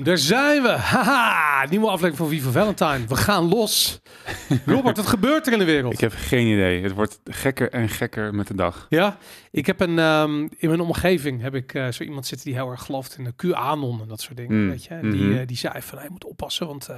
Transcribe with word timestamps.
Boom, 0.00 0.08
daar 0.08 0.18
zijn 0.18 0.62
we. 0.62 0.68
Haha, 0.68 1.66
nieuwe 1.70 1.86
aflevering 1.86 2.16
van 2.16 2.28
Viva 2.28 2.50
Valentine. 2.50 3.06
We 3.08 3.16
gaan 3.16 3.48
los. 3.48 4.00
Robert, 4.66 4.96
wat 4.96 5.06
gebeurt 5.06 5.46
er 5.46 5.52
in 5.52 5.58
de 5.58 5.64
wereld? 5.64 5.92
Ik 5.92 6.00
heb 6.00 6.12
geen 6.16 6.46
idee. 6.46 6.82
Het 6.82 6.92
wordt 6.92 7.20
gekker 7.24 7.70
en 7.70 7.88
gekker 7.88 8.34
met 8.34 8.46
de 8.46 8.54
dag. 8.54 8.86
Ja, 8.88 9.16
ik 9.50 9.66
heb 9.66 9.80
een, 9.80 9.98
ehm, 9.98 10.40
in 10.40 10.68
mijn 10.68 10.80
omgeving 10.80 11.42
heb 11.42 11.54
ik 11.54 11.74
eh, 11.74 11.88
zo 11.88 12.02
iemand 12.02 12.26
zitten 12.26 12.46
die 12.46 12.56
heel 12.56 12.70
erg 12.70 12.82
gelooft 12.82 13.18
in 13.18 13.24
de 13.24 13.32
QAnon 13.36 14.00
en 14.00 14.08
dat 14.08 14.20
soort 14.20 14.36
dingen, 14.36 14.62
Mm. 14.64 14.70
weet 14.70 14.84
je. 14.84 14.98
Die, 15.02 15.22
Mhm. 15.22 15.38
eh, 15.38 15.46
die 15.46 15.56
zei 15.56 15.82
van, 15.82 15.98
hij 15.98 16.08
moet 16.10 16.24
oppassen, 16.24 16.66
want 16.66 16.88
eh 16.88 16.96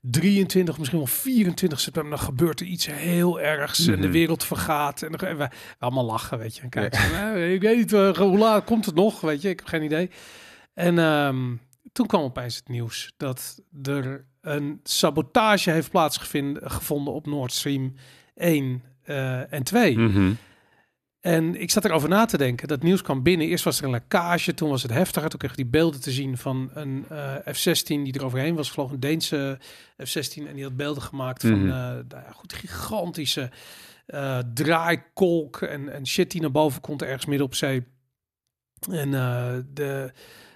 23, 0.00 0.78
misschien 0.78 0.98
wel 0.98 1.08
24 1.08 1.80
september, 1.80 2.10
dan 2.16 2.20
gebeurt 2.26 2.60
er 2.60 2.66
iets 2.66 2.86
heel 2.86 3.40
ergs 3.40 3.86
en 3.86 3.92
de 4.00 4.06
Mhm. 4.06 4.10
wereld 4.10 4.44
vergaat. 4.44 5.02
En 5.02 5.18
gaan 5.18 5.36
we 5.36 5.44
we 5.44 5.48
allemaal 5.78 6.04
lachen, 6.04 6.38
weet 6.38 6.56
je. 6.56 6.62
En 6.62 6.68
kijk, 6.68 6.94
eh, 6.94 7.52
ik 7.52 7.60
weet 7.62 7.76
niet, 7.76 7.92
eh, 7.92 8.16
hoe 8.16 8.38
laat 8.38 8.64
komt 8.64 8.86
het 8.86 8.94
nog, 8.94 9.20
weet 9.20 9.42
je. 9.42 9.48
Ik 9.48 9.58
heb 9.58 9.68
geen 9.68 9.82
idee. 9.82 10.10
En 10.74 10.98
ehm, 10.98 11.36
toen 11.92 12.06
kwam 12.06 12.22
opeens 12.22 12.56
het 12.56 12.68
nieuws 12.68 13.12
dat 13.16 13.62
er 13.82 14.24
een 14.40 14.80
sabotage 14.82 15.70
heeft 15.70 15.90
plaatsgevonden 15.90 17.12
op 17.12 17.26
Nord 17.26 17.52
Stream 17.52 17.94
1 18.34 18.82
eh, 19.02 19.52
en 19.52 19.62
2. 19.62 19.98
Mhm. 19.98 20.32
En 21.20 21.60
ik 21.60 21.70
zat 21.70 21.84
erover 21.84 22.08
na 22.08 22.24
te 22.24 22.36
denken. 22.36 22.68
Dat 22.68 22.82
nieuws 22.82 23.02
kwam 23.02 23.22
binnen. 23.22 23.46
Eerst 23.46 23.64
was 23.64 23.78
er 23.78 23.84
een 23.84 23.90
lekkage, 23.90 24.54
toen 24.54 24.68
was 24.70 24.82
het 24.82 24.90
heftiger. 24.92 25.28
Toen 25.28 25.38
kreeg 25.38 25.50
ik 25.50 25.56
die 25.56 25.66
beelden 25.66 26.00
te 26.00 26.10
zien 26.10 26.36
van 26.38 26.70
een 26.74 27.04
eh, 27.08 27.34
F-16 27.52 27.84
die 27.84 28.12
er 28.12 28.24
overheen 28.24 28.54
was 28.54 28.68
gevlogen. 28.68 28.94
Een 28.94 29.00
Deense 29.00 29.58
F-16. 30.04 30.46
En 30.48 30.54
die 30.54 30.62
had 30.64 30.76
beelden 30.76 31.02
gemaakt 31.02 31.40
van 31.42 31.58
Mhm. 31.58 31.66
eh, 31.66 31.72
nou 31.72 32.04
ja, 32.08 32.30
goed, 32.32 32.52
gigantische 32.52 33.50
draaikolk 34.54 35.60
en, 35.62 35.88
en 35.92 36.06
shit 36.06 36.30
die 36.30 36.40
naar 36.40 36.50
boven 36.50 36.80
komt 36.80 37.02
ergens 37.02 37.26
midden 37.26 37.46
op 37.46 37.54
zee. 37.54 37.84
En 38.90 39.10
de, 39.72 40.12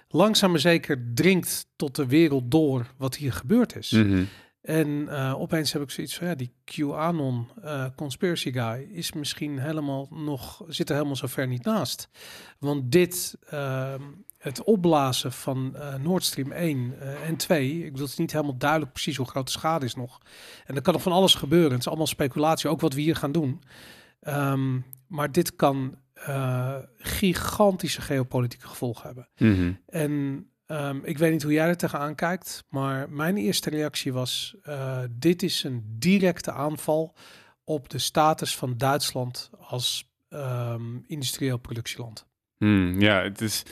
langzaam 0.07 0.51
maar 0.51 0.59
zeker 0.59 1.11
dringt 1.13 1.67
tot 1.75 1.95
de 1.95 2.05
wereld 2.05 2.51
door 2.51 2.93
wat 2.97 3.15
hier 3.15 3.33
gebeurd 3.33 3.75
is. 3.75 3.91
Mhm. 3.91 4.23
En 4.65 5.07
eh, 5.09 5.39
opeens 5.39 5.73
heb 5.73 5.81
ik 5.81 5.89
zoiets 5.89 6.17
van, 6.17 6.27
ja, 6.27 6.35
die 6.35 6.53
QAnon 6.63 7.47
eh, 7.63 7.85
conspiracy 7.95 8.51
guy 8.51 8.87
is 8.91 9.13
misschien 9.13 9.59
helemaal 9.59 10.07
nog, 10.09 10.63
zit 10.67 10.89
er 10.89 10.95
helemaal 10.95 11.15
zo 11.15 11.27
ver 11.27 11.47
niet 11.47 11.63
naast. 11.63 12.09
Want 12.59 12.91
dit, 12.91 13.37
ehm, 13.49 14.01
het 14.37 14.63
opblazen 14.63 15.31
van 15.31 15.75
eh 15.75 15.95
Nord 15.95 16.23
Stream 16.23 16.51
1 16.51 16.99
eh, 16.99 17.27
en 17.27 17.35
2, 17.35 17.77
ik 17.77 17.83
bedoel, 17.83 18.01
het 18.01 18.11
is 18.11 18.17
niet 18.17 18.31
helemaal 18.31 18.57
duidelijk 18.57 18.91
precies 18.91 19.17
hoe 19.17 19.27
groot 19.27 19.45
de 19.45 19.51
schade 19.51 19.85
is 19.85 19.95
nog. 19.95 20.19
En 20.65 20.75
er 20.75 20.81
kan 20.81 20.93
nog 20.93 21.01
van 21.01 21.11
alles 21.11 21.35
gebeuren. 21.35 21.71
Het 21.71 21.79
is 21.79 21.87
allemaal 21.87 22.07
speculatie, 22.07 22.69
ook 22.69 22.81
wat 22.81 22.93
we 22.93 23.01
hier 23.01 23.15
gaan 23.15 23.31
doen. 23.31 23.61
Ehm, 24.19 24.79
maar 25.07 25.31
dit 25.31 25.55
kan 25.55 25.97
eh, 26.15 26.75
gigantische 26.97 28.01
geopolitieke 28.01 28.67
gevolgen 28.67 29.05
hebben. 29.05 29.27
Mhm. 29.37 29.71
En 29.87 30.45
ehm, 30.65 30.97
ik 31.03 31.17
weet 31.17 31.31
niet 31.31 31.43
hoe 31.43 31.51
jij 31.53 31.67
er 31.67 31.77
tegenaan 31.77 32.15
kijkt, 32.15 32.63
maar 32.69 33.09
mijn 33.09 33.37
eerste 33.37 33.69
reactie 33.69 34.13
was: 34.13 34.55
eh, 34.63 34.99
dit 35.11 35.43
is 35.43 35.63
een 35.63 35.83
directe 35.99 36.51
aanval 36.51 37.15
op 37.63 37.89
de 37.89 37.97
status 37.99 38.55
van 38.57 38.77
Duitsland 38.77 39.49
als 39.59 40.13
ehm, 40.29 40.97
industrieel 41.07 41.57
productieland. 41.57 42.25
Hmm, 42.57 42.99
ja, 42.99 43.21
het 43.23 43.41
is, 43.41 43.63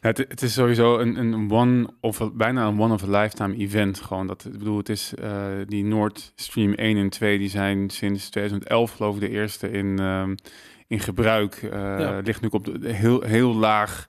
het, 0.00 0.18
het 0.18 0.42
is 0.42 0.52
sowieso 0.52 0.98
een, 0.98 1.16
een 1.16 1.50
one 1.50 1.88
of 2.00 2.20
a- 2.20 2.30
bijna 2.30 2.66
een 2.66 2.80
one 2.80 2.94
of 2.94 3.02
a 3.02 3.20
lifetime 3.20 3.56
event. 3.56 4.00
Gewoon 4.00 4.26
dat, 4.26 4.44
ik 4.44 4.58
bedoel, 4.58 4.76
het 4.76 4.88
is 4.88 5.14
eh, 5.14 5.46
die 5.66 5.84
Nord 5.84 6.32
Stream 6.36 6.72
1 6.72 6.96
en 6.96 7.08
2, 7.10 7.38
die 7.38 7.48
zijn 7.48 7.90
sinds 7.90 8.28
2011 8.30 8.92
geloof 8.92 9.14
ik 9.14 9.20
de 9.20 9.28
eerste 9.28 9.70
in, 9.70 9.98
ehm, 9.98 10.34
in 10.94 11.00
gebruik. 11.00 11.58
Ja. 11.70 12.18
Ligt 12.24 12.40
nu 12.40 12.48
op 12.50 12.64
de, 12.64 12.92
heel, 12.92 13.20
heel 13.22 13.54
laag 13.54 14.06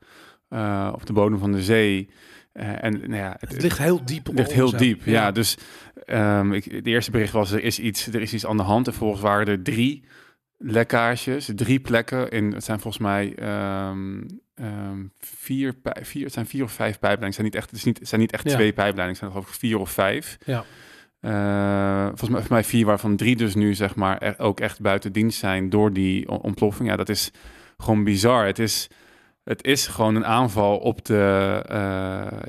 eh, 0.50 0.92
op 0.94 1.06
de 1.06 1.14
bodem 1.14 1.40
van 1.40 1.52
de 1.52 1.64
zee. 1.64 2.10
Eh, 2.52 2.84
en 2.84 3.00
nou 3.00 3.16
ja, 3.16 3.36
Het 3.40 3.62
ligt 3.62 3.78
heel 3.78 4.06
diep. 4.06 4.26
Het 4.26 4.36
ligt 4.36 4.52
heel 4.52 4.78
diep, 4.78 5.02
ja. 5.06 5.32
Dus 5.32 5.58
ehm, 6.06 6.54
ik, 6.54 6.66
het 6.66 6.88
eerste 6.88 7.12
bericht 7.12 7.34
was, 7.34 7.52
er 7.52 7.64
is, 7.64 7.80
iets, 7.80 8.08
er 8.08 8.22
is 8.22 8.34
iets 8.34 8.46
aan 8.46 8.58
de 8.58 8.64
hand. 8.64 8.88
En 8.88 8.94
volgens 8.94 9.22
waren 9.22 9.48
er 9.48 9.62
drie 9.64 10.04
lekkages, 10.58 11.50
drie 11.56 11.80
plekken. 11.80 12.30
In, 12.30 12.54
het 12.54 12.64
zijn 12.64 12.80
volgens 12.80 13.04
mij 13.04 13.34
ehm, 13.36 14.22
ehm, 14.56 15.04
vier, 15.20 15.74
vier, 16.02 16.24
het 16.24 16.34
zijn 16.34 16.46
vier 16.46 16.64
of 16.64 16.72
vijf 16.72 17.00
pijpleidingen. 17.00 17.26
Het 17.26 17.36
zijn 17.36 17.48
niet 17.48 17.56
echt, 17.56 17.70
het 17.70 17.80
is 17.80 17.86
niet, 17.86 18.00
het 18.00 18.08
zijn 18.08 18.22
niet 18.22 18.32
echt 18.32 18.50
Ja. 18.50 18.54
twee 18.56 18.74
pijpleidingen, 18.74 19.10
het 19.10 19.18
zijn 19.18 19.32
geloof 19.32 19.48
ik 19.48 19.54
vier 19.54 19.80
of 19.80 19.92
vijf. 19.92 20.38
Ja. 20.46 20.66
Eh, 21.26 22.08
volgens, 22.14 22.48
mij, 22.48 22.64
vier, 22.64 22.86
waarvan 22.86 23.16
drie 23.16 23.36
dus 23.36 23.56
nu 23.56 23.74
zeg 23.74 23.96
maar 23.96 24.18
er, 24.18 24.40
ook 24.40 24.60
echt 24.60 24.82
buiten 24.82 25.12
dienst 25.12 25.40
zijn 25.40 25.70
door 25.70 25.94
die 25.94 26.30
ontploffing. 26.30 26.90
Ja, 26.90 26.96
dat 26.96 27.10
is 27.10 27.32
gewoon 27.78 28.04
bizar. 28.04 28.46
Het 28.46 28.60
is, 28.60 28.90
het 29.44 29.64
is 29.64 29.88
gewoon 29.88 30.16
een 30.16 30.26
aanval 30.26 30.78
op, 30.78 31.06
de, 31.06 31.62
eh, 31.68 31.76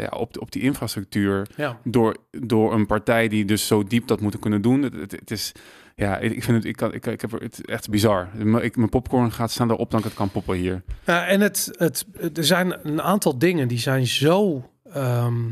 ja, 0.05 0.09
op, 0.17 0.33
de, 0.33 0.41
op 0.41 0.53
die 0.53 0.63
infrastructuur 0.63 1.47
Ja. 1.57 1.79
door, 1.85 2.17
door 2.31 2.73
een 2.73 2.87
partij 2.87 3.29
die 3.29 3.45
dus 3.45 3.67
zo 3.67 3.85
diep 3.85 4.07
dat 4.07 4.21
moeten 4.21 4.41
kunnen 4.41 4.63
doen. 4.63 4.83
Het, 4.83 4.95
het, 4.95 5.13
het 5.13 5.31
is, 5.31 5.53
ja, 5.95 6.19
ik, 6.19 6.43
vind 6.45 6.57
het, 6.57 6.65
ik, 6.65 6.77
kan, 6.77 6.93
ik, 6.95 7.07
ik 7.07 7.21
heb 7.21 7.31
het 7.31 7.67
echt 7.67 7.91
bizar. 7.91 8.29
Ik, 8.63 8.77
mijn 8.77 8.89
popcorn 8.89 9.33
gaat 9.33 9.51
staan 9.51 9.71
erop 9.71 9.91
dan 9.91 9.99
ik 9.99 10.07
het 10.07 10.15
kan 10.15 10.31
poppen 10.31 10.57
hier. 10.57 10.83
Ja, 11.05 11.27
en 11.27 11.41
het, 11.41 11.75
het, 11.77 12.07
er 12.35 12.45
zijn 12.45 12.87
een 12.87 13.03
aantal 13.03 13.39
dingen 13.39 13.69
die 13.69 13.79
zijn 13.79 14.07
zo 14.07 14.71
ehm, 14.93 15.45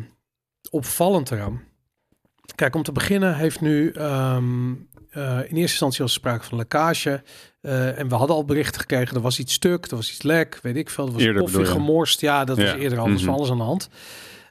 opvallend 0.70 1.30
eraan. 1.30 1.60
Kijk, 2.54 2.74
om 2.74 2.82
te 2.82 2.92
beginnen 2.92 3.36
heeft 3.36 3.60
nu 3.60 3.90
ehm, 3.90 4.72
eh, 5.10 5.22
in 5.36 5.40
eerste 5.40 5.58
instantie 5.60 6.02
was 6.02 6.14
er 6.14 6.20
sprake 6.20 6.44
van 6.44 6.58
lekkage. 6.58 7.22
Eh, 7.60 7.98
en 7.98 8.08
we 8.08 8.14
hadden 8.14 8.36
al 8.36 8.44
berichten 8.44 8.80
gekregen, 8.80 9.16
er 9.16 9.22
was 9.22 9.38
iets 9.38 9.52
stuk, 9.52 9.86
er 9.86 9.96
was 9.96 10.10
iets 10.10 10.22
lek, 10.22 10.58
weet 10.62 10.76
ik 10.76 10.90
veel. 10.90 11.06
Er 11.06 11.12
was 11.12 11.22
Eerder 11.22 11.42
koffie 11.42 11.64
gemorst. 11.66 12.20
Ja, 12.20 12.44
dat 12.44 12.56
was 12.56 12.72
eerder 12.72 12.98
al, 12.98 13.10
was 13.10 13.22
van 13.22 13.30
Mhm. 13.32 13.38
alles 13.38 13.50
aan 13.50 13.56
de 13.58 13.62
hand. 13.62 13.88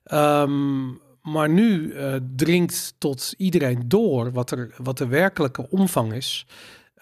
Ehm, 0.04 0.88
maar 1.22 1.50
nu 1.50 1.92
eh, 1.94 2.16
dringt 2.36 2.94
tot 2.98 3.34
iedereen 3.38 3.84
door 3.86 4.32
wat, 4.32 4.52
er, 4.52 4.74
wat 4.78 4.98
de 4.98 5.08
werkelijke 5.08 5.70
omvang 5.70 6.14
is. 6.14 6.46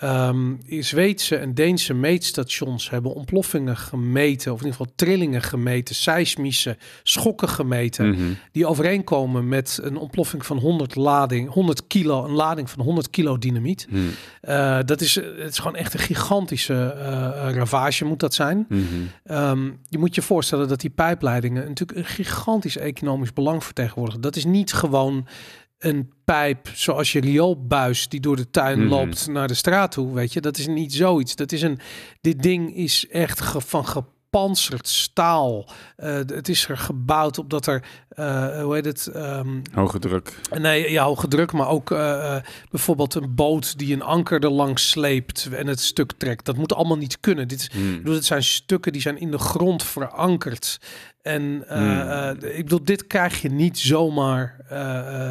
Ehm 0.02 0.54
Zweedse 0.80 1.36
en 1.36 1.54
Deense 1.54 1.94
meetstations 1.94 2.90
hebben 2.90 3.14
ontploffingen 3.14 3.78
gemeten, 3.78 4.52
of 4.54 4.60
in 4.60 4.66
ieder 4.66 4.80
geval 4.80 4.94
trillingen 4.96 5.42
gemeten, 5.42 5.96
seismische 5.96 6.78
schokken 7.04 7.50
gemeten, 7.50 8.10
Mhm. 8.10 8.22
die 8.52 8.66
overeenkomen 8.68 9.48
met 9.48 9.80
een 9.82 9.98
ontploffing 9.98 10.46
van 10.46 10.58
100 10.58 10.96
lading, 10.96 11.50
100 11.50 11.88
kilo, 11.88 12.26
een 12.26 12.32
lading 12.32 12.70
van 12.70 12.84
100 12.84 13.10
kilo 13.10 13.38
dynamiet. 13.38 13.88
Mhm. 13.90 14.02
Eh, 14.42 14.80
dat 14.86 15.02
is, 15.02 15.16
het 15.16 15.52
is 15.52 15.58
gewoon 15.60 15.76
echt 15.76 15.94
een 15.94 16.00
gigantische 16.00 16.74
eh, 16.74 17.54
ravage 17.54 18.06
moet 18.06 18.20
dat 18.20 18.34
zijn. 18.34 18.66
Mhm. 18.70 18.84
Ehm, 19.24 19.66
je 19.90 19.98
moet 19.98 20.16
je 20.16 20.22
voorstellen 20.22 20.68
dat 20.68 20.80
die 20.82 20.90
pijpleidingen 20.90 21.68
natuurlijk 21.68 22.00
een 22.00 22.06
gigantisch 22.06 22.78
economisch 22.78 23.34
belang 23.34 23.64
vertegenwoordigen. 23.64 24.22
Dat 24.22 24.36
is 24.36 24.46
niet 24.46 24.74
gewoon 24.74 25.28
een 25.84 26.12
pijp 26.26 26.68
zoals 26.74 27.12
je 27.12 27.20
rioolbuis 27.20 28.10
die 28.10 28.20
door 28.20 28.36
de 28.36 28.50
tuin 28.50 28.80
Mhm. 28.80 28.90
loopt 28.90 29.28
naar 29.28 29.48
de 29.48 29.54
straat 29.54 29.92
toe, 29.92 30.14
weet 30.14 30.34
je. 30.34 30.42
Dat 30.42 30.58
is 30.58 30.68
niet 30.68 30.94
zoiets. 30.94 31.36
Dat 31.36 31.52
is 31.52 31.62
een, 31.62 31.80
dit 32.22 32.42
ding 32.44 32.76
is 32.76 33.08
echt 33.10 33.42
ge, 33.42 33.62
van 33.62 33.86
gepantserd 34.32 34.88
staal. 34.88 35.66
Eh, 35.96 36.14
het 36.14 36.50
is 36.50 36.68
er 36.68 36.78
gebouwd 36.78 37.38
op 37.38 37.50
dat 37.50 37.68
er, 37.68 37.84
eh, 38.10 38.62
hoe 38.62 38.74
heet 38.74 38.86
het, 38.86 39.08
ehm, 39.08 39.60
Hoge 39.72 40.00
druk. 40.00 40.40
Nee, 40.60 40.92
ja, 40.92 41.04
hoge 41.04 41.28
druk, 41.28 41.52
maar 41.52 41.68
ook 41.68 41.92
eh, 41.92 42.36
bijvoorbeeld 42.70 43.14
een 43.14 43.36
boot 43.36 43.78
die 43.78 43.94
een 43.94 44.02
anker 44.02 44.44
er 44.44 44.52
langs 44.52 44.90
sleept 44.90 45.50
en 45.54 45.68
het 45.68 45.80
stuk 45.80 46.12
trekt. 46.18 46.46
Dat 46.46 46.58
moet 46.58 46.74
allemaal 46.74 46.98
niet 46.98 47.20
kunnen. 47.20 47.48
Dit 47.48 47.60
is, 47.60 47.66
ik 47.66 47.98
bedoel, 47.98 48.14
het 48.14 48.26
zijn 48.26 48.44
stukken 48.44 48.92
die 48.92 49.02
zijn 49.02 49.20
in 49.20 49.32
de 49.32 49.38
grond 49.38 49.84
verankerd. 49.84 50.80
En 51.22 51.64
Hmm. 51.68 52.30
ik 52.42 52.64
bedoel, 52.64 52.84
dit 52.84 53.08
krijg 53.08 53.42
je 53.42 53.50
niet 53.50 53.80
zomaar 53.80 54.56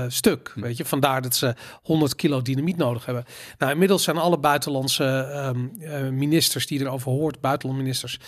stuk. 0.08 0.52
Hm. 0.54 0.60
Weet 0.60 0.76
je, 0.76 0.84
vandaar 0.84 1.22
dat 1.22 1.36
ze 1.36 1.54
100 1.82 2.14
kilo 2.14 2.42
dynamiet 2.42 2.76
nodig 2.76 3.04
hebben. 3.04 3.24
Nou, 3.58 3.72
inmiddels 3.72 4.02
zijn 4.02 4.16
alle 4.16 4.38
buitenlandse 4.38 5.04
ehm, 5.04 5.66
eh, 5.80 6.08
ministers 6.08 6.66
die 6.66 6.80
erover 6.80 7.10
hoort, 7.10 7.40
buitenlandministers, 7.40 8.18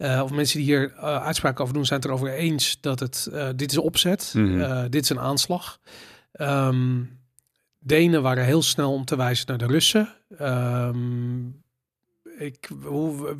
eh, 0.00 0.20
of 0.24 0.30
mensen 0.30 0.56
die 0.58 0.66
hier 0.66 0.92
eh, 0.96 1.24
uitspraken 1.24 1.62
over 1.62 1.74
doen, 1.74 1.86
zijn 1.86 2.00
het 2.00 2.08
erover 2.08 2.32
eens 2.32 2.78
dat 2.80 3.00
het 3.00 3.28
eh, 3.32 3.48
dit 3.56 3.70
is 3.70 3.78
opzet. 3.78 4.34
Eh, 4.36 4.82
dit 4.88 5.02
is 5.02 5.08
een 5.10 5.20
aanslag. 5.20 5.78
Ehm 6.32 6.98
Denen 7.82 8.22
waren 8.22 8.44
heel 8.44 8.62
snel 8.62 8.92
om 8.92 9.04
te 9.04 9.16
wijzen 9.16 9.46
naar 9.48 9.58
de 9.58 9.66
Russen. 9.66 10.08
Ehm, 10.38 11.46
ik, 12.38 12.68
hoe, 12.84 13.36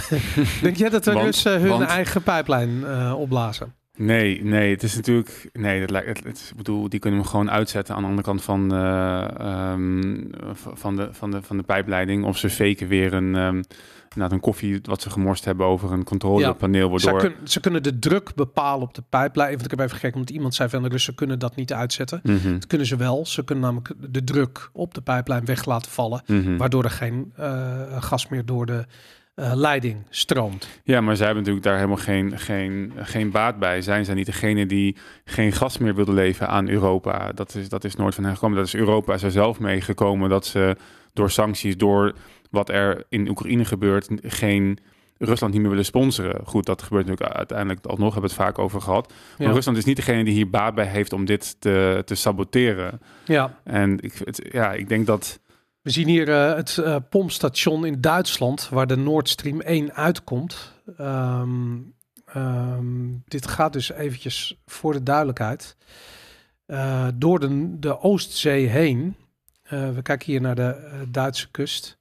denk 0.62 0.76
jij 0.76 0.88
dat 0.88 1.04
de 1.04 1.12
Want- 1.12 1.24
Russen 1.24 1.60
hun 1.60 1.68
want- 1.68 1.82
eigen 1.88 2.22
pijplijn 2.22 2.86
opblazen? 3.14 3.74
Nee, 3.96 4.44
nee, 4.44 4.70
het 4.70 4.82
is 4.82 4.94
natuurlijk. 4.94 5.48
Nee, 5.52 5.80
dat 5.80 5.90
lijkt. 5.90 6.06
Het, 6.08 6.24
het, 6.24 6.48
ik 6.50 6.56
bedoel, 6.56 6.88
die 6.88 7.00
kunnen 7.00 7.20
we 7.20 7.26
gewoon 7.26 7.50
uitzetten 7.50 7.94
aan 7.94 8.00
de 8.02 8.08
andere 8.08 8.26
kant 8.26 8.42
van, 8.42 8.74
eh, 8.74 9.38
ehm, 9.38 10.24
van, 10.54 10.96
de, 10.96 11.08
van, 11.12 11.30
de, 11.30 11.42
van 11.42 11.56
de 11.56 11.62
pijpleiding. 11.62 12.24
Of 12.24 12.38
ze 12.38 12.50
faken 12.50 12.88
weer 12.88 13.12
een, 13.12 13.64
inderdaad 14.14 14.32
een 14.38 14.44
koffie 14.44 14.80
wat 14.82 15.02
ze 15.02 15.10
gemorst 15.10 15.44
hebben 15.44 15.66
over 15.66 15.92
een 15.92 16.04
controlepaneel. 16.04 16.90
Waardoor. 16.90 17.18
kun- 17.20 17.34
ze 17.48 17.60
kunnen 17.60 17.82
de 17.82 17.98
druk 17.98 18.34
bepalen 18.34 18.82
op 18.88 18.94
de 18.94 19.02
pijplijn. 19.08 19.50
Want 19.50 19.64
ik 19.64 19.70
heb 19.70 19.80
even 19.80 19.94
gekeken, 19.94 20.16
want 20.16 20.30
iemand 20.30 20.54
zei 20.54 20.68
van 20.68 20.82
de 20.82 20.88
Russen 20.88 21.14
kunnen 21.14 21.38
dat 21.38 21.56
niet 21.56 21.72
uitzetten. 21.72 22.20
Mhm, 22.22 22.52
Dat 22.52 22.66
kunnen 22.66 22.86
ze 22.86 22.96
wel. 22.96 23.26
Ze 23.26 23.44
kunnen 23.44 23.64
namelijk 23.64 23.92
de 24.12 24.24
druk 24.24 24.70
op 24.72 24.94
de 24.94 25.00
pijplijn 25.00 25.44
weg 25.44 25.64
laten 25.64 25.90
vallen. 25.90 26.22
mhm. 26.26 26.56
Waardoor 26.56 26.84
er 26.84 26.90
geen 26.90 27.32
eh, 27.36 28.02
gas 28.02 28.28
meer 28.28 28.44
door 28.44 28.66
de 28.66 28.84
eh, 29.34 29.52
leiding 29.54 29.96
stroomt. 30.10 30.68
Ja, 30.84 31.00
maar 31.00 31.16
zij 31.16 31.24
hebben 31.26 31.44
natuurlijk 31.44 31.70
daar 31.70 31.76
helemaal 31.76 32.04
geen, 32.04 32.38
geen, 32.38 32.92
geen 32.96 33.30
baat 33.30 33.58
bij. 33.58 33.82
Zijn 33.82 34.04
zij 34.04 34.14
niet 34.14 34.26
degene 34.26 34.66
die 34.66 34.96
geen 35.24 35.52
gas 35.52 35.78
meer 35.78 35.94
wilden 35.94 36.14
leveren 36.14 36.48
aan 36.48 36.68
Europa? 36.68 37.32
Dat 37.32 37.54
is, 37.54 37.68
dat 37.68 37.84
is 37.84 37.96
nooit 37.96 38.14
van 38.14 38.24
hen 38.24 38.32
gekomen. 38.34 38.56
Dat 38.56 38.66
is 38.66 38.74
Europa 38.74 39.14
is 39.14 39.22
er 39.22 39.30
zelf 39.30 39.60
mee 39.60 39.80
gekomen 39.80 40.28
dat 40.28 40.46
ze 40.46 40.76
door 41.12 41.30
sancties, 41.30 41.76
door 41.76 42.14
wat 42.52 42.68
er 42.68 43.04
in 43.08 43.28
Oekraïne 43.28 43.64
gebeurt, 43.64 44.08
geen 44.22 44.78
Rusland 45.24 45.52
niet 45.52 45.60
meer 45.60 45.70
willen 45.70 45.84
sponsoren. 45.84 46.40
Goed, 46.44 46.66
dat 46.66 46.82
gebeurt 46.82 47.06
natuurlijk 47.06 47.36
uiteindelijk 47.36 47.86
alsnog, 47.86 48.12
hebben 48.12 48.30
we 48.30 48.36
het 48.36 48.46
vaak 48.46 48.58
over 48.58 48.80
gehad. 48.80 49.12
Maar 49.38 49.48
Ja. 49.48 49.54
Rusland 49.54 49.78
is 49.78 49.84
niet 49.84 49.96
degene 49.96 50.24
die 50.24 50.34
hier 50.34 50.50
baat 50.50 50.74
bij 50.74 50.86
heeft 50.86 51.12
om 51.12 51.24
dit 51.24 51.56
te, 51.58 52.02
te 52.04 52.14
saboteren. 52.14 53.00
Ja, 53.24 53.58
En 53.64 54.00
ik, 54.00 54.20
het, 54.24 54.48
ja, 54.52 54.72
ik 54.72 54.88
denk 54.88 55.06
dat... 55.06 55.40
we 55.82 55.90
zien 55.90 56.08
hier 56.08 56.28
eh, 56.28 56.54
het 56.54 56.78
eh, 56.78 56.96
pompstation 57.10 57.86
in 57.86 58.00
Duitsland 58.00 58.68
waar 58.68 58.86
de 58.86 58.96
Nord 58.96 59.28
Stream 59.28 59.60
1 59.60 59.94
uitkomt. 59.94 60.72
Ehm, 60.96 61.76
ehm, 62.24 62.86
dit 63.24 63.46
gaat 63.46 63.72
dus 63.72 63.92
eventjes 63.92 64.60
voor 64.66 64.92
de 64.92 65.02
duidelijkheid 65.02 65.76
eh, 66.66 67.06
door 67.14 67.40
de, 67.40 67.78
de 67.78 68.00
Oostzee 68.00 68.66
heen. 68.66 69.16
We 69.68 70.02
kijken 70.02 70.32
hier 70.32 70.40
naar 70.40 70.54
de 70.54 71.04
Duitse 71.08 71.50
kust. 71.50 71.98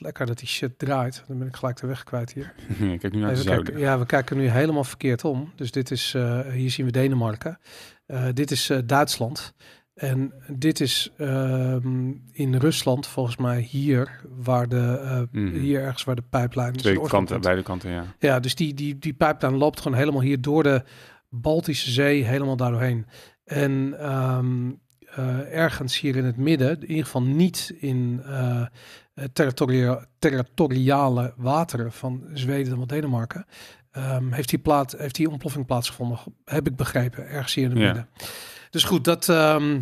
Lekker 0.00 0.26
dat 0.26 0.38
die 0.38 0.48
shit 0.48 0.78
draait. 0.78 1.24
Dan 1.28 1.38
ben 1.38 1.46
ik 1.46 1.56
gelijk 1.56 1.80
de 1.80 1.86
weg 1.86 2.04
kwijt 2.04 2.32
hier. 2.32 2.54
Kijk 3.00 3.12
nu 3.12 3.20
naar 3.20 3.30
Even 3.30 3.42
zuiden. 3.42 3.64
kijken. 3.64 3.82
Ja, 3.82 3.98
we 3.98 4.06
kijken 4.06 4.36
nu 4.36 4.48
helemaal 4.48 4.84
verkeerd 4.84 5.24
om. 5.24 5.52
Dus 5.56 5.70
dit 5.70 5.90
is, 5.90 6.14
eh, 6.14 6.40
hier 6.40 6.70
zien 6.70 6.86
we 6.86 6.92
Denemarken. 6.92 7.58
Eh, 8.06 8.26
dit 8.34 8.50
is 8.50 8.70
eh, 8.70 8.78
Duitsland. 8.86 9.54
En 9.94 10.32
dit 10.48 10.80
is 10.80 11.12
ehm, 11.16 12.12
in 12.32 12.54
Rusland, 12.54 13.06
volgens 13.06 13.36
mij 13.36 13.60
hier, 13.60 14.20
waar 14.28 14.68
de, 14.68 15.28
Mhm. 15.32 15.54
hier 15.58 15.80
ergens 15.80 16.04
waar 16.04 16.14
de 16.16 16.22
pijplijn 16.30 16.74
is. 16.74 16.82
Twee 16.82 16.94
de 17.00 17.08
kanten, 17.08 17.40
beide 17.40 17.62
kanten, 17.62 17.90
ja. 17.90 18.04
Ja, 18.18 18.40
dus 18.40 18.54
die, 18.54 18.74
die, 18.74 18.98
die 18.98 19.12
pijplijn 19.14 19.54
loopt 19.56 19.80
gewoon 19.80 19.98
helemaal 19.98 20.20
hier 20.20 20.40
door 20.40 20.62
de 20.62 20.82
Baltische 21.28 21.90
Zee, 21.90 22.24
helemaal 22.24 22.56
daar 22.56 22.70
doorheen. 22.70 23.06
En 23.44 23.94
ehm, 23.98 24.70
eh, 25.00 25.54
ergens 25.62 26.00
hier 26.00 26.16
in 26.16 26.24
het 26.24 26.36
midden, 26.36 26.80
in 26.80 26.88
ieder 26.88 27.04
geval 27.04 27.22
niet 27.22 27.74
in 27.78 28.22
territoria- 29.32 30.06
territoriale 30.18 31.32
wateren 31.36 31.92
van 31.92 32.24
Zweden 32.32 32.78
of 32.78 32.86
Denemarken, 32.86 33.46
ehm, 33.90 34.32
heeft, 34.32 34.48
die 34.48 34.58
plaat, 34.58 34.92
heeft 34.98 35.14
die 35.14 35.30
ontploffing 35.30 35.66
plaatsgevonden, 35.66 36.18
heb 36.44 36.66
ik 36.66 36.76
begrepen, 36.76 37.28
ergens 37.28 37.54
hier 37.54 37.64
in 37.64 37.70
het 37.70 37.78
Ja. 37.80 37.84
midden. 37.86 38.08
Dus 38.70 38.84
goed, 38.84 39.04
dat 39.04 39.28
ehm, 39.28 39.80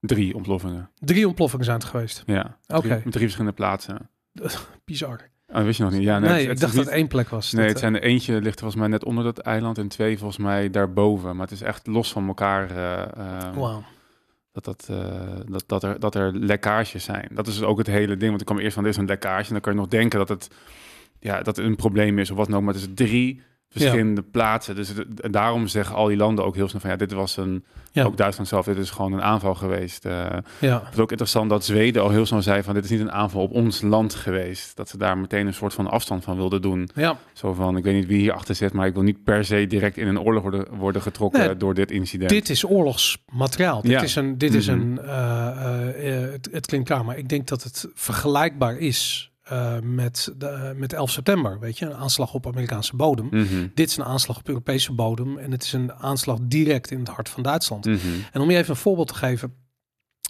Drie 0.00 0.34
ontploffingen. 0.34 0.90
drie 0.98 1.26
ontploffingen 1.26 1.64
zijn 1.64 1.76
het 1.78 1.86
geweest. 1.86 2.22
Ja, 2.26 2.56
Oké. 2.66 2.80
drie, 2.88 3.00
drie 3.02 3.10
verschillende 3.22 3.52
plaatsen. 3.56 4.10
Bizar. 4.84 5.28
Oh, 5.52 5.62
wist 5.62 5.78
je 5.78 5.82
nog 5.84 5.92
niet? 5.92 6.02
Ja, 6.02 6.18
Nee, 6.18 6.28
het- 6.30 6.40
het 6.40 6.50
ik 6.50 6.60
dacht 6.60 6.60
niet- 6.72 6.74
dat 6.74 6.84
het 6.84 6.94
één 6.94 7.08
plek 7.08 7.28
was. 7.28 7.52
Nee, 7.52 7.64
het 7.66 7.74
eh, 7.74 7.80
zijn 7.80 7.94
er 7.94 8.02
eentje 8.02 8.40
ligt 8.40 8.58
volgens 8.60 8.80
mij 8.80 8.88
net 8.90 9.04
onder 9.04 9.24
dat 9.24 9.38
eiland 9.38 9.78
en 9.78 9.88
twee 9.88 10.18
volgens 10.18 10.38
mij 10.38 10.70
daarboven. 10.70 11.36
Maar 11.36 11.46
het 11.46 11.54
is 11.54 11.62
echt 11.62 11.86
los 11.86 12.12
van 12.12 12.26
elkaar 12.28 12.70
eh, 12.70 13.02
eh, 13.02 13.54
Wauw. 13.56 13.82
Dat, 14.52 14.64
dat, 14.64 14.86
eh, 14.90 15.40
dat, 15.46 15.64
dat, 15.66 15.82
er, 15.82 16.00
dat 16.00 16.14
er 16.14 16.34
lekkages 16.34 17.04
zijn. 17.04 17.28
Dat 17.32 17.46
is 17.46 17.54
dus 17.54 17.64
ook 17.64 17.78
het 17.78 17.86
hele 17.86 18.16
ding. 18.16 18.28
Want 18.28 18.40
ik 18.40 18.46
kwam 18.46 18.58
eerst 18.58 18.74
van, 18.74 18.84
er 18.84 18.90
is 18.90 18.96
een 18.96 19.06
lekkage. 19.06 19.46
En 19.46 19.52
dan 19.52 19.60
kan 19.60 19.72
je 19.72 19.78
nog 19.78 19.88
denken 19.88 20.18
dat 20.18 20.28
het, 20.28 20.50
ja, 21.20 21.42
dat 21.42 21.58
een 21.58 21.76
probleem 21.76 22.18
is 22.18 22.30
of 22.30 22.36
wat 22.36 22.52
ook. 22.52 22.62
Maar 22.62 22.74
het 22.74 22.82
is 22.82 22.88
drie 22.94 23.42
verschillende 23.70 24.22
plaatsen. 24.22 24.74
Dus 24.74 24.88
het- 24.88 25.32
daarom 25.32 25.66
zeggen 25.66 25.96
al 25.96 26.06
die 26.06 26.16
landen 26.16 26.44
ook 26.44 26.54
heel 26.54 26.68
snel 26.68 26.80
van, 26.80 26.90
ja, 26.90 26.96
dit 26.96 27.12
was 27.12 27.36
een, 27.36 27.64
Ja. 27.92 28.04
ook 28.04 28.16
Duitsland 28.16 28.48
zelf, 28.48 28.64
dit 28.64 28.78
is 28.78 28.90
gewoon 28.90 29.12
een 29.12 29.22
aanval 29.22 29.54
geweest. 29.54 30.04
Eh, 30.04 30.12
Ja. 30.60 30.82
het 30.84 30.92
is 30.94 30.98
ook 30.98 31.10
interessant 31.10 31.50
dat 31.50 31.64
Zweden 31.64 32.02
al 32.02 32.10
heel 32.10 32.26
snel 32.26 32.42
zei 32.42 32.62
van, 32.62 32.74
dit 32.74 32.84
is 32.84 32.90
niet 32.90 33.00
een 33.00 33.12
aanval 33.12 33.42
op 33.42 33.50
ons 33.52 33.80
land 33.80 34.14
geweest. 34.14 34.76
Dat 34.76 34.88
ze 34.88 34.96
daar 34.98 35.18
meteen 35.18 35.46
een 35.46 35.54
soort 35.54 35.74
van 35.74 35.90
afstand 35.90 36.24
van 36.24 36.36
wilden 36.36 36.62
doen. 36.62 36.88
Ja. 36.94 37.16
Zo 37.32 37.52
van, 37.54 37.76
ik 37.76 37.84
weet 37.84 37.94
niet 37.94 38.06
wie 38.06 38.18
hier 38.20 38.32
achter 38.32 38.54
zit, 38.54 38.72
maar 38.72 38.86
ik 38.86 38.94
wil 38.94 39.02
niet 39.02 39.24
per 39.24 39.44
se 39.44 39.66
direct 39.66 39.96
in 39.96 40.06
een 40.08 40.20
oorlog 40.20 40.42
worden, 40.42 40.66
worden 40.76 41.02
getrokken 41.02 41.40
Nee, 41.40 41.56
door 41.56 41.74
dit 41.74 41.90
incident. 41.90 42.30
Dit 42.30 42.48
is 42.50 42.64
oorlogsmateriaal. 42.64 43.82
Dit 43.82 44.02
is 44.02 44.14
een. 44.16 44.38
Dit 44.38 44.54
is 44.54 44.66
Mhm. 44.66 44.80
een 44.80 44.98
uh, 45.02 45.10
uh, 46.04 46.24
uh, 46.24 46.30
het, 46.32 46.48
het 46.52 46.66
klinkt 46.66 46.86
klaar, 46.88 47.04
maar 47.04 47.18
ik 47.18 47.28
denk 47.28 47.46
dat 47.48 47.62
het 47.62 47.88
vergelijkbaar 47.94 48.78
is 48.78 49.29
uh, 49.52 49.78
met, 49.82 50.32
de, 50.36 50.72
met 50.76 50.92
11 50.92 51.10
september. 51.10 51.58
Weet 51.58 51.78
je, 51.78 51.86
een 51.86 51.94
aanslag 51.94 52.34
op 52.34 52.46
Amerikaanse 52.46 52.96
bodem. 52.96 53.26
Mhm. 53.30 53.66
Dit 53.74 53.88
is 53.88 53.96
een 53.96 54.04
aanslag 54.04 54.38
op 54.38 54.48
Europese 54.48 54.92
bodem 54.92 55.38
en 55.38 55.50
het 55.50 55.62
is 55.62 55.72
een 55.72 55.92
aanslag 55.92 56.38
direct 56.42 56.90
in 56.90 56.98
het 56.98 57.08
hart 57.08 57.28
van 57.28 57.42
Duitsland. 57.42 57.84
Mhm. 57.84 57.98
En 58.32 58.40
om 58.40 58.50
je 58.50 58.56
even 58.56 58.70
een 58.70 58.76
voorbeeld 58.76 59.08
te 59.08 59.14
geven. 59.14 59.54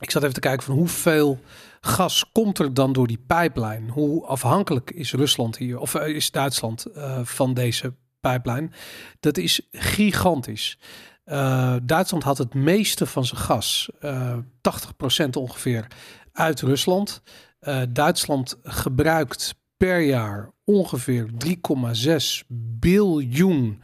Ik 0.01 0.11
zat 0.11 0.23
even 0.23 0.35
te 0.35 0.41
kijken 0.41 0.63
van 0.63 0.75
hoeveel 0.75 1.41
gas 1.81 2.31
komt 2.33 2.59
er 2.59 2.75
dan 2.75 2.93
door 2.93 3.07
die 3.07 3.25
pijplijn? 3.27 3.89
Hoe 3.89 4.27
afhankelijk 4.27 4.91
is 4.91 5.13
Rusland 5.13 5.57
hier, 5.57 5.79
of 5.79 5.95
uh, 5.95 6.07
is 6.09 6.31
Duitsland 6.31 6.87
uh, 6.97 7.19
van 7.23 7.55
deze 7.55 7.95
pijplijn? 8.21 8.73
Dat 9.21 9.37
is 9.37 9.69
gigantisch. 9.73 10.79
Uh, 11.27 11.77
Duitsland 11.83 12.23
had 12.23 12.39
het 12.39 12.55
meeste 12.55 13.07
van 13.07 13.25
zijn 13.25 13.41
gas, 13.41 13.91
uh, 14.01 14.37
80% 14.37 15.31
ongeveer, 15.31 15.87
uit 16.33 16.61
Rusland. 16.61 17.23
Uh, 17.69 17.83
Duitsland 17.89 18.57
gebruikt 18.63 19.55
per 19.77 20.01
jaar 20.01 20.51
ongeveer 20.65 21.29
3,6 21.47 22.47
biljoen 22.79 23.83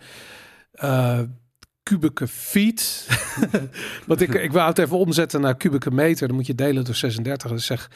uh, 0.75 1.21
kubieke 1.83 2.29
feet. 2.29 3.09
Want 4.07 4.21
ik, 4.21 4.35
ik 4.35 4.53
wou 4.53 4.69
het 4.69 4.79
even 4.79 4.99
omzetten 4.99 5.41
naar 5.41 5.57
kubieke 5.57 5.91
meter. 5.91 6.27
Dan 6.27 6.37
moet 6.37 6.47
je 6.47 6.55
delen 6.55 6.85
door 6.85 6.95
36. 6.95 7.51
Dus 7.51 7.67
zeg 7.67 7.91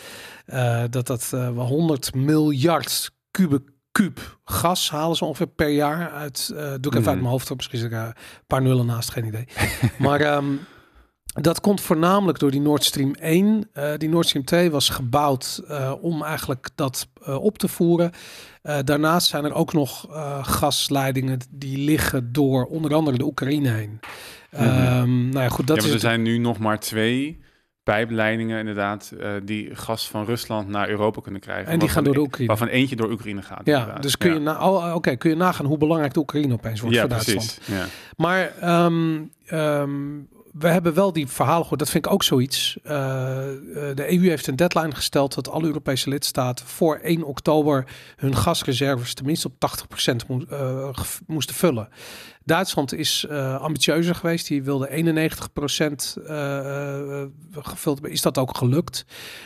uh, 0.47 0.85
dat 0.91 1.07
dat 1.07 1.31
uh, 1.35 1.59
100 1.59 2.15
miljard 2.15 3.11
kubik 3.31 3.69
kuub 3.93 4.39
gas 4.45 4.91
halen 4.91 5.17
ze 5.17 5.25
ongeveer 5.25 5.47
per 5.47 5.69
jaar 5.69 6.11
uit. 6.11 6.49
Doe 6.49 6.57
ik 6.57 6.65
even 6.65 6.81
mm 6.81 6.93
-hmm. 6.93 7.09
uit 7.09 7.19
mijn 7.19 7.31
hoofd 7.31 7.51
op. 7.51 7.57
Misschien 7.57 7.79
is 7.79 7.85
er 7.85 7.93
een 7.93 8.15
paar 8.47 8.63
nullen 8.63 8.87
naast, 8.87 9.11
geen 9.11 9.25
idee. 9.25 9.45
maar 9.99 10.35
um, 10.37 10.61
dat 11.33 11.61
komt 11.61 11.81
voornamelijk 11.81 12.39
door 12.39 12.51
die 12.51 12.61
Nord 12.61 12.85
Stream 12.85 13.15
1. 13.15 13.69
Uh, 13.75 13.93
die 13.97 14.09
Nord 14.09 14.27
Stream 14.27 14.45
2 14.45 14.71
was 14.71 14.89
gebouwd 14.89 15.63
uh, 15.71 15.93
om 16.01 16.23
eigenlijk 16.23 16.69
dat 16.75 17.09
uh, 17.29 17.43
op 17.43 17.59
te 17.59 17.69
voeren. 17.69 18.13
daarnaast 18.85 19.29
zijn 19.29 19.45
er 19.45 19.55
ook 19.55 19.73
nog 19.73 20.07
gasleidingen 20.43 21.39
die 21.51 21.79
liggen 21.79 22.33
door 22.33 22.65
onder 22.65 22.95
andere 22.95 23.19
de 23.19 23.25
Oekraïne 23.25 23.69
heen. 23.69 24.01
Mm 24.51 24.59
-hmm. 24.59 25.03
um, 25.03 25.29
nou 25.29 25.45
ja, 25.45 25.49
goed, 25.49 25.67
dat 25.67 25.77
ja, 25.77 25.89
is 25.89 25.93
er 25.93 26.01
zijn 26.01 26.23
nu 26.23 26.39
nog 26.39 26.59
maar 26.59 26.81
twee 26.81 27.41
pijpleidingen 27.83 28.59
inderdaad 28.59 29.13
uh, 29.21 29.31
die 29.45 29.75
gas 29.75 30.09
van 30.09 30.25
Rusland 30.25 30.69
naar 30.69 30.89
Europa 30.89 31.21
kunnen 31.21 31.41
krijgen. 31.41 31.73
En 31.73 31.79
die 31.79 31.89
gaan 31.89 32.05
door 32.05 32.15
de 32.15 32.21
Oekraïne. 32.21 32.49
Waarvan 32.49 32.69
eentje 32.69 32.97
door 32.97 33.11
Oekraïne 33.11 33.43
gaat. 33.43 33.61
Ja, 33.65 33.79
inderdaad. 33.79 34.03
dus 34.03 34.17
kun, 34.17 34.29
ja. 34.29 34.35
je 34.35 34.41
na, 34.41 34.69
oh, 34.69 34.95
okay, 34.95 35.17
kun 35.17 35.31
je 35.31 35.37
nagaan 35.37 35.67
hoe 35.67 35.79
belangrijk 35.79 36.15
de 36.15 36.21
Oekraïne 36.21 36.53
opeens 36.53 36.81
wordt 36.81 36.97
ja, 36.97 37.01
voor 37.01 37.11
precies. 37.11 37.35
Duitsland. 37.35 37.81
Ja. 37.81 37.87
Maar 38.17 38.53
um, 38.85 39.31
um, 39.53 40.29
we 40.53 40.69
hebben 40.69 40.95
wel 40.95 41.13
die 41.13 41.27
verhalen 41.27 41.63
gehoord. 41.63 41.79
Dat 41.79 41.91
vind 41.91 42.07
ik 42.07 42.13
ook 42.13 42.23
zoiets. 42.23 42.77
Uh, 42.83 42.91
de 43.95 44.05
EU 44.09 44.29
heeft 44.29 44.47
een 44.47 44.57
deadline 44.57 44.95
gesteld 44.95 45.35
dat 45.35 45.49
alle 45.49 45.67
Europese 45.67 46.09
lidstaten 46.09 46.67
voor 46.67 46.97
1 46.97 47.23
oktober 47.23 47.87
hun 48.17 48.37
gasreserves 48.37 49.15
tenminste 49.15 49.49
op 49.49 49.71
80% 50.13 50.27
mo 50.29 50.43
uh, 50.51 50.89
moesten 51.27 51.55
vullen. 51.55 51.89
Duitsland 52.45 52.95
is 52.95 53.29
ambitieuzer 53.59 54.15
geweest. 54.15 54.47
Die 54.47 54.63
wilde 54.63 54.89
91% 54.89 56.21
uh, 56.29 57.23
gevuld. 57.53 58.07
Is 58.07 58.23
dat 58.23 58.39
ook 58.39 58.57
gelukt? 58.57 59.05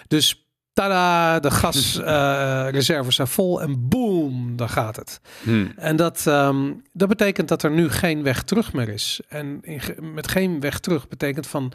Dus 0.09 0.44
tada, 0.75 1.41
de 1.41 1.51
gasreserves 1.51 3.07
uh, 3.07 3.13
zijn 3.13 3.29
vol 3.29 3.63
en 3.63 3.89
boom, 3.89 4.57
daar 4.57 4.69
gaat 4.69 4.97
het. 4.97 5.21
Hmm. 5.43 5.73
En 5.77 5.97
dat, 5.97 6.27
um, 6.27 6.83
dat 6.93 7.09
betekent 7.09 7.49
dat 7.49 7.63
er 7.63 7.71
nu 7.71 7.91
geen 7.91 8.23
weg 8.23 8.43
terug 8.43 8.73
meer 8.73 8.89
is. 8.89 9.21
En 9.29 9.59
in, 9.63 9.81
met 10.15 10.29
geen 10.29 10.61
weg 10.61 10.79
terug 10.79 11.09
betekent 11.09 11.47
van, 11.47 11.73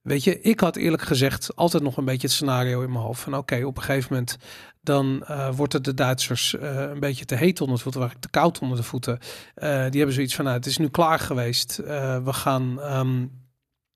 weet 0.00 0.24
je, 0.24 0.40
ik 0.40 0.60
had 0.60 0.76
eerlijk 0.76 1.02
gezegd 1.02 1.56
altijd 1.56 1.82
nog 1.82 1.96
een 1.96 2.04
beetje 2.04 2.26
het 2.26 2.36
scenario 2.36 2.82
in 2.82 2.92
mijn 2.92 3.04
hoofd 3.04 3.20
van, 3.20 3.32
oké, 3.32 3.42
okay, 3.54 3.62
op 3.62 3.76
een 3.76 3.82
gegeven 3.82 4.12
moment 4.12 4.36
dan 4.80 5.24
uh, 5.30 5.48
wordt 5.54 5.72
het 5.72 5.84
de 5.84 5.94
Duitsers 5.94 6.54
uh, 6.54 6.80
een 6.80 7.00
beetje 7.00 7.24
te 7.24 7.34
heet 7.34 7.60
onder 7.60 7.76
de 7.76 7.82
voeten, 7.82 8.10
te 8.20 8.30
koud 8.30 8.58
onder 8.58 8.76
de 8.76 8.82
voeten. 8.82 9.18
Die 9.54 9.70
hebben 9.70 10.12
zoiets 10.12 10.34
van, 10.34 10.44
nou, 10.44 10.56
het 10.56 10.66
is 10.66 10.78
nu 10.78 10.88
klaar 10.88 11.18
geweest. 11.18 11.76
we 12.24 12.32
gaan 12.32 12.78
um, 12.96 13.41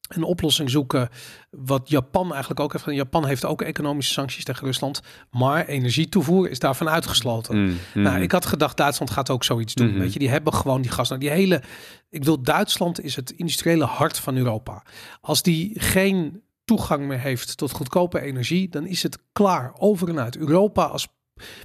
een 0.09 0.23
oplossing 0.23 0.71
zoeken. 0.71 1.09
Wat 1.51 1.89
Japan 1.89 2.31
eigenlijk 2.31 2.61
ook 2.61 2.73
heeft. 2.73 2.85
Japan 2.85 3.27
heeft 3.27 3.45
ook 3.45 3.63
economische 3.63 4.13
sancties 4.13 4.45
tegen 4.45 4.67
Rusland. 4.67 5.01
Maar 5.31 5.67
energietoevoer 5.67 6.51
is 6.51 6.59
daarvan 6.59 6.89
uitgesloten. 6.89 7.57
Mm, 7.57 7.77
mm. 7.95 8.03
Nou, 8.03 8.21
ik 8.21 8.33
had 8.33 8.47
gedacht, 8.47 8.77
Duitsland 8.77 9.11
gaat 9.11 9.31
ook 9.31 9.45
zoiets 9.45 9.75
doen. 9.75 9.87
Mm 9.87 9.93
-hmm. 9.93 10.03
Weet 10.03 10.13
je, 10.13 10.19
die 10.19 10.29
hebben 10.29 10.55
gewoon 10.55 10.83
die 10.83 10.91
gas. 10.91 11.09
Nou, 11.09 11.21
die 11.21 11.31
hele. 11.31 11.63
Ik 12.11 12.25
wil 12.25 12.43
Duitsland 12.43 13.01
is 13.01 13.17
het 13.17 13.31
industriële 13.31 13.85
hart 13.85 14.19
van 14.19 14.37
Europa. 14.37 14.83
Als 15.21 15.43
die 15.43 15.81
geen 15.81 16.43
toegang 16.65 17.07
meer 17.07 17.21
heeft 17.21 17.57
tot 17.57 17.71
goedkope 17.71 18.21
energie, 18.21 18.69
dan 18.69 18.87
is 18.87 19.03
het 19.03 19.19
klaar. 19.33 19.73
Over 19.79 20.09
en 20.09 20.21
uit. 20.21 20.37
Europa 20.37 20.85
als 20.85 21.09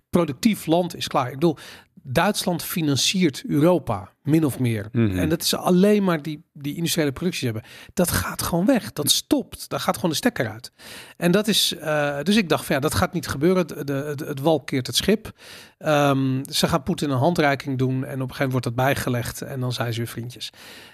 productief 0.09 0.65
land 0.65 0.95
is 0.95 1.07
klaar. 1.07 1.27
Ik 1.27 1.33
bedoel, 1.33 1.57
Duitsland 2.03 2.63
financiert 2.63 3.43
Europa, 3.47 4.09
min 4.23 4.45
of 4.45 4.59
meer. 4.59 4.87
Mhm. 4.91 5.17
En 5.17 5.29
dat 5.29 5.41
is 5.41 5.55
alleen 5.55 6.03
maar 6.03 6.21
die, 6.21 6.43
die 6.53 6.75
industriële 6.75 7.11
producties 7.11 7.43
hebben. 7.43 7.63
Dat 7.93 8.11
gaat 8.11 8.41
gewoon 8.41 8.65
weg. 8.65 8.93
Dat 8.93 9.11
stopt. 9.11 9.69
Daar 9.69 9.79
gaat 9.79 9.95
gewoon 9.95 10.09
de 10.09 10.15
stekker 10.15 10.49
uit. 10.49 10.71
En 11.17 11.31
dat 11.31 11.47
is, 11.47 11.75
eh, 11.77 12.17
dus 12.23 12.35
ik 12.35 12.49
dacht 12.49 12.65
van 12.65 12.75
ja, 12.75 12.81
dat 12.81 12.93
gaat 12.95 13.13
niet 13.13 13.27
gebeuren. 13.27 13.67
De, 13.67 13.83
de, 13.83 13.93
het, 13.93 14.19
het 14.19 14.39
wal 14.39 14.61
keert 14.63 14.87
het 14.87 14.95
schip. 14.95 15.31
Ehm, 15.77 16.43
ze 16.49 16.67
gaan 16.67 16.83
Poetin 16.83 17.09
een 17.09 17.17
handreiking 17.17 17.77
doen 17.77 17.93
en 17.93 17.99
op 18.01 18.05
een 18.05 18.35
gegeven 18.35 18.35
moment 18.37 18.51
wordt 18.51 18.65
dat 18.65 18.75
bijgelegd 18.75 19.41
en 19.41 19.59
dan 19.59 19.73
zijn 19.73 19.91
ze 19.93 19.99
weer 19.99 20.07
vriendjes. 20.07 20.49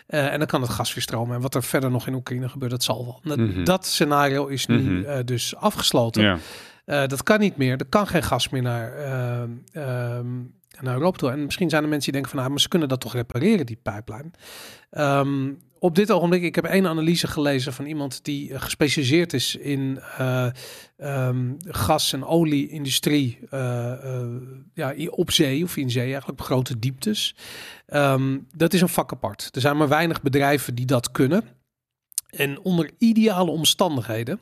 Eh, 0.07 0.31
en 0.33 0.37
dan 0.37 0.47
kan 0.47 0.61
het 0.61 0.69
gas 0.71 0.93
weer 0.93 1.03
stromen. 1.03 1.35
En 1.35 1.41
wat 1.41 1.55
er 1.55 1.63
verder 1.63 1.91
nog 1.91 2.07
in 2.07 2.13
Oekraïne 2.13 2.49
gebeurt, 2.49 2.71
dat 2.71 2.83
zal 2.83 3.05
wel. 3.05 3.19
Dat, 3.23 3.37
Mhm. 3.37 3.63
dat 3.63 3.85
scenario 3.85 4.45
is 4.47 4.65
nu 4.65 4.79
Mhm. 4.81 5.03
eh, 5.09 5.19
dus 5.25 5.55
afgesloten. 5.55 6.23
Ja. 6.23 6.37
Dat 7.07 7.23
kan 7.23 7.39
niet 7.39 7.57
meer. 7.57 7.77
Er 7.77 7.85
kan 7.85 8.07
geen 8.07 8.23
gas 8.23 8.49
meer 8.49 8.61
naar, 8.61 8.93
ehm, 8.93 9.49
ehm, 9.71 10.25
naar 10.81 10.95
Europa 10.95 11.17
toe. 11.17 11.31
En 11.31 11.45
misschien 11.45 11.69
zijn 11.69 11.83
er 11.83 11.89
mensen 11.89 12.11
die 12.11 12.21
denken 12.21 12.31
van, 12.31 12.39
nou, 12.39 12.51
maar 12.51 12.61
ze 12.61 12.67
kunnen 12.67 12.89
dat 12.89 12.99
toch 12.99 13.13
repareren, 13.13 13.65
die 13.65 13.79
pijplijn. 13.83 14.31
Ehm, 14.89 15.49
op 15.79 15.95
dit 15.95 16.11
ogenblik, 16.11 16.43
ik 16.43 16.55
heb 16.55 16.65
één 16.65 16.87
analyse 16.87 17.27
gelezen 17.27 17.73
van 17.73 17.85
iemand 17.85 18.23
die 18.23 18.53
eh, 18.53 18.61
gespecialiseerd 18.61 19.33
is 19.33 19.55
in 19.55 19.99
eh, 20.17 20.47
ehm, 20.97 21.53
gas- 21.59 22.13
en 22.13 22.25
olieindustrie 22.25 23.39
eh, 23.49 24.25
ja, 24.73 24.93
op 25.09 25.31
zee 25.31 25.63
of 25.63 25.77
in 25.77 25.91
zee, 25.91 26.11
eigenlijk 26.11 26.39
op 26.39 26.45
grote 26.45 26.79
dieptes. 26.79 27.35
Ehm, 27.85 28.37
dat 28.55 28.73
is 28.73 28.81
een 28.81 28.89
vak 28.89 29.11
apart. 29.11 29.49
Er 29.51 29.61
zijn 29.61 29.77
maar 29.77 29.87
weinig 29.87 30.21
bedrijven 30.21 30.75
die 30.75 30.85
dat 30.85 31.11
kunnen. 31.11 31.43
En 32.27 32.59
onder 32.59 32.91
ideale 32.97 33.51
omstandigheden 33.51 34.39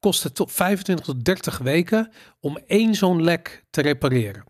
kost 0.00 0.22
het 0.22 0.34
tot 0.34 0.52
25 0.52 1.04
tot 1.04 1.24
30 1.24 1.58
weken 1.58 2.10
om 2.40 2.58
één 2.66 2.94
zo'n 2.94 3.22
lek 3.22 3.64
te 3.70 3.80
repareren. 3.80 4.44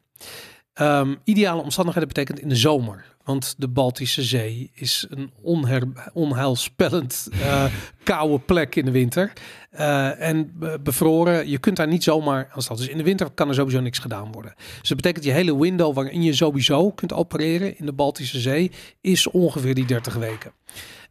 Ehm, 0.76 1.14
ideale 1.25 1.62
omstandigheden 1.62 2.09
betekent 2.09 2.40
in 2.40 2.49
de 2.49 2.56
zomer. 2.56 3.04
Want 3.25 3.54
de 3.59 3.68
Baltische 3.68 4.23
Zee 4.23 4.71
is 4.75 5.06
een 5.09 5.30
onher, 5.42 5.83
onheilspellend 6.12 7.28
eh, 7.33 7.64
koude 8.04 8.38
plek 8.38 8.75
in 8.76 8.85
de 8.85 8.90
winter. 8.90 9.33
Eh, 9.71 10.21
en 10.21 10.52
be- 10.59 10.78
bevroren, 10.83 11.49
je 11.49 11.59
kunt 11.59 11.76
daar 11.76 11.87
niet 11.88 12.02
zomaar 12.02 12.49
aan 12.52 12.62
staan. 12.62 12.76
Dus 12.76 12.88
in 12.88 12.97
de 12.97 13.02
winter 13.02 13.30
kan 13.30 13.49
er 13.49 13.54
sowieso 13.54 13.80
niks 13.80 13.99
gedaan 13.99 14.33
worden. 14.33 14.54
Dus 14.80 14.88
dat 14.88 14.97
betekent 14.97 15.25
je 15.25 15.30
hele 15.30 15.59
window 15.59 15.95
waarin 15.95 16.23
je 16.23 16.33
sowieso 16.35 16.90
kunt 16.90 17.12
opereren 17.12 17.78
in 17.78 17.87
de 17.87 17.92
Baltische 17.92 18.40
Zee 18.40 18.71
is 19.00 19.26
ongeveer 19.30 19.75
die 19.75 19.87
30 19.87 20.14
weken. 20.14 20.52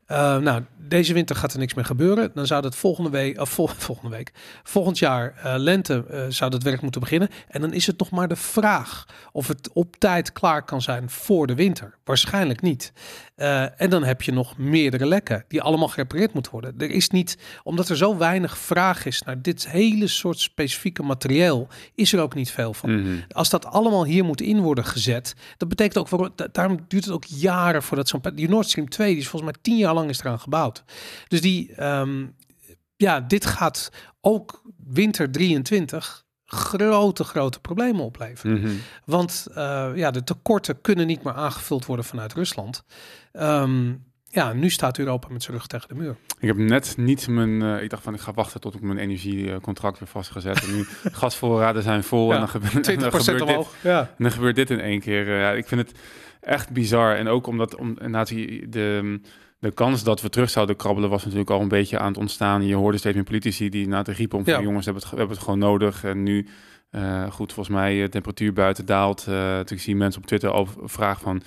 Eh, 0.06 0.38
nou, 0.38 0.64
deze 0.78 1.14
winter 1.14 1.36
gaat 1.36 1.54
er 1.54 1.60
niks 1.60 1.74
meer 1.74 1.86
gebeuren. 1.86 2.32
Dan 2.34 2.46
zou 2.48 2.62
dat 2.62 2.76
volgende 2.76 3.10
week, 3.10 3.40
of 3.40 3.50
vol- 3.50 3.68
volgende 3.88 4.16
week, 4.16 4.32
volgend 4.64 5.00
jaar 5.00 5.34
eh, 5.38 5.54
lente 5.58 6.06
eh, 6.10 6.26
zou 6.30 6.52
dat 6.52 6.64
werk 6.64 6.82
moeten 6.82 7.02
beginnen. 7.02 7.30
En 7.48 7.62
dan 7.62 7.74
is 7.74 7.88
het 7.88 8.00
nog 8.00 8.10
maar 8.12 8.28
de 8.28 8.36
vraag 8.36 9.06
of 9.32 9.48
het 9.48 9.70
op 9.74 9.96
tijd 9.96 10.32
klaar 10.32 10.64
kan 10.64 10.82
zijn 10.82 11.10
voor 11.10 11.48
de 11.48 11.56
winter. 11.56 11.98
Waarschijnlijk 12.04 12.62
niet. 12.62 12.94
Eh, 13.36 13.82
en 13.82 13.90
dan 13.90 14.04
heb 14.04 14.22
je 14.22 14.32
nog 14.32 14.58
meerdere 14.58 15.06
lekken 15.06 15.46
die 15.48 15.62
allemaal 15.62 15.88
gerepareerd 15.88 16.34
moeten 16.34 16.52
worden. 16.52 16.74
Er 16.78 16.90
is 16.92 17.10
niet, 17.10 17.38
omdat 17.64 17.90
er 17.90 17.98
zo 17.98 18.18
weinig 18.18 18.58
vraag 18.58 19.06
is 19.06 19.22
naar 19.22 19.42
dit 19.42 19.70
hele 19.70 20.08
soort 20.08 20.40
specifieke 20.40 21.04
materieel, 21.04 21.68
is 21.96 22.14
er 22.14 22.22
ook 22.22 22.36
niet 22.36 22.52
veel 22.52 22.74
van. 22.74 23.02
Mhm. 23.02 23.16
Als 23.30 23.50
dat 23.50 23.66
allemaal 23.66 24.06
hier 24.06 24.24
moet 24.26 24.42
in 24.42 24.60
worden 24.60 24.86
gezet, 24.86 25.34
dat 25.58 25.70
betekent 25.70 26.14
ook, 26.14 26.38
da- 26.38 26.48
daarom 26.52 26.86
duurt 26.88 27.06
het 27.06 27.14
ook 27.14 27.26
jaren 27.26 27.84
voordat 27.84 28.08
zo'n, 28.08 28.22
die 28.36 28.50
Nord 28.50 28.68
Stream 28.68 28.90
2, 28.90 29.10
die 29.12 29.22
is 29.22 29.28
volgens 29.28 29.52
mij 29.52 29.62
tien 29.62 29.78
jaar 29.78 29.94
lang 29.94 30.10
is 30.10 30.20
eraan 30.20 30.40
gebouwd. 30.40 30.84
Dus 31.28 31.42
die, 31.42 31.74
ehm, 31.74 32.26
ja, 32.96 33.20
dit 33.22 33.46
gaat 33.46 33.90
ook 34.22 34.62
winter 34.88 35.32
23 35.32 36.25
grote, 36.46 37.24
grote 37.24 37.60
problemen 37.60 38.04
opleveren. 38.06 38.60
Mhm. 38.62 38.72
Want 39.06 39.48
eh, 39.54 39.92
ja, 39.96 40.12
de 40.12 40.24
tekorten 40.24 40.82
kunnen 40.82 41.08
niet 41.08 41.24
meer 41.24 41.34
aangevuld 41.34 41.86
worden 41.86 42.06
vanuit 42.06 42.34
Rusland. 42.34 42.84
Ehm, 43.32 43.94
ja, 44.30 44.54
nu 44.54 44.70
staat 44.70 44.98
Europa 45.00 45.28
met 45.32 45.44
zijn 45.44 45.58
rug 45.58 45.68
tegen 45.68 45.88
de 45.88 45.96
muur. 45.96 46.16
Ik 46.40 46.48
heb 46.48 46.58
net 46.58 46.94
niet 46.98 47.28
mijn. 47.28 47.62
eh, 47.62 47.84
ik 47.84 47.90
dacht 47.90 48.04
van 48.04 48.14
ik 48.14 48.20
ga 48.20 48.34
wachten 48.34 48.62
tot 48.62 48.76
ik 48.76 48.82
mijn 48.82 48.98
energiecontract 48.98 50.00
weer 50.00 50.08
vastgezet. 50.08 50.64
En 50.68 50.76
nu 50.76 50.86
gasvoorraden 51.22 51.84
zijn 51.84 52.04
vol 52.04 52.28
Ja, 52.28 52.34
en 52.34 52.40
dan 52.40 52.50
gebeurt, 52.50 52.88
en 52.88 52.98
20% 53.00 53.02
dan 53.02 53.12
gebeurt 53.12 53.26
dit. 53.40 53.42
omhoog. 53.42 53.74
Ja. 53.84 54.00
En 54.00 54.24
dan 54.24 54.32
gebeurt 54.32 54.56
dit 54.56 54.70
in 54.70 54.80
één 54.80 55.00
keer. 55.00 55.40
ja, 55.40 55.52
ik 55.52 55.68
vind 55.68 55.82
het 55.90 56.00
echt 56.42 56.70
bizar. 56.70 57.16
En 57.16 57.28
ook 57.28 57.48
omdat 57.48 57.76
om, 57.76 57.98
die- 58.28 58.70
de, 58.70 59.20
de 59.66 59.72
kans 59.72 60.04
dat 60.04 60.22
we 60.22 60.30
terug 60.30 60.50
zouden 60.50 60.76
krabbelen 60.76 61.10
was 61.10 61.24
natuurlijk 61.24 61.50
al 61.50 61.62
een 61.62 61.68
beetje 61.68 62.00
aan 62.00 62.08
het 62.08 62.18
ontstaan. 62.18 62.66
Je 62.66 62.76
hoorde 62.76 62.98
steeds 62.98 63.16
meer 63.16 63.24
politici 63.24 63.70
die 63.70 63.88
na 63.88 64.04
de 64.04 64.12
riepen 64.12 64.38
om 64.38 64.44
van 64.44 64.54
Ja. 64.54 64.62
jongens, 64.62 64.86
we 64.86 64.92
hebben, 64.92 65.02
het, 65.02 65.12
we 65.12 65.18
hebben 65.18 65.36
het 65.36 65.46
gewoon 65.46 65.60
nodig. 65.60 66.04
En 66.04 66.24
nu, 66.24 66.48
eh, 66.90 67.32
goed, 67.32 67.54
volgens 67.54 67.76
mij 67.76 68.02
de 68.02 68.10
temperatuur 68.10 68.54
buiten 68.54 68.86
daalt. 68.86 69.26
Eh 69.28 69.60
ik 69.66 69.80
zie 69.80 69.96
mensen 69.96 70.22
op 70.22 70.28
Twitter 70.28 70.52
over 70.52 70.90
vragen 70.90 71.22
van... 71.22 71.42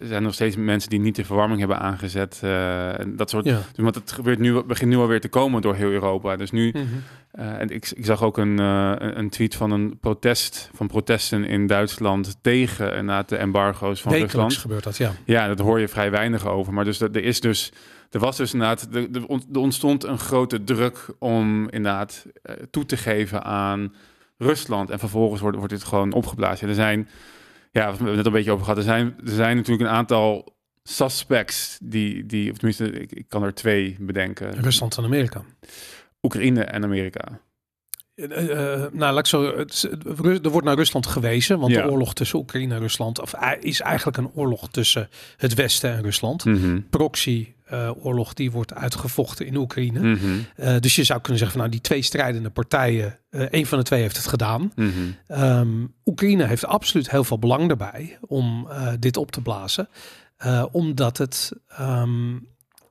Zijn 0.00 0.22
nog 0.22 0.34
steeds 0.34 0.56
mensen 0.56 0.90
die 0.90 1.00
niet 1.00 1.16
de 1.16 1.24
verwarming 1.24 1.58
hebben 1.58 1.78
aangezet? 1.78 2.40
eh, 2.42 2.98
en 3.00 3.16
dat 3.16 3.30
soort. 3.30 3.44
Ja. 3.44 3.52
Dus, 3.72 3.82
want 3.84 3.94
het 3.94 4.12
gebeurt 4.12 4.38
nu, 4.38 4.62
begint 4.62 4.90
nu 4.90 4.96
alweer 4.96 5.20
te 5.20 5.28
komen 5.28 5.62
door 5.62 5.74
heel 5.74 5.90
Europa. 5.90 6.36
Dus 6.36 6.50
nu, 6.50 6.68
Mhm. 6.68 6.84
eh, 7.30 7.60
en 7.60 7.68
ik, 7.70 7.90
ik 7.90 8.04
zag 8.04 8.22
ook 8.22 8.38
een, 8.38 8.58
eh, 8.58 8.92
een- 8.98 9.30
tweet 9.30 9.54
van 9.54 9.70
een 9.70 9.98
protest, 10.00 10.70
van 10.74 10.86
protesten 10.86 11.44
in 11.44 11.66
Duitsland 11.66 12.36
tegen 12.40 12.86
inderdaad 12.90 13.28
de 13.28 13.36
embargo's 13.36 14.00
van 14.02 14.10
Wekelijks 14.12 14.34
Rusland. 14.34 14.60
gebeurt 14.62 14.84
dat, 14.84 14.96
ja. 14.96 15.12
Ja, 15.24 15.46
dat 15.48 15.58
hoor 15.58 15.80
je 15.80 15.88
vrij 15.88 16.10
weinig 16.10 16.46
over. 16.46 16.72
Maar 16.72 16.84
dus 16.84 16.98
dat- 16.98 17.16
er 17.16 17.24
is 17.24 17.40
dus, 17.40 17.72
er 18.10 18.20
was 18.20 18.36
dus 18.36 18.52
inderdaad, 18.52 18.88
er, 18.92 19.26
ont- 19.26 19.56
ontstond 19.56 20.04
een 20.04 20.18
grote 20.18 20.64
druk 20.64 21.06
om 21.18 21.68
inderdaad 21.70 22.26
toe 22.70 22.86
te 22.86 22.96
geven 22.96 23.44
aan 23.44 23.94
Rusland. 24.38 24.90
En 24.90 24.98
vervolgens 24.98 25.40
wordt, 25.40 25.56
wordt 25.56 25.72
dit 25.72 25.84
gewoon 25.84 26.12
opgeblazen. 26.12 26.68
Er 26.68 26.74
zijn, 26.74 27.08
ja, 27.74 27.80
we 27.82 27.88
hebben 27.96 28.06
het 28.06 28.16
net 28.16 28.26
een 28.26 28.32
beetje 28.32 28.50
over 28.50 28.64
gehad. 28.64 28.78
Er 28.78 28.84
zijn, 28.84 29.14
er 29.26 29.32
zijn 29.34 29.56
natuurlijk 29.56 29.88
een 29.88 29.96
aantal 29.96 30.56
suspects 30.82 31.78
die, 31.82 32.26
die 32.26 32.50
of 32.50 32.56
tenminste, 32.56 32.90
ik, 33.00 33.12
ik 33.12 33.24
kan 33.28 33.42
er 33.42 33.54
twee 33.54 33.96
bedenken. 34.00 34.62
Rusland 34.62 34.96
en 34.96 35.04
Amerika. 35.04 35.42
Oekraïne 36.22 36.64
en 36.64 36.84
Amerika. 36.84 37.40
Eh, 38.14 38.50
eh, 38.74 38.92
nou, 38.92 39.12
laat 39.14 39.18
ik 39.18 39.26
zo. 39.26 39.44
er 40.42 40.50
wordt 40.50 40.66
naar 40.66 40.76
Rusland 40.76 41.06
gewezen, 41.06 41.58
want 41.58 41.72
Ja. 41.72 41.82
de 41.82 41.90
oorlog 41.90 42.14
tussen 42.14 42.38
Oekraïne 42.38 42.74
en 42.74 42.80
Rusland 42.80 43.20
of, 43.20 43.34
is 43.60 43.80
eigenlijk 43.80 44.16
een 44.16 44.30
oorlog 44.34 44.68
tussen 44.70 45.08
het 45.36 45.54
Westen 45.54 45.90
en 45.92 46.02
Rusland. 46.02 46.44
Mhm. 47.70 47.74
Proxy-oorlog 47.82 48.34
die 48.34 48.50
wordt 48.50 48.74
uitgevochten 48.74 49.46
in 49.46 49.56
Oekraïne. 49.56 50.00
Mhm. 50.00 50.38
Eh, 50.56 50.76
dus 50.80 50.96
je 50.96 51.04
zou 51.04 51.20
kunnen 51.20 51.38
zeggen 51.38 51.58
van 51.58 51.66
nou, 51.68 51.70
die 51.70 51.80
twee 51.88 52.02
strijdende 52.02 52.50
partijen, 52.50 53.18
eh 53.30 53.46
een 53.50 53.66
van 53.66 53.78
de 53.78 53.84
twee 53.84 54.00
heeft 54.00 54.16
het 54.16 54.26
gedaan. 54.26 54.72
Mhm. 54.74 54.90
Ehm, 55.26 55.86
Oekraïne 56.04 56.44
heeft 56.46 56.66
absoluut 56.66 57.10
heel 57.10 57.24
veel 57.24 57.38
belang 57.38 57.68
daarbij 57.68 58.18
om 58.20 58.66
eh, 58.70 58.92
dit 58.98 59.16
op 59.16 59.30
te 59.30 59.40
blazen. 59.40 59.88
Eh, 60.36 60.64
omdat 60.72 61.18
het 61.18 61.52
ehm, 61.68 62.36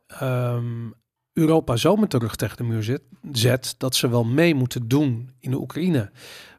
ehm, 0.07 0.89
Europa 1.33 1.75
zo 1.75 1.95
met 1.95 2.11
de 2.11 2.17
rug 2.17 2.35
tegen 2.35 2.57
de 2.57 2.63
muur 2.63 2.83
zet, 2.83 3.01
zet 3.31 3.75
dat 3.77 3.95
ze 3.95 4.09
wel 4.09 4.23
mee 4.23 4.55
moeten 4.55 4.87
doen 4.87 5.29
in 5.39 5.51
de 5.51 5.59
Oekraïne. 5.59 6.11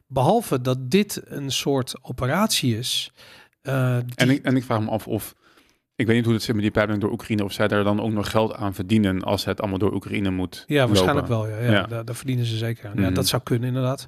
Behalve 0.07 0.61
dat 0.61 0.91
dit 0.91 1.21
een 1.25 1.51
soort 1.51 1.95
operatie 2.01 2.77
is. 2.77 3.11
eh, 3.61 3.97
die- 4.05 4.15
En, 4.15 4.29
ik, 4.29 4.43
en 4.43 4.55
ik 4.55 4.63
vraag 4.63 4.81
me 4.81 4.89
af 4.89 5.07
of, 5.07 5.35
ik 5.95 6.05
weet 6.05 6.15
niet 6.15 6.25
hoe 6.25 6.33
het 6.33 6.43
zit 6.43 6.53
met 6.53 6.63
die 6.63 6.71
pijpeline 6.71 7.01
door 7.01 7.11
Oekraïne, 7.11 7.43
of 7.43 7.51
zij 7.51 7.67
daar 7.67 7.83
dan 7.83 8.01
ook 8.01 8.11
nog 8.11 8.29
geld 8.31 8.53
aan 8.53 8.73
verdienen 8.73 9.21
als 9.23 9.45
het 9.45 9.59
allemaal 9.61 9.79
door 9.79 9.93
Oekraïne 9.93 10.29
moet 10.31 10.63
Ja, 10.67 10.87
waarschijnlijk 10.87 11.27
lopen. 11.27 11.47
wel. 11.49 11.57
Ja, 11.57 11.63
ja, 11.65 11.71
Ja. 11.71 11.85
Daar, 11.87 12.05
daar 12.05 12.15
verdienen 12.15 12.45
ze 12.45 12.57
zeker 12.57 12.85
aan. 12.89 12.93
Ja, 12.95 13.01
Mhm. 13.01 13.13
dat 13.13 13.27
zou 13.27 13.41
kunnen 13.43 13.67
inderdaad. 13.67 14.07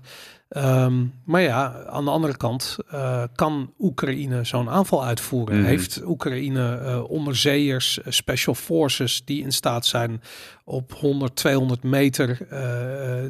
Ehm, 0.49 1.03
maar 1.23 1.41
ja, 1.41 1.83
aan 1.85 2.05
de 2.05 2.11
andere 2.11 2.37
kant 2.37 2.77
eh, 2.89 3.23
kan 3.35 3.73
Oekraïne 3.79 4.43
zo'n 4.43 4.69
aanval 4.69 5.05
uitvoeren. 5.05 5.57
Mhm. 5.57 5.65
Heeft 5.67 6.01
Oekraïne 6.05 6.77
eh, 6.77 7.09
onderzeeërs, 7.09 8.01
eh, 8.01 8.11
special 8.11 8.55
forces 8.55 9.21
die 9.25 9.41
in 9.43 9.51
staat 9.51 9.85
zijn 9.85 10.21
op 10.63 10.93
100, 10.93 11.35
200 11.35 11.83
meter 11.83 12.37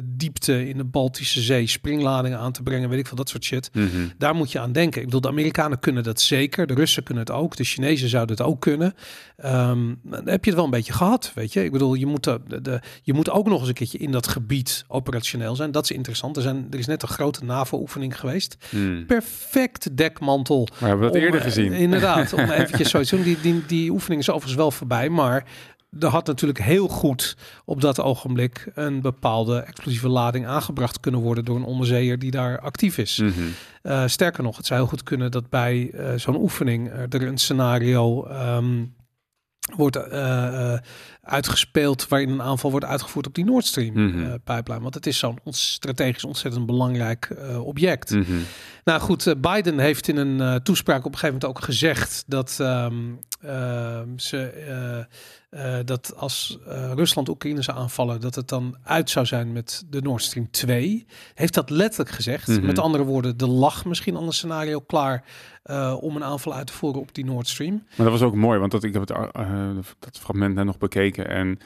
diepte 0.04 0.68
in 0.68 0.76
de 0.76 0.84
Baltische 0.84 1.40
Zee 1.40 1.66
springladingen 1.66 2.38
aan 2.38 2.52
te 2.52 2.62
brengen, 2.62 2.88
weet 2.88 2.98
ik 2.98 3.06
veel, 3.06 3.16
dat 3.16 3.28
soort 3.28 3.44
shit. 3.44 3.70
Mhm. 3.72 3.86
Daar 4.18 4.34
moet 4.34 4.52
je 4.52 4.58
aan 4.58 4.72
denken. 4.72 4.98
Ik 5.00 5.04
bedoel, 5.06 5.20
de 5.20 5.28
Amerikanen 5.28 5.78
kunnen 5.78 6.02
dat 6.02 6.20
zeker. 6.20 6.66
De 6.66 6.74
Russen 6.74 7.02
kunnen 7.02 7.24
het 7.24 7.32
ook. 7.34 7.56
De 7.56 7.64
Chinezen 7.64 8.08
zouden 8.08 8.36
het 8.36 8.46
ook 8.46 8.60
kunnen. 8.60 8.94
Ehm, 9.36 9.94
dan 10.02 10.28
heb 10.28 10.44
je 10.44 10.50
het 10.50 10.54
wel 10.54 10.64
een 10.64 10.70
beetje 10.70 10.92
gehad, 10.92 11.32
weet 11.34 11.52
je. 11.52 11.64
Ik 11.64 11.72
bedoel, 11.72 11.94
je 11.94 12.06
moet, 12.06 12.24
de, 12.24 12.40
de, 12.46 12.60
de- 12.60 12.80
je 13.02 13.12
moet 13.12 13.30
ook 13.30 13.46
nog 13.48 13.58
eens 13.60 13.68
een 13.68 13.74
keertje 13.74 13.98
in 13.98 14.12
dat 14.12 14.28
gebied 14.28 14.84
operationeel 14.88 15.56
zijn. 15.56 15.70
Dat 15.70 15.82
is 15.84 15.90
interessant. 15.90 16.36
Er, 16.36 16.42
zijn, 16.42 16.66
er 16.70 16.78
is 16.78 16.86
net 16.86 17.02
een 17.02 17.07
grote 17.08 17.44
NAVO-oefening 17.44 18.20
geweest. 18.20 18.56
Mhm. 18.70 19.04
Perfect 19.06 19.96
dekmantel. 19.96 20.68
Maar 20.80 20.88
hebben 20.88 21.06
we 21.06 21.12
dat 21.12 21.14
om, 21.14 21.22
eerder 21.22 21.40
eh, 21.40 21.46
gezien? 21.46 21.72
Inderdaad, 21.72 22.32
om 22.32 22.50
eventjes 22.60 22.90
zo 22.90 23.02
te 23.02 23.16
doen. 23.16 23.24
Die, 23.24 23.40
die, 23.40 23.66
die 23.66 23.90
oefening 23.90 24.20
is 24.20 24.30
overigens 24.30 24.56
wel 24.56 24.70
voorbij, 24.70 25.08
maar... 25.08 25.44
Er 26.00 26.08
had 26.08 26.26
natuurlijk 26.26 26.58
heel 26.58 26.88
goed 26.88 27.36
op 27.64 27.80
dat 27.80 28.00
ogenblik 28.00 28.70
een 28.74 29.00
bepaalde 29.00 29.58
explosieve 29.58 30.08
lading 30.08 30.46
aangebracht 30.46 31.00
kunnen 31.00 31.20
worden 31.20 31.44
door 31.44 31.56
een 31.56 31.64
onderzeeër 31.64 32.18
die 32.18 32.30
daar 32.30 32.60
actief 32.60 32.98
is. 32.98 33.18
Mhm. 33.18 33.32
Uh, 33.82 34.02
sterker 34.06 34.42
nog, 34.42 34.56
het 34.56 34.66
zou 34.66 34.80
heel 34.80 34.88
goed 34.88 35.02
kunnen 35.02 35.30
dat 35.30 35.48
bij 35.48 35.90
uh, 35.94 36.12
zo'n 36.16 36.40
oefening 36.40 36.90
er 36.90 37.22
een 37.22 37.38
scenario 37.38 38.28
um, 38.30 38.94
wordt 39.76 39.96
uh, 39.96 40.74
uitgespeeld 41.22 42.08
waarin 42.08 42.30
een 42.30 42.42
aanval 42.42 42.70
wordt 42.70 42.86
uitgevoerd 42.86 43.26
op 43.26 43.34
die 43.34 43.44
Nord 43.44 43.64
Stream 43.64 43.94
mm 43.94 44.12
-hmm. 44.12 44.40
pipeline. 44.44 44.82
Want 44.82 44.94
het 44.94 45.06
is 45.06 45.18
zo'n 45.18 45.38
strategisch 45.44 46.24
ontzettend 46.24 46.66
belangrijk 46.66 47.36
object. 47.62 48.10
Mm 48.10 48.22
-hmm. 48.22 48.42
Nou 48.84 49.00
goed, 49.00 49.34
Biden 49.40 49.78
heeft 49.78 50.08
in 50.08 50.16
een 50.16 50.62
toespraak 50.62 50.98
op 50.98 51.12
een 51.12 51.18
gegeven 51.18 51.40
moment 51.40 51.58
ook 51.58 51.64
gezegd 51.64 52.24
dat 52.26 52.58
um, 52.60 53.18
ze 54.16 55.06
uh, 55.50 55.78
dat 55.84 56.14
als 56.16 56.58
uh, 56.68 56.92
Rusland 56.94 57.28
Oekraïne 57.28 57.62
zou 57.62 57.78
aanvallen, 57.78 58.20
dat 58.20 58.34
het 58.34 58.48
dan 58.48 58.76
uit 58.82 59.10
zou 59.10 59.26
zijn 59.26 59.52
met 59.52 59.84
de 59.90 60.02
Nord 60.02 60.22
Stream 60.22 60.50
2. 60.50 61.06
Heeft 61.34 61.54
dat 61.54 61.70
letterlijk 61.70 62.10
gezegd. 62.10 62.48
Mhm. 62.48 62.66
Met 62.66 62.78
andere 62.78 63.04
woorden, 63.04 63.36
de 63.36 63.46
lag 63.46 63.84
misschien 63.84 64.16
al 64.16 64.26
een 64.26 64.32
scenario 64.32 64.80
klaar 64.80 65.24
om 66.00 66.16
een 66.16 66.24
aanval 66.24 66.54
uit 66.54 66.66
te 66.66 66.72
voeren 66.72 67.00
op 67.00 67.14
die 67.14 67.24
Nord 67.24 67.48
Stream. 67.48 67.72
Maar 67.72 68.06
dat 68.06 68.20
was 68.20 68.22
ook 68.22 68.34
mooi, 68.34 68.58
want 68.58 68.72
dat, 68.72 68.84
ik 68.84 68.92
heb 68.92 69.08
het, 69.08 69.16
dat 69.98 70.18
fragment 70.18 70.54
net 70.54 70.64
nog 70.64 70.78
bekeken 70.78 71.28
en 71.28 71.58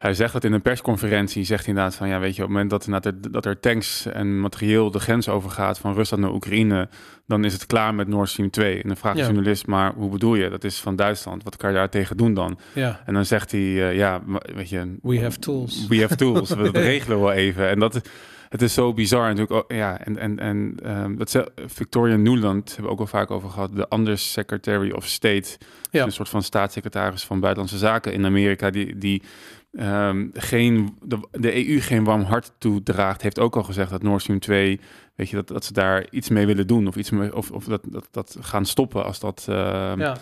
hij 0.00 0.14
zegt 0.14 0.32
dat 0.32 0.44
in 0.44 0.52
een 0.52 0.62
persconferentie, 0.62 1.44
zegt 1.44 1.60
hij 1.64 1.68
inderdaad 1.74 1.94
van, 1.94 2.08
ja 2.08 2.20
weet 2.20 2.36
je, 2.36 2.42
op 2.42 2.48
het 2.48 2.56
moment 2.56 2.70
dat 2.92 3.04
er, 3.04 3.30
dat 3.32 3.44
er 3.46 3.60
tanks 3.60 4.06
en 4.06 4.40
materieel 4.40 4.90
de 4.90 4.98
grens 4.98 5.28
overgaat 5.28 5.78
van 5.78 5.94
Rusland 5.94 6.22
naar 6.22 6.32
Oekraïne, 6.32 6.88
dan 7.26 7.44
is 7.44 7.52
het 7.52 7.66
klaar 7.66 7.94
met 7.94 8.08
Nord 8.08 8.28
Stream 8.28 8.50
2. 8.50 8.82
En 8.82 8.88
dan 8.88 8.96
vraagt 8.96 9.16
de 9.16 9.22
journalist, 9.22 9.66
maar 9.66 9.92
hoe 9.94 10.10
bedoel 10.10 10.34
je? 10.34 10.48
Dat 10.48 10.64
is 10.64 10.80
van 10.80 10.96
Duitsland. 10.96 11.42
Wat 11.42 11.56
kan 11.56 11.70
je 11.70 11.76
daar 11.76 11.88
tegen 11.90 12.16
doen 12.16 12.34
dan? 12.34 12.58
Ja, 12.72 13.00
En 13.06 13.14
dan 13.14 13.24
zegt 13.24 13.50
hij, 13.52 13.60
eh, 13.60 13.96
ja, 13.96 14.22
weet 14.54 14.68
je, 14.68 14.96
we 15.02 15.20
have 15.20 15.38
tools. 15.38 15.86
we 15.88 16.00
have 16.00 16.16
tools. 16.16 16.48
We 16.54 16.62
dat 16.62 16.74
regelen 16.82 17.16
we 17.18 17.22
wel 17.24 17.32
even. 17.32 17.68
En 17.68 17.78
dat, 17.78 18.00
het 18.48 18.62
is 18.62 18.74
zo 18.74 18.94
bizar 18.94 19.22
natuurlijk. 19.28 19.52
ook- 19.52 19.72
ja, 19.72 19.98
en, 20.04 20.18
en, 20.18 20.38
en 20.38 20.74
ehm, 20.82 21.16
dat 21.16 21.30
ze- 21.30 21.52
Victoria 21.66 22.16
Nuland 22.16 22.66
hebben 22.68 22.84
we 22.84 22.90
ook 22.90 23.00
al 23.00 23.06
vaak 23.06 23.30
over 23.30 23.50
gehad. 23.50 23.76
De 23.76 23.86
Undersecretary 23.94 24.90
of 24.90 25.06
State. 25.06 25.58
Ja. 25.90 26.04
Een 26.04 26.12
soort 26.12 26.28
van 26.28 26.42
staatssecretaris 26.42 27.24
van 27.24 27.40
Buitenlandse 27.40 27.78
Zaken 27.78 28.12
in 28.12 28.24
Amerika. 28.24 28.70
Die, 28.70 28.98
die 28.98 29.22
ehm, 29.72 30.28
geen, 30.32 30.96
de, 31.02 31.28
de 31.30 31.68
EU 31.68 31.80
geen 31.80 32.04
warm 32.04 32.22
hart 32.22 32.52
toedraagt. 32.58 33.22
Heeft 33.22 33.38
ook 33.38 33.56
al 33.56 33.62
gezegd 33.62 33.90
dat 33.90 34.02
Nord 34.02 34.22
Stream 34.22 34.40
2... 34.40 34.80
Weet 35.14 35.30
je, 35.30 35.36
dat, 35.36 35.48
dat 35.48 35.64
ze 35.64 35.72
daar 35.72 36.06
iets 36.10 36.28
mee 36.28 36.46
willen 36.46 36.66
doen. 36.66 36.86
Of, 36.86 36.96
iets 36.96 37.10
mee, 37.10 37.36
of, 37.36 37.50
of 37.50 37.64
dat, 37.64 37.82
dat, 37.88 38.08
dat 38.10 38.36
gaan 38.40 38.66
stoppen 38.66 39.04
als 39.04 39.20
dat... 39.20 39.46
ehm, 39.48 40.00
Ja, 40.00 40.16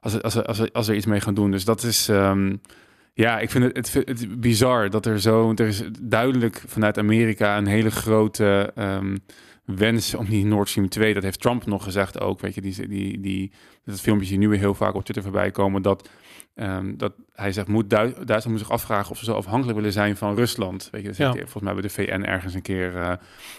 als, 0.00 0.22
als, 0.22 0.44
als, 0.44 0.72
als 0.72 0.88
er 0.88 0.94
iets 0.94 1.06
mee 1.06 1.20
gaan 1.20 1.34
doen. 1.34 1.50
Dus 1.50 1.64
dat 1.64 1.82
is, 1.82 2.08
ehm, 2.08 2.56
ja, 3.14 3.38
ik 3.38 3.50
vind 3.50 3.64
het, 3.76 3.92
het, 3.92 4.40
bizar 4.40 4.90
dat 4.90 5.06
er 5.06 5.20
zo, 5.20 5.52
er 5.54 5.66
is 5.66 5.82
duidelijk 6.00 6.62
vanuit 6.66 6.98
Amerika 6.98 7.56
een 7.56 7.66
hele 7.66 7.90
grote 7.90 8.72
wens 9.76 10.14
om 10.14 10.24
die 10.24 10.44
Nord 10.44 10.68
Stream 10.68 10.88
2, 10.88 11.14
dat 11.14 11.22
heeft 11.22 11.40
Trump 11.40 11.66
nog 11.66 11.84
gezegd 11.84 12.20
ook, 12.20 12.40
weet 12.40 12.54
je, 12.54 12.60
die, 12.60 12.88
die, 12.88 13.20
die, 13.20 13.52
dat 13.84 14.00
filmpjes 14.00 14.28
die 14.28 14.38
nu 14.38 14.48
weer 14.48 14.58
heel 14.58 14.74
vaak 14.74 14.94
op 14.94 15.02
Twitter 15.02 15.22
voorbij 15.22 15.50
komen, 15.50 15.82
dat, 15.82 16.08
ehm, 16.60 16.96
dat 16.96 17.12
hij 17.34 17.52
zegt, 17.52 17.68
moet 17.68 17.90
Duits- 17.90 18.14
Duitsland 18.14 18.46
moet 18.48 18.58
zich 18.58 18.70
afvragen 18.70 19.10
of 19.10 19.18
ze 19.18 19.24
zo 19.24 19.34
afhankelijk 19.34 19.76
willen 19.78 19.92
zijn 19.92 20.16
van 20.16 20.34
Rusland. 20.34 20.88
Weet 20.90 21.00
je, 21.00 21.06
dat 21.06 21.16
zegt 21.16 21.28
Ja. 21.32 21.34
hij, 21.36 21.42
volgens 21.42 21.64
mij 21.64 21.72
bij 21.72 21.82
de 21.82 21.88
VN 21.88 22.22
ergens 22.22 22.54
een 22.54 22.62
keer, 22.62 22.96
eh, 22.96 23.12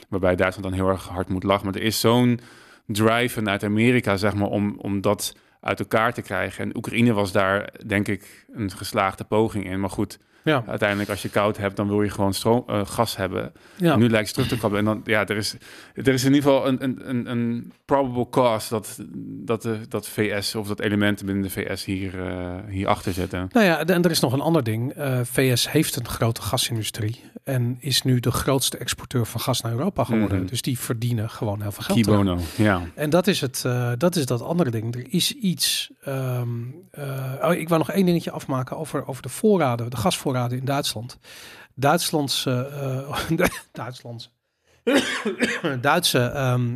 waarbij 0.10 0.36
Duitsland 0.36 0.70
dan 0.70 0.77
heel 0.79 0.89
erg 0.89 1.08
hard 1.08 1.29
moet 1.29 1.43
lachen. 1.43 1.65
Maar 1.65 1.75
er 1.75 1.81
is 1.81 2.00
zo'n 2.00 2.39
drive 2.86 3.34
vanuit 3.34 3.63
Amerika, 3.63 4.17
zeg 4.17 4.34
maar, 4.34 4.48
om, 4.48 4.75
om 4.77 5.01
dat 5.01 5.36
uit 5.62 5.79
elkaar 5.79 6.13
te 6.13 6.22
krijgen. 6.22 6.63
En 6.63 6.77
Oekraïne 6.77 7.13
was 7.13 7.31
daar, 7.31 7.74
denk 7.88 8.08
ik, 8.08 8.46
een 8.53 8.72
geslaagde 8.72 9.24
poging 9.24 9.65
in. 9.65 9.79
Maar 9.79 9.89
goed, 9.89 10.20
ja, 10.43 10.63
uiteindelijk 10.67 11.10
als 11.10 11.21
je 11.21 11.29
koud 11.29 11.57
hebt, 11.57 11.75
dan 11.75 11.88
wil 11.88 12.01
je 12.01 12.10
gewoon 12.10 12.33
stroom, 12.33 12.63
eh, 12.67 12.86
gas 12.86 13.15
hebben. 13.15 13.51
ja. 13.75 13.95
Nu 13.95 14.10
lijkt 14.10 14.25
het 14.25 14.36
terug 14.36 14.50
te 14.50 14.57
komen. 14.57 14.77
En 14.77 14.86
dan, 14.86 15.01
ja, 15.05 15.27
er 15.27 15.38
is, 15.38 15.55
er 15.93 16.07
is 16.07 16.24
in 16.24 16.33
ieder 16.33 16.50
geval 16.50 16.67
een, 16.67 16.83
een, 16.83 17.10
een, 17.10 17.31
een 17.31 17.71
probable 17.86 18.29
cause 18.29 18.69
dat, 18.69 18.98
dat, 19.21 19.62
de, 19.62 19.77
dat 19.89 20.07
VS 20.07 20.55
of 20.55 20.67
dat 20.67 20.79
elementen 20.79 21.25
binnen 21.25 21.43
de 21.43 21.50
VS 21.50 21.86
hier, 21.86 22.27
eh 22.27 22.39
hier 22.69 22.88
achter 22.88 23.13
zitten. 23.13 23.50
Nou 23.51 23.65
ja, 23.65 23.86
en 23.86 24.03
er 24.03 24.12
is 24.12 24.19
nog 24.19 24.33
een 24.33 24.41
ander 24.41 24.63
ding. 24.63 24.91
Eh, 24.91 25.19
VS 25.24 25.71
heeft 25.71 25.95
een 25.95 26.07
grote 26.07 26.41
gasindustrie 26.41 27.24
en 27.43 27.77
is 27.79 28.01
nu 28.01 28.19
de 28.19 28.31
grootste 28.31 28.77
exporteur 28.77 29.25
van 29.25 29.39
gas 29.39 29.62
naar 29.62 29.71
Europa 29.71 30.03
geworden. 30.03 30.38
Mhm. 30.38 30.48
Dus 30.48 30.62
die 30.62 30.79
verdienen 30.79 31.29
gewoon 31.29 31.62
heel 31.62 31.71
veel 31.71 31.83
geld. 31.83 32.01
Key 32.01 32.13
eraan. 32.13 32.25
bono, 32.25 32.41
ja. 32.55 32.81
En 32.96 33.09
dat 33.09 33.27
is 33.27 33.42
het, 33.42 33.63
eh, 33.65 33.92
dat 33.98 34.15
is 34.15 34.25
dat 34.25 34.42
andere 34.42 34.72
ding. 34.72 34.96
Er 34.96 35.05
is 35.09 35.33
iets. 35.33 35.89
ehm, 36.01 36.50
eh, 36.92 37.33
oh, 37.42 37.53
ik 37.53 37.70
wou 37.70 37.79
nog 37.79 37.92
één 37.92 38.05
dingetje 38.05 38.31
afmaken 38.31 38.77
over, 38.77 39.07
over 39.07 39.22
de 39.22 39.29
voorraden, 39.29 39.89
de 39.89 39.98
gasvoorraden 39.98 40.30
in 40.57 40.65
Duitsland. 40.65 41.17
Duitslandse, 41.75 42.70
eh 43.29 43.48
Duitslandse, 43.72 44.29
Duitse, 45.81 46.20
ehm, 46.20 46.75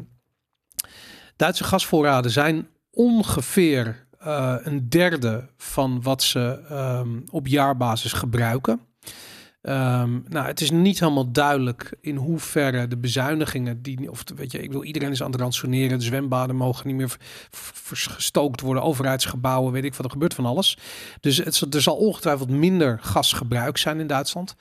Duitse 1.35 1.63
gasvoorraden 1.63 2.31
zijn 2.31 2.67
ongeveer 2.91 4.07
eh, 4.19 4.55
een 4.63 4.89
derde 4.89 5.49
van 5.57 6.01
wat 6.01 6.23
ze 6.23 6.63
ehm, 6.69 7.21
op 7.31 7.47
jaarbasis 7.47 8.13
gebruiken. 8.13 8.79
Ehm, 9.65 10.19
nou, 10.27 10.45
het 10.45 10.61
is 10.61 10.71
niet 10.71 10.99
helemaal 10.99 11.31
duidelijk 11.31 11.97
in 12.01 12.15
hoeverre 12.15 12.87
de 12.87 12.97
bezuinigingen 12.97 13.81
die, 13.81 14.11
of 14.11 14.23
weet 14.35 14.51
je, 14.51 14.61
ik 14.61 14.71
wil 14.71 14.83
iedereen 14.83 15.11
is 15.11 15.23
aan 15.23 15.31
het 15.31 15.39
ransoneren, 15.39 15.97
de 15.97 16.03
zwembaden 16.03 16.55
mogen 16.55 16.87
niet 16.87 16.95
meer 16.95 17.17
gestookt 17.81 18.61
worden, 18.61 18.83
overheidsgebouwen, 18.83 19.71
weet 19.71 19.83
ik 19.83 19.93
wat, 19.93 20.05
er 20.05 20.11
gebeurt 20.11 20.33
van 20.33 20.45
alles. 20.45 20.77
Dus 21.19 21.39
er 21.61 21.81
zal 21.81 21.95
ongetwijfeld 21.95 22.49
minder 22.49 22.99
gasgebruik 23.01 23.77
zijn 23.77 23.99
in 23.99 24.07
Duitsland. 24.07 24.55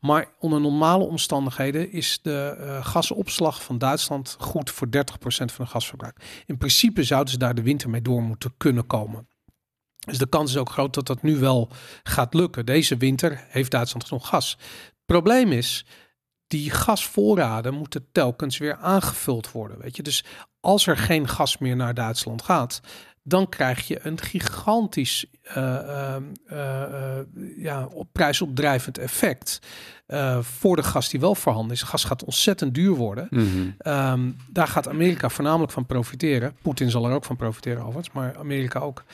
Maar 0.00 0.28
onder 0.38 0.60
normale 0.60 1.04
omstandigheden 1.04 1.92
is 1.92 2.18
de 2.22 2.56
eh, 2.58 2.84
gasopslag 2.84 3.62
van 3.62 3.78
Duitsland 3.78 4.36
goed 4.38 4.70
voor 4.70 4.86
30% 4.86 4.90
van 5.20 5.46
het 5.56 5.68
gasverbruik. 5.68 6.42
In 6.46 6.58
principe 6.58 7.02
zouden 7.02 7.32
ze 7.32 7.38
daar 7.38 7.54
de 7.54 7.62
winter 7.62 7.90
mee 7.90 8.02
door 8.02 8.22
moeten 8.22 8.54
kunnen 8.56 8.86
komen. 8.86 9.29
Dus 10.06 10.18
de 10.18 10.28
kans 10.28 10.50
is 10.50 10.56
ook 10.56 10.70
groot 10.70 10.94
dat 10.94 11.06
dat 11.06 11.22
nu 11.22 11.36
wel 11.36 11.70
gaat 12.02 12.34
lukken. 12.34 12.66
Deze 12.66 12.96
winter 12.96 13.44
heeft 13.48 13.70
Duitsland 13.70 14.04
genoeg 14.04 14.28
gas. 14.28 14.58
Probleem 15.04 15.52
is, 15.52 15.84
die 16.46 16.70
gasvoorraden 16.70 17.74
moeten 17.74 18.06
telkens 18.12 18.58
weer 18.58 18.76
aangevuld 18.76 19.52
worden. 19.52 19.78
Weet 19.78 19.96
je? 19.96 20.02
Dus 20.02 20.24
als 20.60 20.86
er 20.86 20.96
geen 20.96 21.28
gas 21.28 21.58
meer 21.58 21.76
naar 21.76 21.94
Duitsland 21.94 22.42
gaat, 22.42 22.80
dan 23.22 23.48
krijg 23.48 23.88
je 23.88 23.98
een 24.02 24.20
gigantisch 24.20 25.26
eh, 25.42 25.76
eh, 25.76 26.16
eh, 26.46 27.18
eh, 27.18 27.26
ja, 27.56 27.86
op 27.92 28.08
prijsopdrijvend 28.12 28.98
effect 28.98 29.58
voor 30.40 30.76
de 30.76 30.82
gas 30.82 31.08
die 31.08 31.20
wel 31.20 31.34
voorhanden 31.34 31.72
is. 31.76 31.82
Gas 31.82 32.04
gaat 32.04 32.24
ontzettend 32.24 32.74
duur 32.74 32.94
worden. 32.94 33.26
Mhm. 33.30 33.46
Ehm, 33.78 34.30
daar 34.48 34.68
gaat 34.68 34.88
Amerika 34.88 35.28
voornamelijk 35.28 35.72
van 35.72 35.86
profiteren. 35.86 36.56
Poetin 36.62 36.90
zal 36.90 37.06
er 37.06 37.14
ook 37.14 37.24
van 37.24 37.36
profiteren 37.36 37.82
overigens, 37.82 38.14
maar 38.14 38.36
Amerika 38.38 38.80
ook. 38.80 39.04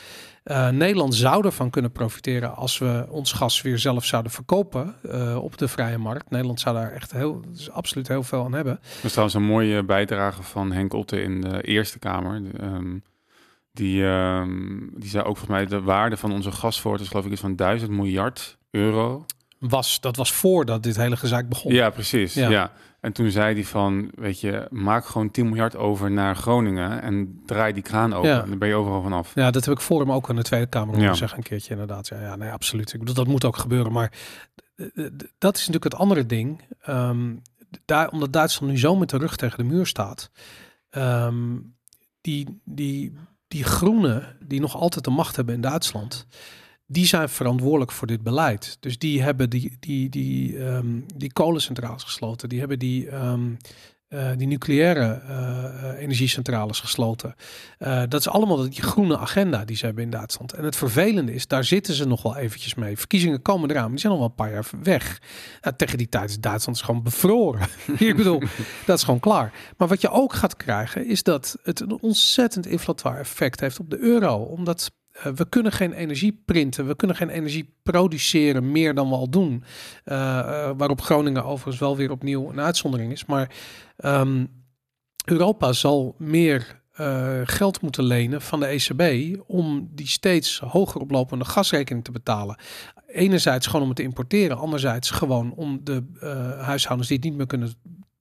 Eh, 0.47 0.69
Nederland 0.69 1.15
zou 1.15 1.45
ervan 1.45 1.71
kunnen 1.71 1.93
profiteren 1.93 2.57
als 2.57 2.79
we 2.79 3.07
ons 3.09 3.33
gas 3.33 3.63
weer 3.63 3.79
zelf 3.79 4.05
zouden 4.05 4.33
verkopen 4.33 4.95
eh, 5.11 5.43
op 5.43 5.59
de 5.59 5.69
vrije 5.69 5.99
markt. 5.99 6.31
Nederland 6.31 6.61
zou 6.61 6.77
daar 6.77 6.93
echt 6.93 7.13
heel, 7.13 7.41
dus 7.49 7.71
absoluut 7.71 8.09
heel 8.09 8.23
veel 8.23 8.45
aan 8.45 8.53
hebben. 8.53 8.79
Dat 8.95 9.05
is 9.05 9.11
trouwens 9.11 9.37
een 9.37 9.45
mooie 9.45 9.85
bijdrage 9.85 10.43
van 10.43 10.73
Henk 10.73 10.93
Otte 10.93 11.23
in 11.23 11.41
de 11.41 11.63
Eerste 11.63 11.99
Kamer. 11.99 12.43
Ehm, 12.61 12.99
die, 13.73 14.07
ehm, 14.07 14.79
die 14.93 15.09
zei 15.09 15.25
ook 15.25 15.37
volgens 15.37 15.59
mij 15.59 15.67
de 15.67 15.81
waarde 15.81 16.17
van 16.17 16.33
onze 16.33 16.53
gasvoort 16.53 17.01
is 17.01 17.09
geloof 17.09 17.25
ik 17.25 17.33
iets 17.33 17.41
van 17.41 17.57
1000 17.57 17.91
miljard 17.91 18.59
euro. 18.71 19.27
Was, 19.59 20.01
dat 20.01 20.17
was 20.17 20.33
voordat 20.33 20.83
dit 20.83 20.97
hele 20.97 21.17
gezaak 21.17 21.49
begon. 21.49 21.73
Ja, 21.73 21.91
precies. 21.91 22.35
Ja. 22.35 22.49
Ja. 22.49 22.73
En 23.01 23.13
toen 23.13 23.31
zei 23.31 23.55
hij 23.55 23.65
van, 23.65 24.11
weet 24.15 24.41
je, 24.41 24.67
maak 24.71 25.07
gewoon 25.07 25.31
10 25.31 25.45
miljard 25.47 25.77
over 25.77 26.11
naar 26.11 26.37
Groningen 26.37 27.03
en 27.03 27.41
draai 27.47 27.73
die 27.73 27.83
kraan 27.83 28.15
open. 28.15 28.29
Ja. 28.31 28.43
En 28.43 28.49
dan 28.49 28.59
ben 28.59 28.69
je 28.69 28.75
overal 28.75 29.03
vanaf. 29.03 29.35
Ja, 29.35 29.51
dat 29.51 29.65
heb 29.65 29.75
ik 29.75 29.81
voor 29.81 30.01
hem 30.01 30.13
ook 30.13 30.29
in 30.29 30.37
de 30.37 30.43
Tweede 30.43 30.67
Kamer 30.67 31.01
Ja. 31.01 31.15
zeggen 31.15 31.39
een 31.39 31.45
keertje 31.45 31.71
inderdaad. 31.73 32.09
Ja, 32.09 32.21
ja, 32.21 32.37
nee, 32.37 32.51
absoluut. 32.51 32.93
Ik 32.93 32.99
bedoel, 32.99 33.15
dat 33.15 33.27
moet 33.27 33.45
ook 33.45 33.57
gebeuren. 33.57 33.93
Maar 33.93 34.13
dat 35.39 35.55
is 35.55 35.61
natuurlijk 35.67 35.85
het 35.85 35.95
andere 35.95 36.27
ding. 36.27 36.61
Ehm, 36.81 37.35
daar, 37.85 38.11
omdat 38.11 38.33
Duitsland 38.33 38.73
nu 38.73 38.79
zo 38.79 38.97
met 38.97 39.11
de 39.11 39.17
rug 39.19 39.37
tegen 39.37 39.59
de 39.59 39.65
muur 39.75 39.87
staat. 39.87 40.31
ehm, 40.91 41.57
die, 42.21 42.61
die, 42.65 43.13
die 43.49 43.65
groenen 43.65 44.37
die 44.41 44.61
nog 44.61 44.77
altijd 44.77 45.05
de 45.05 45.11
macht 45.11 45.37
hebben 45.37 45.55
in 45.55 45.61
Duitsland. 45.61 46.27
Die 46.87 47.07
zijn 47.07 47.29
verantwoordelijk 47.29 47.93
voor 47.93 48.07
dit 48.07 48.23
beleid. 48.23 48.77
Dus 48.81 48.99
die 48.99 49.23
hebben 49.23 49.51
die, 49.51 49.77
die, 49.81 50.09
die, 50.09 50.59
ehm, 50.59 51.01
die 51.17 51.33
kolencentrales 51.33 52.03
gesloten. 52.03 52.49
Die 52.49 52.59
hebben 52.59 52.79
die, 52.79 53.09
ehm, 53.09 53.53
eh, 54.09 54.31
die 54.37 54.47
nucleaire 54.47 55.23
eh, 55.29 55.91
eh, 55.91 56.03
energiecentrales 56.03 56.81
gesloten. 56.81 57.35
Dat 58.09 58.15
is 58.15 58.29
allemaal 58.29 58.57
die 58.69 58.83
groene 58.83 59.19
agenda 59.19 59.65
die 59.65 59.77
ze 59.77 59.85
hebben 59.85 60.05
in 60.05 60.11
Duitsland. 60.11 60.53
En 60.53 60.65
het 60.65 60.77
vervelende 60.77 61.35
is, 61.35 61.47
daar 61.47 61.65
zitten 61.65 61.95
ze 61.95 62.07
nog 62.07 62.23
wel 62.23 62.37
eventjes 62.37 62.75
mee. 62.75 62.99
Verkiezingen 62.99 63.43
komen 63.43 63.71
eraan, 63.71 63.83
maar 63.83 63.91
die 63.91 64.01
zijn 64.01 64.13
nog 64.13 64.21
wel 64.21 64.31
een 64.31 64.35
paar 64.35 64.53
jaar 64.53 64.67
weg. 64.83 65.21
Tegen 65.77 65.99
die 65.99 66.09
tijd 66.09 66.31
is 66.31 66.41
Duitsland 66.41 66.83
gewoon 66.83 67.03
bevroren. 67.03 67.69
Ik 67.99 68.17
bedoel, 68.17 68.43
dat 68.87 68.99
is 68.99 69.05
gewoon 69.05 69.21
klaar. 69.21 69.53
Maar 69.77 69.89
wat 69.89 70.01
je 70.01 70.11
ook 70.11 70.33
gaat 70.33 70.57
krijgen, 70.57 71.07
is 71.07 71.23
dat 71.23 71.57
het 71.63 71.81
een 71.81 71.99
ontzettend 72.01 72.67
inflatoire 72.67 73.19
effect 73.19 73.61
heeft 73.61 73.81
op 73.81 73.91
de 73.91 73.99
euro. 73.99 74.37
Omdat 74.37 74.91
we 75.23 75.49
kunnen 75.49 75.73
geen 75.73 75.93
energie 75.93 76.43
printen, 76.45 76.87
we 76.87 76.97
kunnen 76.97 77.17
geen 77.17 77.29
energie 77.29 77.75
produceren 77.83 78.73
meer 78.73 78.95
dan 78.95 79.09
we 79.09 79.15
al 79.15 79.31
doen. 79.31 79.65
Eh, 80.05 80.39
eh, 80.39 80.71
waarop 80.77 81.01
Groningen 81.01 81.45
overigens 81.45 81.79
wel 81.79 81.97
weer 81.97 82.11
opnieuw 82.11 82.51
een 82.51 82.61
uitzondering 82.61 83.13
is. 83.13 83.25
Maar 83.25 83.51
ehm, 83.97 84.45
Europa 85.25 85.73
zal 85.73 86.15
meer 86.19 86.85
eh, 86.93 87.41
geld 87.45 87.81
moeten 87.81 88.05
lenen 88.05 88.43
van 88.43 88.61
de 88.61 88.67
ECB 88.67 89.37
om 89.47 89.89
die 89.93 90.07
steeds 90.09 90.59
hoger 90.59 91.01
oplopende 91.01 91.45
gasrekening 91.45 92.05
te 92.05 92.13
betalen. 92.13 92.57
Enerzijds 93.07 93.67
gewoon 93.67 93.83
om 93.83 93.89
het 93.89 93.97
te 93.97 94.03
importeren, 94.03 94.59
anderzijds 94.59 95.11
gewoon 95.11 95.55
om 95.55 95.81
de 95.83 96.03
huishoudens 96.61 97.09
die 97.09 97.17
het 97.17 97.27
niet 97.27 97.37
meer 97.37 97.47
kunnen 97.47 97.73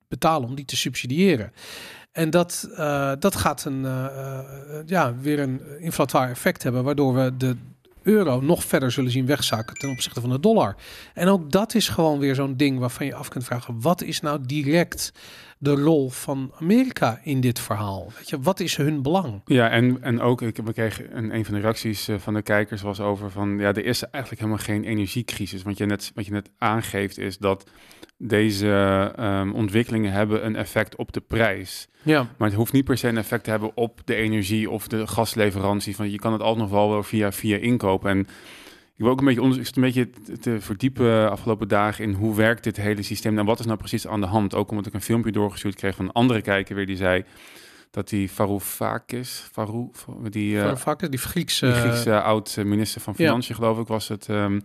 betalen, 0.08 0.48
om 0.48 0.54
die 0.54 0.64
te 0.64 0.76
subsidiëren. 0.76 1.52
En 2.16 2.30
dat, 2.30 2.68
uh, 2.70 3.12
dat 3.18 3.36
gaat 3.36 3.64
een, 3.64 3.86
ja, 4.86 5.14
weer 5.20 5.38
een 5.38 5.60
inflatoire 5.78 6.30
effect 6.30 6.62
hebben, 6.62 6.84
waardoor 6.84 7.14
we 7.14 7.36
de 7.36 7.56
euro 8.06 8.40
nog 8.40 8.64
verder 8.64 8.90
zullen 8.90 9.10
zien 9.10 9.26
wegzakken 9.26 9.76
ten 9.76 9.90
opzichte 9.90 10.20
van 10.20 10.30
de 10.30 10.40
dollar. 10.40 10.76
En 11.14 11.28
ook 11.28 11.50
dat 11.50 11.74
is 11.74 11.88
gewoon 11.88 12.18
weer 12.18 12.34
zo'n 12.34 12.56
ding 12.56 12.78
waarvan 12.78 13.06
je 13.06 13.14
af 13.14 13.28
kunt 13.28 13.44
vragen: 13.44 13.80
wat 13.80 14.02
is 14.02 14.20
nou 14.20 14.40
direct 14.46 15.12
de 15.58 15.70
rol 15.70 16.10
van 16.10 16.52
Amerika 16.60 17.20
in 17.22 17.40
dit 17.40 17.58
verhaal? 17.58 18.12
Weet 18.16 18.28
je, 18.28 18.40
wat 18.40 18.60
is 18.60 18.76
hun 18.76 19.02
belang? 19.02 19.40
Ja, 19.44 19.70
en, 19.70 20.02
en 20.02 20.20
ook, 20.20 20.42
ik, 20.42 20.56
we 20.64 20.72
kregen 20.72 21.16
een, 21.16 21.34
een 21.34 21.44
van 21.44 21.54
de 21.54 21.60
reacties 21.60 22.08
van 22.16 22.34
de 22.34 22.42
kijkers 22.42 22.82
was 22.82 23.00
over 23.00 23.30
van, 23.30 23.58
ja, 23.58 23.68
er 23.68 23.84
is 23.84 24.02
eigenlijk 24.02 24.42
helemaal 24.42 24.64
geen 24.64 24.84
energiecrisis. 24.84 25.62
Want 25.62 25.78
je 25.78 25.86
net, 25.86 26.12
wat 26.14 26.26
je 26.26 26.32
net 26.32 26.50
aangeeft 26.58 27.18
is 27.18 27.38
dat 27.38 27.70
deze 28.18 29.12
um, 29.18 29.52
ontwikkelingen 29.52 30.12
hebben 30.12 30.46
een 30.46 30.56
effect 30.56 30.96
op 30.96 31.12
de 31.12 31.20
prijs. 31.20 31.88
Ja. 32.02 32.28
Maar 32.36 32.48
het 32.48 32.56
hoeft 32.56 32.72
niet 32.72 32.84
per 32.84 32.98
se 32.98 33.08
een 33.08 33.16
effect 33.16 33.44
te 33.44 33.50
hebben 33.50 33.70
op 33.74 34.00
de 34.04 34.14
energie 34.14 34.70
of 34.70 34.88
de 34.88 35.06
gasleverantie. 35.06 35.96
Van, 35.96 36.10
je 36.10 36.18
kan 36.18 36.32
het 36.32 36.42
altijd 36.42 36.70
nog 36.70 36.88
wel 36.88 37.02
via, 37.02 37.32
via 37.32 37.56
inkopen. 37.56 38.10
En 38.10 38.18
ik 38.96 39.02
wil 39.02 39.10
ook 39.10 39.18
een 39.18 39.24
beetje 39.24 39.42
onderzoek, 39.42 39.76
een 39.76 39.82
beetje 39.82 40.10
te 40.40 40.60
verdiepen 40.60 41.30
afgelopen 41.30 41.68
dagen 41.68 42.04
in 42.04 42.12
hoe 42.12 42.36
werkt 42.36 42.64
dit 42.64 42.76
hele 42.76 43.02
systeem 43.02 43.38
en 43.38 43.44
wat 43.44 43.58
is 43.58 43.66
nou 43.66 43.78
precies 43.78 44.06
aan 44.06 44.20
de 44.20 44.26
hand. 44.26 44.54
Ook 44.54 44.70
omdat 44.70 44.86
ik 44.86 44.94
een 44.94 45.00
filmpje 45.00 45.32
doorgestuurd 45.32 45.74
kreeg 45.74 45.96
van 45.96 46.04
een 46.04 46.12
andere 46.12 46.42
kijker 46.42 46.74
weer 46.74 46.86
die 46.86 46.96
zei 46.96 47.24
dat 47.90 48.08
die 48.08 48.30
Varoufakis, 48.30 49.48
Varou, 49.52 49.90
die, 50.30 50.54
uh, 50.54 50.62
Varoufakis, 50.62 51.10
die 51.10 51.18
Griekse, 51.18 51.66
die 51.66 51.74
Griekse 51.74 52.20
oud-minister 52.20 53.00
van 53.00 53.14
Financiën 53.14 53.54
geloof 53.54 53.78
ik 53.78 53.86
was 53.86 54.08
het, 54.08 54.28
um, 54.28 54.62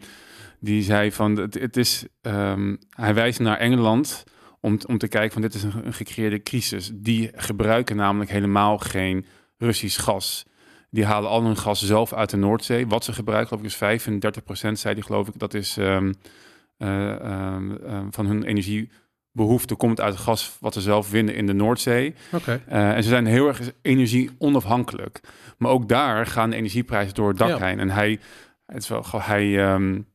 die 0.64 0.84
zei 0.84 1.12
van 1.12 1.38
het, 1.38 1.54
het 1.54 1.78
is, 1.78 2.06
um, 2.22 2.78
hij 2.90 3.14
wijst 3.14 3.40
naar 3.40 3.58
Engeland 3.58 4.24
om, 4.60 4.80
om 4.86 4.98
te 4.98 5.08
kijken 5.08 5.32
van 5.32 5.42
dit 5.42 5.54
is 5.54 5.64
een, 5.64 5.86
een 5.86 5.94
gecreëerde 5.94 6.42
crisis. 6.42 6.92
Die 6.94 7.32
gebruiken 7.36 7.96
namelijk 7.96 8.32
helemaal 8.32 8.78
geen 8.78 9.26
Russisch 9.58 10.04
gas. 10.04 10.46
Die 10.90 11.06
halen 11.06 11.30
al 11.30 11.44
hun 11.44 11.58
gas 11.58 11.86
zelf 11.86 12.14
uit 12.14 12.30
de 12.30 12.38
Noordzee. 12.38 12.88
Wat 12.88 13.04
ze 13.04 13.14
gebruiken, 13.14 13.48
geloof 13.48 13.64
ik, 13.64 13.70
is 13.70 13.76
35 13.78 14.44
procent, 14.44 14.80
zei 14.80 14.94
die, 14.94 15.04
geloof 15.04 15.28
ik. 15.28 15.40
Dat 15.40 15.54
is 15.54 15.78
um, 15.78 16.14
uh, 16.78 17.10
um, 17.54 17.78
van 18.12 18.26
hun 18.26 18.44
energiebehoefte 18.44 19.76
komt 19.76 20.02
uit 20.02 20.16
gas 20.16 20.58
wat 20.60 20.74
ze 20.74 20.82
zelf 20.82 21.12
winnen 21.12 21.36
in 21.36 21.46
de 21.46 21.54
Noordzee. 21.54 22.16
Okay. 22.32 22.62
Uh, 22.70 22.96
en 22.96 23.04
ze 23.04 23.10
zijn 23.10 23.26
heel 23.26 23.48
erg 23.48 23.72
energie 23.82 24.30
onafhankelijk. 24.38 25.22
Maar 25.58 25.72
ook 25.72 25.88
daar 25.88 26.26
gaan 26.26 26.50
de 26.50 26.56
energieprijzen 26.56 27.14
door 27.14 27.28
het 27.28 27.38
dak 27.38 27.60
ja. 27.60 27.66
heen. 27.66 27.80
En 27.80 27.90
hij, 27.90 28.20
het 28.66 28.82
is 28.82 28.88
wel, 28.88 29.06
hij 29.12 29.74
um, 29.74 30.10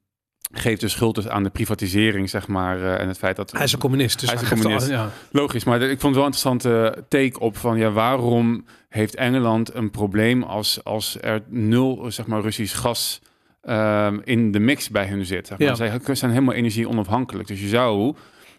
geeft 0.53 0.81
de 0.81 0.89
schuld 0.89 1.15
dus 1.15 1.29
aan 1.29 1.43
de 1.43 1.51
privatisering, 1.51 2.31
zeg 2.31 2.49
maar. 2.49 2.79
Uh, 2.79 3.01
en 3.01 3.09
het 3.09 3.19
feit 3.19 3.37
dat... 3.37 3.53
Hij 3.53 3.65
is 3.65 3.73
een 3.73 3.79
communist. 3.79 4.21
Dus 4.21 4.31
hij 4.31 4.43
is 4.43 4.51
een 4.51 4.57
communist. 4.57 4.87
Al, 4.87 4.93
ja. 4.93 5.11
Logisch, 5.31 5.65
maar 5.65 5.83
ik 5.83 6.01
vond 6.01 6.03
het 6.03 6.15
wel 6.15 6.25
een 6.25 6.33
interessante 6.33 7.05
take 7.09 7.41
op 7.41 7.57
van... 7.57 7.79
ja, 7.79 7.91
waarom 7.91 8.65
heeft 8.89 9.15
Engeland 9.15 9.75
een 9.75 9.91
probleem 9.91 10.43
als, 10.43 10.85
als 10.85 11.17
er 11.21 11.43
nul, 11.49 12.05
zeg 12.09 12.27
maar, 12.27 12.41
Russisch 12.41 12.81
gas... 12.81 13.21
Um, 13.69 14.21
in 14.25 14.51
de 14.53 14.59
mix 14.59 14.91
bij 14.91 15.07
hun 15.07 15.25
zit. 15.25 15.47
Zeg 15.47 15.59
maar. 15.59 15.69
ja. 15.69 15.75
Zij 15.75 16.15
zijn 16.15 16.31
helemaal 16.31 16.55
energie 16.55 16.89
onafhankelijk. 16.89 17.49
Dus 17.49 17.61
je 17.61 17.69
zou, 17.69 18.15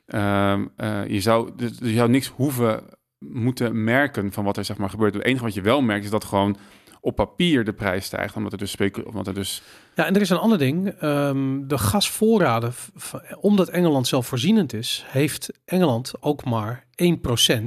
um, 0.07 0.71
uh, 0.77 1.07
je 1.07 1.21
zou, 1.21 1.51
dus 1.55 1.71
je 1.79 1.93
zou 1.93 2.09
niks 2.09 2.27
hoeven 2.27 2.83
moeten 3.19 3.83
merken 3.83 4.31
van 4.31 4.43
wat 4.43 4.57
er 4.57 4.65
zeg 4.65 4.77
maar 4.77 4.89
gebeurt. 4.89 5.13
Het 5.13 5.23
enige 5.23 5.43
wat 5.43 5.53
je 5.53 5.61
wel 5.61 5.81
merkt 5.81 6.03
is 6.03 6.09
dat 6.09 6.23
gewoon 6.23 6.57
op 7.07 7.15
papier 7.15 7.63
de 7.63 7.73
prijs 7.73 8.05
stijgt, 8.05 8.35
omdat 8.35 8.51
er 8.51 8.57
dus 8.57 8.75
omdat 9.03 9.27
er 9.27 9.33
dus. 9.33 9.61
Ja, 9.95 10.05
en 10.05 10.15
er 10.15 10.21
is 10.21 10.29
een 10.29 10.37
ander 10.37 10.57
ding. 10.57 11.01
Um, 11.01 11.67
de 11.67 11.77
gasvoorraden, 11.77 12.73
omdat 13.39 13.69
Engeland 13.69 14.07
zelfvoorzienend 14.07 14.73
is, 14.73 15.05
heeft 15.07 15.49
Engeland 15.65 16.13
ook 16.19 16.45
maar 16.45 16.85
1% 17.03 17.63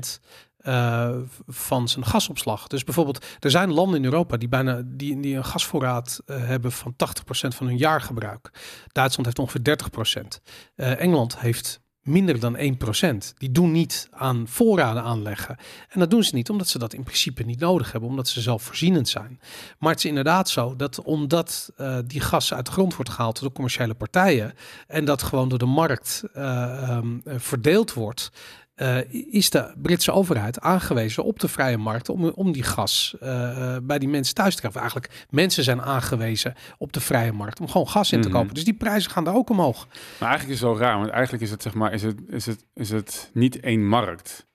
uh, 0.62 1.16
van 1.46 1.88
zijn 1.88 2.04
gasopslag. 2.04 2.66
Dus 2.66 2.84
bijvoorbeeld, 2.84 3.26
er 3.38 3.50
zijn 3.50 3.72
landen 3.72 3.98
in 3.98 4.04
Europa 4.04 4.36
die 4.36 4.48
bijna 4.48 4.82
die, 4.84 5.20
die 5.20 5.36
een 5.36 5.44
gasvoorraad 5.44 6.20
uh, 6.26 6.36
hebben 6.46 6.72
van 6.72 6.92
80% 6.92 6.96
van 7.30 7.66
hun 7.66 7.76
jaargebruik. 7.76 8.50
Duitsland 8.92 9.26
heeft 9.26 9.38
ongeveer 9.38 9.78
30%. 10.22 10.42
Uh, 10.76 11.00
Engeland 11.00 11.38
heeft 11.38 11.79
minder 12.02 12.40
dan 12.40 12.56
1%. 12.56 12.60
Die 13.38 13.50
doen 13.50 13.72
niet 13.72 14.08
aan 14.10 14.48
voorraden 14.48 15.02
aanleggen. 15.02 15.56
En 15.88 16.00
dat 16.00 16.10
doen 16.10 16.24
ze 16.24 16.34
niet 16.34 16.50
omdat 16.50 16.68
ze 16.68 16.78
dat 16.78 16.92
in 16.92 17.02
principe 17.02 17.42
niet 17.42 17.60
nodig 17.60 17.92
hebben, 17.92 18.10
omdat 18.10 18.28
ze 18.28 18.40
zelfvoorzienend 18.40 19.08
zijn. 19.08 19.40
Maar 19.78 19.90
het 19.90 19.98
is 19.98 20.04
inderdaad 20.04 20.48
zo 20.48 20.76
dat 20.76 21.02
omdat 21.02 21.72
uh, 21.76 21.98
die 22.04 22.20
gas 22.20 22.54
uit 22.54 22.66
de 22.66 22.72
grond 22.72 22.96
wordt 22.96 23.10
gehaald 23.10 23.40
door 23.40 23.52
commerciële 23.52 23.94
partijen 23.94 24.54
en 24.86 25.04
dat 25.04 25.22
gewoon 25.22 25.48
door 25.48 25.58
de 25.58 25.66
markt 25.66 26.22
uh, 26.34 26.96
um, 26.96 27.22
verdeeld 27.24 27.92
wordt, 27.92 28.30
uh, 28.80 28.98
is 29.30 29.50
de 29.50 29.72
Britse 29.82 30.12
overheid 30.12 30.60
aangewezen 30.60 31.24
op 31.24 31.40
de 31.40 31.48
vrije 31.48 31.76
markt 31.76 32.08
om, 32.08 32.24
om 32.24 32.52
die 32.52 32.62
gas 32.62 33.14
uh, 33.22 33.76
bij 33.82 33.98
die 33.98 34.08
mensen 34.08 34.34
thuis 34.34 34.54
te 34.54 34.60
krijgen. 34.60 34.80
Eigenlijk 34.80 35.26
mensen 35.30 35.64
zijn 35.64 35.82
aangewezen 35.82 36.54
op 36.78 36.92
de 36.92 37.00
vrije 37.00 37.32
markt 37.32 37.60
om 37.60 37.68
gewoon 37.68 37.88
gas 37.88 38.12
in 38.12 38.20
te 38.20 38.26
mm 38.26 38.32
-hmm. 38.32 38.40
kopen. 38.40 38.54
Dus 38.54 38.64
die 38.64 38.74
prijzen 38.74 39.10
gaan 39.10 39.24
daar 39.24 39.34
ook 39.34 39.50
omhoog. 39.50 39.86
Maar 40.18 40.28
eigenlijk 40.28 40.60
is 40.60 40.66
het 40.66 40.76
zo 40.76 40.82
raar, 40.82 40.98
want 40.98 41.10
eigenlijk 41.10 41.42
is 41.42 41.50
het 41.50 41.62
zeg 41.62 41.74
maar 41.74 41.92
is 41.92 42.02
het, 42.02 42.20
is 42.28 42.46
het, 42.46 42.66
is 42.74 42.90
het 42.90 43.30
niet 43.32 43.60
één 43.60 43.86
markt. 43.86 44.48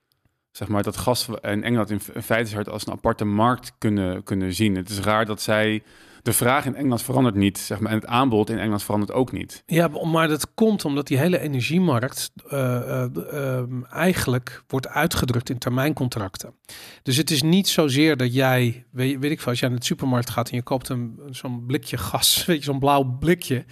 Zeg 0.52 0.68
maar 0.68 0.84
dat 0.84 0.98
gas 0.98 1.28
in 1.42 1.64
Engeland 1.64 1.90
in 1.90 2.00
feite 2.24 2.50
zou 2.50 2.62
het 2.62 2.70
als 2.70 2.88
een 2.88 2.94
aparte 2.94 3.26
markt 3.26 3.74
kunnen, 3.78 4.24
kunnen 4.24 4.54
zien. 4.54 4.76
Het 4.76 4.90
is 4.90 5.00
raar 5.00 5.26
dat 5.26 5.42
zij 5.42 5.84
de 6.26 6.34
vraag 6.34 6.66
in 6.66 6.76
Engeland 6.76 7.02
verandert 7.02 7.36
niet, 7.36 7.58
zeg 7.58 7.80
maar, 7.80 7.92
en 7.92 7.98
het 7.98 8.08
aanbod 8.08 8.50
in 8.50 8.58
Engeland 8.58 8.84
verandert 8.84 9.12
ook 9.12 9.32
niet. 9.32 9.64
Ja, 9.66 9.88
maar 9.88 10.28
dat 10.28 10.54
komt 10.54 10.86
omdat 10.86 11.08
die 11.08 11.18
hele 11.18 11.40
energiemarkt 11.40 12.32
uh, 12.54 12.60
uh, 12.60 13.06
uh, 13.34 13.62
eigenlijk 13.90 14.64
wordt 14.68 14.88
uitgedrukt 14.88 15.50
in 15.50 15.58
termijncontracten. 15.58 16.54
Dus 17.04 17.18
het 17.18 17.32
is 17.32 17.42
niet 17.42 17.68
zozeer 17.68 18.18
dat 18.18 18.34
jij, 18.34 18.86
weet, 18.92 19.24
ik 19.24 19.42
veel, 19.42 19.52
als 19.52 19.60
jij 19.60 19.70
naar 19.70 19.80
de 19.80 19.86
supermarkt 19.86 20.30
gaat 20.30 20.50
en 20.50 20.56
je 20.56 20.64
koopt 20.64 20.90
een 20.90 21.20
zo'n 21.30 21.66
blikje 21.66 21.98
gas, 21.98 22.42
weet 22.46 22.58
je, 22.58 22.64
zo'n 22.64 22.80
blauw 22.80 23.04
blikje, 23.04 23.66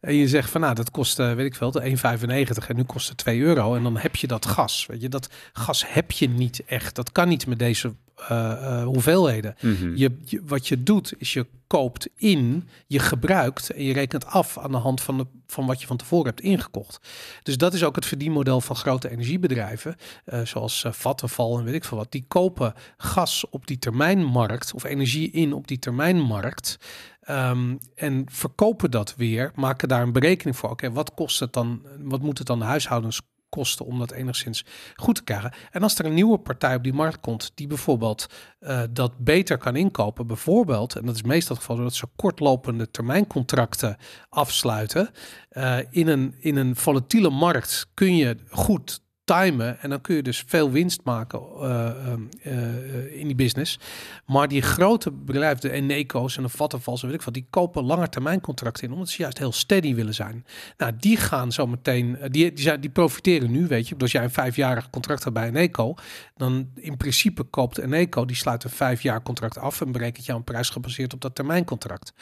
en 0.00 0.14
je 0.14 0.28
zegt 0.28 0.50
van 0.50 0.60
nou, 0.60 0.74
dat 0.74 0.90
kost, 0.90 1.16
weet 1.16 1.38
ik 1.38 1.54
veel, 1.54 1.80
1,95 1.82 2.66
en 2.68 2.76
nu 2.76 2.82
kost 2.82 3.08
het 3.08 3.16
2 3.16 3.40
euro 3.40 3.74
en 3.74 3.82
dan 3.82 3.96
heb 3.96 4.16
je 4.16 4.26
dat 4.26 4.46
gas. 4.46 4.86
Weet 4.86 5.00
je, 5.00 5.08
dat 5.08 5.30
gas 5.52 5.84
heb 5.86 6.10
je 6.10 6.28
niet 6.28 6.62
echt. 6.66 6.94
Dat 6.94 7.12
kan 7.12 7.28
niet 7.28 7.46
met 7.46 7.58
deze 7.58 7.94
uh, 8.22 8.28
uh, 8.30 8.84
hoeveelheden. 8.84 9.54
Mm 9.60 9.76
-hmm. 9.76 9.96
je, 9.96 10.16
je, 10.24 10.42
wat 10.44 10.68
je 10.68 10.82
doet, 10.82 11.14
is 11.18 11.32
je 11.32 11.46
koopt 11.66 12.08
in, 12.16 12.68
je 12.86 12.98
gebruikt 12.98 13.70
en 13.70 13.82
je 13.84 13.92
rekent 13.92 14.26
af 14.26 14.58
aan 14.58 14.70
de 14.70 14.76
hand 14.76 15.00
van, 15.00 15.18
de, 15.18 15.26
van 15.46 15.66
wat 15.66 15.80
je 15.80 15.86
van 15.86 15.96
tevoren 15.96 16.26
hebt 16.26 16.40
ingekocht. 16.40 17.08
Dus 17.42 17.56
dat 17.56 17.74
is 17.74 17.84
ook 17.84 17.94
het 17.94 18.06
verdienmodel 18.06 18.60
van 18.60 18.76
grote 18.76 19.10
energiebedrijven, 19.10 19.96
uh, 20.26 20.40
zoals 20.44 20.84
Vattenfall 20.90 21.58
en 21.58 21.64
weet 21.64 21.74
ik 21.74 21.84
veel 21.84 21.98
wat. 21.98 22.12
Die 22.12 22.24
kopen 22.28 22.74
gas 22.96 23.44
op 23.50 23.66
die 23.66 23.78
termijnmarkt 23.78 24.74
of 24.74 24.84
energie 24.84 25.30
in 25.30 25.52
op 25.52 25.66
die 25.66 25.78
termijnmarkt. 25.78 26.78
Um, 27.28 27.78
en 27.94 28.26
verkopen 28.30 28.90
dat 28.90 29.14
weer, 29.16 29.52
maken 29.54 29.88
daar 29.88 30.02
een 30.02 30.12
berekening 30.12 30.56
voor. 30.56 30.70
Oké, 30.70 30.84
okay, 30.84 30.96
wat 30.96 31.14
kost 31.14 31.40
het 31.40 31.52
dan? 31.52 31.82
Wat 31.98 32.20
moet 32.20 32.38
het 32.38 32.46
dan 32.46 32.58
de 32.58 32.64
huishoudens 32.64 33.20
kosten 33.50 33.86
om 33.86 33.98
dat 33.98 34.10
enigszins 34.10 34.64
goed 34.94 35.14
te 35.14 35.24
krijgen. 35.24 35.52
En 35.70 35.82
als 35.82 35.98
er 35.98 36.04
een 36.04 36.14
nieuwe 36.14 36.38
partij 36.38 36.74
op 36.74 36.82
die 36.82 36.92
markt 36.92 37.20
komt 37.20 37.52
die 37.54 37.66
bijvoorbeeld 37.66 38.26
uh, 38.60 38.82
dat 38.90 39.18
beter 39.18 39.58
kan 39.58 39.76
inkopen, 39.76 40.26
bijvoorbeeld, 40.26 40.96
en 40.96 41.06
dat 41.06 41.14
is 41.14 41.22
meestal 41.22 41.54
het 41.54 41.60
geval 41.60 41.76
doordat 41.76 41.94
ze 41.94 42.06
kortlopende 42.16 42.90
termijncontracten 42.90 43.96
afsluiten, 44.28 45.10
uh, 45.52 45.78
in, 45.90 46.08
een, 46.08 46.34
in 46.38 46.56
een 46.56 46.76
volatiele 46.76 47.30
markt 47.30 47.86
kun 47.94 48.16
je 48.16 48.36
goed 48.50 49.00
en 49.30 49.90
dan 49.90 50.00
kun 50.00 50.14
je 50.14 50.22
dus 50.22 50.44
veel 50.46 50.70
winst 50.70 51.00
maken 51.04 51.40
uh, 51.60 51.90
uh, 52.44 53.20
in 53.20 53.26
die 53.26 53.34
business. 53.34 53.78
Maar 54.26 54.48
die 54.48 54.62
grote 54.62 55.10
bedrijven, 55.10 55.60
de 55.60 55.70
Eneco's 55.70 56.36
en 56.36 56.42
de 56.42 56.48
Vattenfalls, 56.48 57.02
weet 57.02 57.12
ik 57.12 57.22
wat, 57.22 57.34
die 57.34 57.46
kopen 57.50 57.84
lange 57.84 58.08
termijn 58.08 58.40
contracten 58.40 58.84
in, 58.84 58.92
omdat 58.92 59.08
ze 59.08 59.22
juist 59.22 59.38
heel 59.38 59.52
steady 59.52 59.94
willen 59.94 60.14
zijn. 60.14 60.46
Nou, 60.76 60.92
die 60.96 61.16
gaan 61.16 61.52
zo 61.52 61.66
meteen, 61.66 62.18
die, 62.20 62.52
die, 62.52 62.64
zijn, 62.64 62.80
die 62.80 62.90
profiteren 62.90 63.50
nu, 63.50 63.66
weet 63.66 63.88
je. 63.88 63.94
Als 63.98 64.12
jij 64.12 64.22
een 64.22 64.30
vijfjarig 64.30 64.90
contract 64.90 65.24
hebt 65.24 65.34
bij 65.34 65.48
Eneco, 65.48 65.94
dan 66.36 66.70
in 66.74 66.96
principe 66.96 67.42
koopt 67.42 67.78
Eneco, 67.78 68.24
die 68.24 68.36
sluit 68.36 68.64
een 68.64 68.70
vijf 68.70 69.02
jaar 69.02 69.22
contract 69.22 69.58
af 69.58 69.80
en 69.80 69.92
berekent 69.92 70.26
jou 70.26 70.38
een 70.38 70.44
prijs 70.44 70.70
gebaseerd 70.70 71.12
op 71.12 71.20
dat 71.20 71.34
termijncontract. 71.34 72.12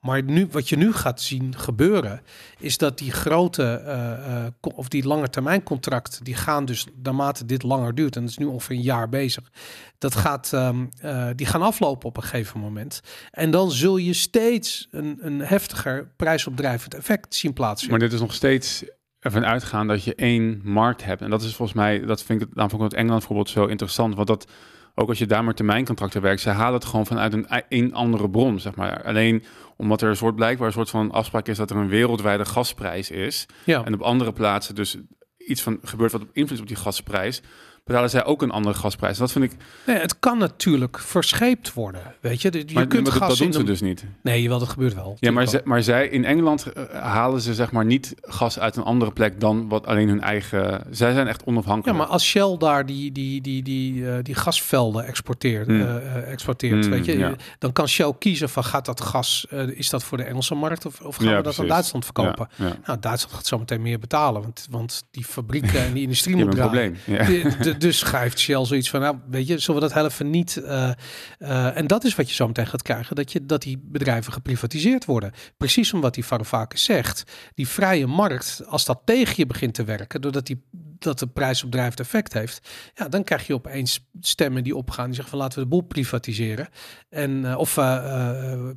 Maar 0.00 0.22
nu, 0.22 0.48
wat 0.50 0.68
je 0.68 0.76
nu 0.76 0.92
gaat 0.92 1.20
zien 1.20 1.56
gebeuren, 1.56 2.20
is 2.58 2.78
dat 2.78 2.98
die 2.98 3.12
grote 3.12 3.82
uh, 3.86 4.42
uh, 4.42 4.76
of 4.76 4.88
die 4.88 5.06
lange 5.06 5.30
termijn 5.30 5.62
contracten, 5.62 6.24
die 6.24 6.34
gaan 6.34 6.64
dus 6.64 6.86
naarmate 7.02 7.44
dit 7.44 7.62
langer 7.62 7.94
duurt, 7.94 8.16
en 8.16 8.20
dat 8.22 8.30
is 8.30 8.38
nu 8.38 8.44
ongeveer 8.44 8.76
een 8.76 8.82
jaar 8.82 9.08
bezig, 9.08 9.50
dat 9.98 10.14
gaat, 10.14 10.52
um, 10.52 10.88
uh, 11.04 11.28
die 11.34 11.46
gaan 11.46 11.62
aflopen 11.62 12.08
op 12.08 12.16
een 12.16 12.22
gegeven 12.22 12.60
moment. 12.60 13.00
En 13.30 13.50
dan 13.50 13.70
zul 13.70 13.96
je 13.96 14.12
steeds 14.12 14.88
een, 14.90 15.18
een 15.20 15.40
heftiger 15.40 16.12
prijsopdrijvend 16.16 16.94
effect 16.94 17.34
zien 17.34 17.52
plaatsvinden. 17.52 17.98
Maar 17.98 18.08
dit 18.08 18.18
is 18.18 18.24
nog 18.24 18.34
steeds 18.34 18.84
ervan 19.18 19.44
uitgaan 19.44 19.86
dat 19.86 20.04
je 20.04 20.14
één 20.14 20.60
markt 20.64 21.04
hebt. 21.04 21.22
En 21.22 21.30
dat 21.30 21.42
is 21.42 21.54
volgens 21.54 21.76
mij, 21.78 22.00
dat 22.00 22.22
vind 22.22 22.42
ik, 22.42 22.48
daarom 22.52 22.70
vond 22.70 22.82
ik 22.82 22.90
het 22.90 22.98
Engeland 22.98 23.18
bijvoorbeeld 23.18 23.50
zo 23.50 23.66
interessant, 23.66 24.14
want 24.14 24.28
dat 24.28 24.46
ook 24.94 25.08
als 25.08 25.18
je 25.18 25.26
daar 25.26 25.44
met 25.44 25.56
termijncontracten 25.56 26.22
werkt, 26.22 26.40
ze 26.40 26.50
halen 26.50 26.74
het 26.74 26.84
gewoon 26.84 27.06
vanuit 27.06 27.32
een, 27.32 27.46
een 27.68 27.94
andere 27.94 28.30
bron, 28.30 28.60
zeg 28.60 28.74
maar. 28.74 29.02
Alleen 29.02 29.44
omdat 29.76 30.02
er 30.02 30.08
een 30.08 30.16
soort 30.16 30.34
blijkbaar 30.34 30.66
een 30.66 30.72
soort 30.72 30.90
van 30.90 31.10
afspraak 31.10 31.48
is 31.48 31.56
dat 31.56 31.70
er 31.70 31.76
een 31.76 31.88
wereldwijde 31.88 32.44
gasprijs 32.44 33.10
is. 33.10 33.46
Ja. 33.64 33.84
En 33.84 33.94
op 33.94 34.00
andere 34.00 34.32
plaatsen 34.32 34.74
dus 34.74 34.96
iets 35.38 35.62
van 35.62 35.78
gebeurt 35.82 36.12
wat 36.12 36.22
op 36.22 36.30
invloed 36.32 36.60
op 36.60 36.66
die 36.66 36.76
gasprijs 36.76 37.42
betalen 37.84 38.10
zij 38.10 38.24
ook 38.24 38.42
een 38.42 38.50
andere 38.50 38.74
gasprijs. 38.74 39.18
Dat 39.18 39.32
vind 39.32 39.44
ik. 39.44 39.52
Nee, 39.86 39.96
het 39.96 40.18
kan 40.18 40.38
natuurlijk 40.38 40.98
verscheept 40.98 41.72
worden. 41.72 42.00
Weet 42.20 42.42
je, 42.42 42.50
je 42.66 42.74
maar, 42.74 42.86
kunt 42.86 43.02
maar 43.08 43.16
gas 43.16 43.28
dat 43.28 43.38
doen 43.38 43.52
ze 43.52 43.58
de- 43.58 43.64
dus 43.64 43.80
niet. 43.80 44.04
Nee, 44.22 44.48
wel, 44.48 44.58
dat 44.58 44.68
gebeurt 44.68 44.94
wel. 44.94 45.16
Ja, 45.20 45.30
maar, 45.30 45.46
ze, 45.46 45.60
maar 45.64 45.82
zij 45.82 46.08
in 46.08 46.24
Engeland 46.24 46.66
eh, 46.72 46.82
halen 47.02 47.40
ze 47.40 47.54
zeg 47.54 47.72
maar 47.72 47.84
niet 47.84 48.14
gas 48.20 48.58
uit 48.58 48.76
een 48.76 48.82
andere 48.82 49.10
plek 49.12 49.40
dan 49.40 49.68
wat 49.68 49.86
alleen 49.86 50.08
hun 50.08 50.20
eigen. 50.20 50.84
Zij 50.90 51.12
zijn 51.12 51.26
echt 51.28 51.44
onafhankelijk. 51.44 51.98
Ja, 51.98 52.02
maar 52.04 52.12
als 52.12 52.24
Shell 52.24 52.56
daar 52.58 52.86
die, 52.86 53.12
die, 53.12 53.40
die, 53.40 53.62
die, 53.62 54.10
eh, 54.10 54.18
die 54.22 54.34
gasvelden 54.34 55.04
exporteert, 55.06 55.68
eh, 55.68 56.30
exporteert 56.32 56.84
Hmm, 56.84 56.90
weet 56.94 57.04
je, 57.04 57.18
ja. 57.18 57.32
dan 57.58 57.72
kan 57.72 57.88
Shell 57.88 58.12
kiezen 58.18 58.48
van 58.48 58.64
gaat 58.64 58.84
dat 58.84 59.00
gas, 59.00 59.46
is 59.74 59.90
dat 59.90 60.04
voor 60.04 60.16
de 60.18 60.24
Engelse 60.24 60.54
markt 60.54 60.86
of, 60.86 61.00
of 61.00 61.16
gaan 61.16 61.26
Ja, 61.28 61.36
we 61.36 61.42
dat 61.42 61.58
aan. 61.58 61.66
Duitsland 61.66 62.04
verkopen? 62.04 62.48
Ja. 62.56 62.76
Nou, 62.86 62.98
Duitsland 63.00 63.34
gaat 63.36 63.46
zo 63.46 63.58
meteen 63.58 63.82
meer 63.82 63.98
betalen, 63.98 64.42
want, 64.42 64.66
want 64.70 65.04
die 65.10 65.24
fabrieken 65.24 65.80
en 65.84 65.92
die 65.92 66.02
industrie 66.08 66.36
Je 66.36 66.44
moet 66.44 66.54
hebt 66.56 66.66
een 66.66 66.72
draaien. 66.72 66.92
probleem. 67.04 67.42
Ja. 67.42 67.50
De- 67.50 67.56
de- 67.62 67.69
dus 67.78 67.98
schrijft 67.98 68.38
Shell 68.38 68.64
zoiets 68.64 68.90
van, 68.90 69.00
nou, 69.00 69.16
weet 69.30 69.46
je, 69.46 69.58
zullen 69.58 69.80
we 69.80 69.86
dat 69.86 69.96
helft 69.96 70.22
niet... 70.22 70.56
eh, 70.56 70.90
eh, 71.38 71.76
en 71.76 71.86
dat 71.86 72.04
is 72.04 72.14
wat 72.14 72.28
je 72.28 72.34
zo 72.34 72.46
meteen 72.46 72.66
gaat 72.66 72.82
krijgen, 72.82 73.16
dat, 73.16 73.32
je, 73.32 73.46
dat 73.46 73.62
die 73.62 73.78
bedrijven 73.82 74.32
geprivatiseerd 74.32 75.04
worden. 75.04 75.32
Precies 75.56 75.92
om 75.92 76.00
wat 76.00 76.14
die 76.14 76.24
Varoufakis 76.24 76.84
zegt. 76.84 77.24
Die 77.54 77.68
vrije 77.68 78.06
markt, 78.06 78.62
als 78.66 78.84
dat 78.84 79.00
tegen 79.04 79.34
je 79.36 79.46
begint 79.46 79.74
te 79.74 79.84
werken, 79.84 80.20
doordat 80.20 80.46
die, 80.46 80.62
dat 80.98 81.18
de 81.18 81.26
prijsopdrijvend 81.26 82.00
effect 82.00 82.32
heeft, 82.32 82.68
ja, 82.94 83.08
dan 83.08 83.24
krijg 83.24 83.46
je 83.46 83.54
opeens 83.54 84.00
stemmen 84.20 84.64
die 84.64 84.76
opgaan, 84.76 85.04
die 85.04 85.14
zeggen 85.14 85.30
van 85.30 85.38
laten 85.42 85.58
we 85.58 85.64
de 85.64 85.70
boel 85.70 85.80
privatiseren. 85.82 86.68
En, 87.08 87.44
eh, 87.44 87.58
of 87.58 87.74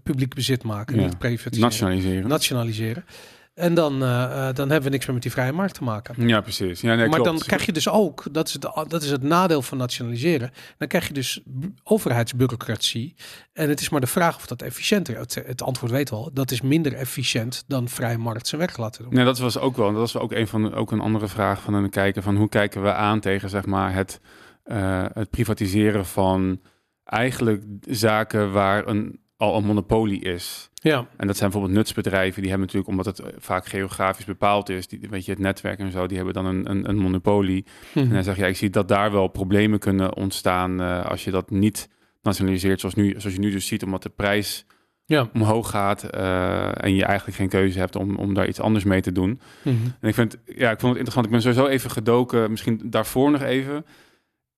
publiek 0.04 0.34
bezit 0.34 0.64
maken, 0.64 0.96
Ja. 0.96 1.02
niet 1.02 1.18
privatiseren. 1.18 1.70
Nationaliseren. 1.70 2.28
Nationaliseren. 2.28 3.06
En 3.54 3.74
dan, 3.74 4.04
eh, 4.04 4.24
eh, 4.24 4.56
dan 4.56 4.70
hebben 4.70 4.84
we 4.84 4.90
niks 4.90 5.06
meer 5.06 5.14
met 5.14 5.24
die 5.24 5.32
vrije 5.32 5.52
markt 5.52 5.74
te 5.74 5.84
maken. 5.84 6.28
ja, 6.28 6.42
precies. 6.42 6.82
Ja, 6.82 6.96
nee, 6.96 6.98
maar 6.98 7.20
klopt. 7.20 7.26
dan 7.26 7.48
krijg 7.48 7.66
je 7.66 7.72
dus 7.72 7.90
ook, 7.90 8.24
dat 8.32 8.48
is, 8.48 8.54
het, 8.54 8.62
dat 8.88 9.02
is 9.02 9.10
het 9.10 9.24
nadeel 9.24 9.62
van 9.62 9.78
nationaliseren. 9.78 10.52
Dan 10.78 10.88
krijg 10.88 11.08
je 11.08 11.14
dus 11.14 11.42
overheidsbureaucratie. 11.84 13.16
En 13.54 13.70
het 13.70 13.82
is 13.82 13.90
maar 13.90 14.02
de 14.02 14.08
vraag 14.08 14.36
of 14.36 14.46
dat 14.46 14.62
efficiënter 14.62 15.18
Het, 15.18 15.42
het 15.46 15.62
antwoord 15.62 15.92
weet 15.92 16.10
wel, 16.10 16.30
dat 16.34 16.52
is 16.52 16.62
minder 16.62 16.94
efficiënt 16.94 17.64
dan 17.68 17.90
vrije 17.90 18.18
markt 18.18 18.48
zijn 18.48 18.62
werk 18.62 18.78
laten 18.78 19.04
doen. 19.04 19.14
Nee, 19.14 19.26
dat 19.26 19.40
was 19.40 19.58
ook 19.58 19.78
wel. 19.78 19.88
Dat 19.92 20.00
was 20.00 20.18
ook 20.18 20.32
een 20.32 20.48
van 20.48 20.64
de, 20.64 20.74
ook 20.74 20.92
een 20.92 21.02
andere 21.02 21.28
vraag 21.28 21.62
van 21.62 21.74
een 21.74 21.90
kijker 21.90 22.22
van 22.22 22.36
hoe 22.36 22.50
kijken 22.50 22.84
we 22.84 22.94
aan 22.94 23.20
tegen 23.20 23.50
zeg 23.50 23.66
maar 23.66 23.94
het, 23.94 24.20
eh, 24.64 25.06
het 25.14 25.30
privatiseren 25.30 26.06
van 26.06 26.62
eigenlijk 27.04 27.64
zaken 27.82 28.52
waar 28.52 28.88
een 28.88 29.23
al 29.44 29.58
een 29.58 29.66
monopolie 29.66 30.22
is. 30.22 30.70
Ja, 30.74 31.08
En 31.18 31.28
dat 31.28 31.38
zijn 31.38 31.50
bijvoorbeeld 31.50 31.80
nutsbedrijven, 31.80 32.42
die 32.42 32.50
hebben 32.52 32.68
natuurlijk, 32.68 32.90
omdat 32.90 33.06
het 33.06 33.20
eh, 33.20 33.34
vaak 33.40 33.66
geografisch 33.66 34.26
bepaald 34.26 34.70
is, 34.70 34.88
die, 34.88 35.00
weet 35.10 35.26
je, 35.26 35.32
het 35.32 35.40
netwerk 35.40 35.80
en 35.80 35.92
zo, 35.92 36.08
die 36.08 36.16
hebben 36.18 36.34
dan 36.34 36.46
een, 36.46 36.70
een, 36.70 36.90
een 36.90 36.98
monopolie. 36.98 37.66
En 37.94 38.04
Mhm. 38.04 38.14
hij 38.14 38.24
zegt, 38.24 38.38
ja, 38.38 38.46
ik 38.48 38.58
zie 38.58 38.70
dat 38.70 38.88
daar 38.88 39.12
wel 39.12 39.28
problemen 39.28 39.80
kunnen 39.80 40.16
ontstaan 40.16 40.82
eh, 40.82 41.06
als 41.06 41.24
je 41.24 41.32
dat 41.32 41.50
niet 41.50 41.90
nationaliseert, 42.22 42.80
zoals, 42.80 42.96
nu, 42.96 43.10
zoals 43.18 43.36
je 43.36 43.40
nu 43.42 43.52
dus 43.52 43.68
ziet, 43.68 43.84
omdat 43.84 44.04
de 44.04 44.10
prijs 44.10 44.66
ja. 45.06 45.30
omhoog 45.34 45.70
gaat 45.70 46.04
eh, 46.04 46.84
en 46.84 46.96
je 46.96 47.06
eigenlijk 47.06 47.38
geen 47.38 47.50
keuze 47.50 47.80
hebt 47.80 47.96
om, 47.96 48.16
om 48.16 48.34
daar 48.34 48.48
iets 48.48 48.60
anders 48.60 48.84
mee 48.84 49.02
te 49.02 49.12
doen. 49.12 49.40
Mhm. 49.64 49.76
En 50.00 50.10
ik 50.10 50.14
vind, 50.14 50.38
ja, 50.46 50.72
ik 50.72 50.80
vond 50.80 50.96
het 50.98 51.08
interessant. 51.08 51.26
Ik 51.26 51.32
ben 51.32 51.42
sowieso 51.42 51.68
even 51.68 51.92
gedoken, 51.92 52.50
misschien 52.52 52.82
daarvoor 52.86 53.32
nog 53.32 53.42
even. 53.42 53.86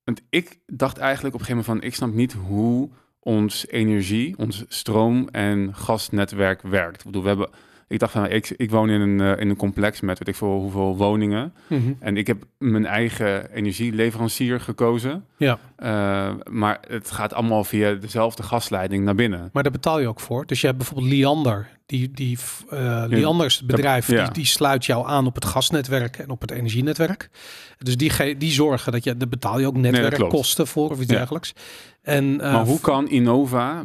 Want 0.04 0.22
ik 0.30 0.60
dacht 0.66 0.98
eigenlijk 0.98 1.36
op 1.36 1.40
een 1.40 1.46
gegeven 1.46 1.66
moment 1.68 1.84
van, 1.84 1.90
ik 1.90 1.96
snap 1.96 2.14
niet 2.14 2.34
hoe 2.34 2.90
ons 3.26 3.68
energie, 3.70 4.36
ons 4.38 4.64
stroom- 4.68 5.28
en 5.32 5.76
gasnetwerk 5.76 6.62
werkt. 6.62 7.00
Ik 7.00 7.06
bedoel, 7.06 7.22
we 7.22 7.28
hebben, 7.28 7.50
ik 7.88 8.00
dacht 8.00 8.12
van, 8.12 8.30
ik, 8.30 8.50
ik 8.58 8.72
woon 8.72 8.90
in 8.90 9.02
een, 9.02 9.22
eh, 9.22 9.42
in 9.42 9.50
een 9.50 9.56
complex 9.56 10.02
met, 10.02 10.20
weet 10.20 10.28
ik 10.28 10.36
veel, 10.36 10.60
hoeveel 10.60 10.98
woningen. 10.98 11.54
Mhm. 11.68 11.94
En 12.00 12.18
ik 12.18 12.28
heb 12.28 12.44
mijn 12.58 12.86
eigen 12.86 13.52
energieleverancier 13.54 14.60
gekozen. 14.60 15.26
Ja, 15.38 15.60
Eh, 15.76 16.32
maar 16.50 16.80
het 16.88 17.12
gaat 17.12 17.34
allemaal 17.34 17.64
via 17.64 17.94
dezelfde 17.94 18.44
gasleiding 18.44 19.04
naar 19.04 19.16
binnen. 19.16 19.50
maar 19.54 19.64
daar 19.64 19.72
betaal 19.72 20.00
je 20.00 20.08
ook 20.08 20.20
voor. 20.20 20.46
Dus 20.46 20.62
je 20.62 20.66
hebt 20.68 20.78
bijvoorbeeld 20.80 21.10
Liander. 21.12 21.68
Die, 21.86 22.12
die, 22.12 22.38
eh 22.70 23.04
Liander 23.08 23.46
is 23.46 23.56
het 23.56 23.68
bedrijf, 23.68 24.08
ja. 24.08 24.24
die, 24.24 24.34
die 24.34 24.46
sluit 24.46 24.86
jou 24.86 25.08
aan 25.08 25.26
op 25.26 25.36
het 25.36 25.46
gasnetwerk 25.46 26.18
en 26.18 26.30
op 26.30 26.42
het 26.42 26.52
energienetwerk. 26.52 27.30
Dus 27.78 27.98
die, 27.98 28.38
die 28.38 28.52
zorgen 28.52 28.92
dat 28.92 29.04
je, 29.04 29.18
daar 29.18 29.28
betaal 29.30 29.60
je 29.60 29.68
ook 29.68 29.78
netwerkkosten 29.78 30.68
voor 30.68 30.90
of 30.90 31.00
iets 31.00 31.12
Ja. 31.12 31.18
dergelijks. 31.18 31.54
En, 32.02 32.42
eh, 32.42 32.54
Maar 32.54 32.66
hoe 32.66 32.80
kan 32.80 33.10
Innova 33.10 33.82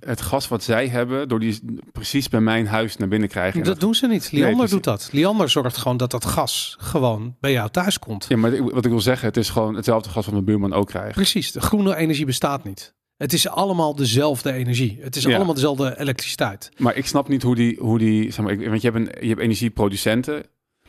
het 0.00 0.20
gas 0.20 0.48
wat 0.48 0.62
zij 0.62 0.88
hebben, 0.88 1.28
door 1.28 1.40
die 1.40 1.60
precies 1.92 2.28
bij 2.28 2.40
mijn 2.40 2.66
huis 2.66 2.96
naar 2.96 3.08
binnen 3.08 3.28
krijgen? 3.28 3.60
En 3.60 3.66
Dat 3.66 3.80
doen 3.80 3.94
ze 3.94 4.06
niet. 4.06 4.32
Liander 4.32 4.54
precies. 4.54 4.72
doet 4.72 4.84
dat. 4.84 5.08
Liander 5.12 5.48
zorgt 5.48 5.76
gewoon 5.76 5.96
dat 5.96 6.10
dat 6.10 6.24
gas 6.24 6.76
gewoon 6.80 7.36
bij 7.40 7.52
jou 7.52 7.70
thuis 7.70 7.98
komt. 7.98 8.26
Ja, 8.28 8.36
maar 8.36 8.62
wat 8.62 8.84
ik 8.84 8.90
wil 8.90 9.00
zeggen, 9.00 9.26
het 9.28 9.36
is 9.36 9.48
gewoon 9.50 9.74
hetzelfde 9.74 10.08
gas 10.10 10.24
wat 10.24 10.34
mijn 10.34 10.44
buurman 10.46 10.72
ook 10.72 10.86
krijgt. 10.86 11.14
Precies. 11.14 11.52
De 11.52 11.60
groene 11.60 11.96
energie 11.96 12.26
bestaat 12.26 12.64
niet. 12.64 12.94
Het 13.16 13.32
is 13.32 13.48
allemaal 13.48 13.94
dezelfde 13.94 14.52
energie. 14.52 14.98
Het 15.00 15.16
is 15.16 15.22
Ja. 15.22 15.34
allemaal 15.36 15.54
dezelfde 15.54 15.98
elektriciteit. 16.00 16.70
Maar 16.76 16.96
ik 16.96 17.06
snap 17.06 17.28
niet 17.28 17.42
hoe 17.42 17.54
die, 17.54 17.76
hoe 17.80 17.98
die 17.98 18.30
zeg 18.32 18.44
maar, 18.44 18.52
ik, 18.52 18.68
want 18.68 18.82
je 18.82 18.90
hebt, 18.90 19.00
een, 19.08 19.22
je 19.22 19.28
hebt 19.28 19.40
energieproducenten, 19.40 20.44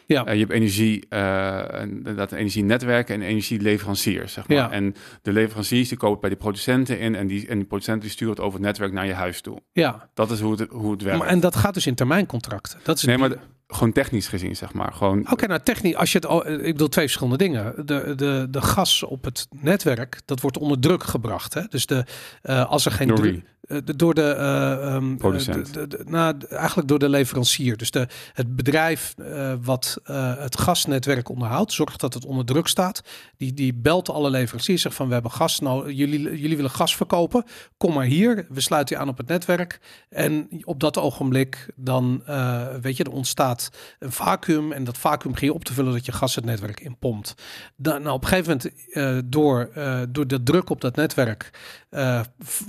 Ja. 0.07 0.25
eh, 0.25 0.33
je 0.33 0.39
hebt 0.39 0.51
energie, 0.51 1.05
eh, 1.09 1.81
en 1.81 2.03
dat 2.15 2.31
energienetwerken 2.31 3.15
en 3.15 3.21
energieleveranciers, 3.21 4.33
zeg 4.33 4.47
maar. 4.47 4.57
Ja. 4.57 4.71
En 4.71 4.95
de 5.21 5.31
leveranciers 5.31 5.89
die 5.89 5.97
kopen 5.97 6.19
bij 6.21 6.29
de 6.29 6.35
producenten 6.35 6.99
in 6.99 7.15
en 7.15 7.27
die, 7.27 7.47
en 7.47 7.57
die 7.57 7.65
producenten 7.67 8.01
die 8.03 8.11
sturen 8.11 8.33
het 8.33 8.43
over 8.43 8.57
het 8.57 8.67
netwerk 8.67 8.91
naar 8.91 9.05
je 9.05 9.13
huis 9.13 9.41
toe. 9.41 9.61
Ja. 9.71 10.09
Dat 10.13 10.31
is 10.31 10.39
hoe 10.39 10.51
het, 10.59 10.69
hoe 10.69 10.91
het 10.91 11.01
werkt. 11.01 11.19
Maar, 11.19 11.27
en 11.27 11.39
dat 11.39 11.55
gaat 11.55 11.73
dus 11.73 11.87
in 11.87 11.95
termijncontracten. 11.95 12.79
Dat 12.83 12.97
is 12.97 13.03
nee, 13.03 13.17
maar 13.17 13.31
gewoon 13.67 13.91
technisch 13.93 14.27
gezien, 14.27 14.55
zeg 14.55 14.73
maar. 14.73 14.93
Gewoon, 14.93 15.31
Oké, 15.31 15.47
nou 15.47 15.59
technisch, 15.63 15.95
als 15.95 16.11
je 16.11 16.17
het, 16.17 16.27
oh, 16.27 16.47
ik 16.49 16.61
bedoel 16.71 16.87
twee 16.87 17.05
verschillende 17.05 17.37
dingen. 17.37 17.73
De, 17.85 18.13
de, 18.15 18.47
de 18.49 18.61
gas 18.61 19.03
op 19.03 19.23
het 19.23 19.47
netwerk, 19.61 20.21
dat 20.25 20.41
wordt 20.41 20.57
onder 20.57 20.79
druk 20.79 21.03
gebracht. 21.03 21.53
Hè? 21.53 21.61
Dus 21.69 21.85
de, 21.85 22.05
eh, 22.41 22.69
als 22.69 22.85
er 22.85 22.91
geen 22.91 23.07
Door 23.07 23.17
druk- 23.17 23.35
eh, 23.35 23.41
door 23.95 24.13
de, 24.13 24.21
eh, 24.21 24.71
ehm, 24.95 25.12
eh, 25.12 25.17
Producent. 25.17 25.73
de- 25.73 26.03
nou, 26.06 26.36
eigenlijk 26.49 26.88
door 26.88 26.99
de 26.99 27.10
leverancier. 27.10 27.77
Dus 27.77 27.91
de, 27.91 28.08
het 28.34 28.56
bedrijf 28.56 29.13
eh, 29.17 29.53
wat 29.62 29.97
eh, 30.03 30.38
het 30.38 30.60
gasnetwerk 30.60 31.30
onderhoudt, 31.30 31.71
zorgt 31.71 31.99
dat 31.99 32.13
het 32.13 32.25
onder 32.25 32.45
druk 32.45 32.67
staat. 32.67 33.01
Die, 33.38 33.53
die 33.53 33.73
belt 33.73 34.10
alle 34.10 34.30
leveranciers, 34.30 34.82
zegt 34.82 34.95
van 34.95 35.08
we 35.08 35.13
hebben 35.13 35.32
gas 35.32 35.60
nodig, 35.60 35.95
jullie, 35.95 36.39
jullie 36.39 36.56
willen 36.56 36.71
gas 36.71 36.95
verkopen, 36.95 37.43
kom 37.77 37.93
maar 37.93 38.06
hier, 38.06 38.45
we 38.49 38.62
sluiten 38.62 38.95
je 38.95 39.01
aan 39.01 39.10
op 39.10 39.17
het 39.17 39.27
netwerk. 39.27 39.80
En 40.10 40.47
op 40.63 40.80
dat 40.80 40.97
ogenblik 40.97 41.67
dan, 41.75 42.21
eh, 42.25 42.67
weet 42.82 42.97
je, 42.97 43.03
er 43.03 43.12
ontstaat 43.12 43.69
een 43.99 44.12
vacuüm 44.12 44.71
en 44.71 44.84
dat 44.84 44.97
vacuüm 44.97 45.32
begin 45.32 45.47
je 45.47 45.53
op 45.53 45.65
te 45.65 45.73
vullen 45.73 45.93
dat 45.93 46.06
je 46.06 46.12
gas 46.12 46.36
het 46.36 46.45
netwerk 46.45 46.80
inpompt. 46.80 47.34
Dan, 47.75 48.01
nou, 48.01 48.15
op 48.15 48.21
een 48.21 48.27
gegeven 48.27 48.58
moment, 48.58 48.91
eh, 48.91 49.17
door, 49.25 49.69
eh, 49.73 50.01
door 50.10 50.27
de 50.27 50.43
druk 50.43 50.69
op 50.69 50.82
dat 50.82 50.95
netwerk, 50.95 51.49
eh, 51.89 52.21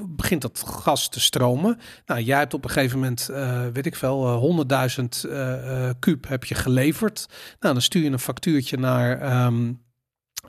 begint 0.08 0.42
dat 0.42 0.62
te 0.96 1.20
stromen. 1.20 1.78
Nou, 2.06 2.20
jij 2.20 2.38
hebt 2.38 2.54
op 2.54 2.64
een 2.64 2.70
gegeven 2.70 2.98
moment, 2.98 3.28
eh, 3.28 3.66
weet 3.72 3.86
ik 3.86 3.96
veel, 3.96 4.26
eh, 4.26 4.36
100.000 4.36 5.24
eh, 5.24 5.88
eh, 5.88 5.94
kuub 5.98 6.28
heb 6.28 6.44
je 6.44 6.54
geleverd. 6.54 7.26
Nou, 7.60 7.72
dan 7.72 7.82
stuur 7.82 8.02
je 8.02 8.10
een 8.10 8.18
factuurtje 8.18 8.76
naar, 8.76 9.20
ehm, 9.20 9.72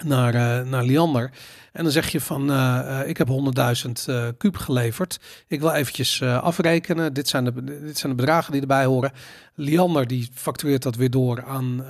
naar, 0.03 0.65
naar 0.65 0.83
Liander. 0.83 1.31
En 1.71 1.83
dan 1.83 1.91
zeg 1.91 2.09
je 2.09 2.21
van, 2.21 2.51
eh, 2.51 2.99
eh, 3.01 3.07
ik 3.07 3.17
heb 3.17 3.27
100.000 3.27 4.07
eh 4.07 4.27
kuub 4.37 4.57
geleverd. 4.57 5.19
Ik 5.47 5.59
wil 5.59 5.71
eventjes 5.71 6.21
afrekenen. 6.23 7.13
Dit 7.13 7.27
zijn, 7.27 7.43
de, 7.43 7.63
dit 7.63 7.97
zijn 7.97 8.11
de 8.11 8.17
bedragen 8.17 8.51
die 8.51 8.61
erbij 8.61 8.85
horen. 8.85 9.11
Liander 9.59 10.07
die 10.07 10.29
factureert 10.33 10.83
dat 10.83 10.95
weer 10.95 11.09
door 11.09 11.43
aan 11.43 11.83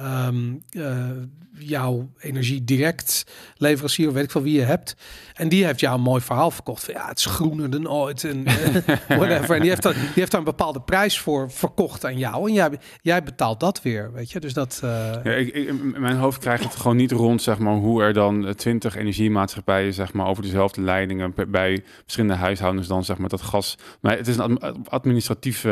eh, 0.70 1.68
jouw 1.68 2.10
energie 2.20 2.64
direct 2.64 3.26
leverancier, 3.58 4.14
weet 4.14 4.24
ik 4.24 4.32
van 4.32 4.44
wie 4.44 4.54
je 4.54 4.66
hebt. 4.66 4.96
En 5.34 5.50
die 5.50 5.66
heeft 5.66 5.80
jou 5.80 5.96
een 5.96 6.02
mooi 6.02 6.22
verhaal 6.22 6.52
verkocht. 6.52 6.84
Van, 6.84 6.94
ja, 6.94 7.08
het 7.08 7.18
is 7.18 7.26
groener 7.26 7.70
dan 7.70 7.90
ooit 7.90 8.24
en 8.24 8.44
whatever. 9.08 9.56
En 9.56 9.62
die 9.62 9.70
heeft, 9.70 9.82
daar, 9.82 9.94
die 9.94 10.02
heeft 10.14 10.32
daar 10.32 10.40
een 10.40 10.46
bepaalde 10.46 10.82
prijs 10.82 11.20
voor 11.20 11.52
verkocht 11.52 12.06
aan 12.06 12.18
jou. 12.18 12.48
En 12.48 12.54
jij, 12.54 12.70
jij 13.02 13.24
betaalt 13.24 13.60
dat 13.60 13.82
weer, 13.82 14.14
weet 14.14 14.32
je. 14.32 14.40
Dus 14.40 14.54
dat... 14.54 14.80
Ja, 14.82 15.22
ik, 15.24 15.48
ik, 15.54 15.68
in 15.68 15.96
mijn 16.00 16.18
hoofd 16.18 16.40
krijgt 16.40 16.64
het 16.64 16.76
gewoon 16.76 16.98
niet 16.98 17.12
rond, 17.12 17.42
zeg 17.42 17.58
maar, 17.58 17.76
hoe 17.76 18.04
er 18.04 18.14
dan 18.14 18.54
twintig 18.56 18.96
energiemaatschappijen, 18.96 19.69
zeg 19.92 20.14
maar, 20.14 20.28
over 20.28 20.44
dezelfde 20.44 20.82
leidingen 20.82 21.34
bij- 21.36 21.50
bij 21.50 21.84
verschillende 22.02 22.36
huishoudens 22.36 22.88
dan, 22.88 23.04
zeg 23.04 23.18
maar, 23.18 23.30
dat 23.30 23.42
gas. 23.42 23.78
Maar 24.02 24.18
het 24.18 24.28
is 24.28 24.38
een 24.38 24.60
ad- 24.60 24.90
administratief 24.90 25.66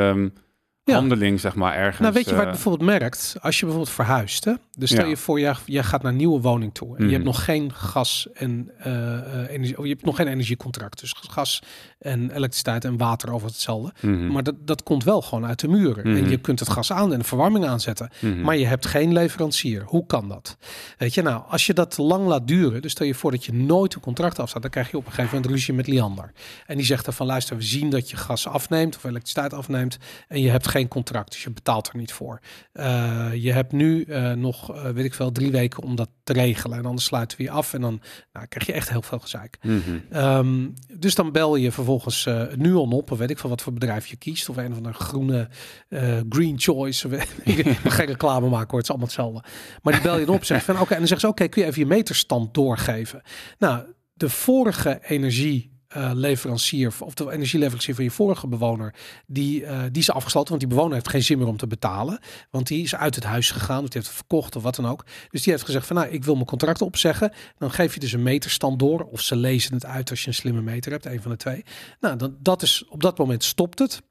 ehm, 0.93 0.97
handeling, 1.00 1.39
zeg 1.39 1.56
maar, 1.56 1.76
ergens. 1.76 2.00
Nou, 2.00 2.13
weet 2.13 2.23
je 2.26 2.30
waar 2.32 2.39
je 2.39 2.45
uh, 2.45 2.52
bijvoorbeeld 2.54 2.89
merkt? 2.89 3.36
Als 3.41 3.56
je 3.60 3.65
bijvoorbeeld 3.65 3.95
verhuist, 3.95 4.45
hè? 4.45 4.54
Dus 4.78 4.89
stel 4.89 5.04
Ja. 5.04 5.10
je 5.10 5.17
voor, 5.17 5.39
jij, 5.39 5.56
jij 5.65 5.84
gaat 5.84 6.02
naar 6.02 6.12
een 6.12 6.17
nieuwe 6.17 6.41
woning 6.41 6.73
toe. 6.73 6.88
En 6.88 6.95
je 6.97 7.04
Mhm. 7.04 7.12
hebt 7.13 7.23
nog 7.26 7.43
geen 7.43 7.73
gas 7.73 8.28
en 8.34 8.71
eh, 8.78 9.17
eh, 9.43 9.50
energie, 9.50 9.78
of 9.78 9.84
je 9.84 9.89
hebt 9.91 10.06
nog 10.06 10.15
geen 10.15 10.28
energiecontract. 10.28 11.00
Dus 11.00 11.13
gas 11.30 11.62
en 12.00 12.32
elektriciteit 12.32 12.86
en 12.86 12.97
water 12.97 13.32
over 13.34 13.47
hetzelfde. 13.47 13.93
mhm, 14.02 14.28
Maar 14.32 14.43
dat, 14.43 14.56
dat 14.60 14.84
komt 14.84 15.04
wel 15.04 15.21
gewoon 15.21 15.45
uit 15.45 15.60
de 15.60 15.67
muren. 15.67 16.04
En 16.04 16.12
Mhm. 16.21 16.30
je 16.30 16.38
kunt 16.38 16.60
het 16.60 16.69
gas 16.69 16.91
aan 16.91 17.13
en 17.13 17.19
de 17.19 17.26
verwarming 17.26 17.65
aanzetten. 17.65 18.10
mhm. 18.19 18.41
Maar 18.41 18.58
je 18.58 18.65
hebt 18.65 18.86
geen 18.86 19.13
leverancier. 19.13 19.84
Hoe 19.86 20.06
kan 20.06 20.28
dat? 20.30 20.58
Weet 20.97 21.13
je, 21.13 21.21
nou, 21.21 21.43
als 21.47 21.65
je 21.65 21.73
dat 21.73 21.97
lang 21.97 22.28
laat 22.28 22.47
duren, 22.47 22.82
dus 22.82 22.91
stel 22.91 23.06
je 23.06 23.15
voor 23.15 23.32
dat 23.32 23.45
je 23.45 23.54
nooit 23.54 23.93
een 23.93 24.02
contract 24.02 24.39
afstaat, 24.39 24.62
dan 24.62 24.71
krijg 24.71 24.91
je 24.91 24.97
op 24.97 25.06
een 25.06 25.12
gegeven 25.12 25.36
moment 25.36 25.52
ruzie 25.52 25.73
met 25.73 25.88
Liander. 25.88 26.32
En 26.65 26.78
die 26.78 26.86
zegt 26.86 27.06
dan 27.06 27.13
van 27.13 27.26
luister, 27.26 27.56
we 27.58 27.63
zien 27.63 27.89
dat 27.89 28.10
je 28.10 28.17
gas 28.17 28.47
afneemt 28.47 28.95
of 28.95 29.04
elektriciteit 29.04 29.54
afneemt 29.54 29.97
en 30.28 30.41
je 30.41 30.50
hebt 30.50 30.67
geen 30.67 30.76
contract, 30.87 31.31
dus 31.31 31.43
je 31.43 31.49
betaalt 31.49 31.87
er 31.87 31.97
niet 31.97 32.11
voor. 32.11 32.39
Eh, 32.71 33.29
je 33.33 33.51
hebt 33.51 33.71
nu 33.71 34.03
eh, 34.03 34.31
nog, 34.31 34.75
eh, 34.75 34.89
weet 34.89 35.05
ik 35.05 35.13
veel, 35.13 35.31
drie 35.31 35.51
weken 35.51 35.83
om 35.83 35.95
dat 35.95 36.09
te 36.23 36.33
regelen 36.33 36.77
en 36.77 36.85
anders 36.85 37.05
sluiten 37.05 37.37
we 37.37 37.43
je 37.43 37.49
af 37.49 37.73
en 37.73 37.81
dan 37.81 38.01
nou, 38.33 38.47
krijg 38.47 38.65
je 38.65 38.73
echt 38.73 38.89
heel 38.89 39.01
veel 39.01 39.19
gezeik. 39.19 39.57
Mhm. 39.61 39.79
Ehm, 40.09 40.67
dus 40.93 41.15
dan 41.15 41.31
bel 41.31 41.55
je 41.55 41.71
vervolgens 41.71 42.25
eh 42.25 42.43
Nuon 42.55 42.91
op, 42.91 43.11
of 43.11 43.17
weet 43.17 43.29
ik 43.29 43.39
van 43.39 43.49
wat 43.49 43.61
voor 43.61 43.73
bedrijf 43.73 44.07
je 44.07 44.15
kiest, 44.15 44.49
of 44.49 44.57
een 44.57 44.71
of 44.71 44.77
andere 44.77 44.95
groene 44.95 45.49
green 46.29 46.59
choice. 46.59 47.09
ik 47.43 47.65
mag 47.83 47.95
geen 47.95 48.05
reclame 48.05 48.49
maken 48.49 48.69
hoor, 48.69 48.79
het 48.79 48.83
is 48.83 48.89
allemaal 48.89 49.07
hetzelfde. 49.07 49.43
Maar 49.81 49.93
die 49.93 50.01
bel 50.01 50.19
je 50.19 50.31
op, 50.31 50.43
zegt 50.43 50.65
van 50.65 50.79
oké, 50.79 50.91
en 50.91 50.97
dan 50.97 51.07
zeggen 51.07 51.27
ze 51.27 51.33
oké, 51.33 51.47
kun 51.47 51.61
je 51.61 51.67
even 51.67 51.81
je 51.81 51.87
meterstand 51.87 52.53
doorgeven? 52.53 53.21
Nou, 53.57 53.83
de 54.13 54.29
vorige 54.29 54.99
energie. 55.01 55.76
Eh, 55.97 56.12
leverancier 56.13 56.93
of 56.99 57.13
de 57.13 57.31
energieleverancier 57.31 57.95
van 57.95 58.03
je 58.03 58.12
vorige 58.12 58.47
bewoner, 58.47 58.93
die, 59.25 59.65
eh, 59.65 59.81
die 59.91 60.01
is 60.01 60.12
afgesloten, 60.12 60.49
want 60.49 60.62
die 60.62 60.69
bewoner 60.69 60.93
heeft 60.93 61.10
geen 61.10 61.23
zin 61.23 61.38
meer 61.38 61.47
om 61.47 61.57
te 61.57 61.67
betalen, 61.67 62.19
want 62.51 62.67
die 62.67 62.83
is 62.83 62.95
uit 62.95 63.15
het 63.15 63.23
huis 63.23 63.51
gegaan, 63.51 63.83
of 63.83 63.89
die 63.89 63.93
heeft 63.93 64.07
het 64.07 64.15
verkocht 64.15 64.55
of 64.55 64.63
wat 64.63 64.75
dan 64.75 64.88
ook. 64.88 65.05
Dus 65.29 65.43
die 65.43 65.51
heeft 65.53 65.65
gezegd 65.65 65.88
van 65.88 65.95
nou, 65.95 66.07
ik 66.07 66.23
wil 66.23 66.33
mijn 66.33 66.45
contract 66.45 66.81
opzeggen. 66.81 67.31
Dan 67.57 67.71
geef 67.71 67.93
je 67.93 67.99
dus 67.99 68.12
een 68.12 68.23
meterstand 68.23 68.79
door. 68.79 69.03
Of 69.03 69.21
ze 69.21 69.36
lezen 69.36 69.73
het 69.73 69.86
uit 69.86 70.10
als 70.10 70.21
je 70.21 70.27
een 70.27 70.33
slimme 70.33 70.62
meter 70.62 70.91
hebt, 70.91 71.05
een 71.05 71.21
van 71.21 71.31
de 71.31 71.38
twee. 71.38 71.63
Nou, 71.99 72.17
dan, 72.17 72.38
dat 72.39 72.62
is, 72.62 72.86
op 72.89 73.01
dat 73.01 73.17
moment 73.17 73.43
stopt 73.43 73.79
het. 73.79 74.01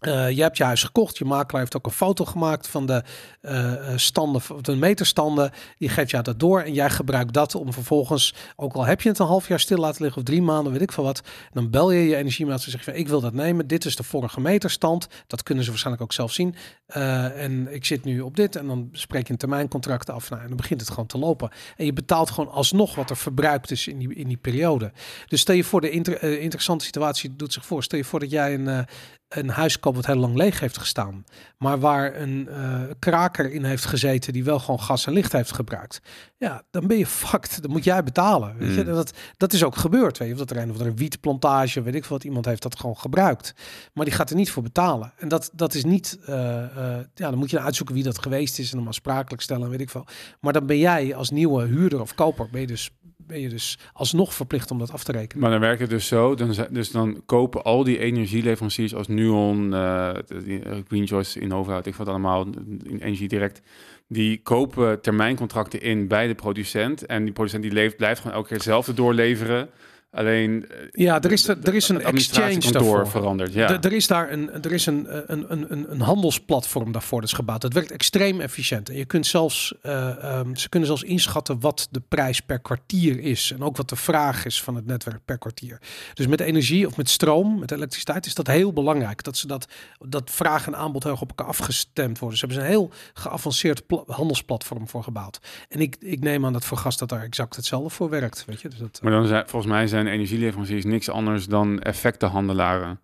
Eh, 0.00 0.30
je 0.30 0.42
hebt 0.42 0.56
je 0.56 0.64
huis 0.64 0.82
gekocht. 0.82 1.18
Je 1.18 1.24
makelaar 1.24 1.60
heeft 1.60 1.76
ook 1.76 1.86
een 1.86 1.92
foto 1.92 2.24
gemaakt 2.24 2.68
van 2.68 2.86
de 2.86 3.02
eh, 3.40 3.72
standen, 3.96 4.42
de 4.60 4.76
meterstanden. 4.76 5.50
Die 5.78 5.88
geeft 5.88 6.10
jou 6.10 6.22
dat 6.22 6.40
door 6.40 6.60
en 6.60 6.72
jij 6.72 6.90
gebruikt 6.90 7.32
dat 7.32 7.54
om 7.54 7.72
vervolgens, 7.72 8.34
ook 8.56 8.74
al 8.74 8.84
heb 8.84 9.00
je 9.00 9.08
het 9.08 9.18
een 9.18 9.26
half 9.26 9.48
jaar 9.48 9.60
stil 9.60 9.76
laten 9.76 10.02
liggen 10.02 10.20
of 10.20 10.26
drie 10.26 10.42
maanden, 10.42 10.72
weet 10.72 10.82
ik 10.82 10.92
veel 10.92 11.04
wat, 11.04 11.22
dan 11.52 11.70
bel 11.70 11.90
je 11.90 12.08
je 12.08 12.16
energiemaatschappij 12.16 12.78
en 12.78 12.84
zeg 12.84 12.94
je 12.94 13.00
ik 13.00 13.08
wil 13.08 13.20
dat 13.20 13.32
nemen. 13.32 13.66
Dit 13.66 13.84
is 13.84 13.96
de 13.96 14.02
vorige 14.02 14.40
meterstand. 14.40 15.08
Dat 15.26 15.42
kunnen 15.42 15.64
ze 15.64 15.70
waarschijnlijk 15.70 16.04
ook 16.04 16.12
zelf 16.12 16.32
zien. 16.32 16.54
En 16.86 17.74
ik 17.74 17.84
zit 17.84 18.04
nu 18.04 18.20
op 18.20 18.36
dit 18.36 18.56
en 18.56 18.66
dan 18.66 18.88
spreek 18.92 19.26
je 19.26 19.32
een 19.32 19.38
termijncontract 19.38 20.10
af. 20.10 20.30
Nou, 20.30 20.42
en 20.42 20.48
dan 20.48 20.56
begint 20.56 20.80
het 20.80 20.90
gewoon 20.90 21.06
te 21.06 21.18
lopen. 21.18 21.50
En 21.76 21.84
je 21.84 21.92
betaalt 21.92 22.30
gewoon 22.30 22.52
alsnog 22.52 22.94
wat 22.94 23.10
er 23.10 23.16
verbruikt 23.16 23.70
is 23.70 23.86
in 23.86 23.98
die, 23.98 24.14
in 24.14 24.28
die 24.28 24.36
periode. 24.36 24.92
Dus 25.26 25.40
stel 25.40 25.54
je 25.54 25.64
voor 25.64 25.80
de 25.80 25.90
inter- 25.90 26.40
interessante 26.40 26.84
situatie 26.84 27.36
doet 27.36 27.52
zich 27.52 27.66
voor. 27.66 27.82
Stel 27.82 27.98
je 27.98 28.04
voor 28.04 28.20
dat 28.20 28.30
jij 28.30 28.54
een, 28.54 28.86
een 29.30 29.48
huis 29.48 29.80
koopt 29.80 29.96
wat 29.96 30.06
heel 30.06 30.16
lang 30.16 30.36
leeg 30.36 30.60
heeft 30.60 30.78
gestaan. 30.78 31.24
Maar 31.58 31.78
waar 31.78 32.20
een 32.20 32.48
eh, 32.48 32.80
kraker 32.98 33.52
in 33.52 33.64
heeft 33.64 33.84
gezeten 33.84 34.32
die 34.32 34.44
wel 34.44 34.58
gewoon 34.58 34.80
gas 34.80 35.06
en 35.06 35.12
licht 35.12 35.32
heeft 35.32 35.52
gebruikt. 35.52 36.00
Ja, 36.36 36.62
dan 36.70 36.86
ben 36.86 36.98
je 36.98 37.06
fucked. 37.06 37.62
Dan 37.62 37.70
moet 37.70 37.84
jij 37.84 38.02
betalen. 38.02 38.56
Weet 38.58 38.74
je? 38.74 38.84
Mm. 38.84 38.92
Dat, 38.92 39.12
dat 39.36 39.52
is 39.52 39.64
ook 39.64 39.76
gebeurd. 39.76 40.18
Weet 40.18 40.28
je? 40.28 40.34
Of 40.34 40.40
dat 40.40 40.50
er 40.50 40.56
een 40.56 40.70
of 40.70 40.76
andere 40.76 40.94
wietplantage, 40.94 41.82
weet 41.82 41.94
ik 41.94 42.04
veel 42.04 42.16
wat, 42.16 42.24
iemand 42.24 42.44
heeft 42.44 42.62
dat 42.62 42.78
gewoon 42.78 42.96
gebruikt. 42.96 43.54
Maar 43.92 44.04
die 44.04 44.14
gaat 44.14 44.30
er 44.30 44.36
niet 44.36 44.50
voor 44.50 44.62
betalen. 44.62 45.12
En 45.16 45.28
dat, 45.28 45.50
dat 45.52 45.74
is 45.74 45.84
niet, 45.84 46.18
eh, 46.24 46.64
eh, 46.64 47.04
ja, 47.14 47.30
dan 47.30 47.38
moet 47.38 47.50
je 47.50 47.56
dan 47.56 47.64
uitzoeken 47.64 47.94
wie 47.94 48.04
dat 48.04 48.18
geweest 48.18 48.58
is 48.58 48.70
en 48.70 48.78
hem 48.78 48.86
aansprakelijk 48.86 49.42
stellen, 49.42 49.70
weet 49.70 49.80
ik 49.80 49.90
veel. 49.90 50.06
Maar 50.40 50.52
dan 50.52 50.66
ben 50.66 50.78
jij 50.78 51.14
als 51.14 51.30
nieuwe 51.30 51.64
huurder 51.64 52.00
of 52.00 52.14
koper, 52.14 52.48
ben 52.50 52.60
je 52.60 52.66
dus, 52.66 52.90
ben 53.16 53.40
je 53.40 53.48
dus 53.48 53.78
alsnog 53.92 54.34
verplicht 54.34 54.70
om 54.70 54.78
dat 54.78 54.92
af 54.92 55.04
te 55.04 55.12
rekenen. 55.12 55.42
Maar 55.42 55.50
dan 55.50 55.60
werkt 55.60 55.80
het 55.80 55.90
dus 55.90 56.06
zo, 56.06 56.34
dan, 56.34 56.54
dus 56.70 56.90
dan 56.90 57.22
kopen 57.26 57.62
al 57.62 57.84
die 57.84 57.98
energieleveranciers 57.98 58.94
als 58.94 59.08
Nuon, 59.20 59.74
eh, 59.74 60.08
eh, 60.08 60.78
Green 60.88 61.06
Choice, 61.06 61.40
Innova, 61.40 61.74
weet 61.74 61.86
ik 61.86 61.94
wat 61.94 62.08
allemaal, 62.08 62.46
in 62.82 62.98
Energie 63.00 63.28
Direct, 63.28 63.62
die 64.06 64.40
kopen 64.42 65.00
termijncontracten 65.00 65.80
in 65.80 66.08
bij 66.08 66.26
de 66.26 66.34
producent. 66.34 67.06
En 67.06 67.24
die 67.24 67.32
producent 67.32 67.62
die 67.62 67.72
leeft, 67.72 67.96
blijft 67.96 68.20
gewoon 68.20 68.36
elke 68.36 68.48
keer 68.48 68.56
hetzelfde 68.56 68.94
doorleveren. 68.94 69.68
Alleen 70.10 70.68
eh, 70.68 70.76
Ja, 70.92 71.20
er 71.22 71.32
is, 71.32 71.48
er, 71.48 71.56
er 71.62 71.74
is 71.74 71.88
een 71.88 71.96
het 71.96 72.04
exchange 72.04 72.72
daarvoor. 72.72 73.08
veranderd. 73.08 73.52
Ja. 73.52 73.80
Er 73.82 73.92
is 73.92 74.06
daar 74.06 74.32
een, 74.32 74.62
er 74.62 74.72
is 74.72 74.86
een, 74.86 75.06
een, 75.32 75.52
een, 75.52 75.72
een, 75.72 75.90
een 75.92 76.00
handelsplatform 76.00 76.92
daarvoor 76.92 77.20
dat 77.20 77.28
is 77.28 77.34
gebouwd. 77.34 77.60
Dat 77.60 77.72
werkt 77.72 77.90
extreem 77.90 78.40
efficiënt. 78.40 78.88
En 78.88 78.96
je 78.96 79.04
kunt 79.04 79.26
zelfs, 79.26 79.74
eh, 79.82 80.24
ehm, 80.24 80.54
ze 80.54 80.68
kunnen 80.68 80.88
zelfs 80.88 81.02
inschatten 81.02 81.60
wat 81.60 81.88
de 81.90 82.02
prijs 82.08 82.40
per 82.40 82.58
kwartier 82.60 83.18
is. 83.20 83.50
En 83.52 83.62
ook 83.62 83.76
wat 83.76 83.88
de 83.88 83.96
vraag 83.96 84.44
is 84.44 84.62
van 84.62 84.74
het 84.74 84.86
netwerk 84.86 85.24
per 85.24 85.38
kwartier. 85.38 85.78
Dus 86.14 86.26
met 86.26 86.40
energie 86.40 86.86
of 86.86 86.96
met 86.96 87.08
stroom, 87.10 87.58
met 87.58 87.70
elektriciteit, 87.70 88.26
is 88.26 88.34
dat 88.34 88.46
heel 88.46 88.72
belangrijk. 88.72 89.22
Dat 89.22 89.36
ze 89.36 89.46
dat, 89.46 89.66
dat 89.98 90.30
vraag 90.30 90.66
en 90.66 90.76
aanbod 90.76 91.02
heel 91.02 91.12
erg 91.12 91.20
op 91.20 91.28
elkaar 91.28 91.46
afgestemd 91.46 92.18
worden. 92.18 92.38
Ze 92.38 92.46
hebben 92.46 92.64
ze 92.64 92.68
een 92.70 92.76
heel 92.76 92.90
geavanceerd 93.14 93.86
pla- 93.86 94.02
handelsplatform 94.06 94.88
voor 94.88 95.02
gebouwd. 95.02 95.40
En 95.68 95.80
ik, 95.80 95.96
ik 96.00 96.20
neem 96.20 96.44
aan 96.46 96.52
dat 96.52 96.64
voor 96.64 96.78
gas 96.78 96.96
dat 96.96 97.08
daar 97.08 97.22
exact 97.22 97.56
hetzelfde 97.56 97.90
voor 97.90 98.08
werkt. 98.10 98.44
Weet 98.46 98.60
je? 98.60 98.68
Dus 98.68 98.78
dat, 98.78 99.00
Maar 99.02 99.12
dan 99.12 99.26
zijn, 99.26 99.44
volgens 99.46 99.72
mij 99.72 99.86
zijn 99.86 99.99
energieleveranciers 100.06 100.84
niks 100.84 101.08
anders 101.10 101.46
dan 101.46 101.80
effectenhandelaren 101.80 103.00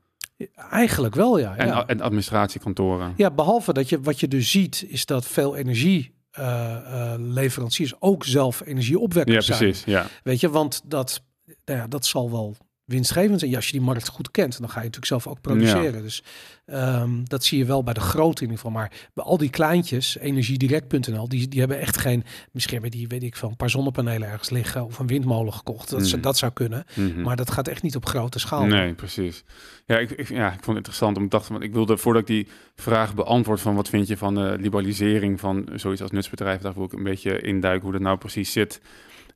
eigenlijk 0.70 1.14
wel, 1.14 1.38
ja. 1.38 1.56
en, 1.56 1.66
ja. 1.66 1.86
en 1.86 2.00
administratiekantoren. 2.00 3.12
Ja, 3.16 3.30
behalve 3.30 3.72
dat 3.72 3.88
je 3.88 4.00
wat 4.00 4.20
je 4.20 4.28
dus 4.28 4.50
ziet, 4.50 4.84
is 4.88 5.06
dat 5.06 5.26
veel 5.26 5.56
energie. 5.56 6.14
eh, 6.30 7.12
eh, 7.12 7.20
leveranciers 7.20 7.94
ook 8.00 8.24
zelf 8.24 8.60
Ja, 8.60 8.66
energieopwekkers 8.66 9.46
zijn. 9.46 9.58
precies. 9.58 9.84
Ja. 9.84 10.06
Weet 10.22 10.40
je, 10.40 10.50
want 10.50 10.82
dat, 10.84 11.22
nou 11.64 11.78
ja, 11.80 11.86
dat 11.86 12.06
zal 12.06 12.30
wel 12.30 12.56
winstgevend 12.86 13.38
zijn. 13.38 13.50
Ja, 13.50 13.56
als 13.56 13.66
je 13.66 13.72
die 13.72 13.80
markt 13.80 14.08
goed 14.08 14.30
kent, 14.30 14.58
dan 14.58 14.68
ga 14.68 14.74
je 14.78 14.84
natuurlijk 14.84 15.06
zelf 15.06 15.26
ook 15.26 15.40
produceren. 15.40 16.02
Dus 16.02 16.22
ehm, 16.66 17.24
dat 17.24 17.44
zie 17.44 17.58
je 17.58 17.64
wel 17.64 17.82
bij 17.82 17.94
de 17.94 18.00
grote 18.00 18.42
in 18.44 18.50
ieder 18.50 18.56
geval. 18.56 18.70
Maar 18.70 18.92
bij 19.14 19.24
al 19.24 19.38
die 19.38 19.50
kleintjes, 19.50 20.18
energiedirect.nl, 20.18 21.28
die, 21.28 21.48
die 21.48 21.58
hebben 21.60 21.78
echt 21.80 21.96
geen... 21.98 22.24
Misschien 22.52 22.74
hebben 22.80 22.98
die, 22.98 23.08
weet 23.08 23.22
ik 23.22 23.36
veel, 23.36 23.48
een 23.48 23.56
paar 23.56 23.70
zonnepanelen 23.70 24.28
ergens 24.28 24.50
liggen... 24.50 24.84
of 24.84 24.98
een 24.98 25.06
windmolen 25.06 25.52
gekocht. 25.52 25.90
Dat, 25.90 26.00
zou- 26.00 26.12
Mhm. 26.12 26.20
dat 26.22 26.38
zou 26.38 26.52
kunnen. 26.52 26.84
Mhm. 26.94 27.22
Maar 27.22 27.36
dat 27.36 27.50
gaat 27.50 27.68
echt 27.68 27.82
niet 27.82 27.96
op 27.96 28.06
grote 28.06 28.38
schaal. 28.38 28.64
Nee, 28.64 28.94
precies. 28.94 29.44
Ja 29.86 29.98
ik, 29.98 30.10
ik, 30.10 30.28
ja, 30.28 30.46
ik 30.46 30.52
vond 30.52 30.66
het 30.66 30.76
interessant. 30.76 31.16
Omdat 31.16 31.22
ik 31.24 31.38
dacht, 31.38 31.48
want 31.50 31.62
ik 31.62 31.72
wilde 31.72 31.96
voordat 31.96 32.22
ik 32.22 32.28
die 32.28 32.48
vraag 32.74 33.14
beantwoord 33.14 33.60
van 33.60 33.74
wat 33.74 33.88
vind 33.88 34.06
je 34.08 34.16
van 34.16 34.34
de 34.34 34.56
liberalisering 34.60 35.40
van 35.40 35.68
zoiets 35.74 36.02
als 36.02 36.10
nutsbedrijf, 36.10 36.60
daar 36.60 36.74
wil 36.74 36.84
ik 36.84 36.92
een 36.92 37.02
beetje 37.02 37.40
induiken 37.40 37.82
hoe 37.82 37.92
dat 37.92 38.00
nou 38.00 38.18
precies 38.18 38.52
zit. 38.52 38.80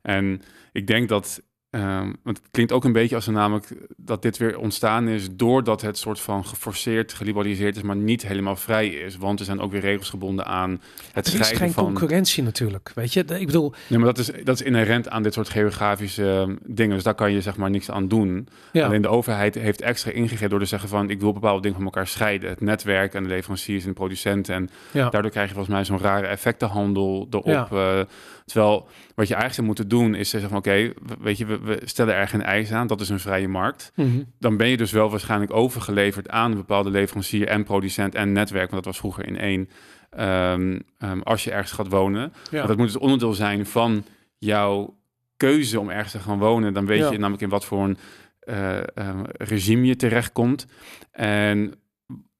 En 0.01 0.41
ik 0.71 0.87
denk 0.87 1.09
dat, 1.09 1.41
ehm, 1.71 2.11
want 2.23 2.37
het 2.37 2.47
klinkt 2.51 2.71
ook 2.71 2.83
een 2.83 2.91
beetje 2.91 3.15
als 3.15 3.27
er 3.27 3.33
namelijk 3.33 3.67
dat 3.97 4.21
dit 4.21 4.37
weer 4.37 4.57
ontstaan 4.57 5.07
is 5.07 5.27
doordat 5.31 5.81
het 5.81 5.97
soort 5.97 6.19
van 6.19 6.45
geforceerd, 6.45 7.13
geliberaliseerd 7.13 7.75
is, 7.75 7.81
maar 7.81 7.95
niet 7.95 8.27
helemaal 8.27 8.55
vrij 8.55 8.87
is. 8.87 9.17
Want 9.17 9.39
er 9.39 9.45
zijn 9.45 9.59
ook 9.59 9.71
weer 9.71 9.81
regels 9.81 10.09
gebonden 10.09 10.45
aan 10.45 10.81
het 11.11 11.27
Er 11.27 11.33
is 11.33 11.39
scheiden 11.39 11.57
geen 11.57 11.71
van. 11.71 11.83
concurrentie 11.83 12.43
natuurlijk. 12.43 12.91
Weet 12.95 13.13
je, 13.13 13.19
ik 13.19 13.45
bedoel, 13.45 13.73
Nee, 13.87 13.99
maar 13.99 14.13
dat 14.13 14.17
is, 14.17 14.31
dat 14.43 14.55
is 14.55 14.61
inherent 14.61 15.09
aan 15.09 15.23
dit 15.23 15.33
soort 15.33 15.49
geografische 15.49 16.29
ehm, 16.29 16.55
dingen. 16.65 16.95
Dus 16.95 17.03
daar 17.03 17.15
kan 17.15 17.31
je 17.31 17.41
zeg 17.41 17.57
maar 17.57 17.69
niks 17.69 17.91
aan 17.91 18.07
doen. 18.07 18.47
ja. 18.71 18.85
Alleen 18.85 19.01
de 19.01 19.07
overheid 19.07 19.55
heeft 19.55 19.81
extra 19.81 20.11
ingegrepen 20.11 20.49
door 20.49 20.59
te 20.59 20.65
zeggen 20.65 20.89
van... 20.89 21.09
ik 21.09 21.19
wil 21.19 21.33
bepaalde 21.33 21.61
dingen 21.61 21.77
van 21.77 21.85
elkaar 21.85 22.07
scheiden. 22.07 22.49
Het 22.49 22.61
netwerk 22.61 23.13
en 23.13 23.23
de 23.23 23.29
leveranciers 23.29 23.83
en 23.83 23.89
de 23.89 23.95
producenten. 23.95 24.55
En 24.55 24.69
ja. 24.91 25.09
daardoor 25.09 25.31
krijg 25.31 25.47
je 25.47 25.53
volgens 25.53 25.75
mij 25.75 25.85
zo'n 25.85 25.99
rare 25.99 26.27
effectenhandel 26.27 27.27
erop. 27.29 27.45
Ja. 27.45 27.67
eh, 27.71 28.05
terwijl 28.45 28.87
wat 29.15 29.27
je 29.27 29.33
eigenlijk 29.35 29.53
zou 29.53 29.67
moeten 29.67 29.87
doen 29.87 30.15
is 30.15 30.29
zeggen 30.29 30.49
van... 30.49 30.57
oké, 30.57 30.71
we- 30.71 31.15
weet 31.19 31.37
je, 31.37 31.45
we, 31.45 31.57
we 31.59 31.81
stellen 31.83 32.15
er 32.15 32.27
geen 32.27 32.41
eis 32.43 32.71
aan. 32.71 32.87
Dat 32.87 33.01
is 33.01 33.09
een 33.09 33.19
vrije 33.19 33.47
markt. 33.47 33.91
Mhm. 33.95 34.21
Dan 34.39 34.57
ben 34.57 34.67
je 34.67 34.77
dus 34.77 34.91
wel 34.91 35.09
waarschijnlijk 35.09 35.53
overgeleverd 35.53 36.29
aan 36.29 36.51
een 36.51 36.57
bepaalde 36.57 36.89
leverancier... 36.89 37.47
en 37.47 37.63
producent 37.63 38.15
en 38.15 38.31
netwerk. 38.31 38.71
Want 38.71 38.83
dat 38.83 38.85
was 38.93 38.97
vroeger 38.97 39.25
in 39.27 39.37
één. 39.37 39.69
ehm, 40.09 40.79
ehm, 40.97 41.19
als 41.21 41.43
je 41.43 41.51
ergens 41.51 41.71
gaat 41.71 41.87
wonen. 41.89 42.33
Ja. 42.51 42.65
Dat 42.65 42.77
moet 42.77 42.85
dus 42.85 42.97
onderdeel 42.97 43.33
zijn 43.33 43.65
van 43.65 44.03
jouw 44.37 44.97
keuze 45.37 45.79
om 45.79 45.89
ergens 45.89 46.11
te 46.11 46.19
gaan 46.19 46.39
wonen. 46.39 46.73
Dan 46.73 46.85
weet 46.85 46.99
Ja. 46.99 47.11
je 47.11 47.17
namelijk 47.17 47.41
in 47.43 47.49
wat 47.49 47.65
voor 47.65 47.83
een 47.83 47.97
eh, 48.39 48.77
ehm, 48.97 49.23
regime 49.37 49.85
je 49.85 49.95
terechtkomt. 49.95 50.65
En 51.11 51.73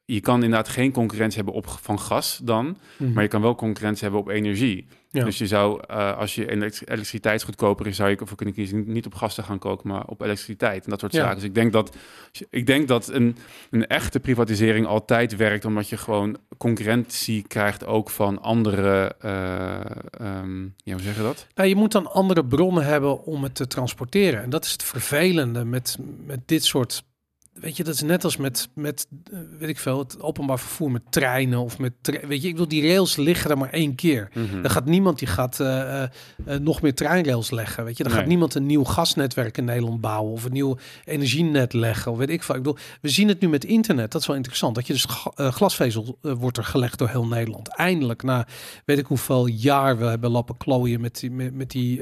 je 0.05 0.19
kan 0.19 0.35
inderdaad 0.43 0.69
geen 0.69 0.91
concurrentie 0.91 1.35
hebben 1.35 1.53
op 1.55 1.67
van 1.81 1.99
gas 1.99 2.39
dan, 2.43 2.77
Mhm. 2.97 3.13
maar 3.13 3.23
je 3.23 3.29
kan 3.29 3.41
wel 3.41 3.55
concurrentie 3.55 4.03
hebben 4.03 4.19
op 4.21 4.27
energie. 4.29 4.87
Ja. 5.09 5.23
Dus 5.23 5.37
je 5.37 5.47
zou, 5.47 5.81
eh, 5.87 6.17
als 6.17 6.35
je 6.35 6.49
elekt- 6.51 6.81
elektriciteit 6.89 7.43
goedkoper 7.43 7.87
is, 7.87 7.95
zou 7.95 8.09
je 8.09 8.15
ervoor 8.15 8.37
kunnen 8.37 8.55
kiezen 8.55 8.83
niet- 8.91 9.05
op 9.05 9.13
gas 9.15 9.35
te 9.35 9.43
gaan 9.43 9.59
koken, 9.59 9.89
maar 9.89 10.05
op 10.05 10.21
elektriciteit 10.21 10.83
en 10.83 10.89
dat 10.89 10.99
soort 10.99 11.11
Ja. 11.13 11.19
zaken. 11.21 11.35
Dus 11.35 11.43
ik 11.43 11.55
denk 11.55 11.71
dat, 11.73 11.95
ik 12.49 12.65
denk 12.65 12.87
dat 12.87 13.07
een, 13.07 13.35
een 13.69 13.87
echte 13.87 14.19
privatisering 14.19 14.85
altijd 14.85 15.35
werkt, 15.35 15.65
omdat 15.65 15.89
je 15.89 15.97
gewoon 15.97 16.37
concurrentie 16.57 17.47
krijgt 17.47 17.85
ook 17.85 18.09
van 18.09 18.41
andere, 18.41 19.15
ehm, 19.19 20.61
ja, 20.83 20.93
hoe 20.93 21.01
zeg 21.01 21.15
je 21.15 21.21
dat? 21.21 21.47
Nou, 21.55 21.69
je 21.69 21.75
moet 21.75 21.91
dan 21.91 22.11
andere 22.11 22.45
bronnen 22.45 22.85
hebben 22.85 23.23
om 23.23 23.43
het 23.43 23.55
te 23.55 23.67
transporteren. 23.67 24.41
En 24.43 24.49
dat 24.49 24.65
is 24.65 24.71
het 24.71 24.83
vervelende 24.83 25.65
met, 25.65 25.97
met 26.25 26.39
dit 26.45 26.63
soort 26.65 27.03
weet 27.53 27.77
je, 27.77 27.83
dat 27.83 27.93
is 27.93 28.01
net 28.01 28.23
als 28.23 28.37
met, 28.37 28.69
met 28.73 29.07
eh, 29.31 29.39
weet 29.59 29.69
ik 29.69 29.79
veel, 29.79 29.99
het 29.99 30.21
openbaar 30.21 30.59
vervoer 30.59 30.91
met 30.91 31.01
treinen 31.09 31.59
of 31.59 31.77
met, 31.79 31.93
tre- 32.01 32.27
weet 32.27 32.41
je, 32.41 32.47
ik 32.47 32.53
bedoel, 32.53 32.67
die 32.67 32.87
rails 32.87 33.15
liggen 33.15 33.49
er 33.49 33.57
maar 33.57 33.69
één 33.69 33.95
keer. 33.95 34.29
Mhm. 34.33 34.63
Er 34.63 34.69
gaat 34.69 34.85
niemand 34.85 35.19
die 35.19 35.27
gaat 35.27 35.59
eh, 35.59 36.03
eh, 36.03 36.09
nog 36.61 36.81
meer 36.81 36.93
treinrails 36.95 37.51
leggen. 37.51 37.83
Weet 37.83 37.97
je, 37.97 38.03
er 38.03 38.09
gaat 38.11 38.25
niemand 38.25 38.55
een 38.55 38.65
nieuw 38.65 38.83
gasnetwerk 38.83 39.57
in 39.57 39.65
Nederland 39.65 40.01
bouwen 40.01 40.31
of 40.31 40.45
een 40.45 40.51
nieuw 40.51 40.77
energienet 41.05 41.73
leggen. 41.73 42.11
Of 42.11 42.17
weet 42.17 42.29
ik 42.29 42.43
veel. 42.43 42.55
Ik 42.55 42.63
bedoel, 42.63 42.77
we 43.01 43.09
zien 43.09 43.27
het 43.27 43.39
nu 43.39 43.49
met 43.49 43.63
internet. 43.65 44.11
Dat 44.11 44.21
is 44.21 44.27
wel 44.27 44.35
interessant. 44.35 44.75
Dat 44.75 44.87
je 44.87 44.93
dus 44.93 45.05
glasvezel 45.35 46.17
wordt 46.21 46.57
er 46.57 46.63
gelegd 46.63 46.97
door 46.99 47.09
heel 47.09 47.25
Nederland. 47.27 47.67
Eindelijk 47.67 48.23
na 48.23 48.47
weet 48.85 48.97
ik 48.97 49.05
hoeveel 49.05 49.45
jaar 49.45 49.97
we 49.97 50.05
hebben 50.05 50.31
lappen 50.31 50.57
klooien 50.57 51.01
met 51.01 51.19
die 51.19 51.31
met, 51.31 51.55
met 51.55 51.71
die 51.71 52.01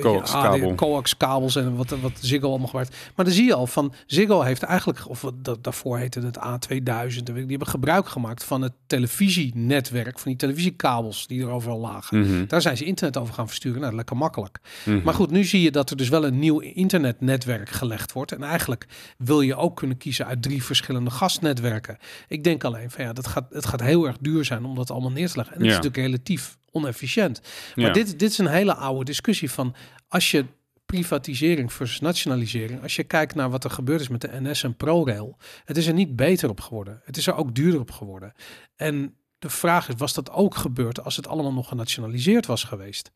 Coax-kabel. 0.00 0.70
AD 0.70 0.76
coax-kabels 0.76 1.56
en 1.56 1.76
wat 1.76 1.90
wat 1.90 2.12
Ziggo 2.20 2.48
allemaal 2.48 2.66
gebruikt. 2.66 2.96
Maar 3.16 3.24
dan 3.24 3.34
zie 3.34 3.44
je 3.44 3.54
al 3.54 3.66
van 3.72 3.92
Ziggo 4.06 4.40
heeft 4.40 4.62
eigenlijk 4.62 5.08
of 5.08 5.24
dat 5.34 5.64
daarvoor 5.64 5.98
heette 5.98 6.20
het 6.20 6.38
A2000. 6.38 6.82
en 6.82 7.06
weet 7.08 7.28
ik, 7.28 7.34
Die 7.34 7.46
hebben 7.48 7.66
gebruik 7.66 8.08
gemaakt 8.08 8.44
van 8.44 8.62
het 8.62 8.72
televisienetwerk 8.86 10.18
van 10.18 10.30
die 10.30 10.36
televisiekabels 10.40 11.26
die 11.26 11.42
er 11.42 11.48
overal 11.50 11.78
lagen. 11.78 12.20
Mhm. 12.20 12.46
Daar 12.46 12.62
zijn 12.62 12.76
ze 12.76 12.84
internet 12.84 13.16
over 13.16 13.34
gaan 13.34 13.46
versturen. 13.48 13.80
Nou, 13.80 13.94
lekker 13.94 14.16
makkelijk. 14.16 14.58
Mhm. 14.84 15.02
Maar 15.02 15.14
goed, 15.14 15.30
nu 15.30 15.44
zie 15.44 15.62
je 15.62 15.70
dat 15.70 15.90
er 15.90 15.96
dus 15.96 16.08
wel 16.08 16.24
een 16.24 16.38
nieuw 16.38 16.58
internetnetwerk 16.58 17.68
gelegd 17.68 18.12
wordt. 18.12 18.32
En 18.32 18.42
eigenlijk 18.42 18.86
wil 19.18 19.40
je 19.40 19.56
ook 19.56 19.76
kunnen 19.76 19.96
kiezen 19.96 20.26
uit 20.26 20.42
drie 20.42 20.62
verschillende 20.64 21.10
gasnetwerken. 21.10 21.98
Ik 22.28 22.44
denk 22.44 22.64
alleen 22.64 22.90
van 22.90 23.04
ja, 23.04 23.12
dat 23.12 23.26
gaat, 23.26 23.46
het 23.50 23.66
gaat 23.66 23.80
heel 23.80 24.06
erg 24.06 24.16
duur 24.20 24.44
zijn 24.44 24.64
om 24.64 24.74
dat 24.74 24.90
allemaal 24.90 25.10
neer 25.10 25.28
te 25.30 25.36
leggen. 25.36 25.54
En 25.56 25.60
Ja. 25.62 25.68
is 25.70 25.76
natuurlijk 25.76 26.02
relatief 26.06 26.58
onefficiënt. 26.70 27.40
Maar 27.74 27.84
Ja. 27.86 27.92
dit, 27.92 28.18
dit 28.18 28.30
is 28.30 28.38
een 28.38 28.46
hele 28.46 28.74
oude 28.74 29.04
discussie 29.04 29.50
van 29.50 29.74
als 30.08 30.30
je 30.30 30.44
privatisering 30.92 31.72
versus 31.72 32.00
nationalisering. 32.00 32.82
Als 32.82 32.96
je 32.96 33.04
kijkt 33.04 33.34
naar 33.34 33.50
wat 33.50 33.64
er 33.64 33.70
gebeurd 33.70 34.00
is 34.00 34.08
met 34.08 34.20
de 34.20 34.40
NS 34.40 34.62
en 34.62 34.76
ProRail. 34.76 35.36
Het 35.64 35.76
is 35.76 35.86
er 35.86 35.92
niet 35.94 36.16
beter 36.16 36.48
op 36.48 36.60
geworden. 36.60 37.00
Het 37.04 37.16
is 37.16 37.26
er 37.26 37.34
ook 37.34 37.54
duurder 37.54 37.80
op 37.80 37.90
geworden. 37.90 38.32
En 38.76 39.16
de 39.38 39.50
vraag 39.50 39.88
is, 39.88 39.94
was 39.96 40.14
dat 40.14 40.30
ook 40.30 40.54
gebeurd 40.54 41.04
als 41.04 41.16
het 41.16 41.26
allemaal 41.26 41.52
nog 41.52 41.68
genationaliseerd 41.68 42.46
was 42.46 42.64
geweest? 42.64 43.10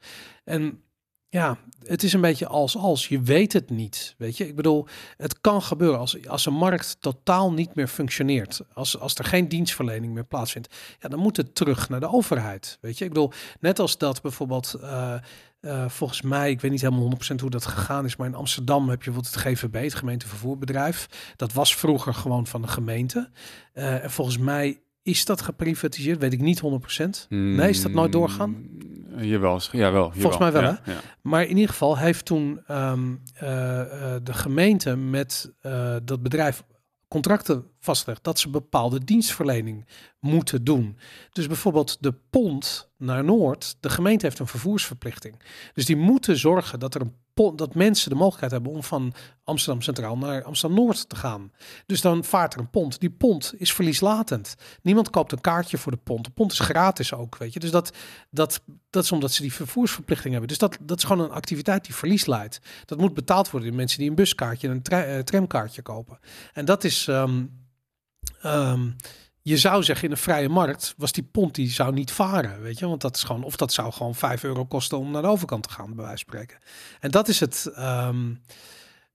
En 0.45 0.83
ja, 1.29 1.59
het 1.83 2.03
is 2.03 2.12
een 2.12 2.20
beetje 2.20 2.47
als 2.47 2.77
als. 2.77 3.09
Je 3.09 3.20
weet 3.20 3.53
het 3.53 3.70
niet. 3.70 4.14
Weet 4.18 4.37
je, 4.37 4.49
ik 4.49 4.57
bedoel, 4.57 4.87
het 5.16 5.41
kan 5.41 5.62
gebeuren 5.62 5.99
als, 5.99 6.27
als 6.29 6.47
een 6.47 6.55
markt 6.55 6.97
totaal 7.01 7.53
niet 7.53 7.74
meer 7.74 7.89
functioneert. 7.89 8.61
Als, 8.72 8.99
als 8.99 9.14
er 9.14 9.24
geen 9.24 9.49
dienstverlening 9.49 10.14
meer 10.14 10.27
plaatsvindt. 10.27 10.74
Ja, 11.01 11.09
dan 11.09 11.18
moet 11.18 11.37
het 11.37 11.55
terug 11.55 11.89
naar 11.89 12.01
de 12.01 12.09
overheid. 12.09 12.79
Weet 12.81 12.99
je, 12.99 13.05
ik 13.05 13.12
bedoel, 13.12 13.33
net 13.61 13.79
als 13.79 13.99
dat 13.99 14.22
bijvoorbeeld. 14.22 14.74
eh, 14.74 15.14
eh, 15.67 15.89
volgens 15.89 16.23
mij, 16.23 16.51
ik 16.51 16.61
weet 16.61 16.71
niet 16.71 16.81
helemaal 16.81 17.12
100% 17.33 17.41
hoe 17.41 17.51
dat 17.51 17.67
gegaan 17.67 18.05
is, 18.05 18.17
maar 18.17 18.27
in 18.27 18.35
Amsterdam 18.35 18.89
heb 18.89 19.03
je 19.03 19.11
bijvoorbeeld 19.11 19.35
het 19.35 19.43
GVB, 19.43 19.83
het 19.83 19.95
gemeentevervoerbedrijf. 19.95 21.09
Dat 21.37 21.53
was 21.53 21.77
vroeger 21.77 22.14
gewoon 22.14 22.47
van 22.47 22.62
de 22.62 22.69
gemeente. 22.69 23.31
Eh, 23.73 24.05
en 24.05 24.11
volgens 24.11 24.39
mij 24.39 24.81
is 25.03 25.25
dat 25.25 25.41
geprivatiseerd, 25.41 26.19
weet 26.19 26.33
ik 26.33 26.41
niet 26.41 26.61
100%. 26.61 27.27
Nee, 27.29 27.69
is 27.69 27.83
dat 27.83 27.93
nooit 27.93 28.12
doorgaan? 28.12 28.51
Mm, 28.51 29.25
Jawel, 29.25 29.61
jawel. 29.73 30.11
Volgens 30.11 30.39
mij 30.39 30.53
wel, 30.53 30.62
ja, 30.62 30.81
ja. 30.85 31.01
Maar 31.23 31.43
in 31.43 31.57
ieder 31.57 31.69
geval 31.69 31.99
heeft 31.99 32.25
toen 32.25 32.61
ehm, 32.67 33.14
eh, 33.35 33.41
de 34.23 34.33
gemeente 34.33 34.97
met 34.97 35.53
dat 36.05 36.23
bedrijf 36.23 36.62
contracten 37.09 37.71
vastgelegd 37.81 38.25
dat 38.25 38.39
ze 38.39 38.49
bepaalde 38.49 39.05
dienstverlening 39.05 39.87
moeten 40.21 40.65
doen. 40.65 40.99
Dus 41.33 41.47
bijvoorbeeld 41.47 41.97
de 42.01 42.13
pont 42.31 42.91
naar 42.97 43.25
Noord, 43.25 43.77
de 43.81 43.91
gemeente 43.91 44.27
heeft 44.27 44.39
een 44.39 44.47
vervoersverplichting. 44.47 45.43
Dus 45.75 45.85
die 45.85 45.97
moeten 45.97 46.37
zorgen 46.37 46.79
dat 46.79 46.95
er 46.95 47.01
een 47.01 47.17
dat 47.37 47.74
mensen 47.74 48.11
de 48.11 48.16
mogelijkheid 48.16 48.53
hebben 48.53 48.72
om 48.72 48.82
van 48.82 49.12
Amsterdam 49.45 49.82
Centraal 49.82 50.18
naar 50.18 50.43
Amsterdam 50.43 50.78
Noord 50.78 51.09
te 51.09 51.16
gaan. 51.16 51.53
Dus 51.87 52.01
dan 52.01 52.24
vaart 52.24 52.55
er 52.55 52.61
een 52.61 52.70
pont. 52.70 53.01
Die 53.01 53.11
pont 53.11 53.55
is 53.57 53.72
verlieslatend. 53.72 54.55
Niemand 54.82 55.11
koopt 55.11 55.32
een 55.32 55.41
kaartje 55.41 55.78
voor 55.78 55.93
de 55.93 55.99
pont. 55.99 56.24
De 56.24 56.30
pont 56.30 56.53
is 56.53 56.59
gratis 56.59 57.14
ook, 57.14 57.37
weet 57.39 57.53
je. 57.53 57.61
Dus 57.61 57.70
dat, 57.70 57.93
dat, 58.30 58.62
dat 58.91 59.05
is 59.05 59.12
omdat 59.12 59.32
ze 59.32 59.43
die 59.43 59.53
vervoersverplichting 59.53 60.30
hebben. 60.30 60.49
Dus 60.49 60.59
dat, 60.59 60.78
dat 60.80 60.99
is 60.99 61.05
gewoon 61.05 61.24
een 61.24 61.30
activiteit 61.30 61.84
die 61.84 61.95
verlies 61.95 62.26
leidt. 62.26 62.61
Dat 62.84 62.99
moet 62.99 63.14
betaald 63.14 63.51
worden 63.51 63.68
door 63.68 63.78
mensen 63.78 63.99
die 63.99 64.09
een 64.09 64.14
buskaartje 64.14 64.68
en 64.68 64.80
een 64.82 65.05
eh, 65.05 65.18
tramkaartje 65.18 65.82
kopen. 65.82 66.18
En 66.53 66.64
dat 66.64 66.84
is. 66.84 67.09
ehm, 67.09 67.45
je 69.49 69.57
zou 69.57 69.83
zeggen 69.83 70.05
in 70.05 70.11
een 70.11 70.17
vrije 70.17 70.49
markt 70.49 70.95
was 70.97 71.13
die 71.13 71.23
pont 71.23 71.55
die 71.55 71.71
zou 71.71 71.93
niet 71.93 72.11
varen, 72.11 72.63
weet 72.63 72.79
je, 72.79 72.87
want 72.87 73.01
dat 73.01 73.17
is 73.17 73.23
gewoon 73.23 73.45
of 73.45 73.57
dat 73.57 73.73
zou 73.73 73.93
gewoon 73.93 74.15
5 74.15 74.45
euro 74.45 74.65
kosten 74.65 74.99
om 74.99 75.11
naar 75.11 75.23
de 75.23 75.29
overkant 75.29 75.63
te 75.63 75.69
gaan, 75.69 75.95
bij 75.95 76.05
wijze 76.05 76.25
van 76.25 76.35
spreken. 76.35 76.59
En 77.01 77.11
dat 77.11 77.29
is 77.29 77.41
het, 77.41 77.71
ehm, 77.75 78.35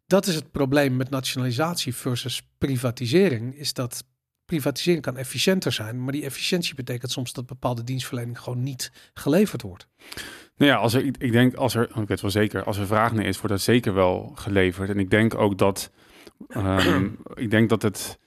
dat 0.05 0.27
is 0.27 0.35
het 0.35 0.51
probleem 0.51 0.95
met 0.95 1.09
nationalisatie 1.09 1.95
versus 1.95 2.41
privatisering, 2.57 3.55
is 3.55 3.73
dat 3.73 4.03
privatisering 4.45 5.01
kan 5.03 5.17
efficiënter 5.17 5.71
zijn, 5.71 6.03
maar 6.03 6.13
die 6.13 6.23
efficiëntie 6.23 6.75
betekent 6.75 7.11
soms 7.11 7.33
dat 7.33 7.45
bepaalde 7.45 7.83
dienstverlening 7.83 8.39
gewoon 8.39 8.63
niet 8.63 8.91
geleverd 9.13 9.61
wordt. 9.61 9.87
Nou 10.55 10.71
ja, 10.71 10.77
als 10.77 10.93
er, 10.93 11.05
ik, 11.05 11.31
denk 11.31 11.53
als 11.53 11.75
er, 11.75 11.97
ik 11.97 12.07
weet 12.07 12.21
wel 12.21 12.31
zeker, 12.31 12.63
als 12.63 12.77
er 12.77 12.87
vraag 12.87 13.13
naar 13.13 13.25
is, 13.25 13.35
wordt 13.37 13.49
dat 13.49 13.61
zeker 13.61 13.93
wel 13.93 14.31
geleverd. 14.35 14.89
En 14.89 14.99
ik 14.99 15.09
denk 15.09 15.35
ook 15.35 15.57
dat, 15.57 15.91
ehm, 16.47 17.09
ik 17.33 17.49
denk 17.49 17.69
dat 17.69 17.81
het. 17.81 18.19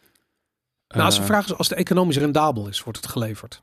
Nou, 0.95 1.07
als 1.07 1.15
de 1.15 1.21
eh, 1.21 1.27
vraag 1.27 1.45
is, 1.45 1.55
als 1.55 1.69
de 1.69 1.75
economisch 1.75 2.17
rendabel 2.19 2.69
is, 2.69 2.83
wordt 2.83 2.99
het 2.99 3.09
geleverd. 3.09 3.63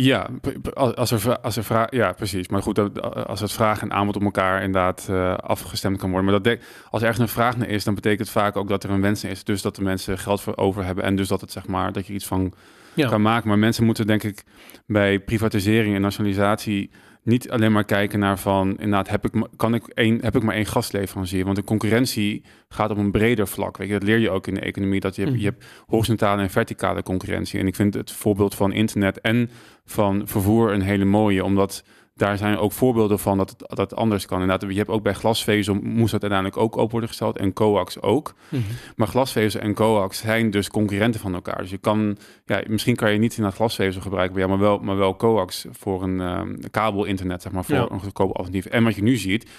Ja, 0.00 0.28
als 0.74 1.10
er, 1.10 1.38
als 1.40 1.56
er 1.56 1.64
vraag, 1.64 1.90
ja, 1.90 2.12
precies. 2.12 2.48
Maar 2.48 2.62
goed, 2.62 3.02
als 3.26 3.40
het 3.40 3.52
vraag 3.52 3.80
en 3.80 3.92
aanbod 3.92 4.16
op 4.16 4.22
elkaar 4.22 4.62
inderdaad 4.62 5.06
eh, 5.10 5.34
afgestemd 5.34 5.98
kan 5.98 6.10
worden. 6.10 6.30
Maar 6.30 6.42
dat 6.42 6.58
als 6.90 7.02
er 7.02 7.08
ergens 7.08 7.26
een 7.28 7.34
vraag 7.34 7.56
naar 7.56 7.68
is, 7.68 7.84
dan 7.84 7.94
betekent 7.94 8.20
het 8.20 8.30
vaak 8.30 8.56
ook 8.56 8.68
dat 8.68 8.84
er 8.84 8.90
een 8.90 9.00
wens 9.00 9.24
is. 9.24 9.44
Dus 9.44 9.62
dat 9.62 9.76
de 9.76 9.82
mensen 9.82 10.18
geld 10.18 10.40
voor 10.40 10.56
over 10.56 10.84
hebben 10.84 11.04
en 11.04 11.16
dus 11.16 11.28
dat 11.28 11.40
het 11.40 11.52
zeg 11.52 11.66
maar 11.66 11.92
dat 11.92 12.06
je 12.06 12.12
iets 12.12 12.26
van 12.26 12.52
Ja. 12.94 13.08
kan 13.08 13.22
maken. 13.22 13.48
Maar 13.48 13.58
mensen 13.58 13.84
moeten 13.84 14.06
denk 14.06 14.22
ik 14.22 14.44
bij 14.86 15.20
privatisering 15.20 15.94
en 15.94 16.00
nationalisatie 16.00 16.90
niet 17.26 17.50
alleen 17.50 17.72
maar 17.72 17.84
kijken 17.84 18.18
naar 18.18 18.38
van 18.38 18.70
inderdaad 18.70 19.08
heb 19.08 19.24
ik 19.24 19.48
kan 19.56 19.74
ik 19.74 19.86
één 19.86 20.18
heb 20.22 20.36
ik 20.36 20.42
maar 20.42 20.54
één 20.54 20.66
gastleverancier, 20.66 21.44
want 21.44 21.56
de 21.56 21.64
concurrentie 21.64 22.44
gaat 22.68 22.90
op 22.90 22.96
een 22.96 23.10
breder 23.10 23.48
vlak. 23.48 23.76
Weet 23.76 23.86
je, 23.88 23.92
dat 23.92 24.02
leer 24.02 24.18
je 24.18 24.30
ook 24.30 24.46
in 24.46 24.54
de 24.54 24.60
economie 24.60 25.00
dat 25.00 25.14
je 25.14 25.20
hebt, 25.22 25.34
Mhm. 25.34 25.42
je 25.44 25.48
hebt 25.50 25.64
horizontale 25.86 26.42
en 26.42 26.50
verticale 26.50 27.02
concurrentie. 27.02 27.60
En 27.60 27.66
ik 27.66 27.74
vind 27.74 27.94
het 27.94 28.12
voorbeeld 28.12 28.54
van 28.54 28.72
internet 28.72 29.20
en 29.20 29.50
van 29.84 30.22
vervoer 30.28 30.72
een 30.72 30.82
hele 30.82 31.04
mooie, 31.04 31.44
omdat 31.44 31.84
daar 32.16 32.38
zijn 32.38 32.58
ook 32.58 32.72
voorbeelden 32.72 33.18
van 33.18 33.38
dat 33.38 33.50
het, 33.50 33.76
dat 33.76 33.94
anders 33.94 34.26
kan. 34.26 34.40
Inderdaad, 34.40 34.70
je 34.70 34.76
hebt 34.76 34.88
ook 34.88 35.02
bij 35.02 35.12
glasvezel 35.12 35.74
moest 35.74 36.12
dat 36.12 36.20
uiteindelijk 36.20 36.60
ook 36.60 36.76
open 36.76 36.90
worden 36.90 37.08
gesteld 37.08 37.38
en 37.38 37.52
coax 37.52 38.00
ook. 38.00 38.34
Mhm. 38.48 38.62
Maar 38.96 39.06
glasvezel 39.06 39.60
en 39.60 39.74
coax 39.74 40.18
zijn 40.18 40.50
dus 40.50 40.68
concurrenten 40.68 41.20
van 41.20 41.34
elkaar. 41.34 41.58
Dus 41.58 41.70
je 41.70 41.78
kan, 41.78 42.16
ja, 42.46 42.62
misschien 42.66 42.96
kan 42.96 43.12
je 43.12 43.18
niet 43.18 43.36
in 43.36 43.42
dat 43.42 43.54
glasvezel 43.54 44.00
gebruiken, 44.00 44.40
ja, 44.40 44.46
maar 44.46 44.58
wel, 44.58 44.78
maar 44.78 44.96
wel 44.96 45.16
coax 45.16 45.66
voor 45.70 46.02
een 46.02 46.20
ehm, 46.20 46.54
kabel-internet, 46.70 47.42
zeg 47.42 47.52
maar, 47.52 47.64
voor 47.64 47.74
Ja. 47.74 47.86
een 47.90 48.00
goedkoop 48.00 48.36
alternatief. 48.36 48.66
En 48.66 48.84
wat 48.84 48.94
je 48.94 49.02
nu 49.02 49.16
ziet, 49.16 49.50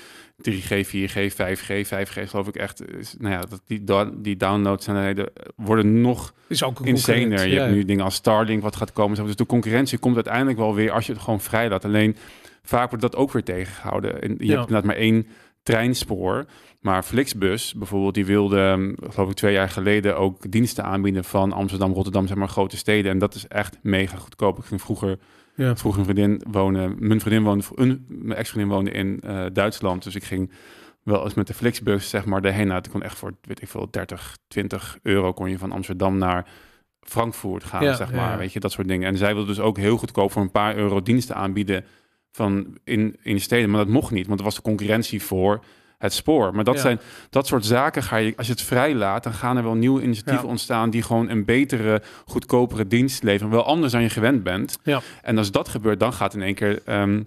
3G, 0.41 0.85
4G, 0.85 1.33
5G, 1.33 1.87
5G 1.87 2.29
geloof 2.29 2.47
ik 2.47 2.55
echt, 2.55 2.97
is, 2.97 3.15
nou 3.17 3.33
ja, 3.33 3.41
dat 3.41 3.61
die, 3.65 3.83
die 4.21 4.37
downloads 4.37 4.85
zijn, 4.85 5.27
worden 5.55 6.01
nog 6.01 6.33
Is 6.47 6.63
ook 6.63 6.79
een 6.79 6.85
insaner. 6.85 7.47
Je 7.47 7.53
ja, 7.53 7.61
hebt 7.61 7.73
nu 7.73 7.85
dingen 7.85 8.03
als 8.03 8.15
Starlink 8.15 8.61
wat 8.61 8.75
gaat 8.75 8.93
komen. 8.93 9.25
Dus 9.25 9.35
de 9.35 9.45
concurrentie 9.45 9.97
komt 9.97 10.15
uiteindelijk 10.15 10.57
wel 10.57 10.75
weer 10.75 10.91
als 10.91 11.05
je 11.05 11.13
het 11.13 11.21
gewoon 11.21 11.41
vrij 11.41 11.69
laat. 11.69 11.85
Alleen 11.85 12.15
vaak 12.67 12.89
wordt 12.89 13.03
dat 13.03 13.15
ook 13.15 13.31
weer 13.31 13.43
tegengehouden. 13.43 14.21
En 14.21 14.29
je 14.29 14.45
Ja. 14.45 14.55
hebt 14.57 14.67
inderdaad 14.67 14.83
maar 14.83 14.95
één 14.95 15.27
treinspoor. 15.63 16.45
Maar 16.81 17.03
Flixbus 17.03 17.73
bijvoorbeeld, 17.73 18.13
die 18.13 18.25
wilde, 18.25 18.59
ehm, 18.59 18.93
geloof 19.11 19.29
ik, 19.29 19.35
twee 19.35 19.53
jaar 19.53 19.69
geleden 19.69 20.17
ook 20.17 20.51
diensten 20.51 20.83
aanbieden 20.83 21.23
van 21.23 21.51
Amsterdam, 21.51 21.93
Rotterdam, 21.93 22.27
zeg 22.27 22.37
maar 22.37 22.47
grote 22.47 22.77
steden. 22.77 23.11
En 23.11 23.17
dat 23.17 23.35
is 23.35 23.47
echt 23.47 23.77
mega 23.81 24.17
goedkoop. 24.17 24.57
Ik 24.57 24.63
ging 24.65 24.81
vroeger, 24.81 25.17
Ja. 25.55 25.75
vroeger 25.75 25.99
een 26.01 26.07
vriendin 26.15 26.41
wonen, 26.51 26.95
mijn 26.99 27.19
vriendin 27.19 27.43
woonde, 27.43 27.63
een, 27.75 28.05
mijn 28.07 28.39
ex-vriendin 28.39 28.71
woonde 28.73 28.91
in 28.91 29.19
eh, 29.21 29.45
Duitsland. 29.53 30.03
Dus 30.03 30.15
ik 30.15 30.23
ging 30.23 30.51
wel 31.03 31.23
eens 31.23 31.33
met 31.33 31.47
de 31.47 31.53
Flixbus, 31.53 32.09
zeg 32.09 32.25
maar, 32.25 32.41
daarheen. 32.41 32.67
Nou, 32.67 32.81
toen 32.81 32.91
kon 32.91 33.03
echt 33.03 33.17
voor, 33.17 33.33
weet 33.41 33.61
ik 33.61 33.67
veel, 33.67 33.87
30, 33.91 34.37
20 34.47 34.97
euro 35.03 35.33
kon 35.33 35.49
je 35.49 35.57
van 35.57 35.71
Amsterdam 35.71 36.17
naar 36.17 36.47
Frankfurt 37.01 37.63
gaan, 37.63 37.83
Ja, 37.83 37.93
zeg 37.93 38.11
maar. 38.11 38.31
ja. 38.31 38.37
Weet 38.37 38.53
je, 38.53 38.59
dat 38.59 38.71
soort 38.71 38.87
dingen. 38.87 39.07
En 39.07 39.17
zij 39.17 39.33
wilde 39.33 39.47
dus 39.47 39.59
ook 39.59 39.77
heel 39.77 39.97
goedkoop 39.97 40.31
voor 40.31 40.41
een 40.41 40.51
paar 40.51 40.75
euro 40.75 41.01
diensten 41.01 41.35
aanbieden 41.35 41.85
van 42.37 42.77
in, 42.83 43.15
in 43.21 43.35
de 43.35 43.41
steden. 43.41 43.69
Maar 43.69 43.79
dat 43.85 43.93
mocht 43.93 44.11
niet, 44.11 44.27
want 44.27 44.39
er 44.39 44.45
was 44.45 44.55
de 44.55 44.61
concurrentie 44.61 45.21
voor 45.23 45.63
het 45.97 46.13
spoor. 46.13 46.53
Maar 46.55 46.63
dat 46.63 46.75
Ja. 46.75 46.81
zijn 46.81 46.99
dat 47.29 47.47
soort 47.47 47.65
zaken 47.65 48.03
ga 48.03 48.15
je, 48.17 48.33
als 48.37 48.47
je 48.47 48.51
het 48.53 48.61
vrij 48.61 48.95
laat, 48.95 49.23
dan 49.23 49.33
gaan 49.33 49.57
er 49.57 49.63
wel 49.63 49.73
nieuwe 49.75 50.01
initiatieven 50.01 50.43
Ja. 50.43 50.49
ontstaan 50.49 50.89
die 50.89 51.01
gewoon 51.03 51.29
een 51.29 51.45
betere, 51.45 52.01
goedkopere 52.25 52.87
dienst 52.87 53.23
leveren. 53.23 53.51
Wel 53.51 53.65
anders 53.65 53.91
dan 53.91 54.01
je 54.01 54.09
gewend 54.09 54.43
bent. 54.43 54.77
Ja. 54.83 55.01
En 55.21 55.37
als 55.37 55.51
dat 55.51 55.67
gebeurt, 55.69 55.99
dan 55.99 56.13
gaat 56.13 56.33
in 56.33 56.41
één 56.41 56.55
keer 56.55 56.81
ehm, 56.85 57.23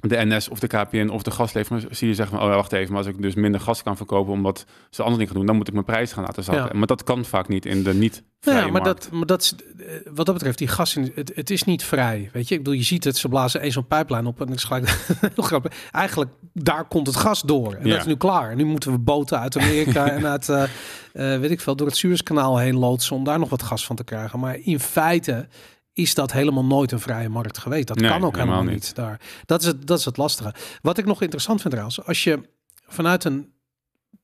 de 0.00 0.16
NS 0.24 0.48
of 0.48 0.58
de 0.60 0.66
KPN 0.66 1.08
of 1.08 1.22
de 1.22 1.30
gasleverancier 1.30 2.14
zeggen 2.14 2.36
van, 2.36 2.44
oh 2.46 2.50
ja, 2.50 2.56
wacht 2.56 2.72
even, 2.72 2.88
maar 2.92 2.98
als 3.04 3.14
ik 3.14 3.22
dus 3.22 3.34
minder 3.34 3.60
gas 3.60 3.82
kan 3.82 3.96
verkopen 3.96 4.32
omdat 4.32 4.64
ze 4.90 5.02
andere 5.02 5.12
dingen 5.18 5.26
gaan 5.26 5.36
doen, 5.36 5.46
dan 5.46 5.56
moet 5.56 5.68
ik 5.68 5.74
mijn 5.74 5.84
prijs 5.86 6.12
gaan 6.12 6.24
laten 6.24 6.44
zakken. 6.44 6.68
Ja. 6.72 6.78
Maar 6.78 6.86
dat 6.86 7.04
kan 7.04 7.24
vaak 7.24 7.48
niet 7.48 7.66
in 7.66 7.82
de 7.82 7.94
niet 7.94 8.22
Ja, 8.44 8.52
maar 8.52 8.70
markt. 8.70 8.84
dat, 8.86 9.10
maar 9.10 9.26
dat 9.26 9.42
is, 9.42 9.54
eh, 9.78 9.86
wat 10.14 10.26
dat 10.26 10.34
betreft, 10.34 10.58
die 10.58 10.68
gas, 10.68 10.96
in, 10.96 11.12
het, 11.14 11.32
het 11.34 11.50
is 11.50 11.62
niet 11.64 11.84
vrij. 11.84 12.30
Weet 12.32 12.48
je, 12.48 12.54
ik 12.54 12.62
bedoel, 12.62 12.78
je 12.78 12.84
ziet 12.84 13.04
het, 13.04 13.16
ze 13.16 13.28
blazen 13.28 13.60
één 13.60 13.72
zo'n 13.72 13.86
pijplijn 13.86 14.26
op 14.26 14.40
en 14.40 14.48
ik 14.48 14.54
is 14.54 14.64
gelijk 14.64 14.88
heel 15.34 15.44
grappig. 15.44 15.72
Eigenlijk, 15.92 16.30
daar 16.52 16.84
komt 16.84 17.06
het 17.06 17.16
gas 17.16 17.42
door. 17.42 17.74
En 17.74 17.84
Ja. 17.86 17.90
dat 17.90 18.00
is 18.00 18.06
nu 18.06 18.16
klaar. 18.16 18.50
En 18.50 18.56
nu 18.56 18.64
moeten 18.64 18.92
we 18.92 18.98
boten 18.98 19.38
uit 19.40 19.56
Amerika 19.58 20.08
en 20.16 20.26
uit, 20.26 20.48
eh, 20.48 20.62
eh, 20.62 21.40
weet 21.40 21.50
ik 21.50 21.60
veel, 21.60 21.76
door 21.76 21.86
het 21.86 21.96
Suezkanaal 21.96 22.58
heen 22.58 22.76
loodsen 22.76 23.16
om 23.16 23.24
daar 23.24 23.38
nog 23.38 23.48
wat 23.48 23.62
gas 23.62 23.86
van 23.86 23.96
te 23.96 24.04
krijgen. 24.04 24.38
Maar 24.40 24.56
in 24.58 24.80
feite 24.80 25.48
is 25.92 26.14
dat 26.14 26.32
helemaal 26.32 26.64
nooit 26.64 26.92
een 26.92 27.00
vrije 27.00 27.28
markt 27.28 27.58
geweest. 27.58 27.86
Dat 27.86 27.96
Nee, 27.98 28.10
kan 28.10 28.24
ook 28.24 28.34
helemaal, 28.34 28.54
helemaal 28.54 28.74
niet. 28.74 28.84
niet. 28.84 28.94
daar. 28.94 29.20
Dat 29.46 29.60
is, 29.60 29.66
het, 29.66 29.86
dat 29.86 29.98
is 29.98 30.04
het 30.04 30.16
lastige. 30.16 30.54
Wat 30.82 30.98
ik 30.98 31.04
nog 31.04 31.22
interessant 31.22 31.60
vind 31.60 31.72
trouwens, 31.72 32.04
als 32.06 32.24
je 32.24 32.40
vanuit 32.86 33.24
een 33.24 33.52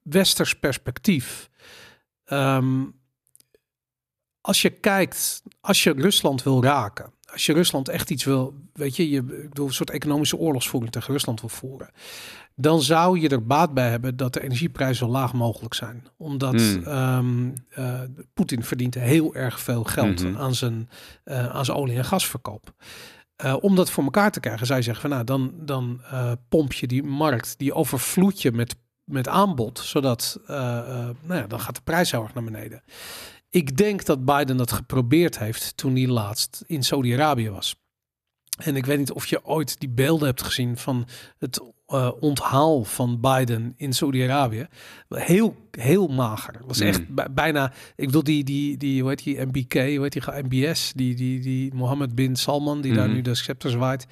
westers 0.02 0.58
perspectief, 0.58 1.48
ehm, 2.24 2.82
als 4.48 4.62
je 4.62 4.70
kijkt, 4.70 5.42
als 5.60 5.82
je 5.82 5.92
Rusland 5.92 6.42
wil 6.42 6.62
raken, 6.62 7.12
als 7.32 7.46
je 7.46 7.52
Rusland 7.52 7.88
echt 7.88 8.10
iets 8.10 8.24
wil, 8.24 8.54
weet 8.72 8.96
je, 8.96 9.10
je 9.10 9.16
ik 9.18 9.48
bedoel, 9.48 9.66
een 9.66 9.72
soort 9.72 9.90
economische 9.90 10.36
oorlogsvoering 10.36 10.92
tegen 10.92 11.12
Rusland 11.12 11.40
wil 11.40 11.48
voeren, 11.48 11.90
dan 12.54 12.82
zou 12.82 13.20
je 13.20 13.28
er 13.28 13.46
baat 13.46 13.74
bij 13.74 13.90
hebben 13.90 14.16
dat 14.16 14.32
de 14.32 14.42
energieprijzen 14.42 15.06
zo 15.06 15.12
laag 15.12 15.32
mogelijk 15.32 15.74
zijn. 15.74 16.06
Omdat 16.16 16.60
Hmm. 16.60 16.82
ehm, 16.84 17.50
eh, 17.68 18.00
Poetin 18.34 18.62
verdient 18.62 18.94
heel 18.94 19.34
erg 19.34 19.60
veel 19.60 19.84
geld 19.84 20.22
Mhm. 20.22 20.36
aan, 20.36 20.54
zijn, 20.54 20.88
eh, 21.24 21.46
aan 21.48 21.64
zijn 21.64 21.76
olie- 21.76 21.96
en 21.96 22.04
gasverkoop. 22.04 22.72
Eh, 23.36 23.56
om 23.60 23.74
dat 23.76 23.90
voor 23.90 24.04
elkaar 24.04 24.30
te 24.30 24.40
krijgen, 24.40 24.76
je 24.76 24.82
zeggen 24.82 25.00
van 25.00 25.10
nou, 25.10 25.24
dan, 25.24 25.52
dan 25.56 26.00
pomp 26.48 26.72
je 26.72 26.86
die 26.86 27.02
markt, 27.02 27.58
die 27.58 27.74
overvloed 27.74 28.42
je 28.42 28.52
met, 28.52 28.76
met 29.04 29.28
aanbod, 29.28 29.78
zodat 29.78 30.40
nou 30.46 31.14
ja, 31.28 31.46
dan 31.46 31.60
gaat 31.60 31.74
de 31.74 31.80
prijs 31.84 32.10
heel 32.10 32.22
erg 32.22 32.34
naar 32.34 32.44
beneden. 32.44 32.82
Ik 33.50 33.76
denk 33.76 34.04
dat 34.04 34.24
Biden 34.24 34.56
dat 34.56 34.72
geprobeerd 34.72 35.38
heeft 35.38 35.76
toen 35.76 35.94
hij 35.96 36.06
laatst 36.06 36.62
in 36.66 36.82
Saudi-Arabië 36.82 37.50
was. 37.50 37.76
En 38.58 38.76
ik 38.76 38.86
weet 38.86 38.98
niet 38.98 39.12
of 39.12 39.26
je 39.26 39.44
ooit 39.44 39.80
die 39.80 39.88
beelden 39.88 40.26
hebt 40.26 40.42
gezien 40.42 40.76
van 40.76 41.06
het 41.38 41.60
eh, 41.86 42.10
onthaal 42.20 42.84
van 42.84 43.20
Biden 43.20 43.74
in 43.76 43.92
Saudi-Arabië. 43.92 44.66
Heel, 45.08 45.56
heel 45.70 46.06
mager. 46.08 46.54
Het 46.54 46.66
was 46.66 46.80
echt 46.80 47.08
bij- 47.14 47.32
bijna. 47.32 47.72
Ik 47.96 48.06
bedoel, 48.06 48.22
die, 48.22 48.44
die, 48.44 48.76
die, 48.76 49.00
hoe 49.00 49.10
heet 49.10 49.24
die, 49.24 49.40
MBK, 49.46 49.72
hoe 49.74 50.02
heet 50.02 50.12
die, 50.12 50.22
MBS, 50.44 50.92
die, 50.94 51.14
die, 51.14 51.40
die 51.40 51.74
Mohammed 51.74 52.14
bin 52.14 52.36
Salman, 52.36 52.80
die 52.80 52.94
daar 52.94 53.06
Mhm. 53.06 53.14
nu 53.14 53.22
de 53.22 53.34
scepter 53.34 53.70
zwaait. 53.70 54.06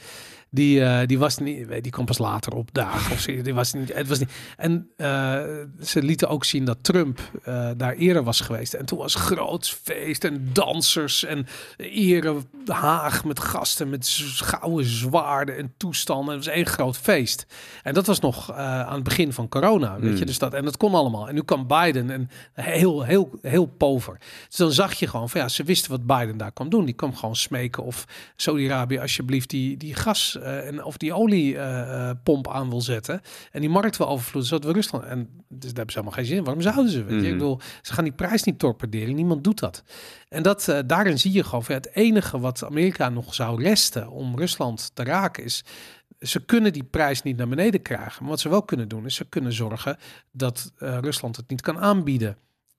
Die, 0.56 0.84
eh, 0.84 1.06
die 1.06 1.18
was 1.18 1.38
niet, 1.38 1.66
weet, 1.66 1.82
die 1.82 1.92
kwam 1.92 2.04
pas 2.04 2.18
later 2.18 2.52
op 2.54 2.68
dagen 2.72 3.12
of 3.12 3.20
zo. 3.20 3.42
Die 3.42 3.54
was 3.54 3.72
niet, 3.72 3.94
het 3.94 4.08
was 4.08 4.18
niet. 4.18 4.32
En 4.56 4.90
eh, 4.96 5.42
ze 5.82 6.02
lieten 6.02 6.28
ook 6.28 6.44
zien 6.44 6.64
dat 6.64 6.78
Trump 6.80 7.20
eh, 7.42 7.70
daar 7.76 7.94
eerder 7.94 8.22
was 8.22 8.40
geweest. 8.40 8.74
En 8.74 8.86
toen 8.86 8.98
was 8.98 9.14
groot 9.14 9.68
feest 9.68 10.24
en 10.24 10.48
dansers 10.52 11.24
en 11.24 11.46
ere 11.76 12.36
haag 12.66 13.24
met 13.24 13.40
gasten 13.40 13.90
met 13.90 14.20
gouden 14.36 14.86
zwaarden 14.86 15.56
en 15.56 15.74
toestanden. 15.76 16.34
Het 16.34 16.44
was 16.44 16.54
één 16.54 16.66
groot 16.66 16.96
feest. 16.96 17.46
En 17.82 17.94
dat 17.94 18.06
was 18.06 18.20
nog 18.20 18.52
aan 18.52 18.94
het 18.94 19.04
begin 19.04 19.32
van 19.32 19.48
corona, 19.48 19.92
weet 19.94 20.10
je. 20.10 20.16
Hmm. 20.16 20.26
Dus 20.26 20.38
dat, 20.38 20.54
en 20.54 20.64
dat 20.64 20.76
kon 20.76 20.94
allemaal. 20.94 21.28
En 21.28 21.34
nu 21.34 21.42
kwam 21.42 21.66
Biden 21.66 22.10
en 22.10 22.30
heel, 22.52 23.02
heel, 23.02 23.30
heel 23.42 23.66
pover. 23.66 24.18
Dus 24.48 24.56
dan 24.56 24.72
zag 24.72 24.94
je 24.94 25.06
gewoon 25.06 25.28
van 25.28 25.40
ja, 25.40 25.48
ze 25.48 25.64
wisten 25.64 25.90
wat 25.90 26.06
Biden 26.06 26.36
daar 26.36 26.52
kwam 26.52 26.68
doen. 26.68 26.84
Die 26.84 26.94
kwam 26.94 27.16
gewoon 27.16 27.36
smeken 27.36 27.82
of 27.82 28.04
Saudi-Arabië 28.36 28.98
alsjeblieft 28.98 29.50
die, 29.50 29.76
die 29.76 29.94
gas 29.94 30.38
eh, 30.46 30.66
en 30.66 30.84
of 30.84 30.96
die 30.96 31.12
oliepomp 31.14 32.48
aan 32.48 32.68
wil 32.68 32.80
zetten. 32.80 33.20
En 33.52 33.60
die 33.60 33.70
markt 33.70 33.96
wil 33.96 34.08
overvloeden, 34.08 34.50
zodat 34.50 34.64
we 34.66 34.72
Rusland... 34.72 35.04
En 35.04 35.18
dus 35.48 35.58
daar 35.72 35.74
hebben 35.74 35.92
ze 35.92 35.98
helemaal 35.98 36.12
geen 36.18 36.24
zin 36.26 36.36
in. 36.36 36.44
Waarom 36.44 36.62
zouden 36.62 36.88
ze? 36.90 37.04
Weet 37.04 37.10
je? 37.10 37.16
Ik 37.16 37.22
Mhm. 37.22 37.32
bedoel, 37.38 37.60
ze 37.82 37.92
gaan 37.92 38.04
die 38.04 38.12
prijs 38.12 38.42
niet 38.42 38.58
torpederen. 38.58 39.14
Niemand 39.14 39.44
doet 39.44 39.58
dat. 39.58 39.82
En 40.28 40.42
dat, 40.42 40.68
eh, 40.68 40.78
daarin 40.86 41.18
zie 41.18 41.32
je 41.32 41.44
gewoon, 41.44 41.64
ja, 41.68 41.74
het 41.74 41.94
enige 41.94 42.38
wat 42.40 42.64
Amerika 42.64 43.08
nog 43.08 43.34
zou 43.34 43.62
resten 43.62 44.08
om 44.10 44.36
Rusland 44.38 44.90
te 44.94 45.04
raken 45.04 45.44
is... 45.44 45.64
Ze 46.20 46.44
kunnen 46.44 46.72
die 46.72 46.84
prijs 46.84 47.22
niet 47.22 47.36
naar 47.36 47.48
beneden 47.48 47.82
krijgen. 47.82 48.20
Maar 48.22 48.30
wat 48.30 48.40
ze 48.40 48.48
wel 48.48 48.62
kunnen 48.62 48.88
doen, 48.88 49.04
is 49.04 49.14
ze 49.14 49.24
kunnen 49.28 49.52
zorgen 49.52 49.96
dat 50.32 50.72
eh, 50.78 50.98
Rusland 51.00 51.36
het 51.36 51.48
niet 51.50 51.60
kan 51.60 51.78
aanbieden 51.78 52.36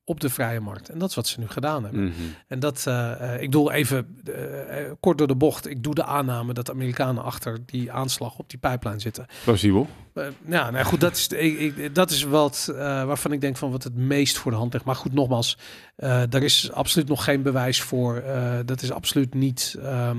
op 0.08 0.20
de 0.20 0.30
vrije 0.30 0.60
markt. 0.60 0.89
En 0.89 0.99
dat 0.99 1.10
is 1.10 1.16
wat 1.16 1.28
ze 1.28 1.39
nu 1.39 1.47
gedaan 1.47 1.84
hebben. 1.84 2.03
Mhm. 2.03 2.14
En 2.47 2.60
dat, 2.60 2.84
eh, 2.88 3.34
eh, 3.34 3.41
ik 3.41 3.51
doe 3.51 3.74
even 3.74 4.18
eh, 4.26 4.91
kort 4.99 5.18
door 5.18 5.28
de 5.28 5.36
bocht. 5.36 5.70
Ik 5.70 5.84
doe 5.84 5.95
de 5.95 6.03
aanname 6.03 6.53
dat 6.53 6.66
de 6.66 6.72
Amerikanen 6.72 7.24
achter 7.24 7.60
die 7.66 7.91
aanslag 7.91 8.38
op 8.38 8.49
die 8.49 8.60
pijplijn 8.60 8.99
zitten. 8.99 9.26
Plausibel. 9.43 9.88
Eh, 10.14 10.24
ja, 10.47 10.70
nou 10.72 10.86
goed, 10.86 11.01
dat 11.01 11.16
is, 11.16 11.28
ik, 11.28 11.60
ik, 11.60 11.95
dat 11.95 12.12
is 12.12 12.24
wat 12.24 12.72
waarvan 12.76 13.32
ik 13.32 13.41
denk 13.41 13.58
van 13.58 13.72
wat 13.72 13.84
het 13.84 13.95
meest 13.95 14.38
voor 14.38 14.51
de 14.51 14.58
hand 14.58 14.74
ligt. 14.74 14.86
Maar 14.86 14.95
goed, 14.95 15.14
nogmaals, 15.14 15.58
daar 15.95 16.43
is 16.43 16.72
absoluut 16.72 17.08
nog 17.08 17.24
geen 17.24 17.41
bewijs 17.41 17.82
voor. 17.82 18.24
Dat 18.66 18.82
is 18.82 18.91
absoluut 18.91 19.34
niet 19.34 19.76
ehm, 19.82 20.18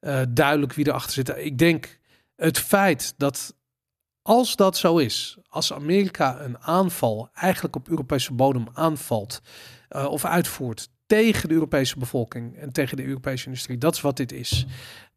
eh, 0.00 0.20
duidelijk 0.28 0.72
wie 0.72 0.88
erachter 0.88 1.12
zit. 1.12 1.32
Ik 1.36 1.58
denk 1.58 1.98
het 2.36 2.58
feit 2.58 3.14
dat 3.16 3.54
als 4.30 4.56
dat 4.56 4.76
zo 4.76 4.96
is, 4.98 5.38
als 5.48 5.72
Amerika 5.72 6.40
een 6.40 6.58
aanval 6.58 7.28
eigenlijk 7.34 7.76
op 7.76 7.88
Europese 7.88 8.32
bodem 8.32 8.66
aanvalt 8.72 9.42
eh, 9.88 10.04
of 10.04 10.24
uitvoert 10.24 10.88
tegen 11.06 11.48
de 11.48 11.54
Europese 11.54 11.98
bevolking 11.98 12.56
en 12.56 12.72
tegen 12.72 12.96
de 12.96 13.04
Europese 13.04 13.46
industrie, 13.46 13.78
dat 13.78 13.94
is 13.94 14.00
wat 14.00 14.16
dit 14.16 14.32
is. 14.32 14.66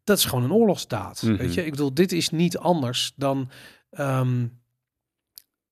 Dat 0.04 0.18
is 0.18 0.24
gewoon 0.24 0.44
een 0.44 0.52
oorlogsdaad. 0.52 1.22
Mhm. 1.22 1.36
Weet 1.36 1.54
je, 1.54 1.64
ik 1.64 1.70
bedoel, 1.70 1.94
dit 1.94 2.12
is 2.12 2.28
niet 2.28 2.58
anders 2.58 3.12
dan 3.16 3.50
ehm, 3.90 4.46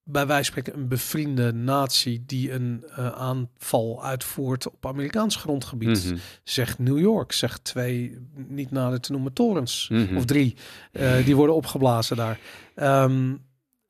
bij 0.05 0.27
wijze 0.27 0.53
van 0.53 0.63
spreken 0.63 0.81
een 0.83 0.89
bevriende 0.89 1.53
natie 1.53 2.23
die 2.27 2.53
een 2.53 2.85
eh, 2.97 3.09
aanval 3.13 4.05
uitvoert 4.05 4.71
op 4.71 4.87
Amerikaans 4.87 5.37
grondgebied. 5.37 6.05
Mhm. 6.05 6.17
Zegt 6.45 6.79
New 6.79 6.99
York, 6.99 7.33
zegt 7.33 7.65
twee 7.65 8.19
niet 8.35 8.71
nader 8.71 9.01
te 9.01 9.13
noemen 9.13 9.33
torens 9.33 9.89
Mhm. 9.93 10.17
of 10.17 10.25
drie, 10.25 10.57
eh, 10.93 11.25
die 11.25 11.37
worden 11.37 11.55
opgeblazen 11.55 12.17
daar. 12.17 12.39
Ehm, 12.75 13.35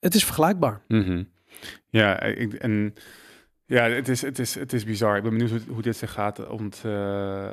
het 0.00 0.14
is 0.14 0.24
vergelijkbaar. 0.24 0.80
Mhm. 0.88 1.22
Ja, 1.88 2.20
ik, 2.22 2.52
en 2.52 2.94
ja, 3.66 3.88
het 3.88 4.08
is, 4.08 4.22
het, 4.22 4.38
is, 4.38 4.54
het 4.54 4.72
is 4.72 4.84
bizar. 4.84 5.16
Ik 5.16 5.22
ben 5.22 5.32
benieuwd 5.38 5.50
hoe, 5.50 5.72
hoe 5.74 5.82
dit 5.82 5.96
zich 5.96 6.12
gaat, 6.12 6.48
ont, 6.48 6.80
eh, 6.84 7.50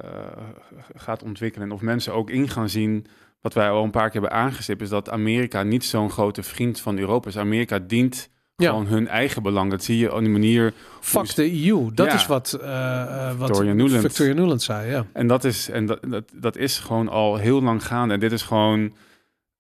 gaat 0.95 1.23
ontwikkelen. 1.23 1.67
En 1.67 1.73
of 1.73 1.81
mensen 1.81 2.13
ook 2.13 2.29
in 2.29 2.47
gaan 2.49 2.69
zien, 2.69 3.05
wat 3.41 3.53
wij 3.53 3.69
al 3.69 3.83
een 3.83 3.91
paar 3.91 4.09
keer 4.09 4.21
hebben 4.21 4.39
aangestipt, 4.39 4.81
is 4.81 4.89
dat 4.89 5.09
Amerika 5.09 5.63
niet 5.63 5.83
zo'n 5.85 6.09
grote 6.11 6.43
vriend 6.43 6.79
van 6.79 6.97
Europa 6.97 7.27
is. 7.29 7.37
Amerika 7.37 7.79
dient 7.79 8.29
Ja. 8.59 8.69
gewoon 8.69 8.87
hun 8.87 9.07
eigen 9.07 9.43
belang. 9.43 9.71
Dat 9.71 9.83
zie 9.83 9.97
je 9.97 10.13
op 10.13 10.19
die 10.19 10.29
manier. 10.29 10.73
Fuck 10.99 11.35
de 11.35 11.65
EU. 11.67 11.89
Dat 11.93 12.07
Ja. 12.07 12.13
is 12.13 12.25
wat, 12.25 12.53
eh, 12.53 13.37
wat 13.37 13.47
Victoria 13.47 13.73
Nuland. 13.73 14.01
Victoria 14.01 14.33
Nuland 14.33 14.61
zei. 14.61 14.89
Ja. 14.91 15.05
En 15.13 15.27
dat 15.27 15.43
is, 15.43 15.69
en 15.69 15.85
dat, 15.85 15.99
dat, 16.07 16.23
dat 16.35 16.55
is 16.57 16.77
gewoon 16.79 17.09
al 17.09 17.35
heel 17.37 17.61
lang 17.61 17.85
gaande. 17.85 18.13
En 18.13 18.19
dit 18.19 18.31
is 18.31 18.41
gewoon 18.41 18.93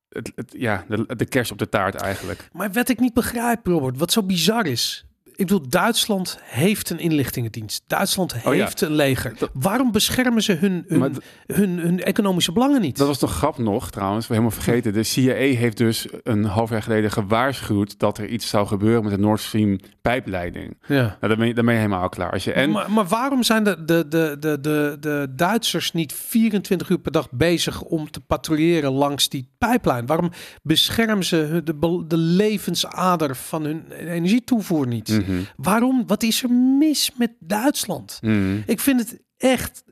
het, 0.09 0.31
het, 0.35 0.55
ja, 0.57 0.85
de, 0.87 1.05
de 1.15 1.25
kerst 1.25 1.51
op 1.51 1.57
de 1.57 1.69
taart 1.69 1.95
eigenlijk. 1.95 2.49
Maar 2.53 2.71
wat 2.71 2.89
ik 2.89 2.99
niet 2.99 3.13
begrijp, 3.13 3.65
Robert, 3.65 3.97
wat 3.97 4.11
zo 4.11 4.23
bizar 4.23 4.65
is. 4.65 5.03
Ik 5.39 5.47
bedoel, 5.47 5.69
Duitsland 5.69 6.37
heeft 6.43 6.89
een 6.89 6.99
inlichtingendienst. 6.99 7.83
Duitsland 7.87 8.33
Oh 8.45 8.55
ja. 8.55 8.63
heeft 8.63 8.81
een 8.81 8.91
leger. 8.95 9.33
Dat- 9.37 9.49
Waarom 9.53 9.91
beschermen 9.91 10.43
ze 10.43 10.53
hun, 10.53 10.85
hun, 10.87 11.17
hun, 11.45 11.79
hun 11.79 12.03
economische 12.03 12.51
belangen 12.51 12.81
niet? 12.81 12.97
Dat 12.97 13.07
was 13.07 13.17
toch 13.19 13.33
grap 13.35 13.57
nog, 13.57 13.91
trouwens, 13.91 14.27
we 14.27 14.33
helemaal 14.33 14.55
vergeten. 14.55 14.93
De 14.93 15.03
CIA 15.03 15.33
heeft 15.33 15.77
dus 15.77 16.07
een 16.23 16.43
half 16.45 16.69
jaar 16.69 16.81
geleden 16.83 17.11
gewaarschuwd 17.11 17.99
dat 17.99 18.17
er 18.17 18.27
iets 18.27 18.49
zou 18.49 18.67
gebeuren 18.67 19.03
met 19.03 19.11
de 19.11 19.19
Nord 19.19 19.39
Stream 19.39 19.79
pijpleiding. 20.01 20.77
ja. 20.87 21.17
Nou, 21.21 21.35
dan 21.53 21.65
ben 21.65 21.73
je, 21.73 21.79
helemaal 21.79 22.01
al 22.01 22.09
klaar. 22.09 22.31
Als 22.31 22.43
je, 22.43 22.51
en 22.53 22.71
maar, 22.71 22.91
maar 22.91 23.07
waarom 23.07 23.43
zijn 23.43 23.63
de, 23.63 23.85
de, 23.85 24.05
de, 24.07 24.35
de, 24.39 24.59
de, 24.59 24.97
de 24.99 25.27
Duitsers 25.35 25.91
niet 25.91 26.13
24 26.13 26.89
uur 26.89 26.99
per 26.99 27.11
dag 27.11 27.27
bezig 27.31 27.81
om 27.81 28.11
te 28.11 28.19
patrouilleren 28.19 28.91
langs 28.91 29.29
die 29.29 29.47
pijplijn? 29.57 30.05
Waarom 30.05 30.31
beschermen 30.63 31.23
ze 31.25 31.61
de, 31.63 32.03
de 32.07 32.17
levensader 32.17 33.35
van 33.35 33.63
hun 33.63 33.91
energietoevoer 33.91 34.87
niet? 34.87 35.21
Mhm, 35.29 35.41
Waarom? 35.55 36.03
Wat 36.07 36.23
is 36.23 36.43
er 36.43 36.49
mis 36.51 37.11
met 37.17 37.31
Duitsland? 37.39 38.17
mhm. 38.21 38.57
Ik 38.65 38.79
vind 38.79 38.99
het 38.99 39.19
echt 39.37 39.83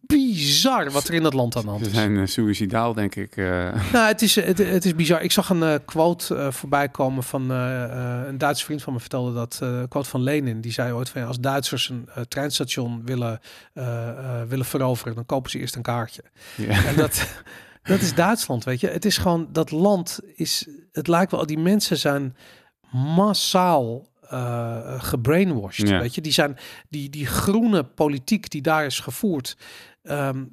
bizar 0.00 0.90
wat 0.90 1.08
er 1.08 1.14
in 1.14 1.22
dat 1.22 1.34
land 1.34 1.56
aan 1.56 1.62
de 1.62 1.68
hand 1.68 1.82
Ze 1.82 1.88
is. 1.90 1.94
zijn 1.96 2.10
uh, 2.10 2.26
suicidaal, 2.26 2.94
denk 2.94 3.14
ik. 3.14 3.36
eh. 3.36 3.44
Nou, 3.92 4.06
het 4.06 4.22
is, 4.22 4.34
het, 4.34 4.58
het 4.58 4.84
is 4.84 4.94
bizar. 4.94 5.22
Ik 5.22 5.32
zag 5.32 5.48
een 5.50 5.62
eh, 5.62 5.74
quote 5.84 6.34
eh, 6.36 6.50
voorbij 6.52 6.88
komen 6.88 7.22
van 7.22 7.50
eh, 7.50 7.84
eh, 7.84 8.26
een 8.26 8.38
Duitse 8.38 8.64
vriend 8.64 8.82
van 8.82 8.92
me 8.92 9.00
vertelde 9.00 9.32
dat. 9.34 9.58
eh, 9.62 9.68
een 9.78 9.88
quote 9.88 10.08
van 10.08 10.22
Lenin. 10.22 10.60
Die 10.60 10.72
zei 10.72 10.92
ooit 10.92 11.08
van 11.08 11.20
ja, 11.20 11.26
als 11.26 11.40
Duitsers 11.40 11.88
een 11.88 12.08
eh, 12.14 12.22
treinstation 12.22 13.02
willen, 13.04 13.40
eh, 13.72 14.08
eh, 14.08 14.48
willen 14.48 14.64
veroveren, 14.66 15.14
dan 15.14 15.26
kopen 15.26 15.50
ze 15.50 15.58
eerst 15.58 15.76
een 15.76 15.82
kaartje. 15.82 16.22
En 16.66 16.96
dat, 16.96 17.26
dat 17.82 18.00
is 18.00 18.14
Duitsland, 18.14 18.64
weet 18.64 18.80
je. 18.80 18.88
Het 18.88 19.04
is 19.04 19.18
gewoon, 19.18 19.48
dat 19.52 19.70
land 19.70 20.20
is, 20.34 20.66
het 20.92 21.06
lijkt 21.08 21.30
wel, 21.30 21.46
die 21.46 21.58
mensen 21.58 21.96
zijn 21.96 22.36
massaal 22.90 24.06
eh 24.30 25.02
gebrainwashed, 25.02 25.88
Ja. 25.88 26.00
weet 26.00 26.14
je. 26.14 26.20
Die 26.20 26.32
zijn, 26.32 26.56
die, 26.88 27.10
die 27.10 27.26
groene 27.26 27.84
politiek 27.84 28.50
die 28.50 28.62
daar 28.62 28.84
is 28.86 29.00
gevoerd, 29.00 29.56
ehm, 30.02 30.44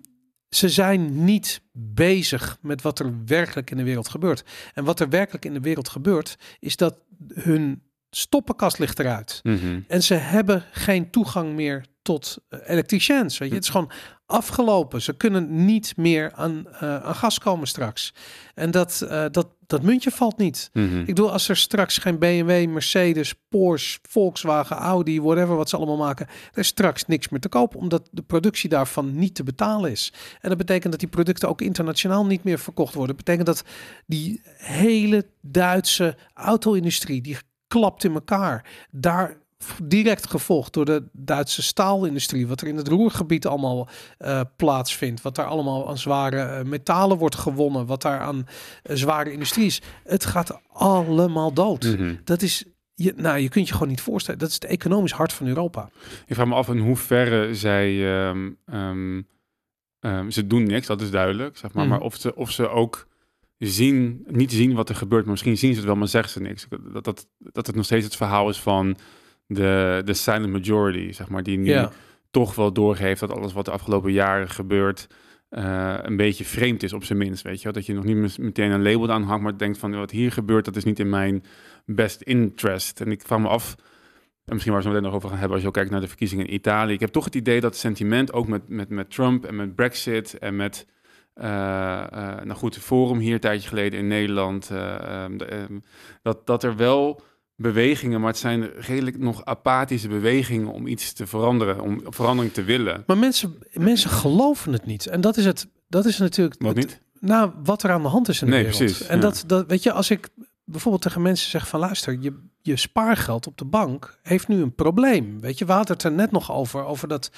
ze 0.49 0.69
zijn 0.69 1.23
niet 1.23 1.61
bezig 1.71 2.57
met 2.61 2.81
wat 2.81 2.99
er 2.99 3.13
werkelijk 3.25 3.71
in 3.71 3.77
de 3.77 3.83
wereld 3.83 4.07
gebeurt. 4.09 4.43
En 4.73 4.83
wat 4.83 4.99
er 4.99 5.09
werkelijk 5.09 5.45
in 5.45 5.53
de 5.53 5.59
wereld 5.59 5.89
gebeurt, 5.89 6.35
is 6.59 6.77
dat 6.77 6.99
hun 7.33 7.81
stoppenkast 8.09 8.79
ligt 8.79 8.99
eruit. 8.99 9.39
Mhm. 9.43 9.79
En 9.87 10.03
ze 10.03 10.13
hebben 10.13 10.63
geen 10.71 11.09
toegang 11.09 11.53
meer 11.53 11.85
tot 12.03 12.37
uh, 12.49 12.59
elektriciëns. 12.65 13.37
Weet 13.37 13.49
je, 13.49 13.55
het 13.55 13.63
is 13.63 13.69
gewoon 13.69 13.91
afgelopen. 14.25 15.01
Ze 15.01 15.13
kunnen 15.13 15.65
niet 15.65 15.97
meer 15.97 16.31
aan, 16.33 16.65
uh, 16.67 17.03
aan 17.03 17.15
gas 17.15 17.39
komen 17.39 17.67
straks. 17.67 18.13
En 18.53 18.71
dat, 18.71 19.01
uh, 19.03 19.25
dat, 19.31 19.47
dat 19.67 19.81
muntje 19.81 20.11
valt 20.11 20.37
niet. 20.37 20.69
Mhm. 20.73 20.99
Ik 20.99 21.05
bedoel, 21.05 21.31
als 21.31 21.49
er 21.49 21.57
straks 21.57 21.97
geen 21.97 22.19
BMW, 22.19 22.67
Mercedes, 22.69 23.33
Porsche, 23.49 23.99
Volkswagen, 24.09 24.77
Audi, 24.77 25.21
whatever 25.21 25.55
wat 25.55 25.69
ze 25.69 25.77
allemaal 25.77 25.97
maken, 25.97 26.27
er 26.27 26.59
is 26.59 26.67
straks 26.67 27.05
niks 27.05 27.29
meer 27.29 27.39
te 27.39 27.49
kopen, 27.49 27.79
omdat 27.79 28.09
de 28.11 28.21
productie 28.21 28.69
daarvan 28.69 29.15
niet 29.15 29.35
te 29.35 29.43
betalen 29.43 29.91
is. 29.91 30.13
En 30.41 30.49
dat 30.49 30.57
betekent 30.57 30.91
dat 30.91 30.99
die 30.99 31.09
producten 31.09 31.49
ook 31.49 31.61
internationaal 31.61 32.25
niet 32.25 32.43
meer 32.43 32.59
verkocht 32.59 32.93
worden. 32.93 33.15
Dat 33.15 33.25
betekent 33.25 33.47
dat 33.47 33.63
die 34.05 34.41
hele 34.57 35.25
Duitse 35.41 36.17
auto-industrie, 36.33 37.21
die 37.21 37.37
klapt 37.67 38.03
in 38.03 38.13
elkaar. 38.13 38.65
Daar 38.91 39.41
direct 39.83 40.29
gevolgd 40.29 40.73
door 40.73 40.85
de 40.85 41.03
Duitse 41.11 41.63
staalindustrie, 41.63 42.47
wat 42.47 42.61
er 42.61 42.67
in 42.67 42.77
het 42.77 42.87
roergebied 42.87 43.47
allemaal 43.47 43.87
uh, 44.19 44.41
plaatsvindt, 44.55 45.21
wat 45.21 45.35
daar 45.35 45.45
allemaal 45.45 45.89
aan 45.89 45.97
zware 45.97 46.59
uh, 46.59 46.69
metalen 46.69 47.17
wordt 47.17 47.35
gewonnen, 47.35 47.85
wat 47.85 48.01
daar 48.01 48.19
aan 48.19 48.37
uh, 48.37 48.95
zware 48.95 49.31
industrie 49.31 49.65
is. 49.65 49.81
Het 50.03 50.25
gaat 50.25 50.59
allemaal 50.67 51.53
dood. 51.53 51.83
Mm 51.83 51.95
-hmm. 51.95 52.19
Dat 52.23 52.41
is, 52.41 52.63
je, 52.93 53.13
nou, 53.15 53.37
je 53.37 53.49
kunt 53.49 53.67
je 53.67 53.73
gewoon 53.73 53.87
niet 53.87 54.01
voorstellen. 54.01 54.39
Dat 54.39 54.49
is 54.49 54.55
het 54.55 54.65
economisch 54.65 55.11
hart 55.11 55.33
van 55.33 55.47
Europa. 55.47 55.89
Ik 56.25 56.35
vraag 56.35 56.47
me 56.47 56.53
af 56.55 56.69
in 56.69 56.79
hoeverre 56.79 57.55
zij, 57.55 58.17
um, 58.27 58.57
um, 58.73 59.27
um, 59.99 60.31
ze 60.31 60.47
doen 60.47 60.63
niks, 60.63 60.87
dat 60.87 61.01
is 61.01 61.11
duidelijk, 61.11 61.57
zeg 61.57 61.73
maar, 61.73 61.83
Mhm. 61.83 61.93
maar 61.93 62.03
of 62.03 62.15
ze, 62.15 62.35
of 62.35 62.51
ze 62.51 62.69
ook 62.69 63.07
zien, 63.57 64.23
niet 64.27 64.51
zien 64.51 64.73
wat 64.73 64.89
er 64.89 64.95
gebeurt, 64.95 65.21
maar 65.23 65.31
misschien 65.31 65.57
zien 65.57 65.71
ze 65.71 65.77
het 65.77 65.85
wel, 65.87 65.95
maar 65.95 66.07
zeggen 66.07 66.31
ze 66.31 66.39
niks. 66.41 66.67
Dat, 66.93 67.03
dat, 67.03 67.27
dat 67.37 67.67
het 67.67 67.75
nog 67.75 67.85
steeds 67.85 68.05
het 68.05 68.15
verhaal 68.15 68.49
is 68.49 68.59
van 68.59 68.97
de, 69.45 70.01
de 70.05 70.13
silent 70.13 70.51
majority, 70.51 71.11
zeg 71.11 71.29
maar, 71.29 71.43
die 71.43 71.57
nu 71.57 71.69
Ja. 71.69 71.91
toch 72.31 72.55
wel 72.55 72.73
doorgeeft 72.73 73.19
dat 73.19 73.31
alles 73.31 73.53
wat 73.53 73.65
de 73.65 73.71
afgelopen 73.71 74.11
jaren 74.11 74.49
gebeurt 74.49 75.07
eh, 75.49 75.97
een 76.01 76.17
beetje 76.17 76.45
vreemd 76.45 76.83
is 76.83 76.93
op 76.93 77.03
zijn 77.03 77.17
minst, 77.17 77.43
weet 77.43 77.57
je 77.57 77.63
wel? 77.63 77.73
Dat 77.73 77.85
je 77.85 77.93
nog 77.93 78.03
niet 78.03 78.37
meteen 78.37 78.71
een 78.71 78.83
label 78.83 79.11
aan 79.11 79.23
hangt, 79.23 79.43
maar 79.43 79.57
denkt 79.57 79.77
van 79.77 79.95
wat 79.95 80.11
hier 80.11 80.31
gebeurt, 80.31 80.65
dat 80.65 80.75
is 80.75 80.83
niet 80.83 80.99
in 80.99 81.09
mijn 81.09 81.43
best 81.85 82.21
interest. 82.21 83.01
En 83.01 83.11
ik 83.11 83.21
vraag 83.21 83.39
me 83.39 83.47
af, 83.47 83.75
en 84.45 84.53
misschien 84.53 84.73
waar 84.73 84.81
we 84.81 84.87
het 84.87 84.95
meteen 84.95 85.03
nog 85.03 85.13
over 85.13 85.29
gaan 85.29 85.37
hebben, 85.37 85.53
als 85.53 85.61
je 85.61 85.67
ook 85.67 85.73
kijkt 85.73 85.91
naar 85.91 86.01
de 86.01 86.07
verkiezingen 86.07 86.47
in 86.47 86.53
Italië. 86.53 86.93
Ik 86.93 86.99
heb 86.99 87.09
toch 87.11 87.25
het 87.25 87.35
idee 87.35 87.61
dat 87.61 87.71
het 87.71 87.79
sentiment 87.79 88.33
ook 88.33 88.47
met, 88.47 88.69
met, 88.69 88.89
met 88.89 89.09
Trump 89.09 89.45
en 89.45 89.55
met 89.55 89.75
Brexit 89.75 90.37
en 90.37 90.55
met 90.55 90.87
eh, 91.33 91.45
nou 92.43 92.53
goed, 92.53 92.77
Forum 92.77 93.17
hier 93.19 93.33
een 93.33 93.39
tijdje 93.39 93.67
geleden 93.67 93.99
in 93.99 94.07
Nederland, 94.07 94.69
eh, 94.69 95.23
ehm, 95.23 95.37
ehm, 95.37 95.79
dat, 96.21 96.45
dat 96.45 96.63
er 96.63 96.75
wel 96.75 97.21
bewegingen, 97.55 98.19
maar 98.19 98.29
het 98.29 98.37
zijn 98.39 98.69
redelijk 98.75 99.17
nog 99.19 99.45
apathische 99.45 100.07
bewegingen 100.07 100.67
om 100.67 100.87
iets 100.87 101.13
te 101.13 101.27
veranderen, 101.27 101.79
om 101.81 102.01
verandering 102.05 102.53
te 102.53 102.63
willen. 102.63 103.03
Maar 103.07 103.17
mensen, 103.17 103.57
mensen 103.73 104.09
geloven 104.09 104.73
het 104.73 104.85
niet. 104.85 105.07
En 105.07 105.21
dat 105.21 105.37
is 105.37 105.45
het. 105.45 105.67
Dat 105.87 106.05
is 106.05 106.17
natuurlijk. 106.17 106.61
Wat 106.61 106.75
het- 106.75 106.85
niet? 106.85 107.01
Nou, 107.19 107.51
wat 107.63 107.83
er 107.83 107.91
aan 107.91 108.01
de 108.01 108.07
hand 108.07 108.27
is 108.29 108.41
in 108.41 108.47
de 108.47 108.53
Nee, 108.53 108.61
wereld. 108.63 108.79
precies, 108.83 109.07
En 109.07 109.15
ja. 109.15 109.21
dat, 109.21 109.43
dat, 109.47 109.67
weet 109.67 109.83
je, 109.83 109.91
als 109.91 110.09
ik 110.09 110.27
bijvoorbeeld 110.63 111.03
tegen 111.03 111.21
mensen 111.21 111.49
zeg 111.49 111.67
van 111.67 111.79
luister, 111.79 112.17
je, 112.19 112.39
je 112.61 112.75
spaargeld 112.77 113.47
op 113.47 113.57
de 113.57 113.65
bank 113.65 114.17
heeft 114.21 114.47
nu 114.47 114.61
een 114.61 114.75
probleem. 114.75 115.39
Weet 115.39 115.57
je, 115.57 115.65
we 115.65 115.71
hadden 115.71 115.93
het 115.95 116.03
er 116.05 116.11
net 116.11 116.31
nog 116.31 116.51
over, 116.51 116.83
over 116.85 117.07
dat 117.07 117.31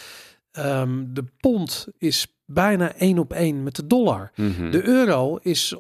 ehm, 0.52 1.04
de 1.08 1.24
pond 1.40 1.88
is 1.98 2.28
bijna 2.46 2.94
één 2.94 3.18
op 3.20 3.34
één 3.34 3.64
met 3.64 3.76
de 3.76 3.88
dollar. 3.88 4.32
Mhm. 4.36 4.72
De 4.72 4.88
euro 4.88 5.36
is 5.42 5.76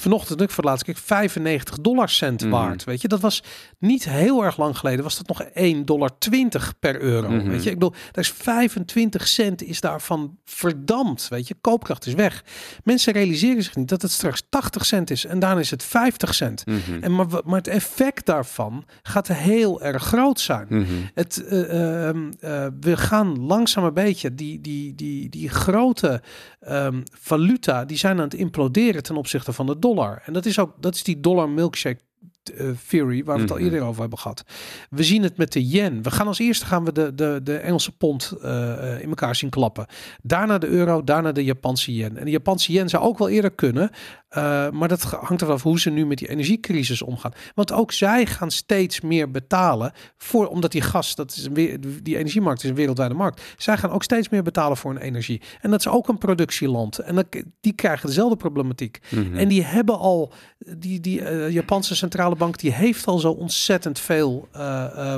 vanochtend, 0.00 0.40
ik 0.40 0.50
voor 0.50 0.56
het 0.56 0.72
laatst 0.72 0.84
keer 0.84 0.96
95 0.96 1.78
dollar 1.78 2.08
cent 2.08 2.40
Mhm. 2.42 2.50
waard. 2.50 2.84
Weet 2.84 3.00
je, 3.00 3.08
dat 3.08 3.20
was 3.20 3.42
niet 3.78 4.04
heel 4.08 4.44
erg 4.44 4.56
lang 4.56 4.78
geleden, 4.78 5.02
was 5.04 5.16
dat 5.16 5.26
nog 5.28 5.42
1,20 5.54 5.84
dollar 5.84 6.10
per 6.80 7.00
euro. 7.00 7.30
Mhm. 7.30 7.48
Weet 7.48 7.62
je, 7.62 7.70
ik 7.70 7.78
bedoel, 7.78 7.94
daar 8.12 8.24
is 8.24 8.30
25 8.30 9.28
cent 9.28 9.62
is 9.62 9.80
daarvan 9.80 10.38
verdampt. 10.44 11.28
Weet 11.28 11.48
je, 11.48 11.54
koopkracht 11.60 12.06
is 12.06 12.14
weg. 12.14 12.44
Mensen 12.84 13.12
realiseren 13.12 13.62
zich 13.62 13.76
niet 13.76 13.88
dat 13.88 14.02
het 14.02 14.10
straks 14.10 14.42
80 14.48 14.86
cent 14.86 15.10
is 15.10 15.24
en 15.24 15.38
daarna 15.38 15.60
is 15.60 15.70
het 15.70 15.82
50 15.82 16.34
cent. 16.34 16.66
Mhm. 16.66 17.02
En 17.02 17.14
maar, 17.14 17.26
maar 17.44 17.58
het 17.58 17.68
effect 17.68 18.26
daarvan 18.26 18.84
gaat 19.02 19.28
heel 19.28 19.82
erg 19.82 20.02
groot 20.02 20.40
zijn. 20.40 20.66
Het, 21.14 21.46
eh, 21.46 22.06
ehm, 22.08 22.32
eh, 22.40 22.66
we 22.80 22.96
gaan 22.96 23.46
langzaam 23.46 23.84
een 23.84 23.94
beetje 23.94 24.34
die, 24.34 24.60
die, 24.60 24.94
die, 24.94 25.28
die 25.28 25.48
grote 25.48 26.22
ehm, 26.60 27.02
valuta, 27.20 27.84
die 27.84 27.96
zijn 27.96 28.16
aan 28.16 28.24
het 28.24 28.34
imploderen 28.34 29.02
ten 29.02 29.16
opzichte 29.16 29.52
van 29.52 29.66
de 29.66 29.78
dollar. 29.84 30.22
En 30.24 30.32
dat 30.32 30.46
is 30.46 30.58
ook 30.58 30.72
dat 30.80 30.94
is 30.94 31.02
die 31.02 31.20
dollar 31.20 31.48
milkshake 31.48 32.00
theory 32.88 33.24
waar 33.24 33.36
we 33.36 33.42
het 33.42 33.50
al 33.50 33.56
Mhm. 33.56 33.64
eerder 33.64 33.82
over 33.82 34.00
hebben 34.00 34.18
gehad. 34.18 34.44
We 34.90 35.02
zien 35.02 35.22
het 35.22 35.36
met 35.36 35.52
de 35.52 35.68
yen. 35.68 36.02
We 36.02 36.10
gaan 36.10 36.26
als 36.26 36.38
eerste 36.38 36.66
gaan 36.66 36.84
we 36.84 36.92
de, 36.92 37.14
de, 37.14 37.40
de 37.42 37.56
Engelse 37.56 37.92
pond 37.96 38.32
eh, 38.42 38.92
eh, 38.94 39.00
in 39.02 39.08
elkaar 39.08 39.36
zien 39.36 39.50
klappen. 39.50 39.86
Daarna 40.22 40.58
de 40.58 40.66
euro, 40.66 41.04
daarna 41.04 41.32
de 41.32 41.44
Japanse 41.44 41.94
yen. 41.94 42.16
En 42.18 42.24
de 42.24 42.30
Japanse 42.30 42.72
yen 42.72 42.88
zou 42.88 43.02
ook 43.04 43.18
wel 43.18 43.28
eerder 43.28 43.50
kunnen. 43.50 43.90
eh, 44.28 44.70
maar 44.70 44.88
dat 44.88 45.02
hangt 45.02 45.40
ervan 45.40 45.54
af 45.54 45.62
hoe 45.62 45.80
ze 45.80 45.90
nu 45.90 46.06
met 46.06 46.18
die 46.18 46.28
energiecrisis 46.28 47.02
omgaan. 47.02 47.32
Want 47.54 47.72
ook 47.72 47.92
zij 47.92 48.26
gaan 48.26 48.50
steeds 48.50 49.00
meer 49.00 49.30
betalen 49.30 49.92
voor, 50.16 50.46
omdat 50.48 50.72
die 50.72 50.80
gas, 50.80 51.14
dat 51.14 51.30
is 51.36 51.44
een, 51.44 51.54
weer- 51.54 51.78
die 52.02 52.16
energiemarkt 52.16 52.62
is 52.62 52.68
een 52.68 52.74
wereldwijde 52.76 53.14
markt. 53.14 53.42
Zij 53.56 53.76
gaan 53.76 53.90
ook 53.90 54.02
steeds 54.02 54.28
meer 54.28 54.42
betalen 54.42 54.76
voor 54.76 54.92
hun 54.92 55.02
energie. 55.02 55.42
En 55.60 55.70
dat 55.70 55.80
is 55.80 55.88
ook 55.88 56.08
een 56.08 56.18
productieland. 56.18 56.98
En 56.98 57.14
dat, 57.14 57.26
die 57.60 57.72
krijgen 57.72 58.06
dezelfde 58.06 58.36
problematiek. 58.36 58.98
Mhm. 59.10 59.36
En 59.36 59.48
die 59.48 59.62
hebben 59.64 59.98
al, 59.98 60.32
die, 60.76 61.00
die 61.00 61.22
eh, 61.24 61.50
Japanse 61.50 61.96
centrale 61.96 62.33
bank, 62.36 62.58
die 62.58 62.72
heeft 62.72 63.06
al 63.06 63.18
zo 63.18 63.30
ontzettend 63.30 63.98
veel, 63.98 64.48
eh, 64.52 65.16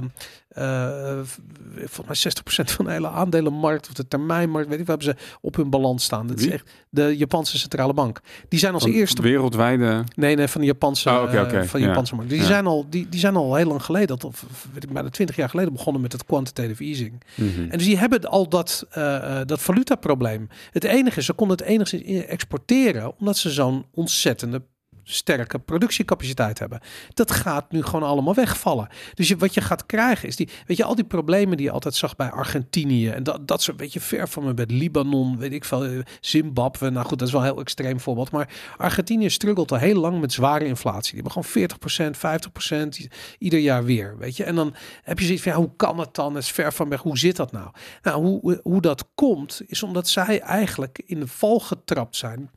v- 1.24 1.36
volgens 1.76 2.06
mij 2.06 2.16
60% 2.16 2.70
van 2.70 2.84
de 2.84 2.90
hele 2.90 3.08
aandelenmarkt 3.08 3.86
of 3.88 3.92
de 3.94 4.08
termijnmarkt, 4.08 4.68
weet 4.68 4.80
ik, 4.80 4.86
wat 4.86 5.02
hebben 5.02 5.16
ze 5.24 5.36
op 5.40 5.56
hun 5.56 5.70
balans 5.70 6.04
staan. 6.04 6.26
Dat 6.26 6.38
is 6.38 6.48
echt 6.48 6.70
de 6.90 7.16
Japanse 7.16 7.58
centrale 7.58 7.92
bank. 7.94 8.20
Die 8.48 8.58
zijn 8.58 8.74
als 8.74 8.82
Van 8.82 8.92
eerste 8.92 9.22
wereldwijde. 9.22 10.04
Nee, 10.14 10.36
nee, 10.36 10.48
van 10.48 10.60
de 10.60 10.66
Japanse, 10.66 11.10
Oh, 11.10 11.22
oké, 11.22 11.66
van 11.66 11.80
de 11.80 11.84
ja. 11.86 11.86
Japanse 11.86 12.14
markt. 12.14 12.30
Die, 12.30 12.40
Ja. 12.40 12.46
zijn 12.46 12.66
al, 12.66 12.86
die, 12.90 13.08
die 13.08 13.20
zijn 13.20 13.36
al 13.36 13.54
heel 13.54 13.66
lang 13.66 13.82
geleden, 13.84 14.06
dat, 14.08 14.24
of 14.24 14.44
weet 14.72 14.82
ik, 14.84 14.92
bijna 14.92 15.08
20 15.08 15.36
jaar 15.36 15.48
geleden 15.48 15.72
begonnen 15.72 16.02
met 16.02 16.12
het 16.12 16.24
quantitative 16.24 16.84
easing. 16.84 17.22
Mhm. 17.34 17.60
En 17.70 17.78
dus 17.78 17.86
die 17.86 17.98
hebben 17.98 18.20
al 18.20 18.48
dat, 18.48 18.86
eh, 18.90 19.40
dat 19.44 19.62
valutaprobleem. 19.62 20.48
Het 20.70 20.84
enige 20.84 21.18
is, 21.18 21.26
ze 21.26 21.32
konden 21.32 21.56
het 21.56 21.66
enigszins 21.66 22.02
in- 22.02 22.26
exporteren, 22.26 23.12
omdat 23.18 23.36
ze 23.36 23.50
zo'n 23.50 23.84
ontzettende 23.94 24.62
sterke 25.08 25.58
productiecapaciteit 25.58 26.58
hebben. 26.58 26.80
Dat 27.14 27.30
gaat 27.30 27.72
nu 27.72 27.82
gewoon 27.82 28.08
allemaal 28.08 28.34
wegvallen. 28.34 28.88
Dus 29.14 29.28
je, 29.28 29.36
wat 29.36 29.54
je 29.54 29.60
gaat 29.60 29.86
krijgen 29.86 30.28
is 30.28 30.36
die, 30.36 30.48
weet 30.66 30.76
je, 30.76 30.84
al 30.84 30.94
die 30.94 31.04
problemen 31.04 31.56
die 31.56 31.66
je 31.66 31.72
altijd 31.72 31.94
zag 31.94 32.16
bij 32.16 32.30
Argentinië 32.30 33.08
en 33.08 33.22
dat, 33.22 33.48
dat 33.48 33.62
soort, 33.62 33.80
weet 33.80 33.92
je, 33.92 34.00
ver 34.00 34.28
van 34.28 34.44
me 34.44 34.52
met 34.54 34.70
Libanon, 34.70 35.38
weet 35.38 35.52
ik 35.52 35.64
veel, 35.64 35.84
eh, 35.84 35.98
Zimbabwe. 36.20 36.90
Nou 36.90 37.06
goed, 37.06 37.18
dat 37.18 37.26
is 37.28 37.32
wel 37.34 37.42
een 37.42 37.46
heel 37.52 37.60
extreem 37.60 38.00
voorbeeld. 38.00 38.30
Maar 38.30 38.48
Argentinië 38.76 39.30
struggelt 39.30 39.72
al 39.72 39.78
heel 39.78 40.00
lang 40.00 40.20
met 40.20 40.32
zware 40.32 40.64
inflatie. 40.66 41.14
Die 41.14 41.22
hebben 41.22 41.32
gewoon 41.32 41.48
40%, 41.48 42.16
50% 42.16 42.98
i- 42.98 43.08
ieder 43.38 43.58
jaar 43.58 43.84
weer, 43.84 44.18
weet 44.18 44.36
je. 44.36 44.44
En 44.44 44.54
dan 44.54 44.74
heb 45.02 45.18
je 45.18 45.24
zoiets 45.24 45.42
van, 45.42 45.52
ja, 45.52 45.58
hoe 45.58 45.72
kan 45.76 45.98
het 45.98 46.14
dan? 46.14 46.34
Het 46.34 46.42
is 46.44 46.50
ver 46.50 46.72
van 46.72 46.88
weg. 46.88 47.00
Hoe 47.02 47.18
zit 47.18 47.36
dat 47.36 47.52
nou? 47.52 47.70
Nou, 48.02 48.22
hoe, 48.24 48.60
hoe 48.62 48.80
dat 48.80 49.08
komt, 49.14 49.60
is 49.66 49.82
omdat 49.82 50.08
zij 50.08 50.40
eigenlijk 50.40 51.02
in 51.06 51.20
de 51.20 51.26
val 51.26 51.60
getrapt 51.60 52.16
zijn 52.16 52.50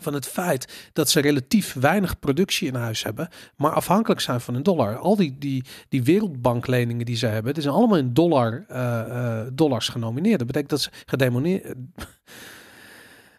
van 0.00 0.14
het 0.14 0.26
feit 0.26 0.90
dat 0.92 1.10
ze 1.10 1.20
relatief 1.20 1.72
weinig 1.72 2.18
productie 2.18 2.68
in 2.68 2.74
huis 2.74 3.02
hebben, 3.02 3.28
maar 3.56 3.72
afhankelijk 3.72 4.20
zijn 4.20 4.40
van 4.40 4.54
een 4.54 4.62
dollar. 4.62 4.96
Al 4.96 5.16
die, 5.16 5.36
die, 5.38 5.64
die 5.88 6.02
wereldbankleningen 6.02 7.06
die 7.06 7.16
ze 7.16 7.26
hebben, 7.26 7.54
die 7.54 7.62
zijn 7.62 7.74
allemaal 7.74 7.98
in 7.98 8.12
dollar, 8.12 8.64
eh, 8.68 9.00
eh, 9.00 9.46
dollars 9.52 9.88
genomineerd. 9.88 10.38
Dat 10.38 10.46
betekent 10.46 10.70
dat 10.70 10.80
ze 10.80 10.90
gedemoneerd... 11.06 11.74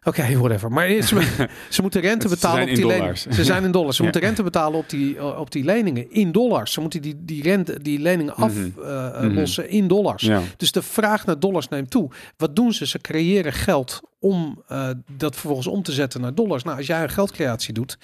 Oké, 0.07 0.37
whatever. 0.39 0.71
Maar 0.71 0.89
ze, 1.01 1.47
ze 1.69 1.81
moeten 1.81 2.01
rente 2.01 2.27
betalen 2.27 2.69
op 2.69 2.75
die 2.75 2.85
leningen. 2.85 3.17
Ze 3.17 3.43
zijn 3.43 3.63
in 3.63 3.71
dollars. 3.71 3.95
Ze 3.95 4.01
Ja. 4.03 4.09
moeten 4.09 4.27
rente 4.27 4.43
betalen 4.43 4.79
op 4.79 4.89
die, 4.89 5.17
eh, 5.17 5.39
op 5.39 5.51
die 5.51 5.63
leningen 5.63 6.11
in 6.11 6.31
dollars. 6.31 6.71
Ze 6.73 6.81
moeten 6.81 7.01
die, 7.01 7.15
die, 7.19 7.41
rente, 7.43 7.79
die 7.81 7.99
leningen 7.99 8.33
Mhm. 8.37 8.43
aflossen 8.43 9.69
in 9.69 9.87
dollars. 9.87 10.23
Ja. 10.23 10.41
Dus 10.57 10.71
de 10.71 10.81
vraag 10.81 11.25
naar 11.25 11.39
dollars 11.39 11.67
neemt 11.67 11.89
toe. 11.89 12.09
Wat 12.37 12.55
doen 12.55 12.73
ze? 12.73 12.87
Ze 12.87 12.99
creëren 13.01 13.53
geld 13.53 13.99
om 14.19 14.63
eh, 14.67 14.89
dat 15.17 15.33
vervolgens 15.35 15.67
om 15.67 15.83
te 15.83 15.91
zetten 15.91 16.21
naar 16.21 16.33
dollars. 16.35 16.63
Nou, 16.63 16.77
als 16.77 16.87
jij 16.87 17.03
een 17.03 17.09
geldcreatie 17.09 17.73
doet, 17.73 17.97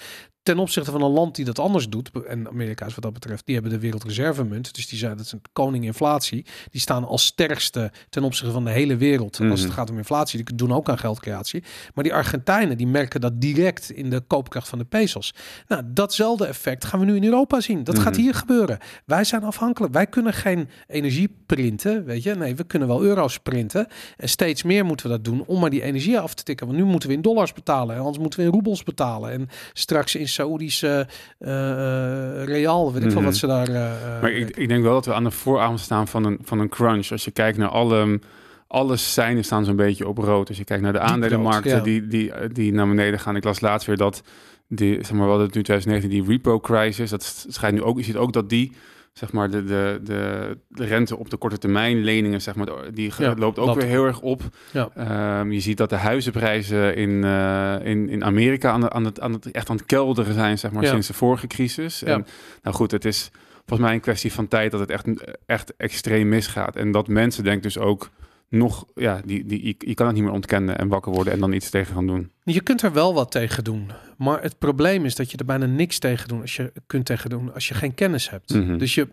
ten 0.44 0.58
opzichte 0.58 0.90
van 0.90 1.02
een 1.02 1.10
land 1.10 1.34
die 1.34 1.44
dat 1.44 1.58
anders 1.58 1.88
doet, 1.88 2.10
en 2.26 2.48
Amerika's 2.48 2.94
wat 2.94 3.02
dat 3.04 3.12
betreft, 3.12 3.46
die 3.46 3.54
hebben 3.54 3.72
de 3.72 3.78
wereldreservemunt, 3.78 4.74
dus 4.74 4.86
die 4.88 4.98
zijn 4.98 5.16
dat 5.16 5.26
is 5.26 5.32
een 5.32 5.42
koning 5.52 5.84
inflatie, 5.84 6.46
die 6.70 6.80
staan 6.80 7.04
als 7.04 7.24
sterkste 7.24 7.92
ten 8.10 8.22
opzichte 8.22 8.52
van 8.52 8.64
de 8.64 8.70
hele 8.70 8.96
wereld 8.96 9.40
als 9.40 9.60
het 9.60 9.68
Mhm. 9.68 9.78
gaat 9.78 9.90
om 9.90 9.96
inflatie. 9.96 10.44
Die 10.44 10.56
doen 10.56 10.72
ook 10.72 10.88
aan 10.88 10.98
geldcreatie, 10.98 11.62
maar 11.94 12.04
die 12.04 12.14
Argentijnen 12.14 12.76
die 12.76 12.86
merken 12.86 13.20
dat 13.20 13.40
direct 13.40 13.90
in 13.90 14.10
de 14.10 14.20
koopkracht 14.20 14.68
van 14.68 14.78
de 14.78 14.84
pesos. 14.84 15.34
Nou, 15.68 15.82
datzelfde 15.86 16.46
effect 16.46 16.84
gaan 16.84 17.00
we 17.00 17.06
nu 17.06 17.16
in 17.16 17.24
Europa 17.24 17.60
zien. 17.60 17.84
Dat 17.84 17.98
gaat 17.98 18.12
Mhm. 18.12 18.22
hier 18.22 18.34
gebeuren. 18.34 18.78
Wij 19.04 19.24
zijn 19.24 19.42
afhankelijk. 19.44 19.92
Wij 19.92 20.06
kunnen 20.06 20.32
geen 20.32 20.68
energie 20.86 21.36
printen, 21.46 22.04
weet 22.04 22.22
je? 22.22 22.34
Nee, 22.34 22.54
we 22.54 22.64
kunnen 22.64 22.88
wel 22.88 23.02
euro's 23.02 23.38
printen 23.38 23.86
en 24.16 24.28
steeds 24.28 24.62
meer 24.62 24.84
moeten 24.84 25.06
we 25.06 25.12
dat 25.12 25.24
doen 25.24 25.44
om 25.46 25.60
maar 25.60 25.70
die 25.70 25.82
energie 25.82 26.18
af 26.18 26.34
te 26.34 26.42
tikken. 26.42 26.66
Want 26.66 26.78
nu 26.78 26.84
moeten 26.84 27.08
we 27.08 27.14
in 27.14 27.22
dollars 27.22 27.52
betalen 27.52 27.94
en 27.94 28.00
anders 28.00 28.18
moeten 28.18 28.38
we 28.40 28.44
in 28.46 28.52
roebels 28.52 28.82
betalen 28.82 29.30
en 29.30 29.48
straks 29.72 30.14
in 30.14 30.28
Saoedische 30.34 31.06
eh 31.38 31.50
eh, 31.50 32.44
real, 32.44 32.92
weet 32.92 33.02
ik 33.02 33.10
veel 33.10 33.20
Mhm. 33.20 33.28
wat 33.28 33.36
ze 33.38 33.46
daar. 33.46 33.68
eh, 33.68 34.20
Maar 34.20 34.30
ik, 34.32 34.56
ik 34.56 34.68
denk 34.68 34.82
wel 34.82 34.92
dat 34.92 35.06
we 35.06 35.14
aan 35.14 35.24
de 35.24 35.30
vooravond 35.30 35.80
staan 35.80 36.08
van 36.08 36.24
een, 36.24 36.38
van 36.42 36.58
een 36.58 36.68
crunch. 36.68 37.10
Als 37.10 37.24
je 37.24 37.30
kijkt 37.30 37.58
naar 37.58 37.68
alle, 37.68 38.20
alle 38.66 38.96
seinen 38.96 39.44
staan 39.44 39.64
zo'n 39.64 39.76
beetje 39.76 40.08
op 40.08 40.18
rood. 40.18 40.48
Als 40.48 40.58
je 40.58 40.64
kijkt 40.64 40.82
naar 40.82 40.92
de 40.92 40.98
aandelenmarkten 41.00 41.70
rood, 41.72 41.78
ja. 41.86 41.90
die, 41.92 42.06
die, 42.06 42.32
die 42.52 42.72
naar 42.72 42.88
beneden 42.88 43.20
gaan. 43.20 43.36
Ik 43.36 43.44
las 43.44 43.60
laatst 43.60 43.86
weer 43.86 43.96
dat, 43.96 44.22
die, 44.68 44.94
zeg 44.94 45.12
maar, 45.12 45.26
wel 45.26 45.40
het 45.40 45.54
nu 45.54 45.62
2019, 45.62 46.10
die 46.10 46.28
repo 46.36 46.60
crisis. 46.60 47.10
Dat 47.10 47.44
schijnt 47.48 47.74
nu 47.76 47.82
ook, 47.82 47.98
je 47.98 48.04
ziet 48.04 48.16
ook 48.16 48.32
dat 48.32 48.48
die, 48.48 48.72
zeg 49.14 49.32
maar, 49.32 49.50
de, 49.50 49.64
de, 49.64 50.00
de, 50.02 50.58
de 50.68 50.84
rente 50.84 51.16
op 51.18 51.30
de 51.30 51.36
korte 51.36 51.58
termijn 51.58 52.04
leningen, 52.04 52.40
zeg 52.42 52.54
maar, 52.54 52.68
die 52.94 53.12
Ja, 53.18 53.34
loopt 53.38 53.58
ook 53.58 53.66
dat. 53.66 53.76
weer 53.76 53.84
heel 53.86 54.04
erg 54.04 54.20
op. 54.20 54.42
Ja. 54.72 54.88
Ehm, 54.94 55.50
je 55.50 55.60
ziet 55.60 55.76
dat 55.76 55.88
de 55.90 55.96
huizenprijzen 55.96 56.96
in, 56.96 57.24
eh, 57.24 57.76
in, 57.82 58.08
in 58.08 58.24
Amerika 58.24 58.70
aan, 58.70 58.80
de, 58.80 58.90
aan, 58.90 59.04
het, 59.04 59.20
aan 59.20 59.32
het, 59.32 59.50
echt 59.50 59.70
aan 59.70 59.76
het 59.76 59.86
kelderen 59.86 60.34
zijn, 60.34 60.58
zeg 60.58 60.70
maar, 60.70 60.82
Ja. 60.82 60.90
sinds 60.90 61.06
de 61.06 61.14
vorige 61.14 61.46
crisis. 61.46 62.02
En, 62.02 62.26
nou 62.62 62.76
goed, 62.76 62.90
het 62.90 63.04
is 63.04 63.30
volgens 63.66 63.80
mij 63.88 63.92
een 63.94 64.00
kwestie 64.00 64.32
van 64.32 64.48
tijd 64.48 64.70
dat 64.70 64.80
het 64.80 64.90
echt, 64.90 65.06
echt 65.46 65.76
extreem 65.76 66.28
misgaat. 66.28 66.76
En 66.76 66.90
dat 66.92 67.08
mensen 67.08 67.44
denk 67.44 67.62
dus 67.62 67.78
ook 67.78 68.10
nog, 68.48 68.84
ja, 68.94 69.20
die, 69.24 69.44
die, 69.44 69.66
je, 69.66 69.74
je 69.78 69.94
kan 69.94 70.06
het 70.06 70.14
niet 70.14 70.24
meer 70.24 70.32
ontkennen 70.32 70.78
en 70.78 70.88
wakker 70.88 71.12
worden 71.12 71.32
en 71.32 71.40
dan 71.40 71.52
iets 71.52 71.70
tegen 71.70 71.94
gaan 71.94 72.06
doen. 72.06 72.32
Je 72.44 72.60
kunt 72.60 72.82
er 72.82 72.92
wel 72.92 73.14
wat 73.14 73.30
tegen 73.30 73.64
doen. 73.64 73.90
Maar 74.16 74.42
het 74.42 74.58
probleem 74.58 75.04
is 75.04 75.14
dat 75.14 75.30
je 75.30 75.36
er 75.36 75.44
bijna 75.44 75.66
niks 75.66 75.98
tegen 75.98 76.28
doen 76.28 76.40
als 76.40 76.56
je 76.56 76.72
kunt 76.86 77.06
tegen 77.06 77.30
doen 77.30 77.54
als 77.54 77.68
je 77.68 77.74
geen 77.74 77.94
kennis 77.94 78.30
hebt. 78.30 78.54
Mhm. 78.54 78.78
Dus 78.78 78.94
je, 78.94 79.08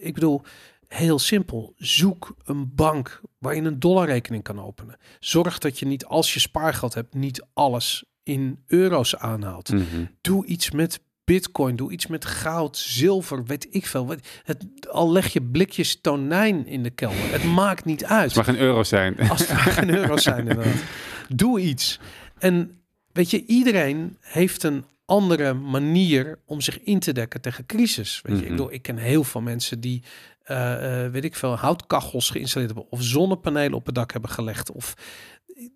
ik 0.00 0.14
bedoel, 0.14 0.42
heel 0.88 1.18
simpel. 1.18 1.74
Zoek 1.76 2.36
een 2.44 2.74
bank 2.74 3.20
waar 3.38 3.54
je 3.54 3.62
een 3.62 3.80
dollarrekening 3.80 4.42
kan 4.42 4.60
openen. 4.60 4.96
Zorg 5.20 5.58
dat 5.58 5.78
je 5.78 5.86
niet, 5.86 6.04
als 6.04 6.34
je 6.34 6.40
spaargeld 6.40 6.94
hebt, 6.94 7.14
niet 7.14 7.46
alles 7.52 8.04
in 8.22 8.62
euro's 8.66 9.16
aanhaalt. 9.16 9.72
Mhm. 9.72 10.04
Doe 10.20 10.46
iets 10.46 10.70
met 10.70 11.00
bitcoin, 11.26 11.76
doe 11.76 11.92
iets 11.92 12.06
met 12.06 12.24
goud, 12.24 12.76
zilver, 12.76 13.44
weet 13.44 13.66
ik 13.70 13.86
veel. 13.86 14.14
Het, 14.44 14.66
al 14.90 15.12
leg 15.12 15.32
je 15.32 15.42
blikjes 15.42 16.00
tonijn 16.00 16.66
in 16.66 16.82
de 16.82 16.90
kelder. 16.90 17.32
Het 17.32 17.44
maakt 17.44 17.84
niet 17.84 18.04
uit. 18.04 18.26
Het 18.26 18.36
mag 18.36 18.44
geen 18.44 18.58
euro 18.58 18.82
zijn. 18.82 19.18
Als 19.30 19.40
het 19.40 19.48
maar 19.48 19.58
geen 19.58 19.94
euro's 19.94 20.22
zijn 20.22 20.48
inderdaad. 20.48 20.82
Doe 21.28 21.60
iets. 21.60 22.00
En 22.38 22.80
weet 23.12 23.30
je, 23.30 23.44
iedereen 23.46 24.16
heeft 24.20 24.62
een 24.62 24.84
andere 25.04 25.52
manier 25.54 26.38
om 26.44 26.60
zich 26.60 26.82
in 26.82 26.98
te 26.98 27.12
dekken 27.12 27.40
tegen 27.40 27.66
crisis. 27.66 28.20
Weet 28.22 28.36
je, 28.36 28.42
ik, 28.42 28.48
Mhm. 28.48 28.56
bedoel, 28.56 28.72
ik 28.72 28.82
ken 28.82 28.96
heel 28.96 29.24
veel 29.24 29.40
mensen 29.40 29.80
die, 29.80 30.02
eh, 30.42 31.04
eh, 31.04 31.12
weet 31.12 31.24
ik 31.24 31.34
veel, 31.36 31.56
houtkachels 31.56 32.30
geïnstalleerd 32.30 32.72
hebben 32.74 32.90
of 32.92 33.02
zonnepanelen 33.02 33.74
op 33.74 33.86
het 33.86 33.94
dak 33.94 34.12
hebben 34.12 34.30
gelegd. 34.30 34.72
Of 34.72 34.94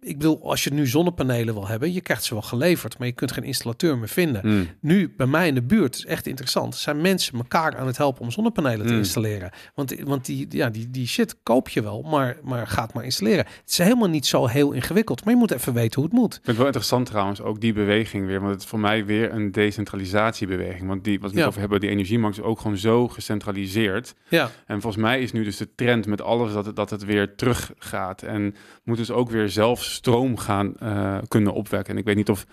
ik 0.01 0.19
bedoel, 0.19 0.43
als 0.51 0.65
je 0.65 0.73
nu 0.73 0.87
zonnepanelen 0.87 1.55
wil 1.55 1.67
hebben, 1.69 1.93
je 1.93 2.01
krijgt 2.01 2.25
ze 2.25 2.35
wel 2.35 2.43
geleverd, 2.43 2.99
maar 2.99 3.07
je 3.07 3.13
kunt 3.13 3.33
geen 3.33 3.45
installateur 3.45 3.99
meer 3.99 4.09
vinden. 4.09 4.41
Mm. 4.45 4.69
Nu, 4.81 5.13
bij 5.17 5.27
mij 5.27 5.49
in 5.49 5.55
de 5.55 5.63
buurt, 5.63 5.95
is 5.97 6.05
echt 6.07 6.27
interessant, 6.27 6.77
zijn 6.77 7.01
mensen 7.01 7.39
elkaar 7.39 7.77
aan 7.77 7.87
het 7.87 7.97
helpen 7.97 8.23
om 8.23 8.31
zonnepanelen 8.31 8.87
te 8.87 8.93
Mm. 8.93 8.99
installeren. 8.99 9.51
Want, 9.75 9.95
want 10.01 10.27
die, 10.27 10.47
ja, 10.51 10.71
die, 10.71 10.91
die 10.91 11.07
shit 11.07 11.37
koop 11.43 11.69
je 11.69 11.83
wel, 11.83 12.03
maar, 12.03 12.37
maar 12.43 12.67
gaat 12.67 12.95
maar 12.95 13.05
installeren. 13.05 13.45
Het 13.61 13.71
is 13.71 13.79
helemaal 13.79 14.09
niet 14.09 14.27
zo 14.27 14.47
heel 14.47 14.73
ingewikkeld, 14.73 15.25
maar 15.25 15.33
je 15.35 15.39
moet 15.41 15.51
even 15.51 15.73
weten 15.75 16.01
hoe 16.01 16.11
het 16.11 16.19
moet. 16.19 16.29
Ik 16.35 16.35
vind 16.35 16.47
het 16.47 16.57
wel 16.57 16.67
interessant 16.67 17.07
trouwens, 17.07 17.41
ook 17.41 17.61
die 17.61 17.73
beweging 17.73 18.27
weer. 18.27 18.41
Want 18.41 18.53
het 18.53 18.63
is 18.63 18.69
voor 18.69 18.81
mij 18.81 19.05
weer 19.05 19.33
een 19.33 19.53
decentralisatiebeweging. 19.53 20.89
Want 20.89 21.05
die, 21.05 21.21
wat 21.21 21.33
we 21.33 21.39
Ja. 21.39 21.47
over 21.47 21.61
hebben, 21.61 21.81
die 21.81 21.91
energiemarkt 21.91 22.39
is 22.39 22.43
ook 22.45 22.61
gewoon 22.61 22.77
zo 22.77 23.09
gecentraliseerd. 23.09 24.15
Ja, 24.29 24.51
En 24.67 24.81
volgens 24.81 25.03
mij 25.03 25.21
is 25.23 25.33
nu 25.33 25.45
dus 25.45 25.57
de 25.57 25.69
trend 25.75 26.07
met 26.07 26.21
alles 26.23 26.53
dat 26.53 26.67
het, 26.67 26.77
dat 26.77 26.91
het 26.91 27.05
weer 27.05 27.35
terug 27.35 27.73
gaat. 27.79 28.23
En 28.23 28.55
moet 28.85 28.97
dus 28.97 29.11
ook 29.11 29.31
weer 29.31 29.49
zelf 29.49 29.70
stroom 29.79 30.37
gaan 30.37 30.77
eh, 30.79 31.19
kunnen 31.29 31.53
opwekken. 31.53 31.93
En 31.95 31.99
ik 32.01 32.05
weet 32.07 32.17
niet 32.17 32.31
of 32.31 32.47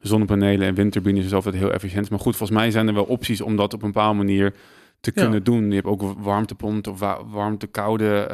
zonnepanelen 0.00 0.66
en 0.68 0.74
windturbines 0.74 1.28
zelf 1.28 1.44
het 1.44 1.54
heel 1.54 1.72
efficiënt 1.72 2.04
is. 2.04 2.10
Maar 2.10 2.18
goed, 2.18 2.36
volgens 2.36 2.58
mij 2.58 2.70
zijn 2.70 2.88
er 2.88 2.94
wel 2.94 3.04
opties 3.04 3.40
om 3.40 3.56
dat 3.56 3.74
op 3.74 3.82
een 3.82 3.92
bepaalde 3.92 4.16
manier 4.18 4.54
te 5.00 5.12
Ja. 5.14 5.22
kunnen 5.22 5.44
doen. 5.44 5.68
Je 5.68 5.74
hebt 5.74 5.86
ook 5.86 6.02
warmtepompen 6.18 6.92
of 6.92 6.98
wa 6.98 7.18
warmte-koude 7.26 8.28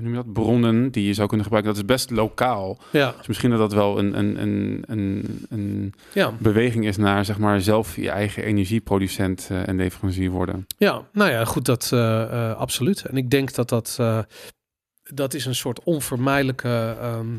noem 0.00 0.08
je 0.08 0.14
dat? 0.14 0.32
bronnen 0.32 0.90
die 0.90 1.06
je 1.06 1.14
zou 1.14 1.26
kunnen 1.28 1.46
gebruiken. 1.46 1.74
Dat 1.74 1.82
is 1.82 1.88
best 1.96 2.10
lokaal. 2.10 2.78
ja, 2.92 3.14
Dus 3.18 3.26
misschien 3.26 3.50
dat 3.50 3.58
dat 3.58 3.72
wel 3.72 3.98
een, 3.98 4.18
een, 4.18 4.42
een, 4.42 4.82
een, 4.86 5.24
een 5.48 5.94
ja. 6.12 6.32
beweging 6.38 6.86
is 6.86 6.96
naar 6.96 7.24
zeg 7.24 7.38
maar 7.38 7.60
zelf 7.60 7.96
je 7.96 8.10
eigen 8.10 8.42
energieproducent 8.44 9.48
eh, 9.50 9.68
en 9.68 9.76
leverancier 9.76 10.30
worden. 10.30 10.66
Ja, 10.76 11.02
nou 11.12 11.30
ja, 11.30 11.44
goed, 11.44 11.64
dat 11.64 11.90
eh, 11.92 12.54
absoluut. 12.56 13.04
En 13.04 13.16
ik 13.16 13.30
denk 13.30 13.54
dat 13.54 13.68
dat, 13.68 13.98
dat 15.14 15.34
is 15.34 15.46
een 15.46 15.54
soort 15.54 15.82
onvermijdelijke 15.82 16.96
ehm, 17.00 17.36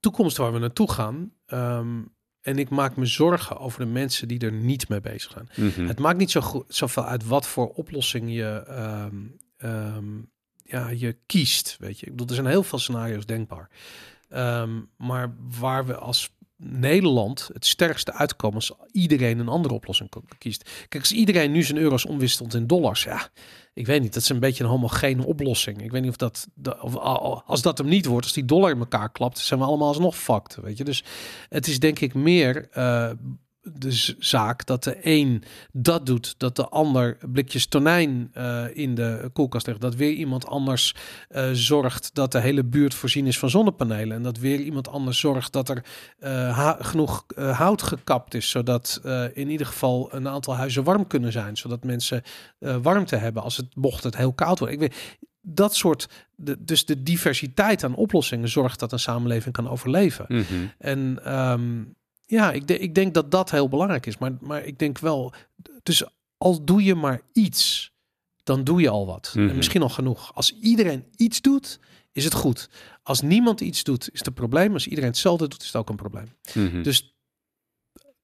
toekomst 0.00 0.36
waar 0.36 0.52
we 0.52 0.58
naartoe 0.58 0.90
gaan. 0.90 1.32
Ehm, 1.46 2.02
en 2.40 2.58
ik 2.58 2.68
maak 2.68 2.96
me 2.96 3.06
zorgen 3.06 3.58
over 3.58 3.80
de 3.80 3.86
mensen 3.86 4.28
die 4.28 4.38
er 4.38 4.52
niet 4.52 4.88
mee 4.88 5.00
bezig 5.00 5.30
zijn. 5.30 5.70
Mhm. 5.70 5.86
Het 5.86 5.98
maakt 5.98 6.18
niet 6.18 6.30
zo 6.30 6.40
goed, 6.40 6.64
zoveel 6.68 7.04
uit 7.04 7.26
wat 7.26 7.46
voor 7.46 7.68
oplossing 7.68 8.32
je, 8.32 8.62
ehm, 9.56 10.20
ja, 10.62 10.88
je 10.88 11.16
kiest. 11.26 11.76
Weet 11.80 12.00
je, 12.00 12.06
ik 12.06 12.12
bedoel, 12.12 12.28
er 12.28 12.34
zijn 12.34 12.46
heel 12.46 12.62
veel 12.62 12.78
scenario's 12.78 13.26
denkbaar. 13.26 13.68
Maar 14.96 15.34
waar 15.58 15.86
we 15.86 15.96
als 15.96 16.35
Nederland 16.58 17.50
het 17.52 17.66
sterkste 17.66 18.12
uitkomen 18.12 18.56
als 18.56 18.72
iedereen 18.92 19.38
een 19.38 19.48
andere 19.48 19.74
oplossing 19.74 20.10
kiest. 20.38 20.70
Kijk, 20.88 21.02
als 21.02 21.12
iedereen 21.12 21.52
nu 21.52 21.62
zijn 21.62 21.78
euro's 21.78 22.06
omwisselt 22.06 22.54
in 22.54 22.66
dollars, 22.66 23.04
ja, 23.04 23.28
ik 23.74 23.86
weet 23.86 24.00
niet, 24.02 24.14
dat 24.14 24.22
is 24.22 24.28
een 24.28 24.40
beetje 24.40 24.64
een 24.64 24.70
homogene 24.70 25.26
oplossing. 25.26 25.82
Ik 25.82 25.90
weet 25.90 26.02
niet 26.02 26.10
of 26.10 26.16
dat, 26.16 26.46
of, 26.80 26.96
al- 26.96 27.42
als 27.46 27.62
dat 27.62 27.78
hem 27.78 27.88
niet 27.88 28.06
wordt, 28.06 28.24
als 28.24 28.34
die 28.34 28.44
dollar 28.44 28.70
in 28.70 28.78
elkaar 28.78 29.12
klapt, 29.12 29.38
zijn 29.38 29.60
we 29.60 29.66
allemaal 29.66 29.88
alsnog 29.88 30.16
fucked, 30.16 30.58
weet 30.62 30.78
je. 30.78 30.84
Dus 30.84 31.04
het 31.48 31.66
is 31.66 31.78
denk 31.78 31.98
ik 32.00 32.14
meer 32.14 32.68
eh, 32.70 33.10
de 33.74 34.14
zaak 34.18 34.66
dat 34.66 34.84
de 34.84 34.98
een 35.00 35.42
dat 35.72 36.06
doet, 36.06 36.34
dat 36.38 36.56
de 36.56 36.68
ander 36.68 37.16
blikjes 37.32 37.66
tonijn 37.66 38.30
eh, 38.32 38.64
in 38.72 38.94
de 38.94 39.30
koelkast 39.32 39.66
legt, 39.66 39.80
dat 39.80 39.94
weer 39.94 40.12
iemand 40.12 40.46
anders 40.46 40.94
eh, 41.28 41.50
zorgt 41.52 42.10
dat 42.14 42.32
de 42.32 42.40
hele 42.40 42.64
buurt 42.64 42.94
voorzien 42.94 43.26
is 43.26 43.38
van 43.38 43.50
zonnepanelen 43.50 44.16
en 44.16 44.22
dat 44.22 44.38
weer 44.38 44.60
iemand 44.60 44.88
anders 44.88 45.18
zorgt 45.18 45.52
dat 45.52 45.68
er 45.68 45.84
eh, 46.18 46.74
genoeg 46.80 47.24
hout 47.36 47.82
gekapt 47.82 48.34
is, 48.34 48.50
zodat 48.50 49.00
in 49.34 49.50
ieder 49.50 49.66
geval 49.66 50.08
een 50.12 50.28
aantal 50.28 50.56
huizen 50.56 50.84
warm 50.84 51.06
kunnen 51.06 51.32
zijn, 51.32 51.56
zodat 51.56 51.84
mensen 51.84 52.22
warmte 52.58 53.16
hebben 53.16 53.42
als 53.42 53.56
het 53.56 53.76
mocht 53.76 54.04
het 54.04 54.16
heel 54.16 54.32
koud 54.32 54.58
worden. 54.58 54.76
Ik 54.76 54.82
weet 54.82 55.18
dat 55.40 55.74
soort, 55.74 56.08
de, 56.34 56.56
dus 56.64 56.84
de 56.84 57.02
diversiteit 57.02 57.84
aan 57.84 57.94
oplossingen 57.94 58.48
zorgt 58.48 58.78
dat 58.78 58.92
een 58.92 58.98
samenleving 58.98 59.54
kan 59.54 59.68
overleven. 59.68 60.24
Mhm. 60.28 60.44
En 60.78 61.18
ehm, 61.24 61.82
ja, 62.26 62.52
ik, 62.52 62.66
de- 62.66 62.78
ik 62.78 62.94
denk 62.94 63.14
dat 63.14 63.30
dat 63.30 63.50
heel 63.50 63.68
belangrijk 63.68 64.06
is. 64.06 64.18
Maar, 64.18 64.32
maar 64.40 64.64
ik 64.64 64.78
denk 64.78 64.98
wel, 64.98 65.32
dus 65.82 66.02
al 66.38 66.64
doe 66.64 66.84
je 66.84 66.94
maar 66.94 67.20
iets, 67.32 67.92
dan 68.42 68.64
doe 68.64 68.80
je 68.80 68.88
al 68.88 69.06
wat. 69.06 69.32
Mhm. 69.36 69.48
En 69.48 69.56
misschien 69.56 69.82
al 69.82 69.88
genoeg. 69.88 70.34
Als 70.34 70.58
iedereen 70.58 71.04
iets 71.16 71.40
doet, 71.40 71.78
is 72.12 72.24
het 72.24 72.34
goed. 72.34 72.68
Als 73.02 73.20
niemand 73.20 73.60
iets 73.60 73.84
doet, 73.84 74.08
is 74.12 74.18
het 74.18 74.26
een 74.26 74.32
probleem. 74.32 74.72
Als 74.72 74.86
iedereen 74.86 75.10
hetzelfde 75.10 75.48
doet, 75.48 75.60
is 75.60 75.66
het 75.66 75.76
ook 75.76 75.88
een 75.88 75.96
probleem. 75.96 76.26
Mhm. 76.54 76.82
Dus 76.82 77.15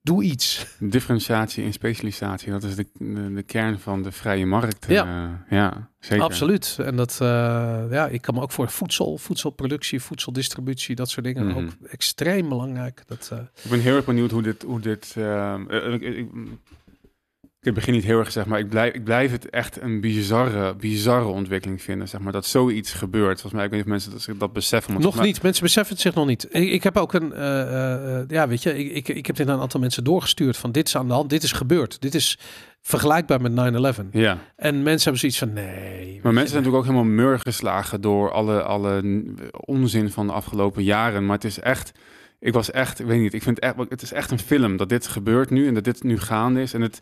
doe 0.02 0.22
iets. 0.22 0.66
Differentiatie 0.78 1.64
en 1.64 1.72
specialisatie, 1.72 2.50
dat 2.50 2.62
is 2.62 2.74
de, 2.76 2.86
de, 2.98 3.32
de 3.34 3.42
kern 3.42 3.78
van 3.78 4.02
de 4.02 4.12
vrije 4.12 4.46
markt. 4.46 4.86
Ja. 4.88 5.04
eh, 5.50 5.58
ja 5.58 5.90
zeker. 6.00 6.24
Absoluut. 6.24 6.76
En 6.84 6.96
dat, 6.96 7.18
eh, 7.20 7.28
ja, 7.90 8.08
ik 8.08 8.22
kan 8.22 8.34
me 8.34 8.40
ook 8.40 8.52
voor 8.52 8.68
voedsel, 8.70 9.18
voedselproductie, 9.18 10.00
voedseldistributie, 10.00 10.94
dat 10.94 11.10
soort 11.10 11.26
dingen 11.26 11.46
Mhm. 11.46 11.56
ook 11.58 11.70
extreem 11.90 12.48
belangrijk. 12.48 13.02
Dat, 13.06 13.28
eh, 13.32 13.38
Ik 13.64 13.70
ben 13.70 13.80
heel 13.80 13.96
erg 13.96 14.04
benieuwd 14.04 14.30
hoe 14.30 14.42
dit... 14.42 14.62
Hoe 14.62 14.80
dit 14.80 15.16
ik, 16.00 16.26
ik, 17.62 17.74
begin 17.74 17.92
niet 17.94 18.04
heel 18.04 18.18
erg 18.18 18.32
zeg 18.32 18.46
maar, 18.46 18.58
ik 18.58 18.68
blijf, 18.68 18.94
ik 18.94 19.04
blijf 19.04 19.30
het 19.30 19.50
echt 19.50 19.80
een 19.80 20.00
bizarre, 20.00 20.74
bizarre 20.74 21.26
ontwikkeling 21.26 21.82
vinden, 21.82 22.08
zeg 22.08 22.20
maar, 22.20 22.32
dat 22.32 22.46
zoiets 22.46 22.92
gebeurt. 22.92 23.40
Volgens 23.40 23.52
mij, 23.52 23.64
ik 23.64 23.70
weet 23.70 23.78
niet 23.86 23.94
of 24.02 24.10
mensen 24.10 24.26
dat, 24.32 24.40
dat 24.40 24.52
beseffen. 24.52 25.00
Nog 25.00 25.20
niet. 25.20 25.42
Mensen 25.42 25.62
beseffen 25.62 25.92
het 25.94 26.02
zich 26.02 26.14
nog 26.14 26.26
niet. 26.26 26.46
Ik, 26.50 26.70
ik 26.70 26.82
heb 26.82 26.96
ook 26.96 27.12
een, 27.12 27.32
eh, 27.32 27.60
eh, 27.62 28.18
eh, 28.20 28.24
ja, 28.28 28.48
weet 28.48 28.62
je, 28.62 28.78
ik, 28.78 29.08
ik, 29.08 29.16
ik 29.16 29.26
heb 29.26 29.36
dit 29.36 29.48
aan 29.48 29.54
een 29.54 29.60
aantal 29.60 29.80
mensen 29.80 30.04
doorgestuurd 30.04 30.56
van 30.56 30.72
dit 30.72 30.86
is 30.86 30.96
aan 30.96 31.06
de 31.06 31.12
hand, 31.12 31.30
dit 31.30 31.42
is 31.42 31.52
gebeurd, 31.52 32.00
dit 32.00 32.14
is 32.14 32.38
vergelijkbaar 32.80 33.40
met 33.40 33.52
9/11. 33.52 33.96
mij- 34.10 34.20
Ja, 34.22 34.38
En 34.56 34.82
mensen 34.82 35.02
hebben 35.02 35.18
zoiets 35.20 35.38
van 35.38 35.52
nee. 35.52 36.20
maar 36.22 36.32
mensen 36.32 36.50
zijn 36.52 36.62
natuurlijk 36.62 36.76
ook 36.76 36.84
helemaal 36.94 37.04
mur 37.14 37.38
geslagen 37.38 38.00
door 38.00 38.30
alle, 38.30 38.62
alle 38.62 39.22
onzin 39.50 40.10
van 40.10 40.26
de 40.26 40.32
afgelopen 40.32 40.82
jaren. 40.84 41.26
Maar 41.26 41.34
het 41.34 41.44
is 41.44 41.58
echt, 41.60 41.92
ik 42.40 42.52
was 42.52 42.70
echt, 42.70 43.00
ik 43.00 43.06
weet 43.06 43.20
niet, 43.20 43.34
ik 43.34 43.42
vind 43.42 43.58
echt, 43.58 43.74
het 43.88 44.02
is 44.02 44.12
echt 44.12 44.30
een 44.30 44.38
film 44.38 44.76
dat 44.76 44.88
dit 44.88 45.06
gebeurt 45.06 45.50
nu 45.50 45.66
en 45.68 45.74
dat 45.74 45.84
dit 45.84 46.02
nu 46.02 46.18
gaande 46.18 46.62
is. 46.62 46.74
En 46.74 46.80
het, 46.80 47.00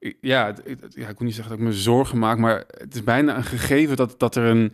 ja, 0.00 0.14
ja, 0.20 1.08
ik 1.08 1.18
moet 1.18 1.20
niet 1.20 1.34
zeggen 1.34 1.48
dat 1.48 1.58
ik 1.58 1.66
me 1.66 1.72
zorgen 1.72 2.18
maak, 2.18 2.38
maar 2.38 2.64
het 2.78 2.94
is 2.94 3.04
bijna 3.04 3.36
een 3.36 3.44
gegeven 3.44 3.96
dat, 3.96 4.14
dat 4.18 4.36
er 4.36 4.44
een, 4.44 4.72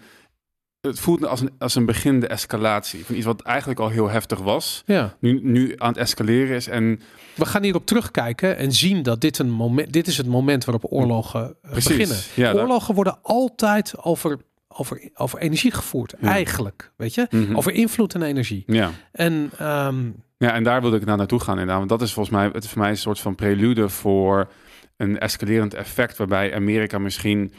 het 0.80 1.00
voelt 1.00 1.26
als 1.26 1.40
een, 1.40 1.50
als 1.58 1.74
een 1.74 1.84
beginnende 1.86 2.26
escalatie 2.26 3.04
van 3.04 3.14
iets 3.14 3.24
wat 3.24 3.42
eigenlijk 3.42 3.80
al 3.80 3.88
heel 3.88 4.08
heftig 4.10 4.38
was. 4.38 4.82
Ja. 4.86 5.16
Nu, 5.18 5.40
nu 5.42 5.72
aan 5.76 5.88
het 5.88 5.96
escaleren 5.96 6.56
is 6.56 6.68
en 6.68 7.00
We 7.34 7.46
gaan 7.46 7.62
hierop 7.62 7.86
terugkijken 7.86 8.56
en 8.56 8.72
zien 8.72 9.02
dat 9.02 9.20
dit 9.20 9.38
een 9.38 9.50
moment, 9.50 9.92
dit 9.92 10.06
is 10.06 10.16
het 10.16 10.26
moment 10.26 10.64
waarop 10.64 10.92
oorlogen 10.92 11.56
eh, 11.62 11.72
beginnen. 11.74 12.16
Ja, 12.34 12.52
oorlogen 12.52 12.94
worden 12.94 13.18
altijd 13.22 13.94
over, 14.02 14.38
over, 14.68 15.10
over 15.14 15.38
energie 15.38 15.70
gevoerd, 15.70 16.14
Ja. 16.20 16.28
eigenlijk, 16.28 16.92
weet 16.96 17.14
je? 17.14 17.26
Mhm. 17.30 17.56
Over 17.56 17.72
invloed 17.72 18.14
en 18.14 18.22
energie. 18.22 18.62
ja. 18.66 18.90
En 19.12 19.50
ehm, 19.58 20.10
Ja, 20.38 20.52
en 20.52 20.64
daar 20.64 20.80
wilde 20.80 20.96
ik 20.96 21.04
naar 21.04 21.16
naartoe 21.16 21.40
gaan 21.40 21.52
inderdaad. 21.58 21.78
Want 21.78 21.88
dat 21.90 22.02
is 22.02 22.12
volgens 22.12 22.34
mij, 22.36 22.50
het 22.52 22.64
is 22.64 22.70
voor 22.70 22.80
mij 22.80 22.90
een 22.90 22.96
soort 22.96 23.20
van 23.20 23.34
prelude 23.34 23.88
voor 23.88 24.48
een 24.96 25.18
escalerend 25.18 25.74
effect. 25.74 26.16
Waarbij 26.16 26.54
Amerika 26.54 26.98
misschien, 26.98 27.52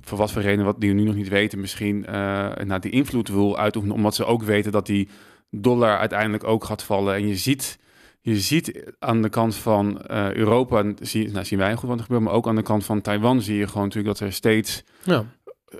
voor 0.00 0.18
wat 0.18 0.32
voor 0.32 0.42
reden 0.42 0.64
wat 0.64 0.80
die 0.80 0.90
we 0.90 0.96
nu 0.96 1.04
nog 1.04 1.14
niet 1.14 1.28
weten, 1.28 1.60
misschien 1.60 2.06
eh 2.06 2.54
nou, 2.64 2.80
die 2.80 2.90
invloed 2.90 3.28
wil 3.28 3.58
uitoefenen. 3.58 3.96
Omdat 3.96 4.14
ze 4.14 4.24
ook 4.24 4.42
weten 4.42 4.72
dat 4.72 4.86
die 4.86 5.08
dollar 5.50 5.98
uiteindelijk 5.98 6.44
ook 6.44 6.64
gaat 6.64 6.82
vallen. 6.82 7.14
En 7.14 7.28
je 7.28 7.36
ziet, 7.36 7.78
je 8.20 8.36
ziet 8.36 8.92
aan 8.98 9.22
de 9.22 9.28
kant 9.28 9.56
van 9.56 10.02
eh, 10.02 10.32
Europa, 10.32 10.92
zie, 11.00 11.30
nou, 11.30 11.44
zien 11.44 11.58
wij 11.58 11.74
goed 11.74 11.88
wat 11.88 11.98
er 11.98 12.04
gebeurt. 12.04 12.22
Maar 12.22 12.32
ook 12.32 12.48
aan 12.48 12.56
de 12.56 12.62
kant 12.62 12.84
van 12.84 13.00
Taiwan 13.00 13.42
zie 13.42 13.56
je 13.56 13.66
gewoon 13.66 13.86
natuurlijk 13.86 14.18
dat 14.18 14.28
er 14.28 14.32
steeds 14.32 14.84
ja, 15.02 15.24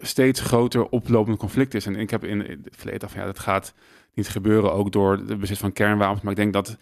steeds 0.00 0.40
groter 0.40 0.88
oplopend 0.88 1.38
conflict 1.38 1.74
is. 1.74 1.86
En 1.86 1.96
ik 1.96 2.10
heb 2.10 2.24
in 2.24 2.40
het 2.40 2.58
verleden 2.70 3.08
af, 3.08 3.14
ja, 3.14 3.24
dat 3.24 3.38
gaat 3.38 3.74
niet 4.14 4.28
gebeuren, 4.28 4.72
ook 4.72 4.92
door 4.92 5.12
het 5.12 5.40
bezit 5.40 5.58
van 5.58 5.72
kernwapens. 5.72 6.20
Maar 6.20 6.30
ik 6.30 6.38
denk 6.38 6.52
dat, 6.52 6.76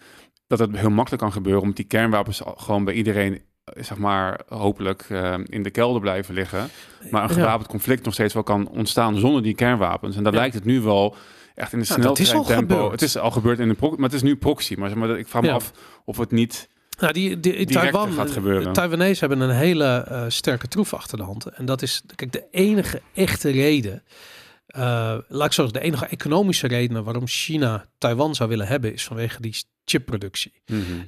dat 0.47 0.59
het 0.59 0.77
heel 0.77 0.89
makkelijk 0.89 1.23
kan 1.23 1.31
gebeuren, 1.31 1.61
omdat 1.61 1.77
die 1.77 1.85
kernwapens 1.85 2.41
gewoon 2.45 2.83
bij 2.83 2.93
iedereen, 2.93 3.41
zeg 3.73 3.97
maar, 3.97 4.39
hopelijk 4.47 5.05
eh, 5.09 5.33
in 5.45 5.63
de 5.63 5.69
kelder 5.69 6.01
blijven 6.01 6.33
liggen. 6.33 6.69
Maar 7.11 7.23
een 7.23 7.29
gewapend 7.29 7.67
conflict 7.69 8.05
nog 8.05 8.13
steeds 8.13 8.33
wel 8.33 8.43
kan 8.43 8.67
ontstaan 8.67 9.17
zonder 9.17 9.43
die 9.43 9.55
kernwapens. 9.55 10.15
En 10.15 10.23
daar 10.23 10.33
Ja. 10.33 10.39
lijkt 10.39 10.55
het 10.55 10.65
nu 10.65 10.81
wel 10.81 11.15
echt 11.55 11.73
in 11.73 11.79
Nou, 11.87 12.01
dat 12.01 12.09
al 12.09 12.15
sneltreintempo. 12.25 12.73
gebeurd. 12.75 12.91
Het 12.91 13.01
is 13.01 13.17
al 13.17 13.31
gebeurd 13.31 13.59
in 13.59 13.67
de 13.67 13.73
pro- 13.73 13.89
maar 13.89 13.99
het 14.09 14.13
is 14.13 14.21
nu 14.21 14.35
proxy. 14.35 14.75
Maar, 14.77 14.89
zeg 14.89 14.97
maar 14.97 15.17
ik 15.19 15.27
vraag 15.27 15.41
me 15.41 15.47
Ja. 15.47 15.53
af 15.53 15.71
of 16.05 16.17
het 16.17 16.31
niet 16.31 16.67
Nou, 16.99 17.13
die, 17.13 17.39
die, 17.39 17.65
Taiwan, 17.65 18.11
gaat 18.11 18.27
eh, 18.27 18.33
gebeuren. 18.33 18.63
De 18.63 18.71
Taiwanese 18.71 19.19
hebben 19.25 19.39
een 19.49 19.55
hele 19.55 19.85
eh, 20.09 20.23
sterke 20.27 20.67
troef 20.67 20.93
achter 20.93 21.17
de 21.17 21.23
hand. 21.23 21.45
En 21.45 21.65
dat 21.65 21.81
is, 21.81 22.01
kijk, 22.15 22.31
de 22.31 22.43
enige 22.51 23.01
echte 23.13 23.49
reden, 23.51 23.93
eh, 23.93 23.99
laat 25.27 25.45
ik 25.45 25.53
zo 25.53 25.61
zeggen, 25.61 25.73
de 25.73 25.79
enige 25.79 26.05
economische 26.05 26.67
reden 26.67 27.03
waarom 27.03 27.27
China 27.27 27.85
Taiwan 27.97 28.35
zou 28.35 28.49
willen 28.49 28.67
hebben, 28.67 28.93
is 28.93 29.03
vanwege 29.03 29.41
die 29.41 29.55
chipproductie. 29.85 30.53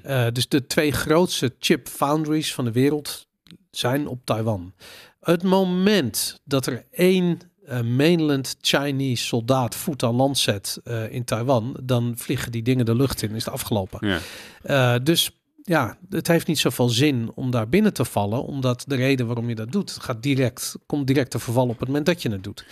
Eh, 0.03 0.27
dus 0.31 0.47
de 0.47 0.65
twee 0.65 0.91
grootste 0.91 1.55
chip 1.59 1.87
foundries 1.87 2.53
van 2.53 2.65
de 2.65 2.71
wereld 2.71 3.27
zijn 3.71 4.07
op 4.07 4.25
Taiwan. 4.25 4.73
Het 5.19 5.43
moment 5.43 6.41
dat 6.43 6.65
er 6.65 6.85
één 6.91 7.39
eh, 7.67 7.81
mainland 7.81 8.57
Chinese 8.61 9.23
soldaat 9.23 9.75
voet 9.75 10.03
aan 10.03 10.15
land 10.15 10.37
zet 10.37 10.79
eh, 10.83 11.11
in 11.11 11.23
Taiwan, 11.23 11.77
dan 11.83 12.13
vliegen 12.17 12.51
die 12.51 12.61
dingen 12.61 12.85
de 12.85 12.95
lucht 12.95 13.21
in, 13.21 13.35
is 13.35 13.45
het 13.45 13.53
afgelopen. 13.53 14.07
Ja. 14.07 14.19
Eh, 14.61 15.03
dus 15.03 15.31
ja, 15.67 15.97
het 16.09 16.27
heeft 16.27 16.47
niet 16.47 16.59
zoveel 16.59 16.89
zin 16.89 17.31
om 17.35 17.51
daar 17.51 17.69
binnen 17.69 17.93
te 17.93 18.05
vallen, 18.05 18.43
omdat 18.43 18.83
de 18.87 18.95
reden 18.95 19.25
waarom 19.25 19.49
je 19.49 19.55
dat 19.55 19.71
doet, 19.71 19.91
gaat 19.91 20.23
direct, 20.23 20.75
komt 20.85 21.07
direct 21.07 21.31
te 21.31 21.39
vervallen 21.39 21.69
op 21.69 21.79
het 21.79 21.87
moment 21.87 22.05
dat 22.05 22.21
je 22.21 22.29
het 22.31 22.43
doet. 22.43 22.65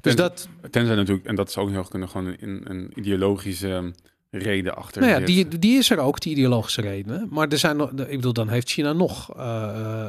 Dus 0.00 0.14
Ten- 0.14 0.16
dat, 0.16 0.48
Tenzij 0.70 0.96
natuurlijk, 0.96 1.26
en 1.26 1.34
dat 1.34 1.48
is 1.48 1.56
ook 1.56 1.70
heel 1.70 1.84
kunnen 1.84 2.08
gewoon 2.08 2.36
een, 2.40 2.70
een 2.70 2.92
ideologische 2.94 3.92
reden 4.30 4.76
achter. 4.76 5.02
nou 5.02 5.20
ja, 5.20 5.26
die, 5.26 5.58
die 5.58 5.78
is 5.78 5.90
er 5.90 5.98
ook, 5.98 6.20
die 6.20 6.32
ideologische 6.32 6.80
redenen. 6.80 7.28
Maar 7.30 7.48
er 7.48 7.58
zijn 7.58 7.76
nog, 7.76 7.90
ik 7.90 8.16
bedoel, 8.16 8.32
dan 8.32 8.48
heeft 8.48 8.70
China 8.70 8.92
nog 8.92 9.36
eh, 9.36 10.08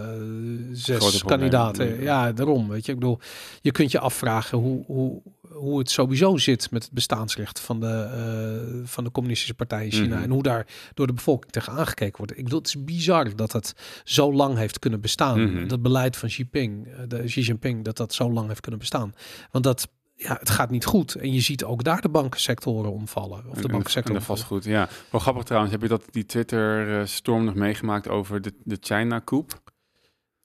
zes 0.71 1.23
kandidaten. 1.23 2.01
Ja, 2.01 2.31
daarom, 2.31 2.69
weet 2.69 2.85
je. 2.85 2.91
Ik 2.91 2.99
bedoel, 2.99 3.19
je 3.61 3.71
kunt 3.71 3.91
je 3.91 3.99
afvragen 3.99 4.57
hoe, 4.57 4.83
hoe, 4.85 5.21
hoe 5.65 5.79
het 5.79 5.89
sowieso 5.89 6.37
zit 6.37 6.71
met 6.71 6.83
het 6.83 6.91
bestaansrecht 6.91 7.59
van 7.59 7.79
de, 7.79 7.87
eh, 7.87 8.87
van 8.87 9.03
de 9.03 9.11
communistische 9.11 9.53
partij 9.53 9.85
in 9.85 9.91
China. 9.91 10.15
Mhm. 10.15 10.23
En 10.23 10.29
hoe 10.29 10.43
daar 10.43 10.67
door 10.93 11.07
de 11.07 11.13
bevolking 11.13 11.51
tegen 11.51 11.73
aangekeken 11.73 12.17
wordt. 12.17 12.37
Ik 12.37 12.43
bedoel, 12.43 12.59
het 12.59 12.67
is 12.67 12.83
bizar 12.83 13.35
dat 13.35 13.51
het 13.51 13.73
zo 14.03 14.33
lang 14.33 14.57
heeft 14.57 14.79
kunnen 14.79 15.01
bestaan. 15.01 15.51
Mhm. 15.51 15.67
Dat 15.67 15.81
beleid 15.81 16.17
van 16.17 16.29
Xi 16.29 16.37
Jinping, 16.37 16.87
eh, 16.87 16.99
de 17.07 17.23
Xi 17.23 17.41
Jinping, 17.41 17.83
dat 17.83 17.97
dat 17.97 18.13
zo 18.13 18.31
lang 18.31 18.47
heeft 18.47 18.61
kunnen 18.61 18.79
bestaan. 18.79 19.13
Want 19.51 19.63
dat, 19.63 19.87
ja, 20.15 20.37
het 20.39 20.49
gaat 20.49 20.69
niet 20.69 20.85
goed. 20.85 21.15
En 21.15 21.33
je 21.33 21.41
ziet 21.41 21.63
ook 21.63 21.83
daar 21.83 22.01
de 22.01 22.09
bankensectoren 22.09 22.91
omvallen. 22.91 23.37
Of 23.37 23.43
de 23.43 23.57
En- 23.57 23.63
en, 23.63 23.71
bankensector 23.71 24.13
en 24.13 24.19
de 24.19 24.25
vastgoed, 24.25 24.63
ja. 24.63 24.89
Wel 25.11 25.21
grappig 25.21 25.43
trouwens, 25.43 25.71
heb 25.73 25.81
je 25.81 25.87
dat 25.87 26.03
die 26.11 26.25
Twitter-storm 26.25 27.43
nog 27.43 27.55
meegemaakt 27.55 28.07
over 28.07 28.41
de, 28.41 28.53
de 28.63 28.77
China-koep? 28.79 29.61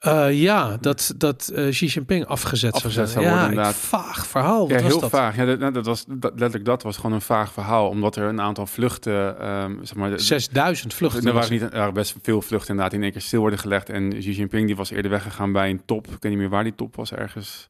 Eh, 0.00 0.40
ja, 0.42 0.76
dat, 0.80 1.14
dat 1.16 1.48
eh, 1.54 1.68
Xi 1.68 1.86
Jinping 1.86 2.26
afgezet, 2.26 2.72
Afgezet 2.72 2.94
zou 2.94 3.06
zou 3.08 3.24
zijn. 3.24 3.24
worden, 3.24 3.42
ja, 3.44 3.48
inderdaad. 3.48 3.74
vaag 3.76 4.26
verhaal. 4.26 4.60
Wat 4.60 4.68
Ja, 4.68 4.74
was 4.82 4.84
heel 4.92 5.00
dat? 5.00 5.10
vaag. 5.10 5.36
Ja, 5.36 5.44
dat, 5.44 5.58
nou, 5.58 5.72
dat 5.72 5.86
was 5.86 6.04
dat, 6.08 6.30
letterlijk 6.30 6.64
dat 6.64 6.82
was 6.82 6.96
gewoon 6.96 7.12
een 7.12 7.20
vaag 7.20 7.52
verhaal, 7.52 7.88
omdat 7.88 8.16
er 8.16 8.24
een 8.24 8.40
aantal 8.40 8.66
vluchten, 8.66 9.38
ehm, 9.40 9.74
zeg 9.82 9.94
maar, 9.96 10.10
de- 10.10 10.18
6000 10.18 10.94
vluchten. 10.94 11.26
er 11.26 11.32
waren, 11.32 11.52
niet, 11.52 11.62
er 11.62 11.70
waren 11.70 11.94
best 11.94 12.14
veel 12.22 12.42
vluchten 12.42 12.68
inderdaad 12.70 12.94
in 12.94 13.02
één 13.02 13.12
keer 13.12 13.20
stil 13.20 13.40
worden 13.40 13.58
gelegd. 13.58 13.88
En 13.90 14.18
Xi 14.18 14.32
Jinping 14.32 14.66
die 14.66 14.76
was 14.76 14.90
eerder 14.90 15.10
weggegaan 15.10 15.52
bij 15.52 15.70
een 15.70 15.82
top. 15.84 16.04
Ik 16.06 16.10
weet 16.20 16.32
niet 16.32 16.40
meer 16.40 16.48
waar 16.48 16.64
die 16.64 16.74
top 16.74 16.96
was, 16.96 17.12
ergens. 17.12 17.68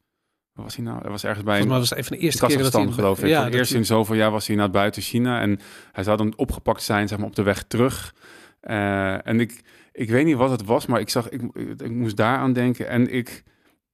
Waar 0.52 0.64
was 0.64 0.76
hij 0.76 0.84
nou? 0.84 1.04
Er 1.04 1.10
was 1.10 1.24
ergens 1.24 1.44
bij 1.44 1.58
Volgens 1.60 1.62
een 1.64 1.68
mij 1.68 1.78
was 1.78 1.88
het 1.90 1.98
even 1.98 2.12
de 2.12 2.18
eerste 2.18 2.46
keer 2.46 2.62
dat 2.62 2.72
hij... 2.72 2.86
Geloof 2.92 3.22
ik. 3.22 3.28
Ja, 3.28 3.42
Voor 3.42 3.52
eerst 3.52 3.70
hij- 3.70 3.78
in 3.78 3.86
zoveel 3.86 4.14
jaar 4.14 4.30
was 4.30 4.46
hij 4.46 4.56
naar 4.56 4.70
buiten 4.70 5.02
China. 5.02 5.40
En 5.40 5.60
hij 5.92 6.04
zou 6.04 6.16
dan 6.16 6.32
opgepakt 6.36 6.82
zijn, 6.82 7.08
zeg 7.08 7.18
maar, 7.18 7.26
op 7.26 7.36
de 7.36 7.42
weg 7.42 7.62
terug. 7.62 8.14
Eh, 8.60 9.26
en 9.26 9.40
ik, 9.40 9.60
ik 10.00 10.10
weet 10.10 10.24
niet 10.24 10.36
wat 10.36 10.50
het 10.50 10.64
was, 10.64 10.86
maar 10.86 11.00
ik 11.00 11.08
zag, 11.08 11.28
ik, 11.28 11.42
ik 11.76 11.90
moest 11.90 12.16
daaraan 12.16 12.52
denken. 12.52 12.88
En 12.88 13.12
ik, 13.12 13.42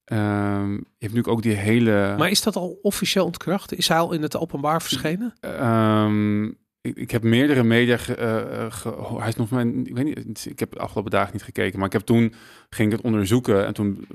je 0.05 0.15
hebt 0.15 0.85
natuurlijk 0.99 1.29
ook 1.29 1.43
die 1.43 1.53
hele... 1.53 2.15
Maar 2.19 2.31
is 2.31 2.43
dat 2.43 2.57
al 2.57 2.79
officieel 2.83 3.25
ontkracht? 3.25 3.73
Is 3.75 3.89
hij 3.89 3.99
al 3.99 4.13
in 4.13 4.23
het 4.23 4.37
openbaar 4.37 4.83
verschenen? 4.83 5.35
Ehm, 5.41 6.45
ik, 6.87 6.97
ik 6.97 7.11
heb 7.11 7.23
meerdere 7.23 7.63
media. 7.63 7.97
Ge, 7.97 8.15
eh, 8.15 8.65
eh, 8.65 9.19
hij 9.19 9.29
is 9.29 9.37
nog 9.37 9.51
mijn. 9.51 9.87
Ik 9.87 9.95
weet 9.95 10.05
niet. 10.05 10.47
Ik 10.51 10.59
heb 10.59 10.73
de 10.73 10.79
afgelopen 10.79 11.11
dagen 11.11 11.33
niet 11.33 11.43
gekeken. 11.43 11.79
Maar 11.79 11.87
ik 11.87 11.93
heb 11.93 12.03
toen 12.03 12.35
ging 12.71 12.91
ik 12.91 12.97
het 12.97 13.07
onderzoeken. 13.07 13.67
En 13.67 13.75
toen. 13.75 14.07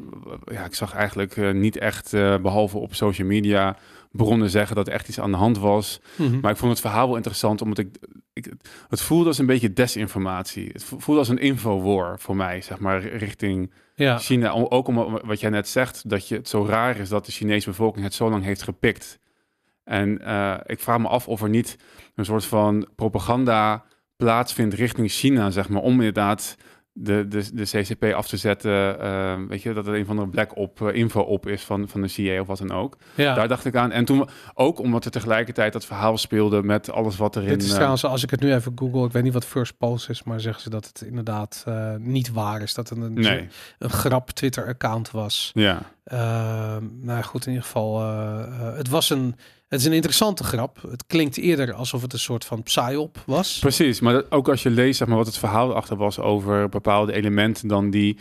Ja, 0.46 0.66
ik 0.66 0.74
zag 0.76 0.94
eigenlijk 0.94 1.38
eh, 1.38 1.52
niet 1.52 1.78
echt. 1.78 2.14
eh, 2.14 2.38
behalve 2.38 2.78
op 2.78 2.96
social 2.96 3.28
media. 3.28 3.78
Bronnen 4.12 4.50
zeggen 4.50 4.76
dat 4.76 4.88
er 4.88 4.94
echt 4.94 5.08
iets 5.08 5.20
aan 5.20 5.32
de 5.32 5.38
hand 5.38 5.58
was. 5.58 6.00
Mhm. 6.18 6.40
Maar 6.40 6.52
ik 6.52 6.58
vond 6.58 6.72
het 6.72 6.82
verhaal 6.82 7.08
wel 7.08 7.16
interessant. 7.16 7.62
Omdat 7.62 7.78
ik. 7.78 7.98
ik 8.34 8.54
het 8.90 9.02
voelde 9.02 9.28
als 9.28 9.38
een 9.38 9.46
beetje 9.46 9.74
desinformatie. 9.74 10.70
Het 10.74 10.84
vo- 10.84 11.00
voelde 11.00 11.20
als 11.20 11.30
een 11.30 11.38
infowar 11.38 12.20
voor 12.20 12.36
mij. 12.36 12.62
Zeg 12.62 12.80
maar 12.80 13.02
richting 13.08 13.74
ja. 13.96 14.18
China. 14.18 14.52
Ook 14.52 14.88
om 14.88 15.20
wat 15.26 15.40
jij 15.40 15.50
net 15.50 15.68
zegt. 15.68 16.10
Dat 16.10 16.28
je 16.28 16.36
het 16.36 16.48
zo 16.50 16.66
raar 16.66 16.98
is 16.98 17.10
dat 17.10 17.26
de 17.26 17.32
Chinese 17.32 17.70
bevolking 17.70 18.04
het 18.06 18.14
zo 18.14 18.30
lang 18.30 18.44
heeft 18.44 18.62
gepikt. 18.62 19.20
En 19.84 20.22
eh, 20.26 20.54
ik 20.66 20.80
vraag 20.80 21.00
me 21.00 21.08
af 21.08 21.28
of 21.28 21.42
er 21.42 21.50
niet 21.50 21.78
een 22.16 22.26
soort 22.26 22.46
van 22.46 22.88
propaganda 22.96 23.84
plaatsvindt 24.18 24.74
richting 24.74 25.12
China, 25.12 25.50
zeg 25.50 25.70
maar, 25.70 25.82
om 25.82 25.94
inderdaad 25.94 26.56
de, 26.94 27.28
de, 27.28 27.50
de 27.54 27.64
CCP 27.64 28.04
af 28.04 28.28
te 28.28 28.38
zetten. 28.38 29.00
eh, 29.00 29.36
weet 29.48 29.62
je, 29.62 29.74
dat 29.74 29.86
het 29.86 29.96
een 29.96 30.06
van 30.06 30.16
de 30.16 30.28
black 30.28 30.56
op 30.58 30.82
eh, 30.82 30.96
info 30.96 31.22
op 31.22 31.48
is 31.48 31.64
van, 31.64 31.88
van 31.90 32.02
de 32.02 32.08
CIA 32.08 32.42
of 32.42 32.48
wat 32.48 32.58
dan 32.58 32.72
ook. 32.72 32.98
ja. 33.16 33.34
Daar 33.34 33.48
dacht 33.48 33.66
ik 33.66 33.76
aan. 33.76 33.92
En 33.92 34.06
toen 34.06 34.28
ook 34.54 34.80
omdat 34.80 35.06
er 35.06 35.12
tegelijkertijd 35.12 35.74
dat 35.74 35.86
verhaal 35.86 36.18
speelde 36.18 36.64
met 36.64 36.92
alles 36.92 37.18
wat 37.18 37.36
erin. 37.36 37.50
Dit 37.50 37.62
is 37.62 37.68
eh, 37.70 37.74
trouwens, 37.74 38.06
als 38.06 38.24
ik 38.24 38.30
het 38.30 38.40
nu 38.42 38.54
even 38.54 38.72
google, 38.76 39.06
ik 39.06 39.12
weet 39.12 39.24
niet 39.24 39.34
wat 39.34 39.46
First 39.46 39.78
Post 39.78 40.10
is, 40.10 40.24
maar 40.24 40.40
zeggen 40.40 40.62
ze 40.62 40.70
dat 40.70 40.86
het 40.88 41.02
inderdaad 41.02 41.64
eh, 41.68 41.96
niet 41.98 42.32
waar 42.32 42.62
is. 42.62 42.74
Dat 42.74 42.90
het 42.90 42.98
een, 42.98 43.14
nee, 43.14 43.48
een 43.80 43.90
grap 43.90 44.30
Twitter-account 44.30 45.12
was. 45.12 45.52
ja. 45.54 45.82
Ehm, 46.12 46.84
nou 47.02 47.24
goed, 47.24 47.46
in 47.46 47.52
ieder 47.52 47.66
geval, 47.66 48.02
eh, 48.02 48.44
eh, 48.44 48.76
het 48.76 48.90
was 48.90 49.10
een, 49.10 49.36
het 49.68 49.80
is 49.80 49.86
een 49.86 49.94
interessante 49.94 50.44
grap. 50.44 50.82
Het 50.90 51.04
klinkt 51.08 51.38
eerder 51.38 51.74
alsof 51.74 52.02
het 52.02 52.14
een 52.14 52.20
soort 52.20 52.46
van 52.46 52.64
psyop 52.64 53.24
was. 53.26 53.60
Precies, 53.60 54.00
maar 54.00 54.14
dat, 54.14 54.32
ook 54.32 54.50
als 54.50 54.64
je 54.64 54.70
leest 54.70 54.98
zeg 54.98 55.08
maar, 55.08 55.18
wat 55.18 55.26
het 55.26 55.38
verhaal 55.38 55.76
achter 55.76 55.98
was 55.98 56.20
over 56.20 56.70
bepaalde 56.70 57.14
elementen 57.14 57.68
dan 57.68 57.90
die 57.90 58.18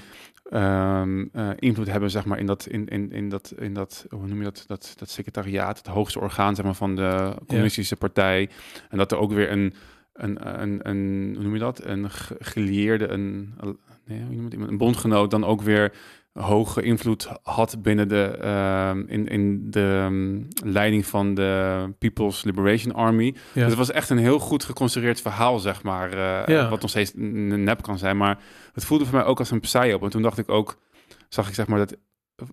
ehm, 0.51 1.25
eh, 1.33 1.49
invloed 1.57 1.87
hebben 1.87 2.11
zeg 2.11 2.25
maar, 2.25 2.39
in, 2.39 2.47
dat, 2.47 2.67
in, 2.67 2.89
in, 2.89 3.13
in, 3.13 3.29
dat, 3.29 3.53
in 3.59 3.75
dat, 3.75 4.07
hoe 4.11 4.27
noem 4.27 4.39
je 4.39 4.45
dat, 4.45 4.65
dat, 4.67 4.95
dat 4.97 5.11
secretariaat, 5.11 5.79
het 5.79 5.87
hoogste 5.87 6.21
orgaan 6.21 6.55
zeg 6.55 6.65
maar, 6.65 6.75
van 6.75 6.95
de 6.97 7.35
communistische 7.47 7.97
partij. 7.97 8.49
En 8.89 8.99
dat 8.99 9.13
er 9.13 9.19
ook 9.19 9.33
weer 9.33 9.51
een, 9.51 9.75
een, 10.13 10.63
een, 10.63 10.81
een 10.89 11.31
hoe 11.35 11.43
noem 11.43 11.53
je 11.55 11.59
dat, 11.61 11.85
een 11.85 12.11
ge- 12.11 12.37
gelieerde, 12.39 13.09
een, 13.09 13.55
nee, 14.05 14.19
hoe 14.23 14.35
noem 14.35 14.51
je 14.51 14.57
het, 14.59 14.69
een 14.71 14.79
bondgenoot 14.79 15.31
dan 15.31 15.45
ook 15.45 15.63
weer 15.63 15.93
hoge 16.33 16.83
invloed 16.83 17.29
had 17.43 17.83
binnen 17.83 18.09
de, 18.09 18.25
ehm, 18.41 19.03
in, 19.07 19.27
in 19.29 19.71
de 19.71 20.01
ehm, 20.05 20.41
leiding 20.73 21.07
van 21.07 21.35
de 21.35 21.93
People's 21.99 22.45
Liberation 22.45 22.95
Army. 22.95 23.25
Ja. 23.25 23.35
Dus 23.53 23.65
het 23.65 23.75
was 23.75 23.91
echt 23.91 24.11
een 24.11 24.19
heel 24.19 24.39
goed 24.39 24.65
geconstrueerd 24.65 25.21
verhaal, 25.21 25.59
zeg 25.59 25.83
maar. 25.83 26.13
eh, 26.13 26.55
Ja. 26.55 26.69
Wat 26.69 26.81
nog 26.81 26.91
steeds 26.91 27.13
nep 27.15 27.83
kan 27.83 27.99
zijn. 27.99 28.17
Maar 28.17 28.39
het 28.73 28.85
voelde 28.85 29.05
voor 29.07 29.15
mij 29.17 29.25
ook 29.27 29.39
als 29.39 29.51
een 29.51 29.61
psyop. 29.61 30.03
En 30.03 30.11
toen 30.11 30.23
dacht 30.23 30.39
ik 30.39 30.49
ook, 30.49 30.79
zag 31.29 31.49
ik 31.49 31.55
zeg 31.55 31.67
maar 31.67 31.79
dat 31.79 31.97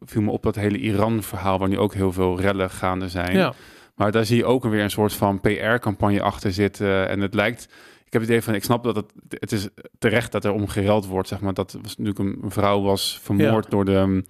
viel 0.06 0.22
me 0.22 0.32
op 0.32 0.44
dat 0.44 0.56
hele 0.56 0.78
Iran-verhaal, 0.78 1.60
waar 1.60 1.70
nu 1.70 1.78
ook 1.80 1.94
heel 1.94 2.12
veel 2.12 2.40
rellen 2.42 2.70
gaande 2.70 3.10
zijn. 3.10 3.38
Ja, 3.38 3.54
Maar 3.96 4.12
daar 4.12 4.26
zie 4.26 4.38
je 4.38 4.46
ook 4.46 4.64
weer 4.64 4.84
een 4.84 4.90
soort 4.90 5.14
van 5.14 5.42
PR-campagne 5.42 6.22
achter 6.22 6.52
zitten. 6.52 7.08
En 7.10 7.20
het 7.22 7.34
lijkt, 7.34 7.68
ik 8.08 8.14
heb 8.14 8.22
het 8.22 8.32
idee 8.32 8.42
van, 8.44 8.54
ik 8.54 8.64
snap 8.64 8.84
dat 8.84 8.96
het, 8.96 9.14
het 9.30 9.52
is 9.52 9.68
terecht 10.00 10.32
dat 10.32 10.46
er 10.46 10.52
om 10.52 10.68
gereld 10.68 11.06
wordt, 11.06 11.28
zeg 11.28 11.40
maar. 11.40 11.54
Dat 11.54 11.78
was 11.82 11.98
natuurlijk 11.98 12.20
een, 12.20 12.38
een 12.44 12.52
vrouw 12.52 12.82
was 12.82 13.20
vermoord 13.22 13.70
door 13.72 13.86
de 13.86 13.94
um, 13.96 14.26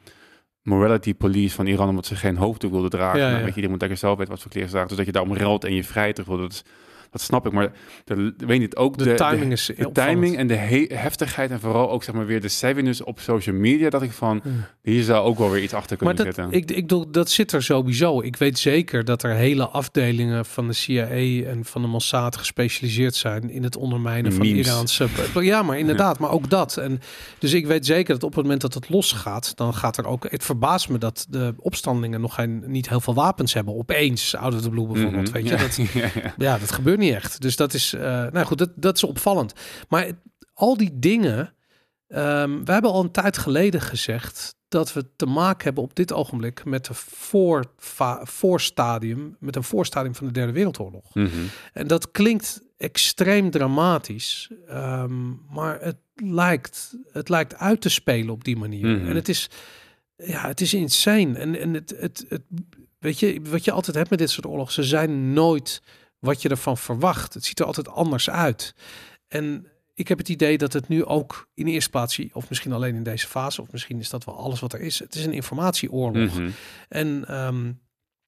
morality 0.62 1.14
police 1.16 1.56
van 1.56 1.66
Iran, 1.66 1.90
omdat 1.90 2.06
ze 2.06 2.16
geen 2.16 2.38
hoofddoek 2.38 2.72
wilde 2.72 2.90
dragen. 2.90 3.20
Ja, 3.20 3.26
Nou, 3.28 3.38
ja. 3.40 3.46
weet 3.46 3.56
je, 3.56 3.62
je 3.62 3.70
moet 3.70 3.80
lekker 3.82 3.98
zelf 4.00 4.18
weten 4.18 4.32
wat 4.34 4.42
voor 4.42 4.52
kleren 4.52 4.70
ze 4.70 4.74
draagt. 4.76 4.90
Dus 4.90 4.98
dat 4.98 5.08
je 5.08 5.12
daarom 5.14 5.34
relt 5.34 5.64
en 5.64 5.74
je 5.74 5.84
vrijheid 5.84 6.16
terug 6.16 6.30
wil. 6.30 6.40
Dat, 6.40 6.52
is- 6.52 6.64
dat 7.12 7.22
snap 7.22 7.46
ik. 7.46 7.52
Maar 7.52 7.72
de, 8.06 8.34
weet 8.38 8.60
niet, 8.60 8.76
ook 8.76 8.98
De, 8.98 9.04
de, 9.04 9.14
timing 9.14 9.52
is 9.52 9.66
de 9.78 9.92
timing 9.92 10.38
en 10.38 10.48
de 10.48 10.56
he- 10.56 10.86
heftigheid 10.94 11.52
en 11.52 11.60
vooral 11.60 11.92
ook 11.92 12.04
zeg 12.04 12.16
maar 12.16 12.26
weer 12.26 12.42
de 12.42 12.48
savviness 12.48 13.04
op 13.04 13.20
social 13.20 13.56
media, 13.56 13.90
dat 13.90 14.02
ik 14.02 14.12
van, 14.12 14.40
Hmm. 14.44 14.66
hier 14.82 15.04
zou 15.04 15.26
ook 15.26 15.38
wel 15.38 15.50
weer 15.52 15.64
iets 15.64 15.74
achter 15.74 15.98
Maar 16.00 16.14
kunnen 16.16 16.34
dat, 16.36 16.44
zitten. 16.52 16.60
ik, 16.62 16.72
ik 16.78 16.88
bedoel, 16.88 17.12
dat 17.12 17.30
zit 17.30 17.52
er 17.52 17.64
sowieso. 17.64 18.22
Ik 18.22 18.36
weet 18.36 18.60
zeker 18.60 19.06
dat 19.06 19.24
er 19.24 19.34
hele 19.36 19.68
afdelingen 19.68 20.46
van 20.46 20.68
de 20.68 20.74
CIA 20.74 21.06
en 21.50 21.66
van 21.66 21.82
de 21.82 21.88
Mossad 21.88 22.38
gespecialiseerd 22.38 23.16
zijn 23.16 23.50
in 23.50 23.64
het 23.64 23.76
ondermijnen 23.78 24.34
van. 24.34 24.46
Iraanse. 24.46 25.08
Ja, 25.42 25.62
maar 25.64 25.78
inderdaad, 25.80 26.20
maar 26.20 26.32
ook 26.32 26.50
dat. 26.50 26.78
En 26.78 27.00
dus 27.40 27.54
ik 27.54 27.66
weet 27.68 27.86
zeker 27.86 28.14
dat 28.14 28.24
op 28.24 28.34
het 28.34 28.42
moment 28.44 28.62
dat 28.62 28.74
het 28.74 28.90
losgaat, 28.90 29.52
dan 29.56 29.74
gaat 29.74 29.98
er 29.98 30.06
ook. 30.06 30.26
Het 30.30 30.44
verbaast 30.44 30.90
me 30.90 30.98
dat 30.98 31.26
de 31.30 31.54
opstandelingen 31.58 32.22
nog 32.22 32.34
geen, 32.34 32.64
niet 32.68 32.90
heel 32.90 33.00
veel 33.02 33.14
wapens 33.14 33.54
hebben. 33.54 33.76
Opeens, 33.76 34.36
out 34.36 34.54
of 34.54 34.62
the 34.62 34.70
blue 34.70 34.88
bijvoorbeeld. 34.88 35.24
Mhm. 35.24 35.34
Weet 35.34 35.44
je, 35.48 35.50
Ja, 35.50 35.58
dat, 35.58 35.76
ja. 36.24 36.34
ja, 36.38 36.58
dat 36.58 36.72
gebeurt 36.72 36.97
niet 36.98 37.14
echt. 37.14 37.42
Dus 37.42 37.56
dat 37.56 37.74
is, 37.74 37.94
eh, 37.94 38.02
nou 38.02 38.46
goed, 38.46 38.58
dat, 38.58 38.72
dat 38.76 38.96
is 38.96 39.04
opvallend. 39.04 39.54
Maar 39.90 40.12
al 40.54 40.78
die 40.78 41.00
dingen, 41.00 41.54
ehm, 42.08 42.64
we 42.64 42.72
hebben 42.72 42.92
al 42.92 43.04
een 43.04 43.12
tijd 43.12 43.38
geleden 43.38 43.82
gezegd 43.82 44.56
dat 44.68 44.94
we 44.94 45.06
te 45.16 45.26
maken 45.26 45.64
hebben 45.64 45.84
op 45.84 45.96
dit 45.96 46.14
ogenblik 46.14 46.66
met 46.66 46.88
een 46.88 46.96
voorfa- 46.96 48.26
voorstadium, 48.26 49.36
met 49.40 49.56
een 49.56 49.64
voorstadium 49.64 50.16
van 50.16 50.28
de 50.28 50.34
Derde 50.34 50.52
Wereldoorlog. 50.52 51.16
Mhm. 51.16 51.30
En 51.74 51.88
dat 51.88 52.12
klinkt 52.12 52.62
extreem 52.78 53.50
dramatisch, 53.52 54.50
ehm, 54.68 55.30
maar 55.50 55.82
het 55.82 55.98
lijkt, 56.16 56.94
het 57.12 57.30
lijkt 57.30 57.56
uit 57.56 57.82
te 57.82 57.90
spelen 57.90 58.34
op 58.34 58.44
die 58.44 58.58
manier. 58.58 58.88
Mhm. 58.88 59.08
En 59.08 59.16
het 59.16 59.30
is, 59.30 59.50
ja, 60.16 60.48
het 60.48 60.62
is 60.62 60.74
insane. 60.74 61.38
En, 61.38 61.60
en 61.60 61.74
het, 61.74 61.94
het, 61.98 62.26
het, 62.30 62.42
weet 63.00 63.20
je, 63.20 63.42
wat 63.42 63.66
je 63.66 63.72
altijd 63.72 63.98
hebt 63.98 64.10
met 64.10 64.20
dit 64.20 64.30
soort 64.30 64.46
oorlogen, 64.46 64.74
ze 64.74 64.84
zijn 64.84 65.34
nooit 65.34 65.82
wat 66.20 66.42
je 66.42 66.50
ervan 66.50 66.78
verwacht. 66.78 67.34
Het 67.34 67.46
ziet 67.46 67.60
er 67.60 67.66
altijd 67.66 67.90
anders 67.90 68.30
uit. 68.30 68.76
En 69.28 69.68
ik 69.94 70.08
heb 70.08 70.18
het 70.18 70.30
idee 70.30 70.58
dat 70.58 70.74
het 70.74 70.88
nu 70.88 71.06
ook 71.06 71.48
in 71.54 71.66
de 71.66 71.72
eerste 71.72 71.90
plaats, 71.90 72.20
of 72.32 72.50
misschien 72.50 72.74
alleen 72.74 72.96
in 72.96 73.04
deze 73.04 73.28
fase, 73.28 73.62
of 73.62 73.72
misschien 73.72 74.00
is 74.00 74.10
dat 74.10 74.24
wel 74.24 74.38
alles 74.38 74.60
wat 74.60 74.74
er 74.74 74.82
is. 74.82 75.00
Het 75.00 75.16
is 75.16 75.26
een 75.26 75.34
informatieoorlog. 75.34 76.34
Mhm. 76.34 76.50
En 76.90 77.28
ehm, 77.28 77.72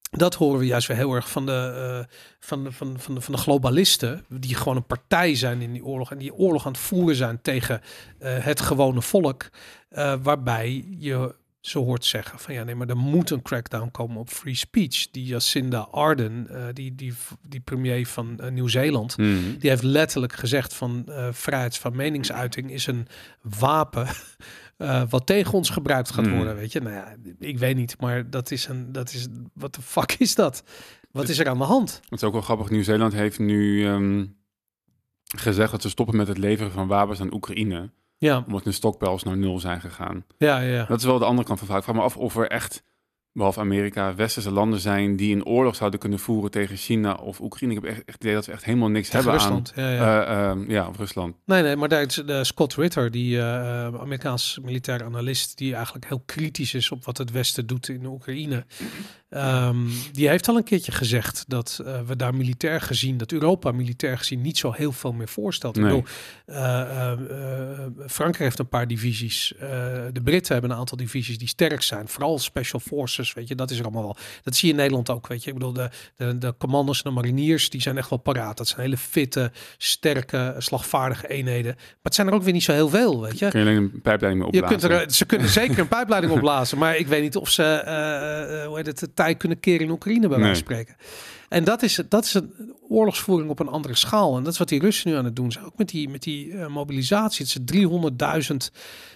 dat 0.10 0.36
horen 0.36 0.60
we 0.60 0.66
juist 0.66 0.88
weer 0.88 0.98
heel 0.98 1.14
erg 1.14 1.30
van 1.30 1.46
de, 1.46 2.06
eh, 2.10 2.16
van, 2.40 2.64
de, 2.64 2.72
van, 2.72 3.00
van, 3.00 3.16
de, 3.16 3.22
van 3.22 3.34
de 3.34 3.40
globalisten, 3.40 4.26
die 4.30 4.56
gewoon 4.56 4.76
een 4.76 4.86
partij 4.86 5.36
zijn 5.36 5.62
in 5.62 5.74
die 5.74 5.86
oorlog 5.86 6.12
en 6.12 6.18
die 6.18 6.34
oorlog 6.34 6.66
aan 6.66 6.72
het 6.72 6.82
voeren 6.82 7.16
zijn 7.16 7.42
tegen 7.42 7.82
eh, 8.20 8.38
het 8.38 8.62
gewone 8.62 9.02
volk, 9.02 9.50
eh, 9.90 10.16
waarbij 10.22 10.86
je 10.98 11.36
zo 11.60 11.84
hoort 11.84 12.06
zeggen 12.06 12.40
van 12.40 12.54
ja 12.54 12.64
nee, 12.64 12.76
maar 12.76 12.88
er 12.90 12.98
moet 12.98 13.30
een 13.30 13.42
crackdown 13.42 13.92
komen 13.92 14.18
op 14.18 14.30
free 14.30 14.56
speech. 14.56 15.10
Die 15.12 15.26
Jacinda 15.26 15.80
Ardern, 15.92 16.48
eh, 16.48 16.64
die, 16.74 16.96
die, 16.96 17.14
die 17.48 17.60
premier 17.60 18.08
van 18.08 18.40
eh, 18.40 18.52
Nieuw-Zeeland, 18.52 19.18
Mhm. 19.18 19.58
die 19.60 19.70
heeft 19.70 19.84
letterlijk 19.84 20.34
gezegd 20.34 20.74
van 20.74 21.04
eh 21.08 21.28
vrijheid 21.32 21.78
van 21.78 21.96
meningsuiting 21.96 22.72
is 22.72 22.88
een 22.88 23.08
wapen 23.42 24.08
wat 25.10 25.26
tegen 25.26 25.54
ons 25.54 25.70
gebruikt 25.70 26.12
gaat 26.12 26.26
Hmm. 26.26 26.36
worden. 26.36 26.56
Weet 26.56 26.72
je, 26.72 26.80
nou 26.82 26.96
ja, 26.96 27.16
ik 27.40 27.58
weet 27.60 27.76
niet, 27.76 28.02
maar 28.02 28.30
dat 28.30 28.52
is 28.52 28.68
een, 28.68 28.92
dat 28.92 29.14
is, 29.14 29.28
wat 29.54 29.76
de 29.76 29.82
fuck 29.82 30.16
is 30.20 30.36
dat? 30.36 30.64
Wat 31.12 31.30
is 31.30 31.40
er 31.40 31.50
aan 31.50 31.58
de 31.58 31.64
hand? 31.64 32.00
Het 32.10 32.22
is 32.22 32.24
ook 32.28 32.34
wel 32.34 32.42
grappig. 32.42 32.70
Nieuw-Zeeland 32.70 33.14
heeft 33.14 33.40
nu 33.40 33.86
ehm, 33.86 34.26
gezegd 35.38 35.72
dat 35.72 35.82
ze 35.82 35.90
stoppen 35.90 36.16
met 36.18 36.28
het 36.28 36.38
leveren 36.38 36.72
van 36.72 36.88
wapens 36.88 37.20
aan 37.22 37.34
Oekraïne. 37.34 37.90
Ja, 38.22 38.44
Omdat 38.48 38.64
hun 38.64 38.74
stokpels 38.74 39.24
naar 39.24 39.38
nul 39.38 39.60
zijn 39.60 39.82
gegaan. 39.82 40.26
ja, 40.38 40.60
ja. 40.60 40.86
Dat 40.86 41.00
is 41.00 41.06
wel 41.06 41.20
de 41.20 41.26
andere 41.26 41.48
kant 41.48 41.60
van 41.60 41.68
de 41.68 41.74
vraag. 41.74 41.78
Ik 41.78 41.84
vraag 41.84 41.96
me 41.96 42.02
af 42.02 42.18
of 42.18 42.36
er 42.36 42.48
echt, 42.48 42.84
behalve 43.34 43.60
Amerika, 43.60 44.16
westerse 44.16 44.52
landen 44.52 44.80
zijn 44.80 45.16
die 45.16 45.36
een 45.36 45.46
oorlog 45.46 45.76
zouden 45.76 46.00
kunnen 46.00 46.20
voeren 46.20 46.52
tegen 46.52 46.78
China 46.78 47.14
of 47.14 47.40
Oekraïne. 47.42 47.74
Ik 47.76 47.82
heb 47.82 47.90
echt, 47.90 47.98
echt 47.98 48.08
het 48.08 48.22
idee 48.24 48.34
dat 48.34 48.46
we 48.46 48.52
echt 48.52 48.64
helemaal 48.66 48.90
niks 48.90 49.10
Tegen 49.10 49.24
hebben 49.30 49.42
Rusland. 49.42 49.72
Ja, 49.76 49.92
ja. 49.92 50.26
aan. 50.26 50.28
eh, 50.28 50.50
ehm, 50.50 50.72
ja, 50.72 50.88
of 50.88 50.98
Rusland. 50.98 51.36
Nee, 51.46 51.62
nee, 51.64 51.76
maar 51.76 51.90
daar 51.90 52.02
is 52.02 52.16
de 52.26 52.44
Scott 52.44 52.76
Ritter, 52.76 53.12
die 53.12 53.38
eh, 53.40 53.86
Amerikaans 53.86 54.60
militair 54.64 55.04
analist, 55.04 55.58
die 55.58 55.76
eigenlijk 55.76 56.08
heel 56.08 56.24
kritisch 56.26 56.74
is 56.74 56.92
op 56.92 57.06
wat 57.06 57.18
het 57.18 57.32
Westen 57.32 57.68
doet 57.68 57.88
in 57.90 58.06
Oekraïne. 58.06 58.66
Ehm, 59.30 59.78
die 60.12 60.28
heeft 60.30 60.48
al 60.48 60.56
een 60.58 60.64
keertje 60.64 60.92
gezegd 60.92 61.44
dat 61.48 61.82
eh, 61.86 62.00
we 62.06 62.16
daar 62.16 62.36
militair 62.36 62.82
gezien, 62.82 63.18
dat 63.18 63.32
Europa 63.32 63.72
militair 63.72 64.18
gezien 64.18 64.42
niet 64.42 64.58
zo 64.58 64.72
heel 64.72 64.92
veel 64.92 65.12
meer 65.12 65.28
voorstelt. 65.28 65.78
Ik 65.78 65.84
Nee. 65.84 65.92
bedoel, 65.92 66.08
eh, 66.46 67.12
eh, 67.12 67.20
Frankrijk 68.08 68.38
heeft 68.44 68.60
een 68.60 68.68
paar 68.70 68.88
divisies. 68.88 69.54
de 70.14 70.22
Britten 70.24 70.54
hebben 70.54 70.72
een 70.72 70.78
aantal 70.78 70.98
divisies 70.98 71.38
die 71.38 71.48
sterk 71.48 71.82
zijn. 71.82 72.08
Vooral 72.08 72.40
special 72.40 72.80
forces, 72.80 73.34
weet 73.34 73.48
je, 73.48 73.56
dat 73.56 73.72
is 73.72 73.78
er 73.78 73.84
allemaal 73.84 74.04
wel. 74.04 74.18
Dat 74.44 74.56
zie 74.56 74.68
je 74.68 74.74
in 74.74 74.80
Nederland 74.80 75.10
ook, 75.10 75.28
weet 75.28 75.44
je. 75.44 75.48
Ik 75.50 75.56
bedoel, 75.58 75.74
de, 75.74 75.90
de, 76.16 76.38
de 76.38 76.56
commando's 76.58 76.98
en 77.02 77.10
de 77.10 77.16
mariniers, 77.16 77.70
die 77.70 77.82
zijn 77.82 77.98
echt 77.98 78.10
wel 78.10 78.20
paraat. 78.20 78.58
Dat 78.58 78.68
zijn 78.68 78.82
hele 78.82 78.98
fitte, 78.98 79.52
sterke, 79.78 80.56
slagvaardige 80.58 81.28
eenheden. 81.28 81.74
Maar 81.76 81.86
het 82.04 82.16
zijn 82.16 82.28
er 82.28 82.34
ook 82.34 82.44
weer 82.44 82.54
niet 82.54 82.64
zo 82.64 82.72
heel 82.74 82.90
veel, 82.90 83.22
weet 83.22 83.40
je. 83.40 83.50
Kun 83.50 83.60
je 83.60 83.66
alleen 83.66 83.78
een 83.82 84.02
pijpleiding 84.02 84.44
mee 84.44 84.52
Je 84.54 84.62
opblazen? 84.62 84.90
kunt 84.90 85.02
er, 85.10 85.14
ze 85.16 85.26
kunnen 85.26 85.50
zeker 85.50 85.80
een 85.80 85.88
pijpleiding 85.98 86.34
opblazen, 86.34 86.78
maar 86.78 86.98
ik 86.98 87.08
weet 87.08 87.22
niet 87.22 87.36
of 87.36 87.50
ze 87.50 87.82
hoe 88.68 88.76
heet 88.78 88.86
het, 88.86 89.16
kunnen 89.38 89.60
keren 89.60 89.86
in 89.86 89.92
Oekraïne 89.92 90.28
bij 90.28 90.38
wijze 90.38 90.46
van 90.46 90.56
spreken. 90.56 90.96
En 91.50 91.64
dat 91.64 91.82
is, 91.84 92.02
dat 92.10 92.26
is 92.26 92.34
een 92.34 92.76
oorlogsvoering 92.90 93.50
op 93.50 93.60
een 93.60 93.68
andere 93.68 93.96
schaal. 93.96 94.38
En 94.38 94.44
dat 94.44 94.54
is 94.54 94.60
wat 94.60 94.70
die 94.70 94.80
Russen 94.80 95.10
nu 95.12 95.18
aan 95.18 95.26
het 95.26 95.36
doen 95.36 95.52
zijn. 95.52 95.66
Ook 95.66 95.78
met 95.78 95.90
die, 95.90 96.10
met 96.10 96.22
die 96.24 96.52
eh, 96.54 96.68
mobilisatie. 96.68 97.46
Het 97.46 97.72
is 97.72 97.84
300.000 98.72 98.76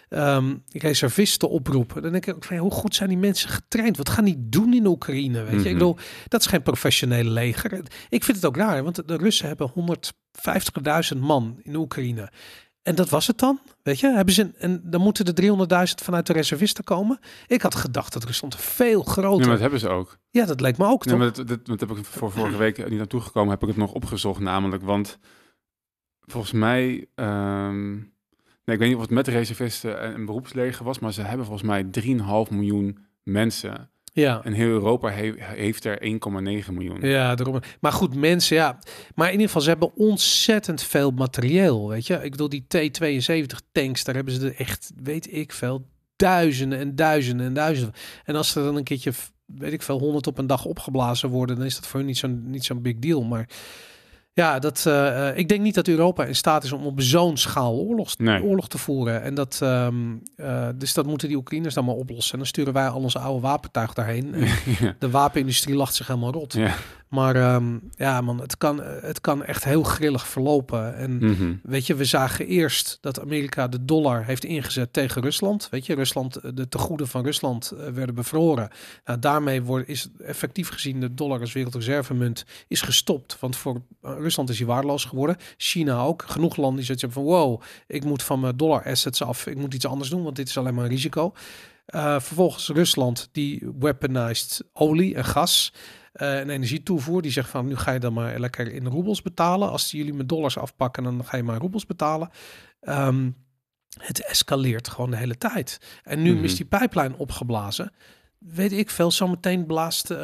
ehm, 0.09 0.55
reservisten 0.71 1.49
oproepen. 1.49 2.01
Dan 2.01 2.11
denk 2.11 2.25
ik 2.25 2.35
ook 2.35 2.43
van, 2.43 2.55
ja, 2.55 2.61
hoe 2.61 2.71
goed 2.71 2.95
zijn 2.95 3.09
die 3.09 3.17
mensen 3.17 3.49
getraind? 3.49 3.97
Wat 3.97 4.09
gaan 4.09 4.25
die 4.25 4.37
doen 4.39 4.73
in 4.73 4.85
Oekraïne? 4.85 5.43
Weet 5.43 5.51
je? 5.51 5.57
Ik 5.57 5.63
Mhm. 5.63 5.73
bedoel, 5.73 5.97
dat 6.27 6.41
is 6.41 6.47
geen 6.47 6.63
professionele 6.63 7.29
leger. 7.29 7.81
Ik 8.09 8.23
vind 8.23 8.37
het 8.37 8.45
ook 8.45 8.57
raar, 8.57 8.83
want 8.83 9.07
de 9.07 9.17
Russen 9.17 9.47
hebben 9.47 9.71
150.000 9.73 11.19
man 11.21 11.59
in 11.63 11.75
Oekraïne. 11.75 12.31
En 12.83 12.95
dat 12.95 13.09
was 13.09 13.27
het 13.27 13.37
dan, 13.37 13.59
weet 13.83 13.99
je? 13.99 14.07
Hebben 14.11 14.33
ze 14.33 14.51
en 14.57 14.81
dan 14.83 15.01
moeten 15.01 15.25
er 15.25 15.87
300.000 15.89 15.93
vanuit 16.03 16.27
de 16.27 16.33
reservisten 16.33 16.83
komen. 16.83 17.19
Ik 17.47 17.61
had 17.61 17.75
gedacht 17.75 18.13
dat 18.13 18.23
Rusland 18.23 18.55
veel 18.55 19.03
Ja, 19.05 19.11
groter. 19.11 19.37
maar 19.37 19.45
Ja, 19.45 19.51
dat 19.51 19.59
hebben 19.59 19.79
ze 19.79 19.89
ook. 19.89 20.17
dat 20.31 20.61
leek 20.61 20.77
me 20.77 20.85
ook 20.85 21.03
Ja, 21.03 21.09
toch? 21.09 21.19
maar 21.19 21.33
dat, 21.33 21.47
dat, 21.47 21.65
dat 21.65 21.79
heb 21.79 21.91
ik 21.91 22.05
voor 22.05 22.31
vorige 22.31 22.57
week 22.57 22.89
niet 22.89 22.97
naartoe 22.97 23.21
gekomen, 23.21 23.49
heb 23.49 23.61
ik 23.61 23.67
het 23.67 23.77
nog 23.77 23.93
opgezocht 23.93 24.39
namelijk, 24.39 24.83
want 24.83 25.17
volgens 26.21 26.53
mij, 26.53 27.07
ehm, 27.15 27.91
nee, 27.93 28.05
ik 28.75 28.77
weet 28.77 28.87
niet 28.87 28.95
of 28.95 29.01
het 29.01 29.09
met 29.11 29.25
de 29.25 29.31
reservisten 29.31 29.99
en 29.99 30.13
een 30.13 30.25
beroepsleger 30.25 30.85
was, 30.85 30.99
maar 30.99 31.13
ze 31.13 31.21
hebben 31.21 31.45
volgens 31.45 31.67
mij 31.67 31.83
3,5 31.83 32.51
miljoen 32.51 32.97
mensen. 33.23 33.91
Ja. 34.15 34.41
En 34.43 34.53
heel 34.53 34.67
Europa 34.67 35.09
he- 35.09 35.33
heeft 35.37 35.85
er 35.85 35.97
1,9 36.01 36.73
miljoen. 36.73 37.01
Ja, 37.01 37.35
daarom. 37.35 37.59
Maar 37.79 37.91
goed, 37.91 38.15
mensen, 38.15 38.55
ja. 38.55 38.79
Maar 39.15 39.25
in 39.25 39.31
ieder 39.31 39.47
geval, 39.47 39.61
ze 39.61 39.69
hebben 39.69 39.95
ontzettend 39.95 40.83
veel 40.83 41.11
materieel, 41.11 41.89
weet 41.89 42.07
je. 42.07 42.13
Ik 42.23 42.31
bedoel, 42.31 42.49
die 42.49 42.65
T-72 42.67 43.57
tanks, 43.71 44.03
daar 44.03 44.15
hebben 44.15 44.33
ze 44.33 44.47
er 44.47 44.55
echt, 44.55 44.91
weet 45.03 45.33
ik 45.33 45.51
veel, 45.51 45.85
duizenden 46.15 46.79
en 46.79 46.95
duizenden 46.95 47.45
en 47.45 47.53
duizenden. 47.53 47.93
En 48.23 48.35
als 48.35 48.55
er 48.55 48.63
dan 48.63 48.75
een 48.75 48.83
keertje, 48.83 49.11
weet 49.45 49.73
ik 49.73 49.81
veel, 49.81 49.99
honderd 49.99 50.27
op 50.27 50.37
een 50.37 50.47
dag 50.47 50.65
opgeblazen 50.65 51.29
worden, 51.29 51.55
dan 51.55 51.65
is 51.65 51.75
dat 51.75 51.87
voor 51.87 51.99
hun 51.99 52.07
niet 52.07 52.17
zo'n 52.17 52.49
niet 52.49 52.65
zo'n 52.65 52.81
big 52.81 52.99
deal. 52.99 53.23
Maar 53.23 53.49
ja, 54.33 54.59
dat, 54.59 54.85
eh, 54.85 55.29
eh, 55.29 55.37
ik 55.37 55.47
denk 55.49 55.61
niet 55.61 55.75
dat 55.75 55.87
Europa 55.87 56.25
in 56.25 56.35
staat 56.35 56.63
is 56.63 56.71
om 56.71 56.85
op 56.85 57.01
zo'n 57.01 57.37
schaal 57.37 57.73
oorlog, 57.75 58.17
Nee. 58.17 58.43
oorlog 58.43 58.67
te 58.69 58.77
voeren. 58.77 59.21
En 59.21 59.33
dat, 59.33 59.59
ehm, 59.61 59.95
eh, 60.35 60.67
dus 60.75 60.93
dat 60.93 61.05
moeten 61.05 61.27
die 61.27 61.37
Oekraïners 61.37 61.73
dan 61.73 61.85
maar 61.85 61.95
oplossen. 61.95 62.31
En 62.33 62.37
dan 62.39 62.47
sturen 62.47 62.73
wij 62.73 62.87
al 62.87 63.01
onze 63.01 63.19
oude 63.19 63.41
wapentuig 63.41 63.93
daarheen. 63.93 64.35
Ja. 64.79 64.95
de 64.99 65.09
wapenindustrie 65.09 65.75
lacht 65.75 65.95
zich 65.95 66.07
helemaal 66.07 66.31
rot. 66.31 66.53
Ja. 66.53 66.75
Maar 67.09 67.35
ehm, 67.35 67.77
ja, 67.95 68.21
man, 68.21 68.41
het 68.41 68.57
kan, 68.57 68.81
het 68.83 69.21
kan 69.21 69.43
echt 69.43 69.63
heel 69.63 69.83
grillig 69.83 70.27
verlopen. 70.27 70.95
En 70.95 71.17
Mhm. 71.17 71.53
weet 71.63 71.87
je, 71.87 71.95
we 71.95 72.05
zagen 72.05 72.47
eerst 72.47 72.97
dat 73.01 73.21
Amerika 73.21 73.67
de 73.67 73.85
dollar 73.85 74.25
heeft 74.25 74.43
ingezet 74.45 74.93
tegen 74.93 75.21
Rusland. 75.21 75.67
Weet 75.71 75.85
je, 75.85 75.95
Rusland, 75.95 76.39
de 76.57 76.67
tegoeden 76.69 77.07
van 77.07 77.23
Rusland 77.23 77.73
werden 77.93 78.15
bevroren. 78.15 78.69
Nou, 79.05 79.19
daarmee 79.19 79.61
wordt, 79.61 79.87
is 79.89 80.07
effectief 80.25 80.69
gezien 80.69 80.99
de 80.99 81.13
dollar 81.13 81.39
als 81.39 81.53
wereldreservemunt 81.53 82.45
is 82.67 82.81
gestopt. 82.81 83.37
Want 83.39 83.55
voor 83.55 83.81
Rusland 84.23 84.49
is 84.49 84.57
hij 84.57 84.67
waardeloos 84.67 85.05
geworden. 85.05 85.37
China 85.57 86.01
ook. 86.01 86.23
Genoeg 86.27 86.55
landen 86.55 86.75
die 86.75 86.85
zoiets 86.85 87.03
hebben 87.03 87.23
van 87.23 87.31
wow, 87.31 87.61
ik 87.87 88.03
moet 88.03 88.23
van 88.23 88.39
mijn 88.39 88.57
dollar 88.57 88.85
assets 88.85 89.21
af. 89.23 89.47
Ik 89.47 89.57
moet 89.57 89.73
iets 89.73 89.85
anders 89.87 90.09
doen, 90.09 90.23
want 90.23 90.35
dit 90.35 90.47
is 90.47 90.57
alleen 90.57 90.73
maar 90.73 90.83
een 90.83 90.89
risico. 90.89 91.33
Eh, 91.85 92.19
vervolgens 92.19 92.67
Rusland 92.69 93.29
die 93.31 93.71
weaponized 93.79 94.63
olie 94.73 95.15
en 95.15 95.25
gas 95.25 95.73
eh, 96.13 96.39
en 96.39 96.49
energietoevoer. 96.49 97.21
Die 97.21 97.31
zegt 97.31 97.49
van 97.49 97.65
nu 97.67 97.75
ga 97.75 97.91
je 97.91 97.99
dan 97.99 98.13
maar 98.13 98.39
lekker 98.39 98.73
in 98.73 98.87
roebels 98.87 99.21
betalen. 99.21 99.71
Als 99.71 99.91
jullie 99.91 100.13
met 100.13 100.29
dollars 100.29 100.57
afpakken, 100.57 101.03
dan 101.03 101.25
ga 101.25 101.37
je 101.37 101.43
maar 101.43 101.59
roebels 101.59 101.85
betalen. 101.85 102.29
Ehm, 102.79 103.29
het 103.97 104.25
escaleert 104.25 104.87
gewoon 104.87 105.09
de 105.09 105.17
hele 105.17 105.37
tijd. 105.37 105.99
En 106.03 106.21
nu 106.21 106.33
Mhm. 106.33 106.43
is 106.43 106.55
die 106.55 106.65
pijplijn 106.65 107.15
opgeblazen. 107.15 107.91
Weet 108.45 108.71
ik 108.71 108.89
veel, 108.89 109.11
zometeen 109.11 109.65
blaast 109.65 110.11
uh, 110.11 110.17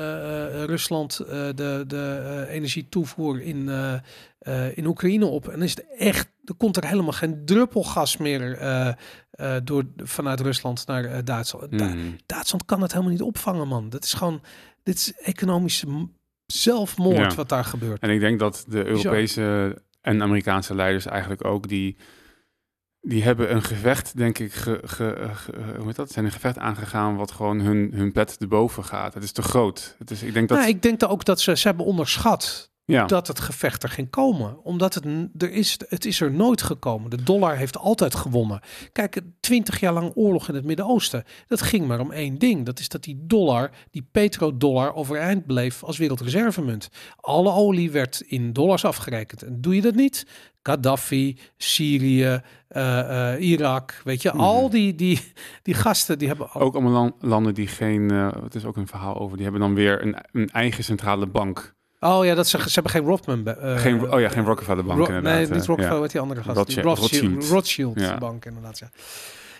Rusland 0.64 1.20
uh, 1.22 1.28
de, 1.30 1.84
de 1.88 2.46
energietoevoer 2.50 3.42
in, 3.42 3.70
in 4.74 4.86
Oekraïne 4.86 5.26
op. 5.26 5.48
En 5.48 5.62
is 5.62 5.70
het 5.70 5.86
echt, 5.98 6.30
er 6.44 6.56
komt 6.56 6.78
er 6.78 6.86
helemaal 6.88 7.12
geen 7.12 7.46
druppel 7.46 7.84
gas 7.84 8.18
meer 8.18 8.60
door, 9.64 9.86
vanuit 9.98 10.40
Rusland 10.40 10.88
naar 10.88 11.26
Duitsland. 11.26 11.72
Mhm. 11.72 11.98
Duitsland 12.26 12.66
kan 12.66 12.82
het 12.82 12.92
helemaal 12.92 13.14
niet 13.14 13.22
opvangen, 13.22 13.68
man. 13.68 13.90
Dat 13.90 14.04
is 14.04 14.14
gewoon, 14.14 14.42
dit 14.84 14.96
is 14.96 15.14
economische 15.14 16.08
zelfmoord 16.46 17.18
Ja. 17.18 17.36
wat 17.36 17.50
daar 17.50 17.66
gebeurt. 17.66 18.02
En 18.02 18.10
ik 18.10 18.20
denk 18.20 18.40
dat 18.40 18.66
de 18.68 18.86
Europese 18.86 19.76
en 20.02 20.22
Amerikaanse 20.22 20.76
leiders 20.76 21.06
eigenlijk 21.06 21.46
ook 21.46 21.68
die, 21.68 21.98
die 23.10 23.24
hebben 23.24 23.54
een 23.56 23.64
gevecht, 23.64 24.18
denk 24.18 24.40
ik, 24.40 24.54
ge, 24.54 24.80
ge, 24.84 25.30
ge- 25.34 25.74
hoe 25.78 25.86
heet 25.86 25.96
dat? 25.96 26.12
Zijn 26.12 26.26
een 26.26 26.32
gevecht 26.32 26.58
aangegaan 26.58 27.16
wat 27.16 27.32
gewoon 27.32 27.60
hun, 27.60 27.92
hun 27.94 28.12
pet 28.12 28.36
erboven 28.40 28.86
gaat. 28.86 29.14
Het 29.14 29.24
is 29.24 29.32
te 29.32 29.42
groot. 29.42 29.96
Het 30.00 30.12
is, 30.12 30.24
ik 30.24 30.34
denk 30.34 30.50
dat, 30.50 30.58
Nou, 30.58 30.70
ik 30.70 30.82
denk 30.82 31.04
ook 31.04 31.26
dat 31.26 31.40
ze, 31.42 31.58
ze 31.58 31.68
hebben 31.68 31.86
onderschat 31.86 32.69
ja, 32.92 33.06
dat 33.06 33.28
het 33.28 33.40
gevecht 33.40 33.84
er 33.84 33.90
ging 33.90 34.10
komen. 34.10 34.64
Omdat 34.64 34.94
het, 34.94 35.06
er 35.38 35.52
is, 35.52 35.78
het 35.88 36.06
is 36.06 36.22
er 36.22 36.32
nooit 36.32 36.62
gekomen. 36.62 37.10
De 37.10 37.24
dollar 37.24 37.58
heeft 37.58 37.78
altijd 37.78 38.16
gewonnen. 38.16 38.60
Kijk, 38.92 39.22
twintig 39.40 39.80
jaar 39.80 39.94
lang 39.94 40.12
oorlog 40.16 40.48
in 40.50 40.56
het 40.56 40.66
Midden-Oosten. 40.66 41.24
Dat 41.48 41.62
ging 41.62 41.88
maar 41.88 42.00
om 42.00 42.12
één 42.12 42.38
ding. 42.38 42.66
Dat 42.66 42.80
is 42.80 42.90
dat 42.90 43.04
die 43.04 43.18
dollar, 43.22 43.70
die 43.92 44.08
petrodollar, 44.12 44.94
overeind 44.96 45.46
bleef 45.46 45.84
als 45.84 45.98
wereldreservemunt. 45.98 46.90
Alle 47.16 47.52
olie 47.52 47.92
werd 47.92 48.20
in 48.28 48.54
dollars 48.54 48.86
afgerekend. 48.86 49.44
En 49.44 49.62
doe 49.62 49.76
je 49.76 49.82
dat 49.82 49.96
niet? 49.96 50.26
Gaddafi, 50.64 51.38
Syrië, 51.58 52.42
eh, 52.68 53.34
eh, 53.34 53.42
Irak, 53.50 54.02
weet 54.04 54.22
je, 54.22 54.30
Mhm. 54.30 54.40
al 54.40 54.70
die, 54.70 54.96
die, 54.96 55.22
die 55.64 55.74
gasten 55.74 56.18
die 56.20 56.28
hebben 56.28 56.54
ook 56.54 56.74
allemaal 56.74 56.92
lan- 56.92 57.16
landen 57.20 57.54
die 57.54 57.68
geen, 57.68 58.12
eh, 58.12 58.32
het 58.44 58.56
is 58.56 58.66
ook 58.66 58.78
een 58.78 58.88
verhaal 58.88 59.20
over, 59.20 59.36
die 59.36 59.44
hebben 59.44 59.62
dan 59.62 59.74
weer 59.74 60.02
een, 60.06 60.16
een 60.32 60.50
eigen 60.50 60.84
centrale 60.84 61.28
bank. 61.28 61.76
Oh 62.00 62.26
ja, 62.26 62.36
dat 62.36 62.48
ze, 62.48 62.58
ze 62.62 62.70
hebben 62.74 62.92
geen 62.92 63.04
Rothman. 63.04 63.48
eh, 63.48 63.78
geen, 63.78 64.12
oh 64.14 64.20
ja, 64.20 64.30
geen 64.30 64.46
Rockefeller 64.46 64.84
bank 64.84 65.00
Ro- 65.00 65.06
inderdaad. 65.06 65.34
Nee, 65.34 65.58
niet 65.58 65.66
Rockefeller, 65.66 65.96
ja. 65.96 66.00
wat 66.02 66.12
die 66.12 66.22
andere 66.22 66.44
gast. 66.44 66.58
Rothschild- 66.58 66.86
die 66.86 66.96
Rothschild, 66.96 67.46
Rothschild. 67.50 68.00
Ja. 68.00 68.18
bank 68.18 68.46
inderdaad, 68.46 68.80
ja. 68.80 68.90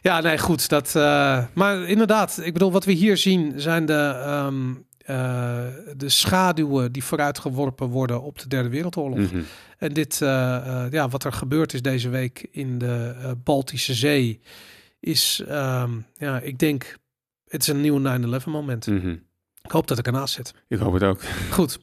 Ja, 0.02 0.22
nee, 0.22 0.38
goed. 0.38 0.70
Dat, 0.70 0.96
eh, 0.96 1.46
maar 1.54 1.82
inderdaad, 1.88 2.40
ik 2.44 2.54
bedoel, 2.54 2.72
wat 2.72 2.86
we 2.86 2.92
hier 2.92 3.18
zien 3.18 3.54
zijn 3.62 3.86
de, 3.86 3.94
ehm, 4.26 4.70
eh, 4.98 5.16
de 5.98 6.10
schaduwen 6.10 6.92
die 6.92 7.04
vooruitgeworpen 7.04 7.88
worden 7.88 8.22
op 8.22 8.40
de 8.40 8.48
Derde 8.48 8.70
Wereldoorlog. 8.70 9.20
Mhm. 9.20 9.42
En 9.78 9.94
dit, 9.94 10.18
ja, 10.18 11.08
wat 11.10 11.24
er 11.24 11.32
gebeurd 11.34 11.74
is 11.74 11.82
deze 11.82 12.10
week 12.10 12.48
in 12.52 12.78
de 12.78 13.14
Baltische 13.44 13.94
Zee, 13.94 14.42
is, 15.00 15.44
ehm, 15.48 15.92
ja, 16.18 16.40
ik 16.40 16.60
denk, 16.60 16.98
het 17.48 17.62
is 17.62 17.68
een 17.68 17.82
nieuw 17.82 17.98
9-11 17.98 18.46
moment. 18.46 18.88
Mhm. 18.88 19.16
Ik 19.70 19.76
hoop 19.76 19.88
dat 19.88 19.98
ik 19.98 20.06
ernaast 20.06 20.34
zit. 20.34 20.54
Ik 20.68 20.80
hoop 20.80 20.94
het 20.94 21.04
ook. 21.04 21.22
Goed. 21.52 21.80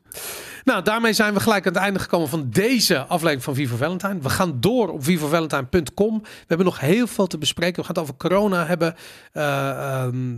Nou, 0.65 0.83
daarmee 0.83 1.13
zijn 1.13 1.35
we 1.35 1.41
gelijk 1.41 1.67
aan 1.67 1.73
het 1.73 1.83
einde 1.83 1.99
gekomen 1.99 2.29
van 2.29 2.51
deze 2.51 2.99
aflevering 2.99 3.43
van 3.43 3.55
Vivo 3.55 3.77
Valentine. 3.77 4.19
We 4.21 4.29
gaan 4.29 4.61
door 4.61 4.89
op 4.89 5.05
vivovalentine.com. 5.05 6.21
We 6.23 6.45
hebben 6.47 6.67
nog 6.67 6.81
heel 6.81 7.07
veel 7.07 7.27
te 7.27 7.39
bespreken. 7.39 7.77
We 7.77 7.87
gaan 7.87 7.95
het 7.95 8.03
over 8.03 8.17
corona 8.17 8.67
hebben. 8.67 8.95
Eh, 9.33 9.71
ehm, 9.71 10.37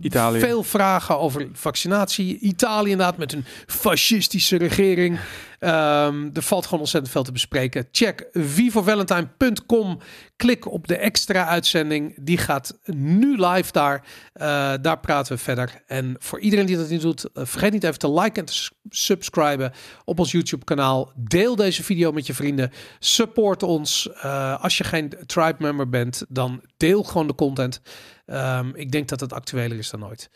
Italië. 0.00 0.40
Veel 0.40 0.62
vragen 0.62 1.18
over 1.18 1.48
vaccinatie. 1.52 2.38
Italië 2.38 2.90
inderdaad 2.90 3.16
met 3.16 3.32
een 3.32 3.44
fascistische 3.66 4.56
regering. 4.56 5.18
Ehm, 5.62 6.30
er 6.32 6.42
valt 6.42 6.64
gewoon 6.64 6.80
ontzettend 6.80 7.12
veel 7.12 7.22
te 7.22 7.32
bespreken. 7.32 7.88
Check 7.90 8.28
vivovalentine.com. 8.32 9.98
Klik 10.36 10.72
op 10.72 10.88
de 10.88 10.96
extra 10.96 11.46
uitzending. 11.46 12.24
Die 12.24 12.38
gaat 12.38 12.78
nu 12.84 13.44
live 13.44 13.72
daar. 13.72 14.04
Eh, 14.32 14.72
daar 14.80 15.00
praten 15.00 15.36
we 15.36 15.42
verder. 15.42 15.82
En 15.86 16.16
voor 16.18 16.40
iedereen 16.40 16.66
die 16.66 16.76
dat 16.76 16.88
niet 16.88 17.00
doet, 17.00 17.24
eh, 17.24 17.44
vergeet 17.44 17.72
niet 17.72 17.84
even 17.84 17.98
te 17.98 18.12
liken 18.12 18.34
en 18.34 18.44
te 18.44 18.70
subscriben 18.88 19.72
op 20.04 20.18
ons 20.18 20.32
YouTube 20.32 20.64
kanaal. 20.64 21.12
Deel 21.16 21.56
deze 21.56 21.82
video 21.82 22.12
met 22.12 22.26
je 22.26 22.34
vrienden. 22.34 22.70
Support 22.98 23.62
ons. 23.62 24.10
Eh, 24.12 24.62
als 24.62 24.78
je 24.78 24.84
geen 24.84 25.12
tribe 25.26 25.56
member 25.58 25.88
bent, 25.88 26.24
dan 26.28 26.62
deel 26.76 27.02
gewoon 27.02 27.26
de 27.26 27.34
content. 27.34 27.80
Ehm, 28.26 28.70
ik 28.74 28.92
denk 28.92 29.08
dat 29.08 29.20
het 29.20 29.32
actueler 29.32 29.78
is 29.78 29.90
dan 29.90 30.06
ooit. 30.06 30.30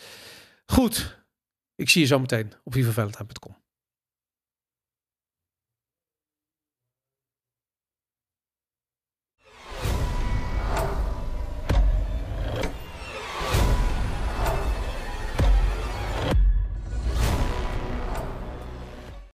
Goed. 0.66 1.18
Ik 1.76 1.90
zie 1.90 2.00
je 2.00 2.06
zo 2.06 2.18
meteen 2.18 2.52
op 2.64 2.72
vivavalentine.com. 2.72 3.65